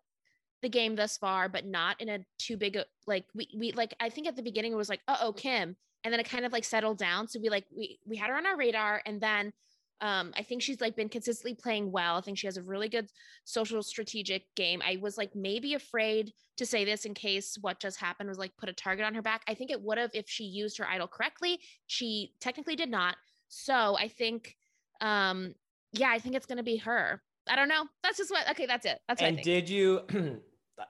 the 0.63 0.69
game 0.69 0.97
thus 0.97 1.19
far, 1.19 1.49
but 1.49 1.67
not 1.67 2.01
in 2.01 2.09
a 2.09 2.21
too 2.39 2.57
big 2.57 2.79
like 3.07 3.27
we 3.35 3.49
we 3.57 3.73
like 3.73 3.95
I 4.01 4.09
think 4.09 4.27
at 4.27 4.37
the 4.37 4.43
beginning 4.43 4.73
it 4.73 4.77
was 4.77 4.89
like, 4.89 5.03
oh, 5.09 5.33
Kim. 5.37 5.77
And 6.03 6.13
then 6.13 6.21
it 6.21 6.29
kind 6.29 6.45
of 6.45 6.53
like 6.53 6.65
settled 6.65 6.99
down. 6.99 7.29
So 7.29 7.41
we 7.41 7.49
like 7.49 7.67
we 7.75 7.99
we 8.07 8.17
had 8.17 8.31
her 8.31 8.37
on 8.37 8.47
our 8.47 8.57
radar 8.57 9.03
and 9.07 9.21
then 9.21 9.53
um 10.01 10.33
I 10.37 10.43
think 10.43 10.63
she's 10.63 10.81
like 10.81 10.97
been 10.97 11.09
consistently 11.09 11.55
playing 11.55 11.93
well. 11.93 12.17
I 12.17 12.21
think 12.21 12.39
she 12.39 12.47
has 12.47 12.57
a 12.57 12.63
really 12.63 12.89
good 12.89 13.09
social 13.45 13.83
strategic 13.83 14.55
game. 14.55 14.83
I 14.85 14.99
was 15.01 15.17
like 15.17 15.35
maybe 15.35 15.75
afraid 15.75 16.33
to 16.57 16.67
say 16.67 16.85
this 16.85 17.05
in 17.05 17.15
case 17.15 17.57
what 17.61 17.81
just 17.81 17.99
happened 18.01 18.29
was 18.29 18.39
like 18.39 18.57
put 18.57 18.69
a 18.69 18.73
target 18.73 19.05
on 19.07 19.15
her 19.15 19.23
back. 19.23 19.43
I 19.49 19.55
think 19.55 19.71
it 19.71 19.83
would 19.83 19.99
have 19.99 20.11
if 20.15 20.29
she 20.29 20.45
used 20.45 20.79
her 20.79 20.87
idol 20.87 21.09
correctly. 21.09 21.61
She 21.87 22.33
technically 22.41 22.77
did 22.77 22.91
not. 22.91 23.17
So 23.49 23.97
I 23.99 24.09
think 24.09 24.57
um 25.01 25.55
yeah, 25.93 26.11
I 26.11 26.19
think 26.19 26.35
it's 26.35 26.47
gonna 26.47 26.63
be 26.63 26.77
her. 26.79 27.23
I 27.49 27.57
don't 27.57 27.69
know. 27.69 27.85
That's 28.03 28.19
just 28.19 28.31
what. 28.31 28.49
Okay, 28.51 28.67
that's 28.67 28.87
it. 28.87 29.01
That's 29.07 29.21
what 29.21 29.27
I 29.27 29.29
and 29.29 29.37
think. 29.37 29.45
did 29.45 29.69
you 29.69 30.01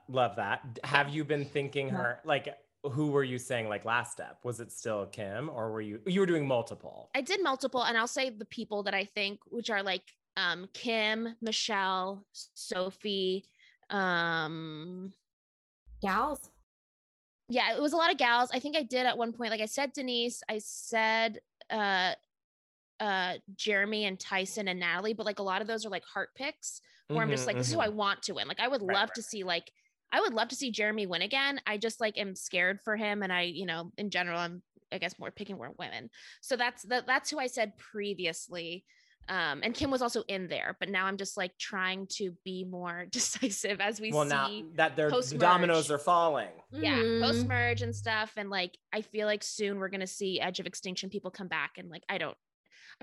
love 0.09 0.35
that? 0.37 0.79
Have 0.83 1.09
you 1.09 1.23
been 1.23 1.45
thinking 1.45 1.89
her 1.89 2.19
like 2.25 2.47
who 2.89 3.11
were 3.11 3.23
you 3.23 3.37
saying 3.39 3.69
like 3.69 3.85
last 3.85 4.11
step? 4.13 4.43
Was 4.43 4.59
it 4.59 4.71
still 4.71 5.05
Kim 5.07 5.49
or 5.49 5.71
were 5.71 5.81
you 5.81 6.01
you 6.05 6.19
were 6.19 6.25
doing 6.25 6.47
multiple? 6.47 7.13
I 7.13 7.21
did 7.21 7.41
multiple, 7.41 7.83
and 7.83 7.97
I'll 7.97 8.07
say 8.07 8.29
the 8.29 8.45
people 8.45 8.83
that 8.83 8.93
I 8.93 9.05
think, 9.05 9.39
which 9.47 9.69
are 9.69 9.83
like 9.83 10.15
um 10.37 10.67
Kim, 10.73 11.35
Michelle, 11.41 12.25
Sophie, 12.31 13.45
um 13.89 15.13
Gals. 16.01 16.51
yeah, 17.47 17.75
it 17.75 17.81
was 17.81 17.93
a 17.93 17.97
lot 17.97 18.11
of 18.11 18.17
gals. 18.17 18.49
I 18.53 18.59
think 18.59 18.75
I 18.75 18.83
did 18.83 19.05
at 19.05 19.17
one 19.17 19.31
point, 19.33 19.51
like 19.51 19.61
I 19.61 19.65
said 19.67 19.93
Denise, 19.93 20.41
I 20.49 20.57
said 20.59 21.39
uh 21.69 22.15
uh 22.99 23.39
Jeremy 23.55 24.05
and 24.05 24.19
Tyson 24.19 24.67
and 24.69 24.79
Natalie, 24.79 25.13
but 25.13 25.25
like 25.27 25.39
a 25.39 25.43
lot 25.43 25.61
of 25.61 25.67
those 25.67 25.85
are 25.85 25.89
like 25.89 26.05
heart 26.05 26.35
picks 26.35 26.81
where 27.11 27.23
I'm 27.23 27.31
just 27.31 27.47
Mhm, 27.47 27.47
like, 27.47 27.57
this 27.57 27.67
is 27.67 27.73
who 27.73 27.79
mhm. 27.79 27.81
I 27.81 27.89
want 27.89 28.23
to 28.23 28.33
win. 28.35 28.47
Like 28.47 28.59
I 28.61 28.67
would 28.69 28.81
Right, 28.87 28.99
love 28.99 29.11
right, 29.11 29.15
to 29.15 29.23
see 29.23 29.43
like 29.43 29.71
I 30.11 30.21
would 30.21 30.33
love 30.33 30.47
to 30.49 30.55
see 30.55 30.71
Jeremy 30.71 31.05
win 31.07 31.21
again. 31.21 31.59
I 31.67 31.77
just 31.77 31.99
like 31.99 32.17
am 32.17 32.35
scared 32.35 32.79
for 32.83 32.95
him 32.95 33.21
and 33.23 33.31
I, 33.33 33.41
you 33.43 33.65
know, 33.65 33.91
in 33.97 34.09
general, 34.09 34.39
I'm 34.39 34.61
I 34.91 34.97
guess 34.99 35.17
more 35.19 35.31
picking 35.31 35.57
more 35.57 35.71
women. 35.77 36.09
So 36.41 36.55
that's 36.55 36.83
that 36.83 37.05
that's 37.07 37.29
who 37.29 37.39
I 37.39 37.47
said 37.47 37.77
previously. 37.77 38.85
Um, 39.27 39.61
and 39.63 39.73
Kim 39.73 39.89
was 39.89 40.03
also 40.03 40.21
in 40.27 40.47
there, 40.47 40.77
but 40.79 40.87
now 40.87 41.07
I'm 41.07 41.17
just 41.17 41.35
like 41.35 41.57
trying 41.57 42.05
to 42.17 42.31
be 42.45 42.63
more 42.63 43.07
decisive 43.11 43.81
as 43.81 43.99
we 43.99 44.11
well, 44.11 44.23
see 44.23 44.29
now 44.29 44.61
that 44.75 44.95
they're 44.95 45.09
post-merge. 45.09 45.41
dominoes 45.41 45.89
are 45.89 45.97
falling. 45.97 46.49
yeah 46.71 46.97
Mhm. 46.97 47.21
post 47.21 47.47
merge 47.47 47.81
and 47.81 47.95
stuff 47.95 48.33
and 48.37 48.49
like 48.51 48.77
i 48.93 49.01
feel 49.01 49.25
like 49.25 49.41
soon 49.43 49.79
we're 49.79 49.89
gonna 49.89 50.05
see 50.05 50.39
edge 50.39 50.59
of 50.59 50.67
extinction 50.67 51.09
people 51.09 51.31
come 51.31 51.47
back 51.47 51.77
and 51.77 51.89
like 51.89 52.03
i 52.09 52.17
don't 52.19 52.37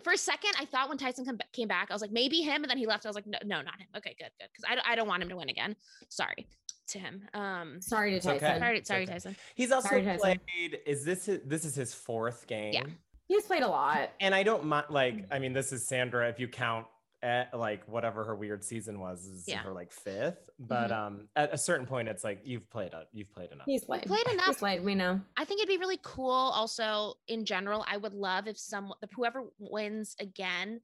for 0.05 0.12
a 0.12 0.16
second 0.16 0.53
i 0.61 0.64
thought 0.64 0.88
when 0.88 0.98
tyson 0.98 1.24
come, 1.24 1.38
came 1.53 1.68
back 1.68 1.88
i 1.90 1.94
was 1.94 2.03
like 2.03 2.12
maybe 2.12 2.40
him 2.42 2.62
and 2.62 2.70
then 2.70 2.76
he 2.78 2.86
left 2.86 3.05
i 3.07 3.09
was 3.09 3.16
like 3.16 3.26
no, 3.26 3.38
no 3.44 3.62
not 3.62 3.78
him 3.80 3.86
okay 3.96 4.14
good 4.18 4.30
good 4.38 4.48
because 4.53 4.64
I, 4.70 4.74
don't- 4.74 4.86
I 4.86 4.94
don't 4.94 5.09
want 5.09 5.22
him 5.22 5.28
to 5.30 5.36
win 5.36 5.48
again 5.48 5.74
sorry 6.09 6.46
to 6.89 6.99
him 6.99 7.22
um 7.35 7.80
Sorry 7.80 8.11
to 8.11 8.16
It's 8.16 8.26
Tyson. 8.26 8.45
okay. 8.47 8.59
sorry 8.59 8.85
sorry 8.85 9.03
okay. 9.05 9.12
tyson 9.12 9.37
He's 9.55 9.70
also 9.72 9.89
Sorry, 9.89 10.03
Tyson. 10.03 10.39
played. 10.47 10.78
Is 10.87 11.05
this 11.05 11.26
his, 11.26 11.41
this 11.45 11.64
is 11.64 11.74
his 11.74 11.95
fourth 11.95 12.47
game? 12.47 12.72
Yeah, 12.74 12.85
He's 13.28 13.45
played 13.45 13.62
a 13.62 13.68
lot. 13.68 14.11
And 14.20 14.35
I 14.35 14.43
don't 14.43 14.64
mind. 14.64 14.87
Like, 14.91 15.26
I 15.30 15.39
mean, 15.39 15.53
this 15.53 15.72
is 15.72 15.87
Sandra. 15.87 16.28
If 16.28 16.39
you 16.39 16.49
count 16.49 16.87
at 17.22 17.57
like 17.57 17.87
whatever 17.89 18.24
her 18.24 18.35
weird 18.35 18.64
season 18.64 18.99
was, 19.01 19.24
is 19.26 19.45
Yeah. 19.47 19.59
her 19.59 19.72
like 19.72 19.93
fifth. 19.93 20.51
But 20.59 20.91
Mhm. 20.91 20.97
um, 21.07 21.28
at 21.37 21.55
a 21.55 21.57
certain 21.59 21.87
point, 21.87 22.09
it's 22.09 22.24
like 22.24 22.41
you've 22.45 22.68
played 22.68 22.93
a 22.93 23.07
you've 23.12 23.33
played 23.33 23.53
enough. 23.53 23.64
He's 23.66 23.85
played. 23.85 24.03
played 24.03 24.26
He's 24.26 24.35
enough 24.35 24.59
played. 24.59 24.83
We 24.85 24.95
know. 24.95 25.20
I 25.37 25.45
think 25.45 25.61
it'd 25.61 25.68
be 25.68 25.78
really 25.78 26.01
cool. 26.03 26.30
Also, 26.30 27.14
in 27.28 27.45
general, 27.45 27.85
I 27.89 27.97
would 27.97 28.12
love 28.12 28.49
if 28.49 28.59
someone, 28.59 28.99
whoever 29.14 29.45
wins 29.59 30.16
again, 30.18 30.80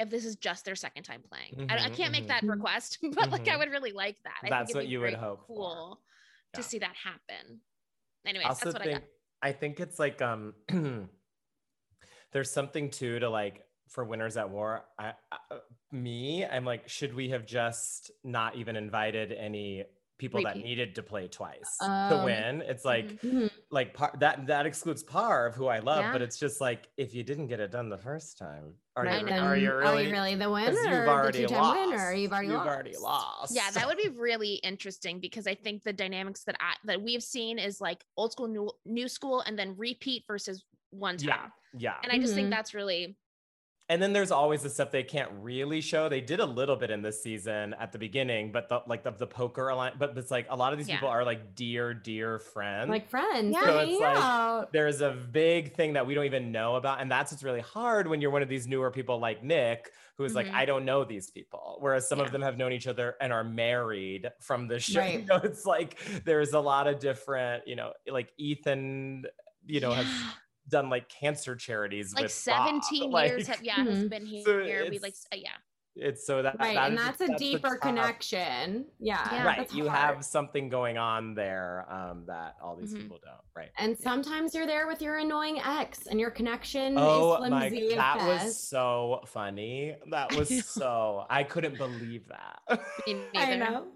if 0.00 0.10
this 0.10 0.24
is 0.24 0.34
just 0.36 0.64
their 0.64 0.74
second 0.74 1.04
time 1.04 1.22
playing. 1.22 1.54
I, 1.68 1.76
I 1.76 1.88
Mhm, 1.88 1.96
can't 1.96 2.10
make 2.12 2.24
mhm. 2.24 2.28
that 2.28 2.42
request, 2.44 2.98
but 3.02 3.30
like 3.30 3.46
I 3.48 3.56
Mhm. 3.56 3.58
would 3.58 3.70
really 3.70 3.92
like 3.92 4.16
that. 4.24 4.40
I 4.42 4.48
That's 4.48 4.74
what 4.74 4.86
you 4.88 5.00
would 5.02 5.14
hope. 5.14 5.46
Cool 5.46 6.02
to 6.54 6.62
see 6.62 6.78
that 6.78 6.96
happen. 6.96 7.60
Anyways, 8.26 8.46
I 8.46 8.48
also 8.48 8.64
that's 8.64 8.74
what 8.74 8.82
I 8.82 8.86
think 8.86 9.00
got. 9.00 9.08
I 9.42 9.52
think 9.52 9.80
it's 9.80 9.98
like 9.98 10.20
um, 10.22 10.54
there's 12.32 12.50
something 12.50 12.90
too 12.90 13.18
to 13.18 13.28
like 13.28 13.66
for 13.88 14.04
winners 14.04 14.36
at 14.36 14.50
war. 14.50 14.86
I, 14.98 15.14
I 15.30 15.38
me, 15.92 16.44
I'm 16.44 16.64
like, 16.64 16.88
should 16.88 17.14
we 17.14 17.30
have 17.30 17.44
just 17.46 18.10
not 18.24 18.56
even 18.56 18.76
invited 18.76 19.32
any 19.32 19.84
people 20.20 20.42
that 20.44 20.56
needed 20.58 20.94
to 20.94 21.02
play 21.02 21.26
twice 21.26 21.76
to 21.78 21.86
Um, 22.16 22.24
win? 22.24 22.62
It's 22.62 22.84
like. 22.84 23.08
Mhm. 23.22 23.50
like 23.72 23.94
par- 23.94 24.14
that 24.18 24.46
that 24.48 24.66
excludes 24.66 25.02
Parv, 25.04 25.54
who 25.54 25.66
I 25.68 25.78
love, 25.78 26.02
Yeah. 26.02 26.12
but 26.12 26.22
it's 26.22 26.36
just 26.38 26.60
like 26.60 26.88
if 26.96 27.14
you 27.14 27.22
didn't 27.22 27.46
get 27.46 27.60
it 27.60 27.70
done 27.70 27.88
the 27.88 27.96
first 27.98 28.36
time, 28.36 28.74
are 28.96 29.04
Right, 29.04 29.20
you 29.20 29.26
then 29.28 29.42
are 29.44 29.56
you 29.56 29.72
really? 29.72 30.34
the 30.34 30.50
winner? 30.50 30.72
you've 30.72 30.86
or 30.92 31.08
already 31.08 31.46
the 31.46 31.52
lost. 31.52 31.78
winner? 31.78 32.12
You've 32.12 32.32
already 32.32 32.48
lost. 32.48 32.68
already 32.68 32.96
lost. 32.96 33.54
Yeah, 33.54 33.70
that 33.70 33.86
would 33.86 33.96
be 33.96 34.08
really 34.08 34.54
interesting 34.54 35.20
because 35.20 35.46
I 35.46 35.54
think 35.54 35.84
the 35.84 35.92
dynamics 35.92 36.42
that 36.44 36.56
I 36.60 36.74
that 36.84 37.00
we've 37.00 37.22
seen 37.22 37.60
is 37.60 37.80
like 37.80 38.04
old 38.16 38.32
school, 38.32 38.48
new 38.48 38.70
new 38.84 39.06
school, 39.08 39.40
and 39.42 39.56
then 39.56 39.76
repeat 39.76 40.24
versus 40.26 40.64
one 40.90 41.16
time. 41.16 41.28
yeah, 41.28 41.50
yeah. 41.78 41.96
And 42.02 42.10
I 42.10 42.18
just 42.18 42.32
Mhm. 42.32 42.36
think 42.36 42.50
that's 42.50 42.74
really 42.74 43.16
And 43.90 44.00
then 44.00 44.12
there's 44.14 44.30
always 44.30 44.62
the 44.62 44.70
stuff 44.70 44.90
they 44.90 45.02
can't 45.02 45.30
really 45.42 45.80
show. 45.82 46.08
They 46.08 46.20
did 46.22 46.40
a 46.40 46.46
little 46.46 46.76
bit 46.76 46.90
in 46.90 47.02
this 47.02 47.22
season 47.22 47.74
at 47.78 47.90
the 47.92 47.98
beginning, 47.98 48.52
but 48.52 48.68
the 48.70 48.80
like 48.86 49.02
the, 49.02 49.10
the 49.10 49.26
poker 49.26 49.68
alliance. 49.68 49.96
But 49.98 50.16
it's 50.16 50.30
like 50.30 50.46
a 50.48 50.56
lot 50.56 50.72
of 50.72 50.78
these 50.78 50.88
Yeah. 50.88 50.94
people 50.96 51.08
are 51.08 51.24
like 51.24 51.54
dear, 51.56 51.92
dear 51.92 52.38
friends. 52.38 52.88
Like 52.88 53.10
friends. 53.10 53.52
Yeah. 53.52 53.64
So 53.66 53.78
hanging 53.78 53.94
it's 53.94 54.00
like- 54.00 54.16
out. 54.16 54.72
there's 54.72 55.00
a 55.02 55.10
big 55.10 55.74
thing 55.74 55.94
that 55.94 56.06
we 56.06 56.14
don't 56.14 56.24
even 56.24 56.52
know 56.52 56.76
about 56.76 57.00
and 57.00 57.10
that's 57.10 57.32
what's 57.32 57.42
really 57.42 57.60
hard 57.60 58.06
when 58.06 58.20
you're 58.20 58.30
one 58.30 58.42
of 58.42 58.48
these 58.48 58.66
newer 58.66 58.90
people 58.90 59.18
like 59.18 59.42
nick 59.42 59.90
who's 60.16 60.34
like 60.34 60.46
Mhm. 60.46 60.54
i 60.54 60.64
don't 60.64 60.84
know 60.84 61.02
these 61.04 61.30
people 61.30 61.76
whereas 61.80 62.08
some 62.08 62.18
Yeah. 62.18 62.26
of 62.26 62.32
them 62.32 62.42
have 62.42 62.56
known 62.58 62.72
each 62.72 62.86
other 62.86 63.16
and 63.20 63.32
are 63.32 63.42
married 63.44 64.30
from 64.40 64.68
the 64.68 64.78
show 64.78 65.00
Right. 65.00 65.20
you 65.20 65.26
know, 65.26 65.40
it's 65.42 65.64
like 65.66 65.98
there's 66.24 66.52
a 66.52 66.60
lot 66.60 66.86
of 66.86 66.98
different 67.00 67.66
you 67.66 67.74
know 67.76 67.92
like 68.08 68.30
ethan 68.38 69.24
you 69.66 69.80
know 69.80 69.92
has 69.92 70.06
Yeah. 70.06 70.30
Done 70.68 70.90
like 70.90 71.08
cancer 71.08 71.56
charities 71.56 72.14
like 72.14 72.24
with 72.24 72.32
17 72.32 73.10
Bob. 73.10 73.24
years. 73.26 73.48
Like, 73.48 73.56
Have, 73.56 73.64
yeah, 73.64 73.74
has 73.84 74.04
Mhm. 74.04 74.10
been 74.10 74.26
here. 74.26 74.44
So 74.44 74.90
we 74.90 74.98
like, 75.00 75.14
uh, 75.32 75.36
yeah. 75.36 75.50
it's 75.96 76.24
so 76.24 76.40
that 76.42 76.56
Right, 76.60 76.74
that 76.76 76.90
and 76.90 76.98
is- 76.98 77.04
that's 77.04 77.20
a 77.20 77.26
the 77.26 77.34
deeper 77.34 77.76
connection. 77.76 78.86
Yeah, 79.00 79.28
Yeah. 79.34 79.44
right 79.44 79.72
you 79.72 79.88
hard. 79.88 80.14
have 80.16 80.24
something 80.24 80.68
going 80.68 80.98
on 80.98 81.34
there 81.34 81.84
um 81.92 82.24
that 82.26 82.56
all 82.62 82.76
these 82.76 82.94
Mhm. 82.94 83.02
people 83.02 83.18
don't 83.24 83.34
right 83.56 83.70
And 83.76 83.98
sometimes 83.98 84.54
you're 84.54 84.66
there 84.66 84.86
with 84.86 85.02
your 85.02 85.16
annoying 85.18 85.58
ex, 85.60 86.06
and 86.06 86.20
your 86.20 86.30
connection 86.30 86.94
Oh 86.96 87.34
is 87.42 87.50
my! 87.50 87.68
flimsy. 87.68 87.92
at 87.92 87.96
That 87.96 88.26
was 88.28 88.56
so 88.58 89.20
funny. 89.26 89.96
That 90.10 90.32
was 90.36 90.48
know. 90.50 90.60
so. 90.64 91.26
I 91.28 91.42
couldn't 91.42 91.76
believe 91.76 92.28
that. 92.28 92.80
Me 93.08 93.26
I 93.34 93.56
know. 93.56 93.88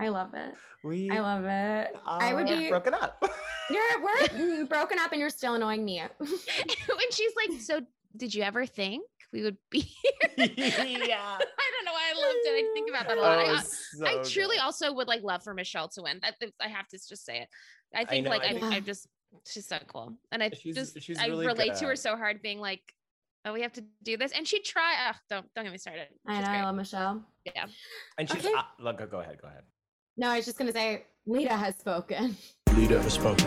I 0.00 0.08
love 0.08 0.34
it. 0.34 0.54
we 0.82 1.10
I 1.10 1.20
love 1.20 1.44
it. 1.44 1.94
I 2.06 2.32
would 2.34 2.46
be. 2.46 2.68
broken 2.68 2.94
up. 2.94 3.22
You're 3.70 4.02
we're 4.02 4.16
mm, 4.28 4.68
broken 4.68 4.98
up, 4.98 5.12
and 5.12 5.20
you're 5.20 5.30
still 5.30 5.54
annoying 5.54 5.84
me. 5.84 6.02
when 6.18 7.10
she's 7.12 7.32
like, 7.36 7.60
"So, 7.60 7.80
did 8.16 8.34
you 8.34 8.42
ever 8.42 8.66
think 8.66 9.04
we 9.32 9.44
would 9.44 9.56
be?" 9.70 9.78
yeah. 10.36 10.46
I 10.46 11.70
don't 11.72 11.84
know 11.84 11.92
why 11.92 12.12
I 12.12 12.18
loved 12.18 12.38
it. 12.44 12.48
I 12.48 12.70
think 12.74 12.88
about 12.90 13.06
that 13.06 13.16
a 13.16 13.20
lot. 13.20 13.38
Oh, 13.38 13.40
I, 13.40 13.44
it 13.44 13.52
was 13.52 14.02
I 14.04 14.22
truly 14.28 14.56
good. 14.56 14.62
also 14.62 14.92
would 14.92 15.06
like 15.06 15.22
love 15.22 15.44
for 15.44 15.54
Michelle 15.54 15.88
to 15.90 16.02
win. 16.02 16.18
That 16.22 16.34
I 16.60 16.66
have 16.66 16.88
to 16.88 16.96
just 16.98 17.24
say 17.24 17.42
it. 17.42 17.48
I 17.94 18.04
think 18.04 18.24
know, 18.24 18.30
like 18.30 18.42
I 18.42 18.46
I, 18.46 18.52
think- 18.54 18.64
I 18.64 18.80
just 18.80 19.06
she's 19.48 19.68
so 19.68 19.78
cool, 19.86 20.14
and 20.32 20.42
I 20.42 20.50
She's- 20.50 20.74
just 20.74 21.00
she's 21.02 21.18
I 21.18 21.26
relate 21.26 21.76
to 21.76 21.86
her 21.86 21.94
so 21.96 22.16
hard, 22.16 22.42
being 22.42 22.58
like, 22.58 22.82
"Oh, 23.44 23.52
we 23.52 23.62
have 23.62 23.72
to 23.74 23.84
do 24.02 24.16
this," 24.16 24.32
and 24.32 24.48
she 24.48 24.60
try. 24.62 24.94
Ugh, 25.10 25.16
don't 25.28 25.46
don't 25.54 25.64
get 25.64 25.70
me 25.72 25.78
started. 25.78 26.08
I 26.26 26.38
She's 26.38 26.46
know. 26.46 26.52
I 26.52 26.64
love 26.64 26.74
Michelle. 26.74 27.22
Yeah. 27.44 27.66
And 28.18 28.28
she's. 28.28 28.44
Okay. 28.44 28.52
Uh, 28.56 28.62
look, 28.80 28.98
go- 28.98 29.06
go 29.06 29.20
ahead. 29.20 29.38
Go 29.40 29.46
ahead. 29.46 29.62
No, 30.20 30.28
I 30.28 30.36
was 30.36 30.44
just 30.44 30.58
gonna 30.58 30.70
say, 30.70 31.04
Lida 31.24 31.56
has 31.56 31.74
spoken. 31.76 32.36
Lida 32.76 33.00
has 33.02 33.14
spoken. 33.14 33.46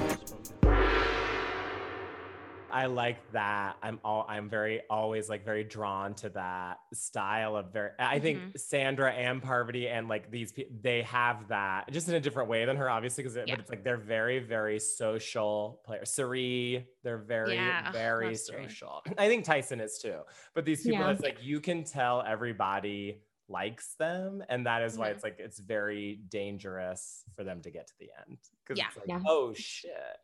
I 2.71 2.87
like 2.87 3.31
that. 3.33 3.75
I'm 3.83 3.99
all. 4.03 4.25
I'm 4.27 4.49
very 4.49 4.81
always 4.89 5.29
like 5.29 5.45
very 5.45 5.63
drawn 5.63 6.15
to 6.15 6.29
that 6.29 6.79
style 6.91 7.55
of 7.55 7.71
very. 7.71 7.91
I 7.99 8.17
think 8.17 8.39
Mm-hmm. 8.39 8.49
Sandra 8.57 9.11
and 9.11 9.39
Parvati 9.43 9.87
and 9.87 10.07
like 10.07 10.31
these 10.31 10.51
people, 10.51 10.75
they 10.81 11.03
have 11.03 11.47
that 11.49 11.91
just 11.91 12.09
in 12.09 12.15
a 12.15 12.19
different 12.19 12.49
way 12.49 12.65
than 12.65 12.75
her, 12.77 12.89
obviously, 12.89 13.23
because 13.23 13.37
Yeah. 13.37 13.43
but 13.49 13.59
it's 13.59 13.69
like 13.69 13.83
they're 13.83 13.95
very 13.97 14.39
very 14.39 14.79
social 14.79 15.79
players. 15.85 16.09
Cirie, 16.09 16.87
they're 17.03 17.19
very 17.19 17.53
Yeah, 17.53 17.91
very 17.91 18.33
social. 18.35 19.03
I 19.19 19.27
think 19.27 19.45
Tyson 19.45 19.79
is 19.79 19.99
too. 19.99 20.21
But 20.55 20.65
these 20.65 20.81
people, 20.81 21.01
Yeah. 21.01 21.11
it's 21.11 21.21
like 21.21 21.37
you 21.39 21.59
can 21.61 21.83
tell 21.83 22.23
everybody 22.27 23.21
likes 23.49 23.95
them 23.95 24.41
and 24.49 24.65
that 24.65 24.81
is 24.81 24.97
why 24.97 25.09
Mhm. 25.09 25.13
it's 25.15 25.23
like 25.23 25.35
it's 25.39 25.59
very 25.59 26.15
dangerous 26.29 27.23
for 27.35 27.43
them 27.43 27.61
to 27.61 27.69
get 27.69 27.87
to 27.87 27.93
the 27.99 28.09
end 28.25 28.37
because 28.63 28.77
Yeah. 28.79 28.87
it's 28.87 28.97
like 28.97 29.07
Yeah. 29.07 29.21
oh 29.27 29.53
shit 29.53 30.17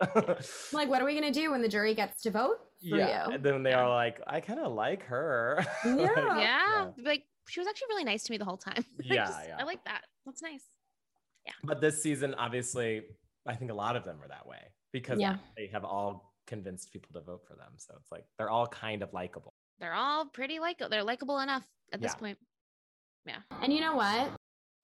like, 0.74 0.88
what 0.90 1.02
are 1.02 1.06
we 1.06 1.14
gonna 1.16 1.32
do 1.32 1.52
when 1.52 1.62
the 1.62 1.68
jury 1.68 1.94
gets 1.94 2.22
to 2.24 2.32
vote 2.32 2.60
for 2.80 2.96
yeah 2.98 3.28
you? 3.28 3.34
and 3.36 3.44
then 3.44 3.62
they 3.64 3.72
Yeah. 3.72 3.82
are 3.84 3.90
like 3.90 4.22
i 4.26 4.40
kind 4.40 4.60
of 4.60 4.72
like 4.74 5.04
her 5.04 5.60
Yeah. 5.86 5.92
Like, 5.94 6.42
Yeah, 6.42 6.92
like 7.04 7.24
she 7.48 7.60
was 7.60 7.68
actually 7.68 7.88
really 7.90 8.04
nice 8.06 8.24
to 8.24 8.32
me 8.32 8.38
the 8.38 8.46
whole 8.46 8.58
time. 8.58 8.86
Yeah, 9.04 9.26
just- 9.26 9.48
yeah. 9.48 9.58
I 9.60 9.64
like 9.64 9.84
that. 9.86 10.06
That's 10.26 10.42
nice. 10.42 10.66
Yeah 11.46 11.54
but 11.64 11.82
this 11.82 12.02
season 12.02 12.34
obviously 12.36 13.04
i 13.46 13.56
think 13.56 13.72
a 13.72 13.74
lot 13.74 13.96
of 13.96 14.04
them 14.06 14.22
are 14.22 14.28
that 14.28 14.46
way 14.48 14.64
because 14.92 15.20
Yeah. 15.20 15.38
they 15.58 15.68
have 15.68 15.84
all 15.84 16.34
convinced 16.48 16.92
people 16.94 17.12
to 17.14 17.22
vote 17.22 17.44
for 17.48 17.56
them 17.56 17.74
so 17.78 17.96
it's 18.00 18.12
like 18.12 18.26
they're 18.38 18.50
all 18.50 18.68
kind 18.68 19.04
of 19.04 19.14
likable 19.14 19.54
They're 19.80 19.94
all 19.94 20.26
pretty 20.26 20.60
like 20.60 20.78
they're 20.90 21.04
likable 21.04 21.40
enough 21.40 21.66
at 21.94 22.02
this 22.02 22.14
Yeah. 23.30 23.58
And 23.62 23.72
you 23.72 23.80
know 23.82 23.96
what? 23.96 24.32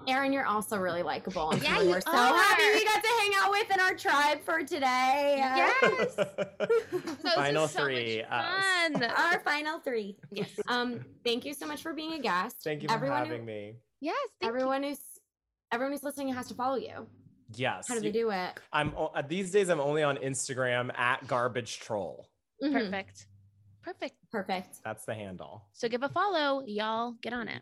Aaron, 0.08 0.32
you're 0.32 0.46
also 0.46 0.78
really 0.78 1.02
likable. 1.02 1.50
and 1.52 1.62
Yeah, 1.64 1.70
someone 1.70 1.86
you 1.86 1.92
we're 1.94 2.02
so 2.02 2.12
happy 2.12 2.64
we 2.76 2.86
got 2.86 3.02
to 3.02 3.10
hang 3.20 3.32
out 3.38 3.50
with 3.50 3.72
in 3.74 3.80
our 3.80 3.96
tribe 3.96 4.40
for 4.44 4.60
today. 4.64 5.36
Yes. 5.38 6.16
This 7.24 7.34
final 7.34 7.68
so 7.68 7.84
three 7.84 8.22
us. 8.22 8.46
fun. 8.94 9.04
Our 9.04 9.40
final 9.40 9.80
three. 9.80 10.16
yes. 10.32 10.50
Um, 10.68 11.04
thank 11.24 11.44
you 11.46 11.54
so 11.54 11.66
much 11.66 11.82
for 11.82 11.94
being 11.94 12.14
a 12.14 12.20
guest. 12.20 12.58
thank 12.64 12.84
you 12.84 12.88
for 12.88 12.94
everyone 12.96 13.18
having 13.26 13.42
who, 13.42 13.46
me 13.48 13.76
Yes. 14.02 14.16
thank 14.40 14.44
you. 14.44 14.48
Everyone 14.50 14.84
who's 14.84 15.00
everyone 15.72 15.92
who's 15.94 16.04
listening 16.04 16.34
has 16.34 16.48
to 16.50 16.54
follow 16.54 16.76
you. 16.78 17.08
yes 17.56 17.88
How 17.88 17.96
do 17.96 18.06
you- 18.06 18.12
they 18.12 18.20
do 18.20 18.30
it? 18.32 18.60
i'm 18.74 18.94
uh, 18.98 19.22
these 19.28 19.50
days 19.52 19.70
i'm 19.70 19.80
only 19.82 20.04
on 20.04 20.18
instagram 20.18 20.96
at 20.98 21.26
garbage 21.28 21.80
troll 21.80 22.28
Mhm. 22.64 22.74
Perfect. 22.74 23.28
Perfect. 23.84 24.16
Perfect. 24.32 24.78
That's 24.84 25.06
the 25.06 25.14
handle. 25.14 25.66
So 25.74 25.88
give 25.90 26.02
a 26.04 26.10
follow, 26.10 26.64
y'all. 26.66 27.12
Get 27.22 27.34
on 27.34 27.48
it. 27.48 27.62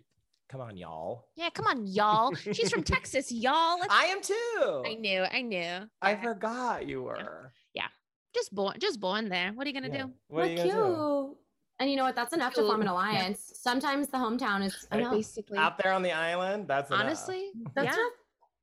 Come 0.53 0.61
on, 0.61 0.77
y'all. 0.77 1.25
Yeah, 1.35 1.49
come 1.49 1.65
on, 1.65 1.87
y'all. 1.87 2.31
She's 2.35 2.69
from 2.71 2.83
Texas, 2.95 3.31
y'all. 3.31 3.79
Let's- 3.79 3.91
I 3.91 4.05
am 4.05 4.21
too. 4.21 4.83
I 4.85 4.93
knew, 4.93 5.23
I 5.23 5.41
knew. 5.41 5.89
I 5.99 6.11
Yeah. 6.11 6.21
forgot 6.21 6.87
you 6.87 7.01
were. 7.01 7.51
Yeah. 7.73 7.87
Just 8.35 8.53
born, 8.53 8.75
just 8.79 8.99
born 8.99 9.29
there. 9.29 9.51
What 9.53 9.65
are 9.65 9.69
you 9.71 9.73
gonna 9.73 9.91
Yeah. 9.91 10.03
do? 10.03 10.13
What 10.27 10.43
are 10.43 10.49
you 10.51 10.57
gonna 10.57 10.69
do? 10.71 11.37
And 11.79 11.89
you 11.89 11.95
know 11.97 12.03
what? 12.03 12.15
That's 12.15 12.33
enough 12.33 12.53
to 12.53 12.61
form 12.61 12.81
an 12.81 12.87
Cool. 12.87 12.95
alliance. 12.97 13.51
Sometimes 13.55 14.09
the 14.09 14.17
hometown 14.19 14.63
is 14.63 14.87
Right. 14.91 14.99
enough. 14.99 15.13
Basically, 15.13 15.57
Out 15.57 15.79
there 15.79 15.91
on 15.91 16.03
the 16.03 16.11
island, 16.11 16.67
that's 16.67 16.91
enough. 16.91 17.01
honestly, 17.01 17.49
That's 17.73 17.85
yeah, 17.87 17.93
enough. 17.99 18.13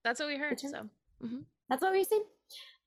that's 0.05 0.20
what 0.20 0.28
we 0.28 0.36
heard. 0.36 0.61
That's 0.61 0.70
So 0.70 0.88
That's 1.68 1.82
what 1.82 1.91
we 1.91 2.05
see. 2.05 2.22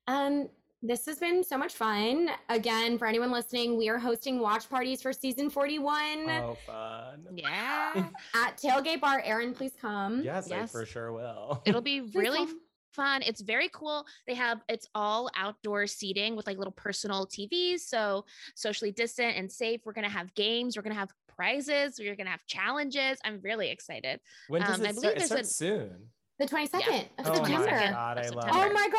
Um, 0.08 0.50
this 0.84 1.06
has 1.06 1.18
been 1.18 1.44
so 1.44 1.58
much 1.58 1.74
fun. 1.74 2.30
Again, 2.50 2.98
for 2.98 3.08
anyone 3.08 3.32
listening, 3.32 3.78
we 3.78 3.88
are 3.88 3.98
hosting 3.98 4.40
watch 4.40 4.70
parties 4.70 5.02
for 5.02 5.14
season 5.14 5.50
41 5.50 6.30
Oh, 6.30 6.58
fun. 6.68 7.26
yeah, 7.34 8.10
at 8.36 8.58
Tailgate 8.58 9.00
Bar. 9.00 9.22
Aaron, 9.24 9.54
please 9.54 9.72
come. 9.80 10.22
Yes, 10.22 10.52
I 10.52 10.66
for 10.66 10.86
sure 10.86 11.14
will. 11.14 11.62
it'll 11.66 11.82
be 11.82 12.02
really 12.14 12.46
fun. 12.92 13.22
It's 13.22 13.42
very 13.42 13.70
cool. 13.74 14.06
They 14.28 14.36
have 14.36 14.62
it's 14.68 14.88
all 14.94 15.30
outdoor 15.38 15.88
seating 15.88 16.36
with 16.36 16.46
like 16.48 16.58
little 16.58 16.74
personal 16.74 17.26
TVs, 17.26 17.80
so 17.80 18.26
socially 18.56 18.92
distant 18.92 19.38
and 19.38 19.50
safe. 19.50 19.82
We're 19.86 19.94
gonna 19.94 20.10
have 20.10 20.36
games. 20.36 20.76
We're 20.76 20.84
gonna 20.84 20.96
have 20.96 21.12
prizes. 21.34 21.98
We're 21.98 22.16
gonna 22.18 22.30
have 22.30 22.46
challenges. 22.46 23.18
I'm 23.24 23.40
really 23.42 23.70
excited. 23.70 24.20
when 24.50 24.62
does 24.62 24.80
um, 24.82 24.86
I 24.86 24.90
it 24.90 24.96
believe 24.96 25.10
start? 25.12 25.18
It 25.18 25.26
starts 25.28 25.50
a- 25.50 25.54
soon. 25.54 26.10
The 26.40 26.46
22nd 26.46 27.02
of 27.20 27.28
Oh 27.28 27.34
September. 27.36 27.66
my 27.72 27.88
god, 27.92 28.18
I 28.18 28.22
Of 28.22 28.36
love 28.36 28.50
Oh 28.52 28.74
my 28.74 28.90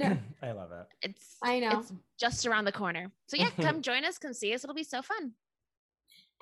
god. 0.00 0.18
I 0.42 0.52
love 0.52 0.72
it. 0.72 0.86
It's 1.02 1.36
I 1.42 1.58
know. 1.60 1.80
it's 1.80 1.92
just 2.18 2.46
around 2.46 2.64
the 2.64 2.72
corner. 2.72 3.12
So 3.28 3.36
yeah, 3.36 3.50
come 3.60 3.82
join 3.90 4.04
us. 4.04 4.16
Come 4.18 4.32
see 4.32 4.54
us. 4.54 4.64
It'll 4.64 4.74
be 4.74 4.82
so 4.82 5.02
fun. 5.02 5.32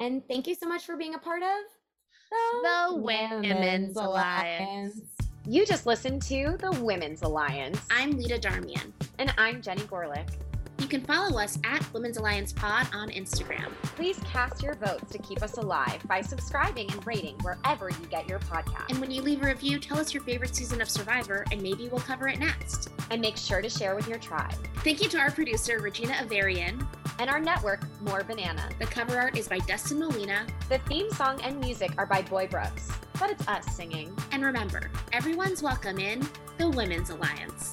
And 0.01 0.23
thank 0.29 0.47
you 0.47 0.55
so 0.55 0.69
much 0.69 0.85
for 0.87 0.97
being 0.97 1.15
a 1.15 1.19
part 1.19 1.43
of 1.43 1.49
The 2.63 2.95
Women's 2.97 3.97
Alliance. 3.97 5.01
You 5.45 5.67
just 5.67 5.87
listened 5.87 6.23
to 6.23 6.57
the 6.61 6.71
Women's 6.83 7.23
Alliance. 7.23 7.81
I'm 7.91 8.13
Lida 8.13 8.39
Darmian. 8.39 8.93
And 9.19 9.35
I'm 9.39 9.61
Jenny 9.61 9.83
Gorelick. 9.83 10.29
You 10.81 10.87
can 10.87 11.03
follow 11.03 11.39
us 11.39 11.59
at 11.65 11.93
Women's 11.93 12.19
Alliance 12.19 12.53
Pod 12.53 12.87
on 12.95 13.11
Instagram. 13.11 13.73
Please 13.83 14.21
cast 14.21 14.63
your 14.63 14.75
votes 14.75 15.11
to 15.11 15.19
keep 15.19 15.43
us 15.43 15.57
alive 15.57 16.01
by 16.07 16.21
subscribing 16.21 16.91
and 16.93 17.05
rating 17.05 17.35
wherever 17.43 17.91
you 17.91 18.07
get 18.09 18.29
your 18.29 18.39
podcast. 18.39 18.89
And 18.89 19.01
when 19.01 19.11
you 19.11 19.21
leave 19.21 19.43
a 19.43 19.47
review, 19.47 19.81
tell 19.81 19.99
us 19.99 20.15
your 20.15 20.23
favorite 20.23 20.55
season 20.55 20.81
of 20.81 20.89
Survivor, 20.89 21.45
and 21.51 21.61
maybe 21.61 21.89
we'll 21.89 22.01
cover 22.01 22.29
it 22.29 22.39
next. 22.39 22.91
And 23.11 23.21
make 23.21 23.37
sure 23.37 23.61
to 23.61 23.69
share 23.69 23.97
with 23.97 24.07
your 24.07 24.19
tribe. 24.19 24.55
Thank 24.77 25.03
you 25.03 25.09
to 25.09 25.19
our 25.19 25.33
producer, 25.33 25.81
Regina 25.81 26.13
Averion. 26.13 26.87
And 27.19 27.29
our 27.29 27.41
network, 27.41 27.85
More 28.01 28.23
Banana. 28.23 28.69
The 28.79 28.87
cover 28.87 29.19
art 29.19 29.37
is 29.37 29.49
by 29.49 29.59
Dustin 29.59 29.99
Molina. 29.99 30.47
The 30.69 30.79
theme 30.79 31.11
song 31.11 31.41
and 31.43 31.59
music 31.59 31.91
are 31.99 32.07
by 32.07 32.23
Boy 32.23 32.47
Brooks, 32.47 32.93
but 33.19 33.31
it's 33.31 33.49
us 33.49 33.67
singing. 33.75 34.17
And 34.31 34.45
remember, 34.45 34.89
everyone's 35.13 35.61
welcome 35.61 35.99
in 35.99 36.25
the 36.57 36.71
Women's 36.71 37.11
Alliance. 37.11 37.73